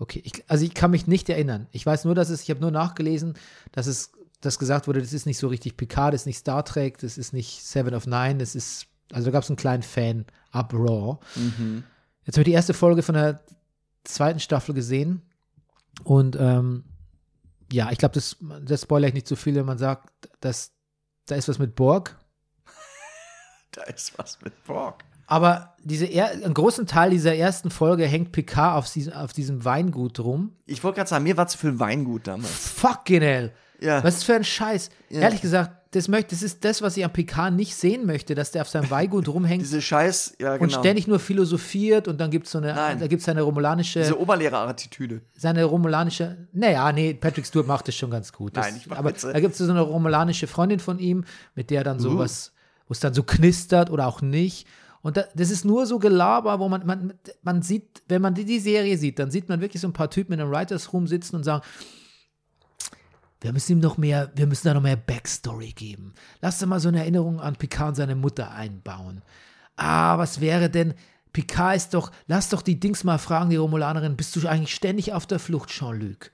Okay, 0.00 0.22
ich, 0.24 0.42
also 0.48 0.64
ich 0.64 0.72
kann 0.72 0.90
mich 0.90 1.06
nicht 1.06 1.28
erinnern. 1.28 1.68
Ich 1.72 1.84
weiß 1.84 2.06
nur, 2.06 2.14
dass 2.14 2.30
es, 2.30 2.42
ich 2.42 2.48
habe 2.48 2.60
nur 2.60 2.70
nachgelesen, 2.70 3.34
dass 3.70 3.86
es, 3.86 4.12
dass 4.40 4.58
gesagt 4.58 4.88
wurde, 4.88 5.02
das 5.02 5.12
ist 5.12 5.26
nicht 5.26 5.36
so 5.36 5.48
richtig 5.48 5.76
Picard, 5.76 6.14
das 6.14 6.22
ist 6.22 6.26
nicht 6.26 6.38
Star 6.38 6.64
Trek, 6.64 6.96
das 6.98 7.18
ist 7.18 7.34
nicht 7.34 7.62
Seven 7.62 7.94
of 7.94 8.06
Nine, 8.06 8.38
das 8.38 8.54
ist, 8.54 8.86
also 9.12 9.26
da 9.26 9.30
gab 9.32 9.42
es 9.42 9.50
einen 9.50 9.58
kleinen 9.58 9.82
Fan-Uproar. 9.82 11.20
Jetzt 12.24 12.36
habe 12.36 12.40
ich 12.40 12.46
die 12.46 12.52
erste 12.52 12.72
Folge 12.72 13.02
von 13.02 13.14
der 13.14 13.42
zweiten 14.04 14.40
Staffel 14.40 14.74
gesehen 14.74 15.20
und 16.02 16.34
ähm, 16.40 16.84
ja, 17.70 17.90
ich 17.92 17.98
glaube, 17.98 18.14
das, 18.14 18.38
das 18.62 18.82
spoilere 18.82 19.08
ich 19.08 19.14
nicht 19.14 19.28
zu 19.28 19.36
viel, 19.36 19.54
wenn 19.54 19.66
man 19.66 19.76
sagt, 19.76 20.30
dass 20.40 20.72
da 21.26 21.34
ist 21.34 21.48
was 21.48 21.58
mit 21.58 21.76
Borg. 21.76 22.16
Da 23.72 23.82
ist 23.82 24.18
was 24.18 24.40
mit 24.40 24.64
Borg. 24.64 25.04
Aber 25.30 25.74
diese 25.82 26.06
er, 26.06 26.30
einen 26.32 26.52
großen 26.54 26.86
Teil 26.86 27.10
dieser 27.10 27.34
ersten 27.36 27.70
Folge 27.70 28.04
hängt 28.06 28.32
Picard 28.32 28.76
auf, 28.76 28.92
diesem- 28.92 29.12
auf 29.14 29.32
diesem 29.32 29.64
Weingut 29.64 30.18
rum. 30.20 30.52
Ich 30.66 30.82
wollte 30.84 30.96
gerade 30.96 31.08
sagen, 31.08 31.24
mir 31.24 31.36
war 31.36 31.46
zu 31.46 31.56
viel 31.56 31.78
Weingut 31.78 32.26
damals. 32.26 32.50
Fucking 32.50 33.22
hell. 33.22 33.52
Ja. 33.80 34.02
Was 34.04 34.16
ist 34.16 34.24
für 34.24 34.34
ein 34.34 34.44
Scheiß? 34.44 34.90
Ja. 35.08 35.20
Ehrlich 35.20 35.40
gesagt, 35.40 35.70
das, 35.92 36.06
möchte, 36.08 36.34
das 36.34 36.42
ist 36.42 36.64
das, 36.64 36.82
was 36.82 36.96
ich 36.96 37.04
am 37.04 37.12
Picard 37.12 37.54
nicht 37.54 37.74
sehen 37.74 38.06
möchte, 38.06 38.34
dass 38.34 38.50
der 38.50 38.62
auf 38.62 38.68
seinem 38.68 38.90
Weingut 38.90 39.26
rumhängt 39.28 39.62
Diese 39.62 39.80
Scheiß, 39.80 40.34
ja 40.40 40.52
genau. 40.56 40.64
und 40.64 40.70
ständig 40.72 41.06
nur 41.08 41.18
philosophiert 41.18 42.06
und 42.06 42.20
dann 42.20 42.30
gibt 42.30 42.46
es 42.46 42.52
so 42.52 42.58
eine, 42.58 42.74
Nein. 42.74 42.98
da 43.00 43.06
es 43.06 43.24
seine 43.24 43.42
romulanische, 43.42 44.00
Diese 44.00 44.20
Oberlehrerattitüde. 44.20 45.20
seine 45.36 45.64
romulanische, 45.64 46.46
naja, 46.52 46.92
nee, 46.92 47.14
Patrick 47.14 47.46
Stewart 47.46 47.66
macht 47.66 47.88
das 47.88 47.94
schon 47.96 48.10
ganz 48.10 48.32
gut. 48.32 48.56
Das, 48.56 48.66
Nein, 48.66 48.76
ich 48.76 48.86
mach 48.88 48.98
aber 48.98 49.10
Witze. 49.10 49.32
da 49.32 49.40
gibt 49.40 49.52
es 49.52 49.58
so 49.58 49.70
eine 49.70 49.80
romulanische 49.80 50.46
Freundin 50.46 50.78
von 50.80 50.98
ihm, 50.98 51.24
mit 51.54 51.70
der 51.70 51.82
dann 51.84 51.96
Uh. 51.98 52.00
sowas, 52.02 52.52
wo 52.86 52.92
es 52.92 53.00
dann 53.00 53.14
so 53.14 53.22
knistert 53.22 53.90
oder 53.90 54.06
auch 54.06 54.20
nicht. 54.22 54.66
Und 55.02 55.16
da, 55.16 55.24
das 55.34 55.50
ist 55.50 55.64
nur 55.64 55.86
so 55.86 55.98
Gelaber, 55.98 56.58
wo 56.58 56.68
man, 56.68 56.84
man, 56.86 57.14
man 57.42 57.62
sieht, 57.62 58.02
wenn 58.08 58.20
man 58.20 58.34
die, 58.34 58.44
die 58.44 58.60
Serie 58.60 58.98
sieht, 58.98 59.18
dann 59.18 59.30
sieht 59.30 59.48
man 59.48 59.60
wirklich 59.60 59.80
so 59.80 59.88
ein 59.88 59.94
paar 59.94 60.10
Typen 60.10 60.34
in 60.34 60.40
einem 60.40 60.50
Writers 60.50 60.92
Room 60.92 61.06
sitzen 61.06 61.36
und 61.36 61.44
sagen, 61.44 61.64
wir 63.40 63.52
müssen 63.52 63.72
ihm 63.72 63.80
noch 63.80 63.96
mehr, 63.96 64.30
wir 64.34 64.46
müssen 64.46 64.68
da 64.68 64.74
noch 64.74 64.82
mehr 64.82 64.96
Backstory 64.96 65.72
geben. 65.72 66.14
Lass 66.42 66.58
doch 66.58 66.66
mal 66.66 66.80
so 66.80 66.88
eine 66.88 67.00
Erinnerung 67.00 67.40
an 67.40 67.56
Picard 67.56 67.90
und 67.90 67.94
seine 67.94 68.14
Mutter 68.14 68.50
einbauen. 68.50 69.22
Ah, 69.76 70.18
was 70.18 70.40
wäre 70.40 70.68
denn, 70.68 70.94
Picard 71.32 71.76
ist 71.76 71.94
doch, 71.94 72.10
lass 72.26 72.50
doch 72.50 72.60
die 72.60 72.78
Dings 72.78 73.04
mal 73.04 73.18
fragen, 73.18 73.50
die 73.50 73.56
Romulanerin, 73.56 74.16
bist 74.16 74.36
du 74.36 74.46
eigentlich 74.46 74.74
ständig 74.74 75.14
auf 75.14 75.26
der 75.26 75.38
Flucht, 75.38 75.70
Jean-Luc? 75.70 76.30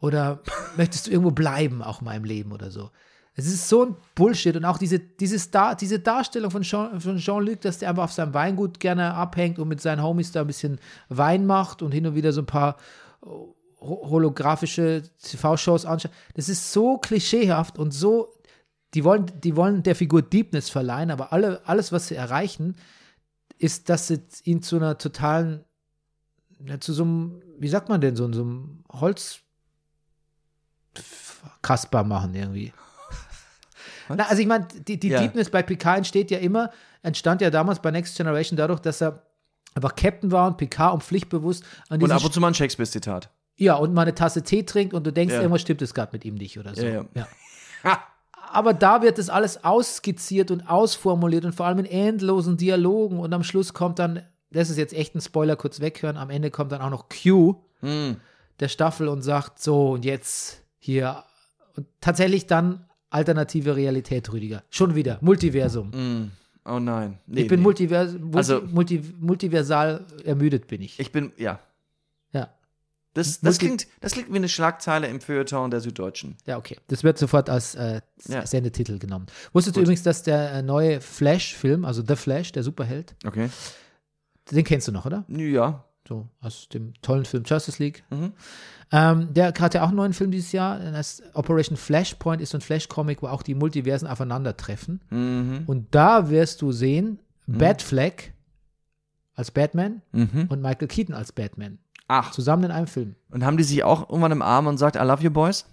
Oder 0.00 0.40
möchtest 0.76 1.06
du 1.06 1.10
irgendwo 1.10 1.30
bleiben, 1.30 1.82
auch 1.82 2.00
in 2.00 2.06
meinem 2.06 2.24
Leben 2.24 2.52
oder 2.52 2.70
so? 2.70 2.90
Es 3.34 3.46
ist 3.46 3.68
so 3.68 3.86
ein 3.86 3.96
Bullshit 4.14 4.54
und 4.56 4.64
auch 4.66 4.76
diese, 4.76 4.98
dieses 4.98 5.50
Dar 5.50 5.74
diese 5.74 5.98
Darstellung 5.98 6.50
von 6.50 6.62
Jean- 6.62 7.00
von 7.00 7.16
Jean-Luc, 7.16 7.62
dass 7.62 7.78
der 7.78 7.88
einfach 7.88 8.04
auf 8.04 8.12
seinem 8.12 8.34
Weingut 8.34 8.78
gerne 8.78 9.14
abhängt 9.14 9.58
und 9.58 9.68
mit 9.68 9.80
seinen 9.80 10.02
Homies 10.02 10.32
da 10.32 10.42
ein 10.42 10.46
bisschen 10.46 10.78
Wein 11.08 11.46
macht 11.46 11.80
und 11.80 11.92
hin 11.92 12.06
und 12.06 12.14
wieder 12.14 12.32
so 12.32 12.42
ein 12.42 12.46
paar 12.46 12.76
ho- 13.24 13.54
holographische 13.80 15.02
TV-Shows 15.22 15.86
anschaut. 15.86 16.12
Das 16.34 16.50
ist 16.50 16.72
so 16.72 16.98
klischeehaft 16.98 17.78
und 17.78 17.92
so, 17.92 18.34
die 18.92 19.02
wollen, 19.04 19.24
die 19.40 19.56
wollen 19.56 19.82
der 19.82 19.96
Figur 19.96 20.20
Deepness 20.20 20.68
verleihen, 20.68 21.10
aber 21.10 21.32
alle, 21.32 21.62
alles, 21.66 21.90
was 21.90 22.08
sie 22.08 22.14
erreichen, 22.14 22.76
ist, 23.56 23.88
dass 23.88 24.08
sie 24.08 24.20
ihn 24.44 24.62
zu 24.62 24.76
einer 24.76 24.98
totalen, 24.98 25.64
zu 26.80 26.92
so 26.92 27.04
einem, 27.04 27.40
wie 27.58 27.68
sagt 27.68 27.88
man 27.88 28.02
denn, 28.02 28.14
so, 28.14 28.30
so 28.30 28.42
einem 28.42 28.84
Holz 28.92 29.40
machen 32.08 32.34
irgendwie. 32.34 32.72
Na, 34.08 34.24
also 34.28 34.40
ich 34.42 34.46
meine, 34.48 34.66
die, 34.86 34.98
die 34.98 35.08
Ja. 35.08 35.20
Deepness 35.20 35.50
bei 35.50 35.62
Picard 35.62 35.98
entsteht 35.98 36.30
ja 36.30 36.38
immer, 36.38 36.70
entstand 37.02 37.40
ja 37.40 37.50
damals 37.50 37.80
bei 37.80 37.90
Next 37.90 38.16
Generation 38.16 38.56
dadurch, 38.56 38.80
dass 38.80 39.00
er 39.00 39.22
einfach 39.74 39.94
Captain 39.96 40.30
war 40.30 40.46
und 40.48 40.56
Picard 40.56 40.94
und 40.94 41.02
pflichtbewusst 41.02 41.64
an 41.88 42.02
Und 42.02 42.10
ab 42.10 42.24
und 42.24 42.32
zu 42.32 42.40
mal 42.40 42.48
ein 42.48 42.54
Shakespeare-Zitat. 42.54 43.30
ja, 43.56 43.74
und 43.76 43.94
mal 43.94 44.02
eine 44.02 44.14
Tasse 44.14 44.42
Tee 44.42 44.64
trinkt 44.64 44.92
und 44.94 45.06
du 45.06 45.12
denkst, 45.12 45.32
Ja. 45.34 45.40
irgendwas 45.40 45.62
stimmt 45.62 45.82
es 45.82 45.94
gerade 45.94 46.12
mit 46.12 46.24
ihm 46.24 46.34
nicht 46.34 46.58
oder 46.58 46.74
so. 46.74 46.84
Ja, 46.84 47.04
ja. 47.14 47.26
Aber 48.52 48.74
da 48.74 49.00
wird 49.02 49.16
das 49.18 49.30
alles 49.30 49.64
ausskizziert 49.64 50.50
und 50.50 50.68
ausformuliert 50.68 51.44
und 51.46 51.54
vor 51.54 51.64
allem 51.66 51.78
in 51.78 51.86
endlosen 51.86 52.58
Dialogen 52.58 53.18
und 53.18 53.32
am 53.32 53.42
Schluss 53.44 53.72
kommt 53.72 53.98
dann, 53.98 54.22
das 54.50 54.68
ist 54.68 54.76
jetzt 54.76 54.92
echt 54.92 55.14
ein 55.14 55.22
Spoiler, 55.22 55.56
kurz 55.56 55.80
weghören, 55.80 56.18
am 56.18 56.28
Ende 56.28 56.50
kommt 56.50 56.70
dann 56.72 56.82
auch 56.82 56.90
noch 56.90 57.06
Q 57.08 57.56
Hm. 57.80 58.16
der 58.60 58.68
Staffel 58.68 59.08
und 59.08 59.22
sagt 59.22 59.58
so 59.60 59.92
und 59.92 60.04
jetzt 60.04 60.62
hier 60.78 61.24
und 61.76 61.86
tatsächlich 62.02 62.46
dann 62.46 62.84
alternative 63.12 63.76
Realität, 63.76 64.32
Rüdiger. 64.32 64.62
Schon 64.70 64.94
wieder, 64.94 65.18
Multiversum. 65.20 66.30
Oh 66.64 66.78
nein. 66.78 67.18
Nee, 67.26 67.42
ich 67.42 67.48
bin 67.48 67.58
nee. 67.60 67.64
multivers 67.64 68.12
multi, 68.12 68.36
Also- 68.38 68.62
multi, 68.70 69.02
multiversal 69.20 70.04
ermüdet 70.24 70.68
bin 70.68 70.80
ich. 70.82 70.98
Ich 71.00 71.10
bin, 71.10 71.32
ja. 71.36 71.58
Ja. 72.32 72.54
Das, 73.14 73.40
das, 73.40 73.56
Multi- 73.56 73.66
klingt, 73.66 73.86
das 74.00 74.12
klingt 74.12 74.32
wie 74.32 74.36
eine 74.36 74.48
Schlagzeile 74.48 75.08
im 75.08 75.20
Feuilleton 75.20 75.70
der 75.70 75.80
Süddeutschen. 75.80 76.36
Ja, 76.46 76.56
okay. 76.58 76.76
Das 76.88 77.02
wird 77.04 77.18
sofort 77.18 77.50
als 77.50 77.74
äh, 77.74 78.00
Ja. 78.28 78.46
Sendetitel 78.46 78.98
genommen. 78.98 79.26
Wusstest 79.52 79.76
du 79.76 79.80
Gut. 79.80 79.86
übrigens, 79.86 80.02
dass 80.04 80.22
der 80.22 80.52
äh, 80.52 80.62
neue 80.62 81.00
Flash-Film, 81.00 81.84
also 81.84 82.02
The 82.06 82.16
Flash, 82.16 82.52
der 82.52 82.62
Superheld, 82.62 83.14
Okay. 83.26 83.50
den 84.50 84.64
kennst 84.64 84.86
du 84.88 84.92
noch, 84.92 85.04
oder? 85.04 85.24
Ja. 85.28 85.84
So 86.06 86.28
aus 86.40 86.68
dem 86.68 86.94
tollen 87.02 87.24
Film 87.24 87.44
Justice 87.46 87.82
League. 87.82 88.02
Mhm. 88.10 88.32
Ähm, 88.90 89.32
der 89.34 89.52
hat 89.58 89.74
ja 89.74 89.82
auch 89.82 89.88
einen 89.88 89.96
neuen 89.96 90.12
Film 90.12 90.30
dieses 90.30 90.52
Jahr. 90.52 90.78
Das 90.78 91.22
Operation 91.34 91.76
Flashpoint 91.76 92.42
ist 92.42 92.50
so 92.50 92.58
ein 92.58 92.60
Flash-Comic, 92.60 93.22
wo 93.22 93.28
auch 93.28 93.42
die 93.42 93.54
Multiversen 93.54 94.06
aufeinandertreffen. 94.08 95.00
Mhm. 95.10 95.62
Und 95.66 95.94
da 95.94 96.28
wirst 96.30 96.60
du 96.62 96.72
sehen, 96.72 97.18
Batfleck 97.46 98.34
als 99.34 99.50
Batman 99.50 100.02
Mhm. 100.12 100.46
und 100.48 100.60
Michael 100.60 100.88
Keaton 100.88 101.14
als 101.14 101.32
Batman. 101.32 101.78
Ach, 102.08 102.30
Zusammen 102.32 102.64
in 102.64 102.70
einem 102.70 102.86
Film. 102.86 103.14
und 103.30 103.44
haben 103.44 103.56
die 103.56 103.64
sich 103.64 103.82
auch 103.84 104.08
irgendwann 104.10 104.32
im 104.32 104.42
Arm 104.42 104.66
und 104.66 104.76
sagt, 104.78 104.96
I 104.96 105.00
love 105.00 105.22
you 105.22 105.30
boys? 105.30 105.64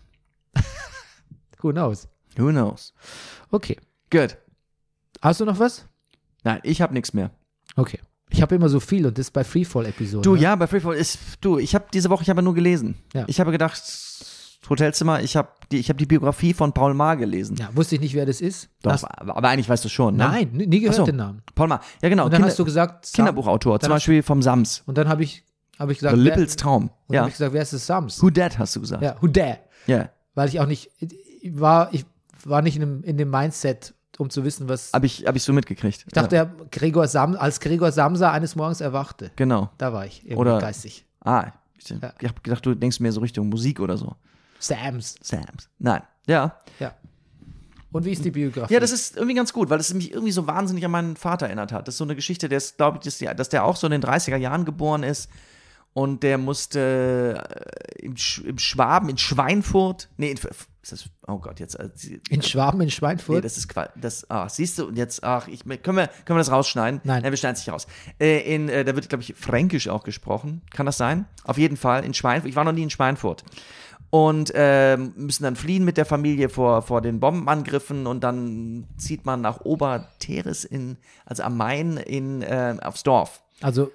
Who 1.61 1.71
knows? 1.71 2.07
Who 2.37 2.49
knows? 2.51 2.93
Okay. 3.51 3.77
Good. 4.09 4.37
Hast 5.21 5.41
du 5.41 5.45
noch 5.45 5.59
was? 5.59 5.85
Nein, 6.43 6.59
ich 6.63 6.81
habe 6.81 6.93
nichts 6.93 7.13
mehr. 7.13 7.31
Okay. 7.75 7.99
Ich 8.31 8.41
habe 8.41 8.55
immer 8.55 8.69
so 8.69 8.79
viel 8.79 9.05
und 9.05 9.17
das 9.17 9.31
bei 9.31 9.43
Freefall-Episoden. 9.43 10.21
Du, 10.23 10.35
ne? 10.35 10.41
ja, 10.41 10.55
bei 10.55 10.67
Freefall 10.67 10.95
ist, 10.95 11.17
du, 11.41 11.57
ich 11.57 11.73
habe 11.75 11.85
diese 11.93 12.09
Woche, 12.09 12.23
ich 12.23 12.29
habe 12.29 12.41
nur 12.41 12.53
gelesen. 12.53 12.95
Ja. 13.13 13.23
Ich 13.27 13.39
habe 13.39 13.51
gedacht, 13.51 13.81
Hotelzimmer, 14.69 15.21
ich 15.21 15.35
habe 15.35 15.49
die, 15.71 15.77
ich 15.77 15.89
habe 15.89 15.97
die 15.97 16.05
Biografie 16.05 16.53
von 16.53 16.71
Paul 16.73 16.93
Maar 16.93 17.17
gelesen. 17.17 17.55
Ja, 17.57 17.69
wusste 17.73 17.95
ich 17.95 18.01
nicht, 18.01 18.13
wer 18.13 18.25
das 18.27 18.39
ist. 18.41 18.69
Doch, 18.83 18.91
Hast, 18.91 19.03
aber, 19.05 19.35
aber 19.37 19.49
eigentlich 19.49 19.67
weißt 19.67 19.83
du 19.83 19.89
schon, 19.89 20.15
ne? 20.15 20.25
nein, 20.25 20.49
nie 20.51 20.79
gehört 20.79 20.95
so. 20.95 21.05
den 21.05 21.15
Namen. 21.15 21.41
Paul 21.55 21.67
Maar, 21.67 21.81
ja 22.01 22.09
genau, 22.09 22.25
Und 22.25 22.31
dann 22.33 22.39
Kinder, 22.39 22.49
hast 22.49 22.59
du 22.59 22.65
gesagt. 22.65 23.11
Kinderbuchautor, 23.13 23.79
zum 23.79 23.89
Beispiel 23.89 24.21
vom 24.21 24.41
Sams. 24.43 24.83
Und 24.85 24.97
dann 24.99 25.07
habe 25.09 25.23
ich, 25.23 25.43
hab 25.79 25.89
ich 25.89 25.97
gesagt, 25.97 26.15
wer, 26.15 26.23
Lippels 26.23 26.55
Traum. 26.55 26.83
und 26.83 26.91
dann 27.07 27.15
Ja. 27.15 27.19
habe 27.21 27.29
ich 27.29 27.35
gesagt, 27.35 27.53
wer 27.53 27.61
ist 27.63 27.73
das 27.73 27.85
Sams? 27.87 28.21
Who 28.21 28.29
Dat 28.29 28.59
hast 28.59 28.75
du 28.75 28.81
gesagt. 28.81 29.01
Ja, 29.01 29.15
who 29.21 29.27
dare? 29.27 29.57
Ja. 29.87 30.09
Weil 30.35 30.49
ich 30.49 30.59
auch 30.59 30.67
nicht, 30.67 30.91
ich 30.99 31.59
war, 31.59 31.91
ich 31.93 32.05
war 32.45 32.61
nicht 32.61 32.75
in 32.75 32.81
dem, 32.81 33.03
in 33.03 33.17
dem 33.17 33.29
Mindset, 33.31 33.95
um 34.19 34.29
zu 34.29 34.43
wissen, 34.43 34.69
was. 34.69 34.91
Habe 34.93 35.05
ich, 35.05 35.25
hab 35.25 35.35
ich 35.35 35.43
so 35.43 35.53
mitgekriegt. 35.53 36.03
ich 36.05 36.13
dachte, 36.13 36.35
ja. 36.35 36.51
Gregor 36.71 37.07
Sam, 37.07 37.35
als 37.35 37.59
Gregor 37.59 37.91
Samsa 37.91 38.31
eines 38.31 38.55
Morgens 38.55 38.81
erwachte. 38.81 39.31
Genau. 39.35 39.69
Da 39.77 39.91
war 39.93 40.05
ich 40.05 40.23
Oder- 40.35 40.59
geistig. 40.59 41.05
Ah, 41.21 41.47
ich, 41.77 41.89
ich 41.89 42.01
habe 42.03 42.41
gedacht, 42.43 42.65
du 42.65 42.75
denkst 42.75 42.99
mehr 42.99 43.11
so 43.11 43.21
Richtung 43.21 43.49
Musik 43.49 43.79
oder 43.79 43.97
so. 43.97 44.15
Sams. 44.59 45.15
Sams. 45.21 45.69
Nein. 45.79 46.01
Ja. 46.27 46.57
Ja. 46.79 46.93
Und 47.91 48.05
wie 48.05 48.11
ist 48.11 48.23
die 48.23 48.31
Biografie? 48.31 48.73
Ja, 48.73 48.79
das 48.79 48.91
ist 48.91 49.15
irgendwie 49.15 49.35
ganz 49.35 49.51
gut, 49.51 49.69
weil 49.69 49.79
es 49.79 49.91
mich 49.93 50.11
irgendwie 50.11 50.31
so 50.31 50.45
wahnsinnig 50.45 50.85
an 50.85 50.91
meinen 50.91 51.15
Vater 51.15 51.47
erinnert 51.47 51.71
hat. 51.71 51.87
Das 51.87 51.95
ist 51.95 51.97
so 51.99 52.03
eine 52.03 52.15
Geschichte, 52.15 52.47
der 52.47 52.57
ist, 52.59 52.77
glaube 52.77 52.97
ich, 52.99 53.03
dass, 53.05 53.17
die- 53.17 53.25
dass 53.35 53.49
der 53.49 53.63
auch 53.63 53.75
so 53.77 53.87
in 53.87 53.91
den 53.91 54.01
30er 54.03 54.35
Jahren 54.37 54.63
geboren 54.65 55.01
ist 55.03 55.29
und 55.93 56.21
der 56.21 56.37
musste 56.37 57.43
äh, 57.99 58.05
im, 58.05 58.15
Sch 58.15 58.39
im 58.45 58.59
Schwaben, 58.59 59.09
in 59.09 59.17
Schweinfurt, 59.17 60.07
nee, 60.17 60.31
in, 60.31 60.37
ist 60.81 60.91
das, 60.91 61.09
oh 61.27 61.39
Gott, 61.39 61.59
jetzt, 61.59 61.75
äh, 61.75 61.89
in 62.29 62.41
Schwaben, 62.41 62.79
in 62.81 62.85
nee, 62.87 62.91
Schweinfurt. 62.91 63.43
das 63.43 63.57
ist 63.57 63.67
Qual, 63.67 63.91
das, 63.95 64.29
ah, 64.29 64.47
siehst 64.47 64.79
du, 64.79 64.87
und 64.87 64.97
jetzt, 64.97 65.23
ach, 65.23 65.47
ich, 65.47 65.63
können 65.63 65.97
wir, 65.97 66.07
können 66.07 66.37
wir 66.37 66.37
das 66.37 66.51
rausschneiden? 66.51 67.01
Nein. 67.03 67.23
wir 67.23 67.35
schneiden 67.37 67.55
es 67.55 67.65
nicht 67.65 67.73
raus. 67.73 67.87
Äh, 68.19 68.55
in, 68.55 68.69
äh, 68.69 68.85
da 68.85 68.95
wird, 68.95 69.09
glaube 69.09 69.23
ich, 69.23 69.35
Fränkisch 69.35 69.89
auch 69.89 70.03
gesprochen. 70.03 70.61
Kann 70.71 70.85
das 70.85 70.97
sein? 70.97 71.25
Auf 71.43 71.57
jeden 71.57 71.77
Fall, 71.77 72.05
in 72.05 72.13
Schweinfurt. 72.13 72.49
Ich 72.49 72.55
war 72.55 72.63
noch 72.63 72.71
nie 72.71 72.83
in 72.83 72.89
Schweinfurt. 72.89 73.43
Und 74.11 74.51
ähm, 74.55 75.13
müssen 75.17 75.43
dann 75.43 75.55
fliehen 75.55 75.85
mit 75.85 75.97
der 75.97 76.05
Familie 76.05 76.49
vor, 76.49 76.81
vor 76.81 77.01
den 77.01 77.19
Bombenangriffen 77.19 78.07
und 78.07 78.23
dann 78.23 78.87
zieht 78.97 79.23
man 79.25 79.41
nach 79.41 79.61
Oberteres 79.61 80.65
in, 80.65 80.97
also 81.25 81.43
am 81.43 81.57
Main 81.57 81.97
in, 81.97 82.41
äh, 82.41 82.77
aufs 82.81 83.03
Dorf. 83.03 83.43
also, 83.61 83.91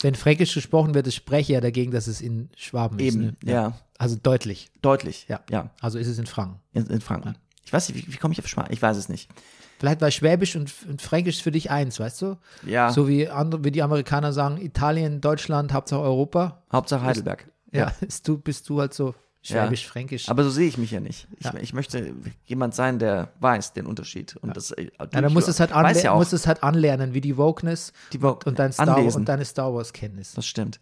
wenn 0.00 0.14
Fränkisch 0.14 0.54
gesprochen 0.54 0.94
wird, 0.94 1.06
ich 1.06 1.14
spreche 1.16 1.52
ja 1.54 1.60
dagegen, 1.60 1.90
dass 1.92 2.06
es 2.06 2.20
in 2.20 2.48
Schwaben 2.56 2.98
Eben, 2.98 3.30
ist. 3.30 3.42
Ne? 3.44 3.52
ja. 3.52 3.72
Also 3.98 4.16
deutlich. 4.20 4.70
Deutlich. 4.82 5.26
Ja. 5.28 5.40
Ja, 5.50 5.70
Also 5.80 5.98
ist 5.98 6.08
es 6.08 6.18
in 6.18 6.26
Franken. 6.26 6.60
in, 6.72 6.86
in 6.86 7.00
Franken. 7.00 7.36
Ich 7.64 7.72
weiß 7.72 7.88
nicht, 7.88 8.06
wie, 8.06 8.12
wie 8.12 8.16
komme 8.18 8.32
ich 8.32 8.38
auf 8.40 8.48
Schwein? 8.48 8.66
Ich 8.70 8.82
weiß 8.82 8.96
es 8.96 9.08
nicht. 9.08 9.30
Vielleicht 9.78 10.00
war 10.00 10.10
Schwäbisch 10.10 10.56
und, 10.56 10.72
und 10.88 11.00
Fränkisch 11.02 11.42
für 11.42 11.50
dich 11.52 11.70
eins, 11.70 11.98
weißt 12.00 12.22
du? 12.22 12.36
Ja, 12.66 12.90
So 12.90 13.08
wie, 13.08 13.28
andere, 13.28 13.64
wie 13.64 13.70
die 13.70 13.82
Amerikaner 13.82 14.32
sagen, 14.32 14.58
Italien, 14.60 15.20
Deutschland, 15.20 15.72
Hauptsache 15.72 16.00
Europa. 16.00 16.62
Hauptsache 16.72 17.02
Heidelberg. 17.04 17.50
Ja, 17.72 17.92
Ist 18.00 18.26
du, 18.28 18.38
bist 18.38 18.68
du 18.68 18.80
halt 18.80 18.94
so 18.94 19.14
Schwäbisch, 19.46 19.86
Fränkisch. 19.86 20.28
Aber 20.30 20.42
so 20.42 20.50
sehe 20.50 20.66
ich 20.66 20.78
mich 20.78 20.90
ja 20.90 21.00
nicht. 21.00 21.28
Ich, 21.38 21.44
Ja. 21.44 21.54
ich 21.60 21.72
möchte 21.74 22.14
jemand 22.46 22.74
sein, 22.74 22.98
der 22.98 23.28
weiß 23.40 23.74
den 23.74 23.86
Unterschied. 23.86 24.36
Und 24.36 24.56
das, 24.56 24.70
äh, 24.70 24.84
ja, 24.98 25.06
dann 25.06 25.32
musst 25.32 25.46
du 25.48 25.50
es 25.50 25.60
halt, 25.60 25.70
weiß 25.74 26.02
ja 26.02 26.14
musst 26.14 26.32
es 26.32 26.46
halt 26.46 26.62
anlernen, 26.62 27.12
wie 27.14 27.20
die 27.20 27.36
Wokeness 27.36 27.92
die 28.12 28.18
Vogue 28.20 28.40
und, 28.46 28.58
dein 28.58 28.72
Star 28.72 28.88
anlesen. 28.96 29.18
und 29.18 29.28
deine 29.28 29.44
Star 29.44 29.74
Wars 29.74 29.92
Kenntnis. 29.92 30.32
Das 30.32 30.46
stimmt. 30.46 30.80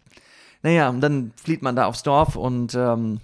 Naja, 0.61 0.87
und 0.89 1.01
dann 1.01 1.33
flieht 1.35 1.61
man 1.61 1.75
da 1.75 1.85
aufs 1.87 2.03
Dorf 2.03 2.37
und 2.37 2.73
ähm, 2.73 3.19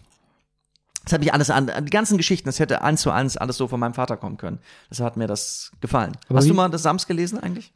das 1.06 1.14
hat 1.14 1.22
mich 1.22 1.34
alles 1.34 1.50
an, 1.50 1.70
an 1.70 1.86
die 1.86 1.90
ganzen 1.92 2.18
Geschichten, 2.18 2.48
das 2.50 2.60
hätte 2.60 2.82
eins 2.82 3.02
zu 3.02 3.10
eins 3.10 3.38
alles 3.38 3.56
so 3.56 3.68
von 3.70 3.80
meinem 3.80 3.94
Vater 3.94 4.18
kommen 4.18 4.36
können. 4.38 4.60
Das 4.90 5.00
hat 5.00 5.16
mir 5.16 5.28
das 5.28 5.72
gefallen. 5.80 6.18
Aber 6.28 6.38
Hast 6.40 6.46
wie- 6.46 6.50
du 6.50 6.54
mal 6.56 6.70
das 6.70 6.84
Sams 6.84 7.08
gelesen 7.08 7.40
eigentlich? 7.40 7.72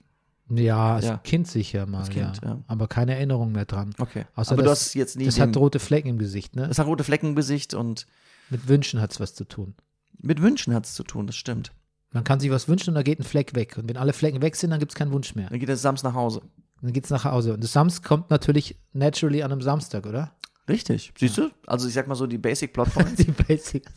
Ja, 0.58 0.96
als 0.96 1.06
Ja. 1.06 1.18
Kind 1.18 1.48
sicher 1.48 1.86
mal, 1.86 2.04
Kind, 2.10 2.40
ja. 2.44 2.50
ja. 2.50 2.60
Aber 2.68 2.88
keine 2.88 3.16
Erinnerung 3.16 3.52
mehr 3.52 3.66
dran. 3.66 3.94
Okay. 4.00 4.26
Außer 4.36 4.54
Aber 4.54 4.64
du 4.64 4.70
das- 4.70 4.82
hast 4.88 4.94
jetzt 4.96 5.18
nie 5.18 5.26
Das 5.26 5.36
den, 5.36 5.44
hat 5.44 5.58
rote 5.58 5.80
Flecken 5.80 6.10
im 6.10 6.18
Gesicht, 6.18 6.56
ne? 6.56 6.68
das 6.68 6.80
hat 6.80 6.88
rote 6.88 7.04
Flecken 7.04 7.28
im 7.30 7.36
Gesicht 7.36 7.74
und 7.74 8.06
Mit 8.50 8.68
Wünschen 8.68 9.02
hat 9.02 9.12
es 9.12 9.20
was 9.20 9.34
zu 9.36 9.46
tun. 9.46 9.76
mit 10.20 10.42
Wünschen 10.42 10.74
hat 10.74 10.86
es 10.86 10.94
zu 10.96 11.04
tun, 11.04 11.28
das 11.28 11.36
stimmt. 11.36 11.72
Man 12.12 12.24
kann 12.24 12.40
sich 12.40 12.52
was 12.52 12.68
wünschen 12.68 12.92
und 12.92 12.96
da 12.96 13.02
geht 13.04 13.20
ein 13.20 13.24
Fleck 13.24 13.56
weg. 13.56 13.76
Und 13.78 13.90
wenn 13.90 13.98
alle 13.98 14.14
Flecken 14.14 14.42
weg 14.44 14.56
sind, 14.56 14.70
dann 14.70 14.80
gibt 14.80 14.92
es 14.92 14.96
keinen 14.96 15.12
Wunsch 15.12 15.34
mehr. 15.36 15.50
Dann 15.50 15.60
geht 15.60 15.68
der 15.70 15.78
Sams 15.78 16.04
nach 16.04 16.14
Hause. 16.14 16.44
Dann 16.82 16.94
geht's 16.94 17.10
nach 17.10 17.24
Hause. 17.26 17.56
Und 17.56 17.64
das 17.64 17.72
Sams 17.74 18.04
kommt 18.04 18.30
natürlich 18.30 18.78
naturally 18.94 19.42
an 19.42 19.52
einem 19.52 19.62
Samstag, 19.62 20.06
oder? 20.06 20.32
Richtig. 20.70 21.12
Siehst 21.18 21.38
du? 21.40 21.50
Also 21.66 21.88
ich 21.88 21.94
sag 21.96 22.08
mal 22.08 22.16
so 22.16 22.28
die 22.28 22.38
Basic 22.38 22.72
Plot 22.72 22.90
Points. 22.94 23.16
Die 23.16 23.32
Basics. 23.32 23.92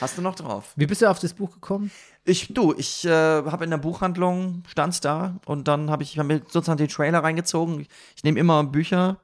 hast 0.00 0.18
du 0.18 0.22
noch 0.22 0.34
drauf? 0.34 0.72
Wie 0.76 0.86
bist 0.86 1.00
du 1.02 1.10
auf 1.10 1.18
das 1.18 1.32
Buch 1.32 1.50
gekommen? 1.54 1.90
Ich, 2.26 2.52
du, 2.52 2.74
ich 2.76 3.04
äh, 3.04 3.10
habe 3.10 3.64
in 3.64 3.70
der 3.70 3.78
Buchhandlung, 3.78 4.64
stand's 4.68 5.00
da 5.00 5.38
und 5.46 5.68
dann 5.68 5.90
habe 5.90 6.02
ich, 6.02 6.12
ich 6.12 6.18
hab 6.18 6.26
mir 6.26 6.42
sozusagen 6.48 6.76
den 6.76 6.88
Trailer 6.88 7.20
reingezogen. 7.20 7.80
Ich, 7.80 7.88
ich 8.16 8.24
nehme 8.24 8.38
immer 8.40 8.64
Bücher 8.64 9.18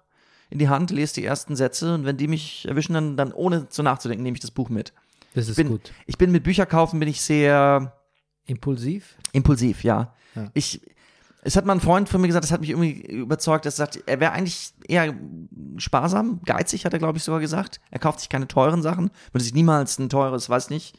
in 0.51 0.59
die 0.59 0.69
Hand, 0.69 0.91
lese 0.91 1.15
die 1.15 1.25
ersten 1.25 1.57
Sätze 1.57 1.95
und 1.95 2.05
wenn 2.05 2.17
die 2.17 2.29
mich 2.29 2.67
erwischen, 2.69 2.95
dann, 2.95 3.17
dann 3.17 3.33
ohne 3.33 3.69
zu 3.69 3.83
nachzudenken, 3.83 4.23
nehme 4.23 4.37
ich 4.37 4.41
das 4.41 4.51
Buch 4.51 4.69
mit. 4.69 4.93
Das 5.35 5.49
ist 5.49 5.57
bin, 5.57 5.69
gut. 5.69 5.93
Ich 6.07 6.19
bin 6.19 6.31
mit 6.31 6.45
Bücherkaufen 6.45 7.01
bin 7.01 7.09
ich 7.09 7.23
sehr 7.23 7.93
Impulsiv? 8.47 9.17
impulsiv, 9.33 9.85
ja. 9.85 10.15
Ja. 10.35 10.51
Ich, 10.55 10.81
es 11.43 11.57
hat 11.57 11.67
mal 11.67 11.75
ein 11.75 11.81
Freund 11.81 12.09
von 12.09 12.21
mir 12.21 12.29
gesagt, 12.29 12.45
das 12.45 12.53
hat 12.53 12.61
mich 12.61 12.71
irgendwie 12.71 13.01
überzeugt, 13.01 13.67
dass 13.67 13.75
er 13.75 13.87
sagt, 13.87 14.03
er 14.07 14.21
wäre 14.21 14.33
eigentlich 14.33 14.73
eher 14.87 15.15
sparsam, 15.77 16.41
geizig, 16.45 16.85
hat 16.85 16.93
er, 16.93 16.99
glaube 16.99 17.19
ich, 17.19 17.25
sogar 17.25 17.41
gesagt. 17.41 17.81
Er 17.91 17.99
kauft 17.99 18.21
sich 18.21 18.29
keine 18.29 18.49
teuren 18.49 18.83
Sachen, 18.83 19.11
würde 19.33 19.45
sich 19.45 19.55
niemals 19.55 19.99
ein 19.99 20.09
teures, 20.09 20.49
weiß 20.49 20.71
nicht, 20.71 20.97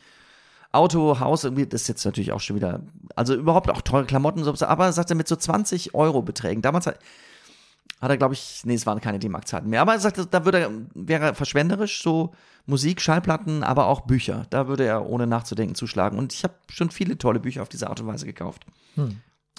Auto, 0.73 1.19
Haus, 1.19 1.43
irgendwie, 1.43 1.65
das 1.67 1.83
ist 1.83 1.87
jetzt 1.87 2.05
natürlich 2.05 2.31
auch 2.31 2.39
schon 2.39 2.55
wieder, 2.55 2.81
also 3.15 3.35
überhaupt 3.35 3.69
auch 3.69 3.81
teure 3.81 4.05
Klamotten, 4.05 4.43
so, 4.43 4.53
aber 4.65 4.91
sagt 4.91 5.09
er 5.09 5.15
mit 5.15 5.27
so 5.27 5.35
20 5.35 5.93
Euro 5.93 6.21
Beträgen. 6.21 6.61
Damals 6.61 6.87
hat, 6.87 6.99
hat 8.01 8.09
er, 8.09 8.17
glaube 8.17 8.33
ich, 8.33 8.61
nee, 8.65 8.73
es 8.73 8.85
waren 8.85 8.99
keine 8.99 9.19
D-Mark-Zeiten 9.19 9.69
mehr, 9.69 9.81
aber 9.81 9.93
er 9.93 9.99
sagte, 9.99 10.25
da 10.25 10.45
würde 10.45 10.59
er, 10.59 10.71
wäre 10.95 11.25
er 11.25 11.35
verschwenderisch, 11.35 12.01
so 12.01 12.31
Musik, 12.65 13.01
Schallplatten, 13.01 13.63
aber 13.63 13.87
auch 13.87 14.01
Bücher. 14.01 14.45
Da 14.49 14.67
würde 14.67 14.85
er 14.85 15.07
ohne 15.07 15.27
nachzudenken 15.27 15.75
zuschlagen. 15.75 16.17
Und 16.17 16.33
ich 16.33 16.43
habe 16.43 16.53
schon 16.69 16.89
viele 16.91 17.17
tolle 17.17 17.39
Bücher 17.39 17.61
auf 17.61 17.69
diese 17.69 17.89
Art 17.89 17.99
und 17.99 18.07
Weise 18.07 18.25
gekauft. 18.25 18.65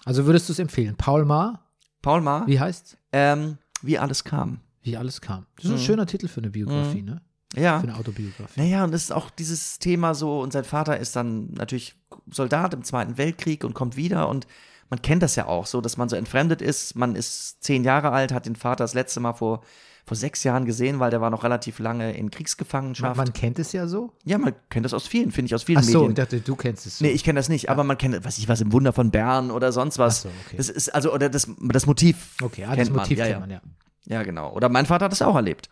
Also 0.04 0.26
würdest 0.26 0.48
du 0.48 0.52
es 0.52 0.58
empfehlen? 0.58 0.96
Paul 0.96 1.24
Maar? 1.24 1.60
Paul 2.02 2.22
Maar, 2.22 2.46
Wie 2.46 2.58
heißt 2.60 2.96
ähm, 3.12 3.58
wie 3.82 3.98
alles 3.98 4.24
kam. 4.24 4.60
Wie 4.82 4.96
alles 4.96 5.20
kam. 5.20 5.46
Das 5.56 5.66
ist 5.66 5.70
ein 5.70 5.78
schöner 5.78 6.06
Titel 6.06 6.28
für 6.28 6.40
eine 6.40 6.50
Biografie, 6.50 7.02
ne? 7.02 7.22
Ja. 7.56 7.80
Für 7.80 7.88
eine 7.88 7.96
Autobiografie. 7.96 8.60
Naja, 8.60 8.84
und 8.84 8.94
es 8.94 9.04
ist 9.04 9.12
auch 9.12 9.30
dieses 9.30 9.78
Thema 9.78 10.14
so, 10.14 10.40
und 10.40 10.52
sein 10.52 10.64
Vater 10.64 10.98
ist 10.98 11.16
dann 11.16 11.52
natürlich 11.54 11.94
Soldat 12.30 12.74
im 12.74 12.84
Zweiten 12.84 13.18
Weltkrieg 13.18 13.64
und 13.64 13.74
kommt 13.74 13.96
wieder 13.96 14.28
und 14.28 14.46
man 14.90 15.02
kennt 15.02 15.22
das 15.22 15.34
ja 15.36 15.46
auch 15.46 15.66
so, 15.66 15.80
dass 15.80 15.96
man 15.96 16.08
so 16.08 16.16
entfremdet 16.16 16.62
ist. 16.62 16.94
Man 16.94 17.16
ist 17.16 17.62
zehn 17.62 17.84
Jahre 17.84 18.10
alt, 18.10 18.32
hat 18.32 18.46
den 18.46 18.56
Vater 18.56 18.84
das 18.84 18.94
letzte 18.94 19.18
Mal 19.18 19.32
vor, 19.32 19.62
vor 20.04 20.16
sechs 20.16 20.44
Jahren 20.44 20.66
gesehen, 20.66 21.00
weil 21.00 21.10
der 21.10 21.20
war 21.20 21.30
noch 21.30 21.42
relativ 21.42 21.78
lange 21.78 22.12
in 22.12 22.26
Man, 22.26 22.30
Kriegsgefangenschaft. 22.30 23.16
man 23.16 23.32
kennt 23.32 23.58
es 23.58 23.72
ja 23.72 23.86
so. 23.86 24.12
ja, 24.24 24.38
man 24.38 24.52
kennt 24.68 24.84
das 24.84 24.92
aus 24.92 25.06
vielen, 25.06 25.32
finde 25.32 25.46
ich, 25.46 25.54
aus 25.54 25.64
vielen 25.64 25.78
Ach 25.78 25.82
so, 25.82 26.00
Medien. 26.00 26.10
ich 26.10 26.16
dachte, 26.16 26.40
du 26.40 26.54
kennst 26.54 26.86
es 26.86 26.98
so. 26.98 27.04
Nee, 27.04 27.12
ich 27.12 27.24
kenne 27.24 27.38
das 27.38 27.48
nicht, 27.48 27.70
aber 27.70 27.82
man 27.82 27.96
kennt, 27.96 28.22
weiß 28.24 28.38
ich 28.38 28.48
was, 28.48 28.60
im 28.60 28.72
Wunder 28.72 28.92
von 28.92 29.10
Bern 29.10 29.50
oder 29.50 29.72
sonst 29.72 29.98
was. 29.98 30.18
Ach 30.18 30.22
so, 30.24 30.28
okay. 30.46 30.56
Das 30.58 30.68
ist, 30.68 30.94
also, 30.94 31.12
oder 31.12 31.30
das, 31.30 31.48
das 31.58 31.86
Motiv. 31.86 32.36
okay, 32.42 32.64
ah, 32.64 32.76
das 32.76 32.90
man. 32.90 33.00
Motiv 33.00 33.18
ja, 33.18 33.24
kennt 33.24 33.34
ja. 33.34 33.40
man, 33.40 33.50
ja. 33.50 33.60
Ja, 34.06 34.22
genau. 34.22 34.52
Oder 34.52 34.68
mein 34.68 34.84
Vater 34.84 35.06
hat 35.06 35.12
das 35.12 35.22
auch 35.22 35.34
erlebt. 35.34 35.70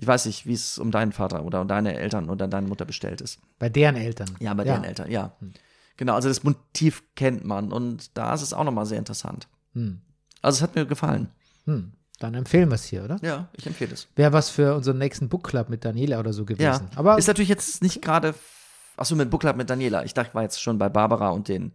Ich 0.00 0.06
weiß 0.06 0.26
nicht, 0.26 0.46
wie 0.46 0.52
es 0.52 0.78
um 0.78 0.92
deinen 0.92 1.10
Vater 1.10 1.44
oder 1.44 1.60
um 1.60 1.66
deine 1.66 1.98
Eltern 1.98 2.30
oder 2.30 2.46
deine 2.46 2.68
Mutter 2.68 2.84
bestellt 2.84 3.20
ist. 3.20 3.40
Bei 3.58 3.68
deren 3.68 3.96
Eltern. 3.96 4.30
Ja, 4.38 4.54
bei 4.54 4.62
deren 4.62 4.84
Eltern, 4.84 5.10
ja. 5.10 5.32
Hm. 5.40 5.52
Genau, 5.96 6.14
also 6.14 6.28
das 6.28 6.44
Motiv 6.44 7.02
kennt 7.16 7.44
man 7.44 7.72
und 7.72 8.16
da 8.16 8.32
ist 8.32 8.42
es 8.42 8.52
auch 8.52 8.62
nochmal 8.62 8.86
sehr 8.86 8.98
interessant. 8.98 9.48
Hm. 9.74 10.00
Also 10.40 10.58
es 10.58 10.62
hat 10.62 10.76
mir 10.76 10.86
gefallen. 10.86 11.28
Hm. 11.64 11.92
Dann 12.20 12.34
empfehlen 12.34 12.70
wir 12.70 12.76
es 12.76 12.84
hier, 12.84 13.02
oder? 13.02 13.18
Ja, 13.22 13.48
ich 13.56 13.66
empfehle 13.66 13.92
es. 13.92 14.06
Wäre 14.14 14.32
was 14.32 14.50
für 14.50 14.76
unseren 14.76 14.98
nächsten 14.98 15.28
Book 15.28 15.48
Club 15.48 15.68
mit 15.68 15.84
Daniela 15.84 16.20
oder 16.20 16.32
so 16.32 16.44
gewesen. 16.44 16.62
Ja, 16.62 16.80
Aber 16.94 17.18
ist 17.18 17.26
natürlich 17.26 17.48
jetzt 17.48 17.82
nicht 17.82 18.00
gerade, 18.00 18.36
achso, 18.96 19.16
mit 19.16 19.30
Book 19.30 19.40
Club 19.40 19.56
mit 19.56 19.68
Daniela. 19.68 20.04
Ich 20.04 20.14
dachte, 20.14 20.28
ich 20.28 20.34
war 20.34 20.44
jetzt 20.44 20.62
schon 20.62 20.78
bei 20.78 20.88
Barbara 20.88 21.30
und 21.30 21.48
den 21.48 21.72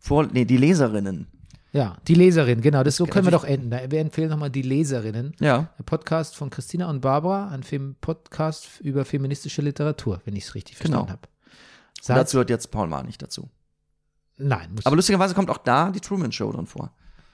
Vor, 0.00 0.26
nee, 0.26 0.44
die 0.44 0.56
Leserinnen. 0.56 1.28
Ja, 1.74 1.96
die 2.08 2.14
Leserin, 2.14 2.60
genau, 2.62 2.82
das 2.84 2.96
so 2.96 3.04
können 3.04 3.26
wir 3.26 3.32
doch 3.32 3.44
enden. 3.44 3.70
Wir 3.70 4.00
empfehlen 4.00 4.30
nochmal 4.30 4.48
die 4.50 4.62
Leserinnen. 4.62 5.34
Ja, 5.40 5.68
Der 5.78 5.84
Podcast 5.84 6.36
von 6.36 6.48
Christina 6.48 6.88
und 6.88 7.00
Barbara, 7.02 7.48
ein 7.50 7.62
Film 7.64 7.96
Podcast 8.00 8.80
über 8.80 9.04
feministische 9.04 9.60
Literatur, 9.60 10.22
wenn 10.24 10.34
ich 10.36 10.44
es 10.44 10.54
richtig 10.54 10.78
Genau. 10.78 11.00
verstanden 11.04 11.12
habe. 11.12 11.28
und 11.98 12.04
Seit- 12.04 12.16
dazu 12.16 12.38
hört 12.38 12.48
jetzt 12.50 12.70
Paul 12.70 12.86
Mar 12.88 13.02
nicht 13.02 13.20
dazu. 13.20 13.50
Nein, 14.36 14.72
muss 14.74 14.86
Aber 14.86 14.96
lustigerweise 14.96 15.34
kommt 15.34 15.50
auch 15.50 15.58
da 15.58 15.90
die 15.90 16.00
Truman 16.00 16.32
Show 16.32 16.50
drin 16.52 16.66
vor. 16.66 16.90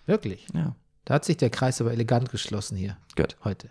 wirklich. 0.06 0.46
Ja. 0.54 0.74
Da 1.04 1.14
hat 1.14 1.24
sich 1.24 1.36
der 1.36 1.50
Kreis 1.50 1.80
aber 1.80 1.92
elegant 1.92 2.30
geschlossen 2.30 2.76
hier 2.76 2.96
Gut. 3.16 3.36
heute. 3.44 3.70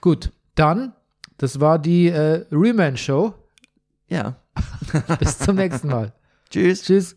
Gut, 0.00 0.30
dann, 0.54 0.92
das 1.38 1.60
war 1.60 1.78
die 1.78 2.08
äh, 2.08 2.44
Reman-Show. 2.52 3.34
Ja. 4.08 4.36
Bis 5.18 5.38
zum 5.38 5.56
nächsten 5.56 5.88
Mal. 5.88 6.12
Tschüss. 6.50 6.82
Tschüss. 6.82 7.16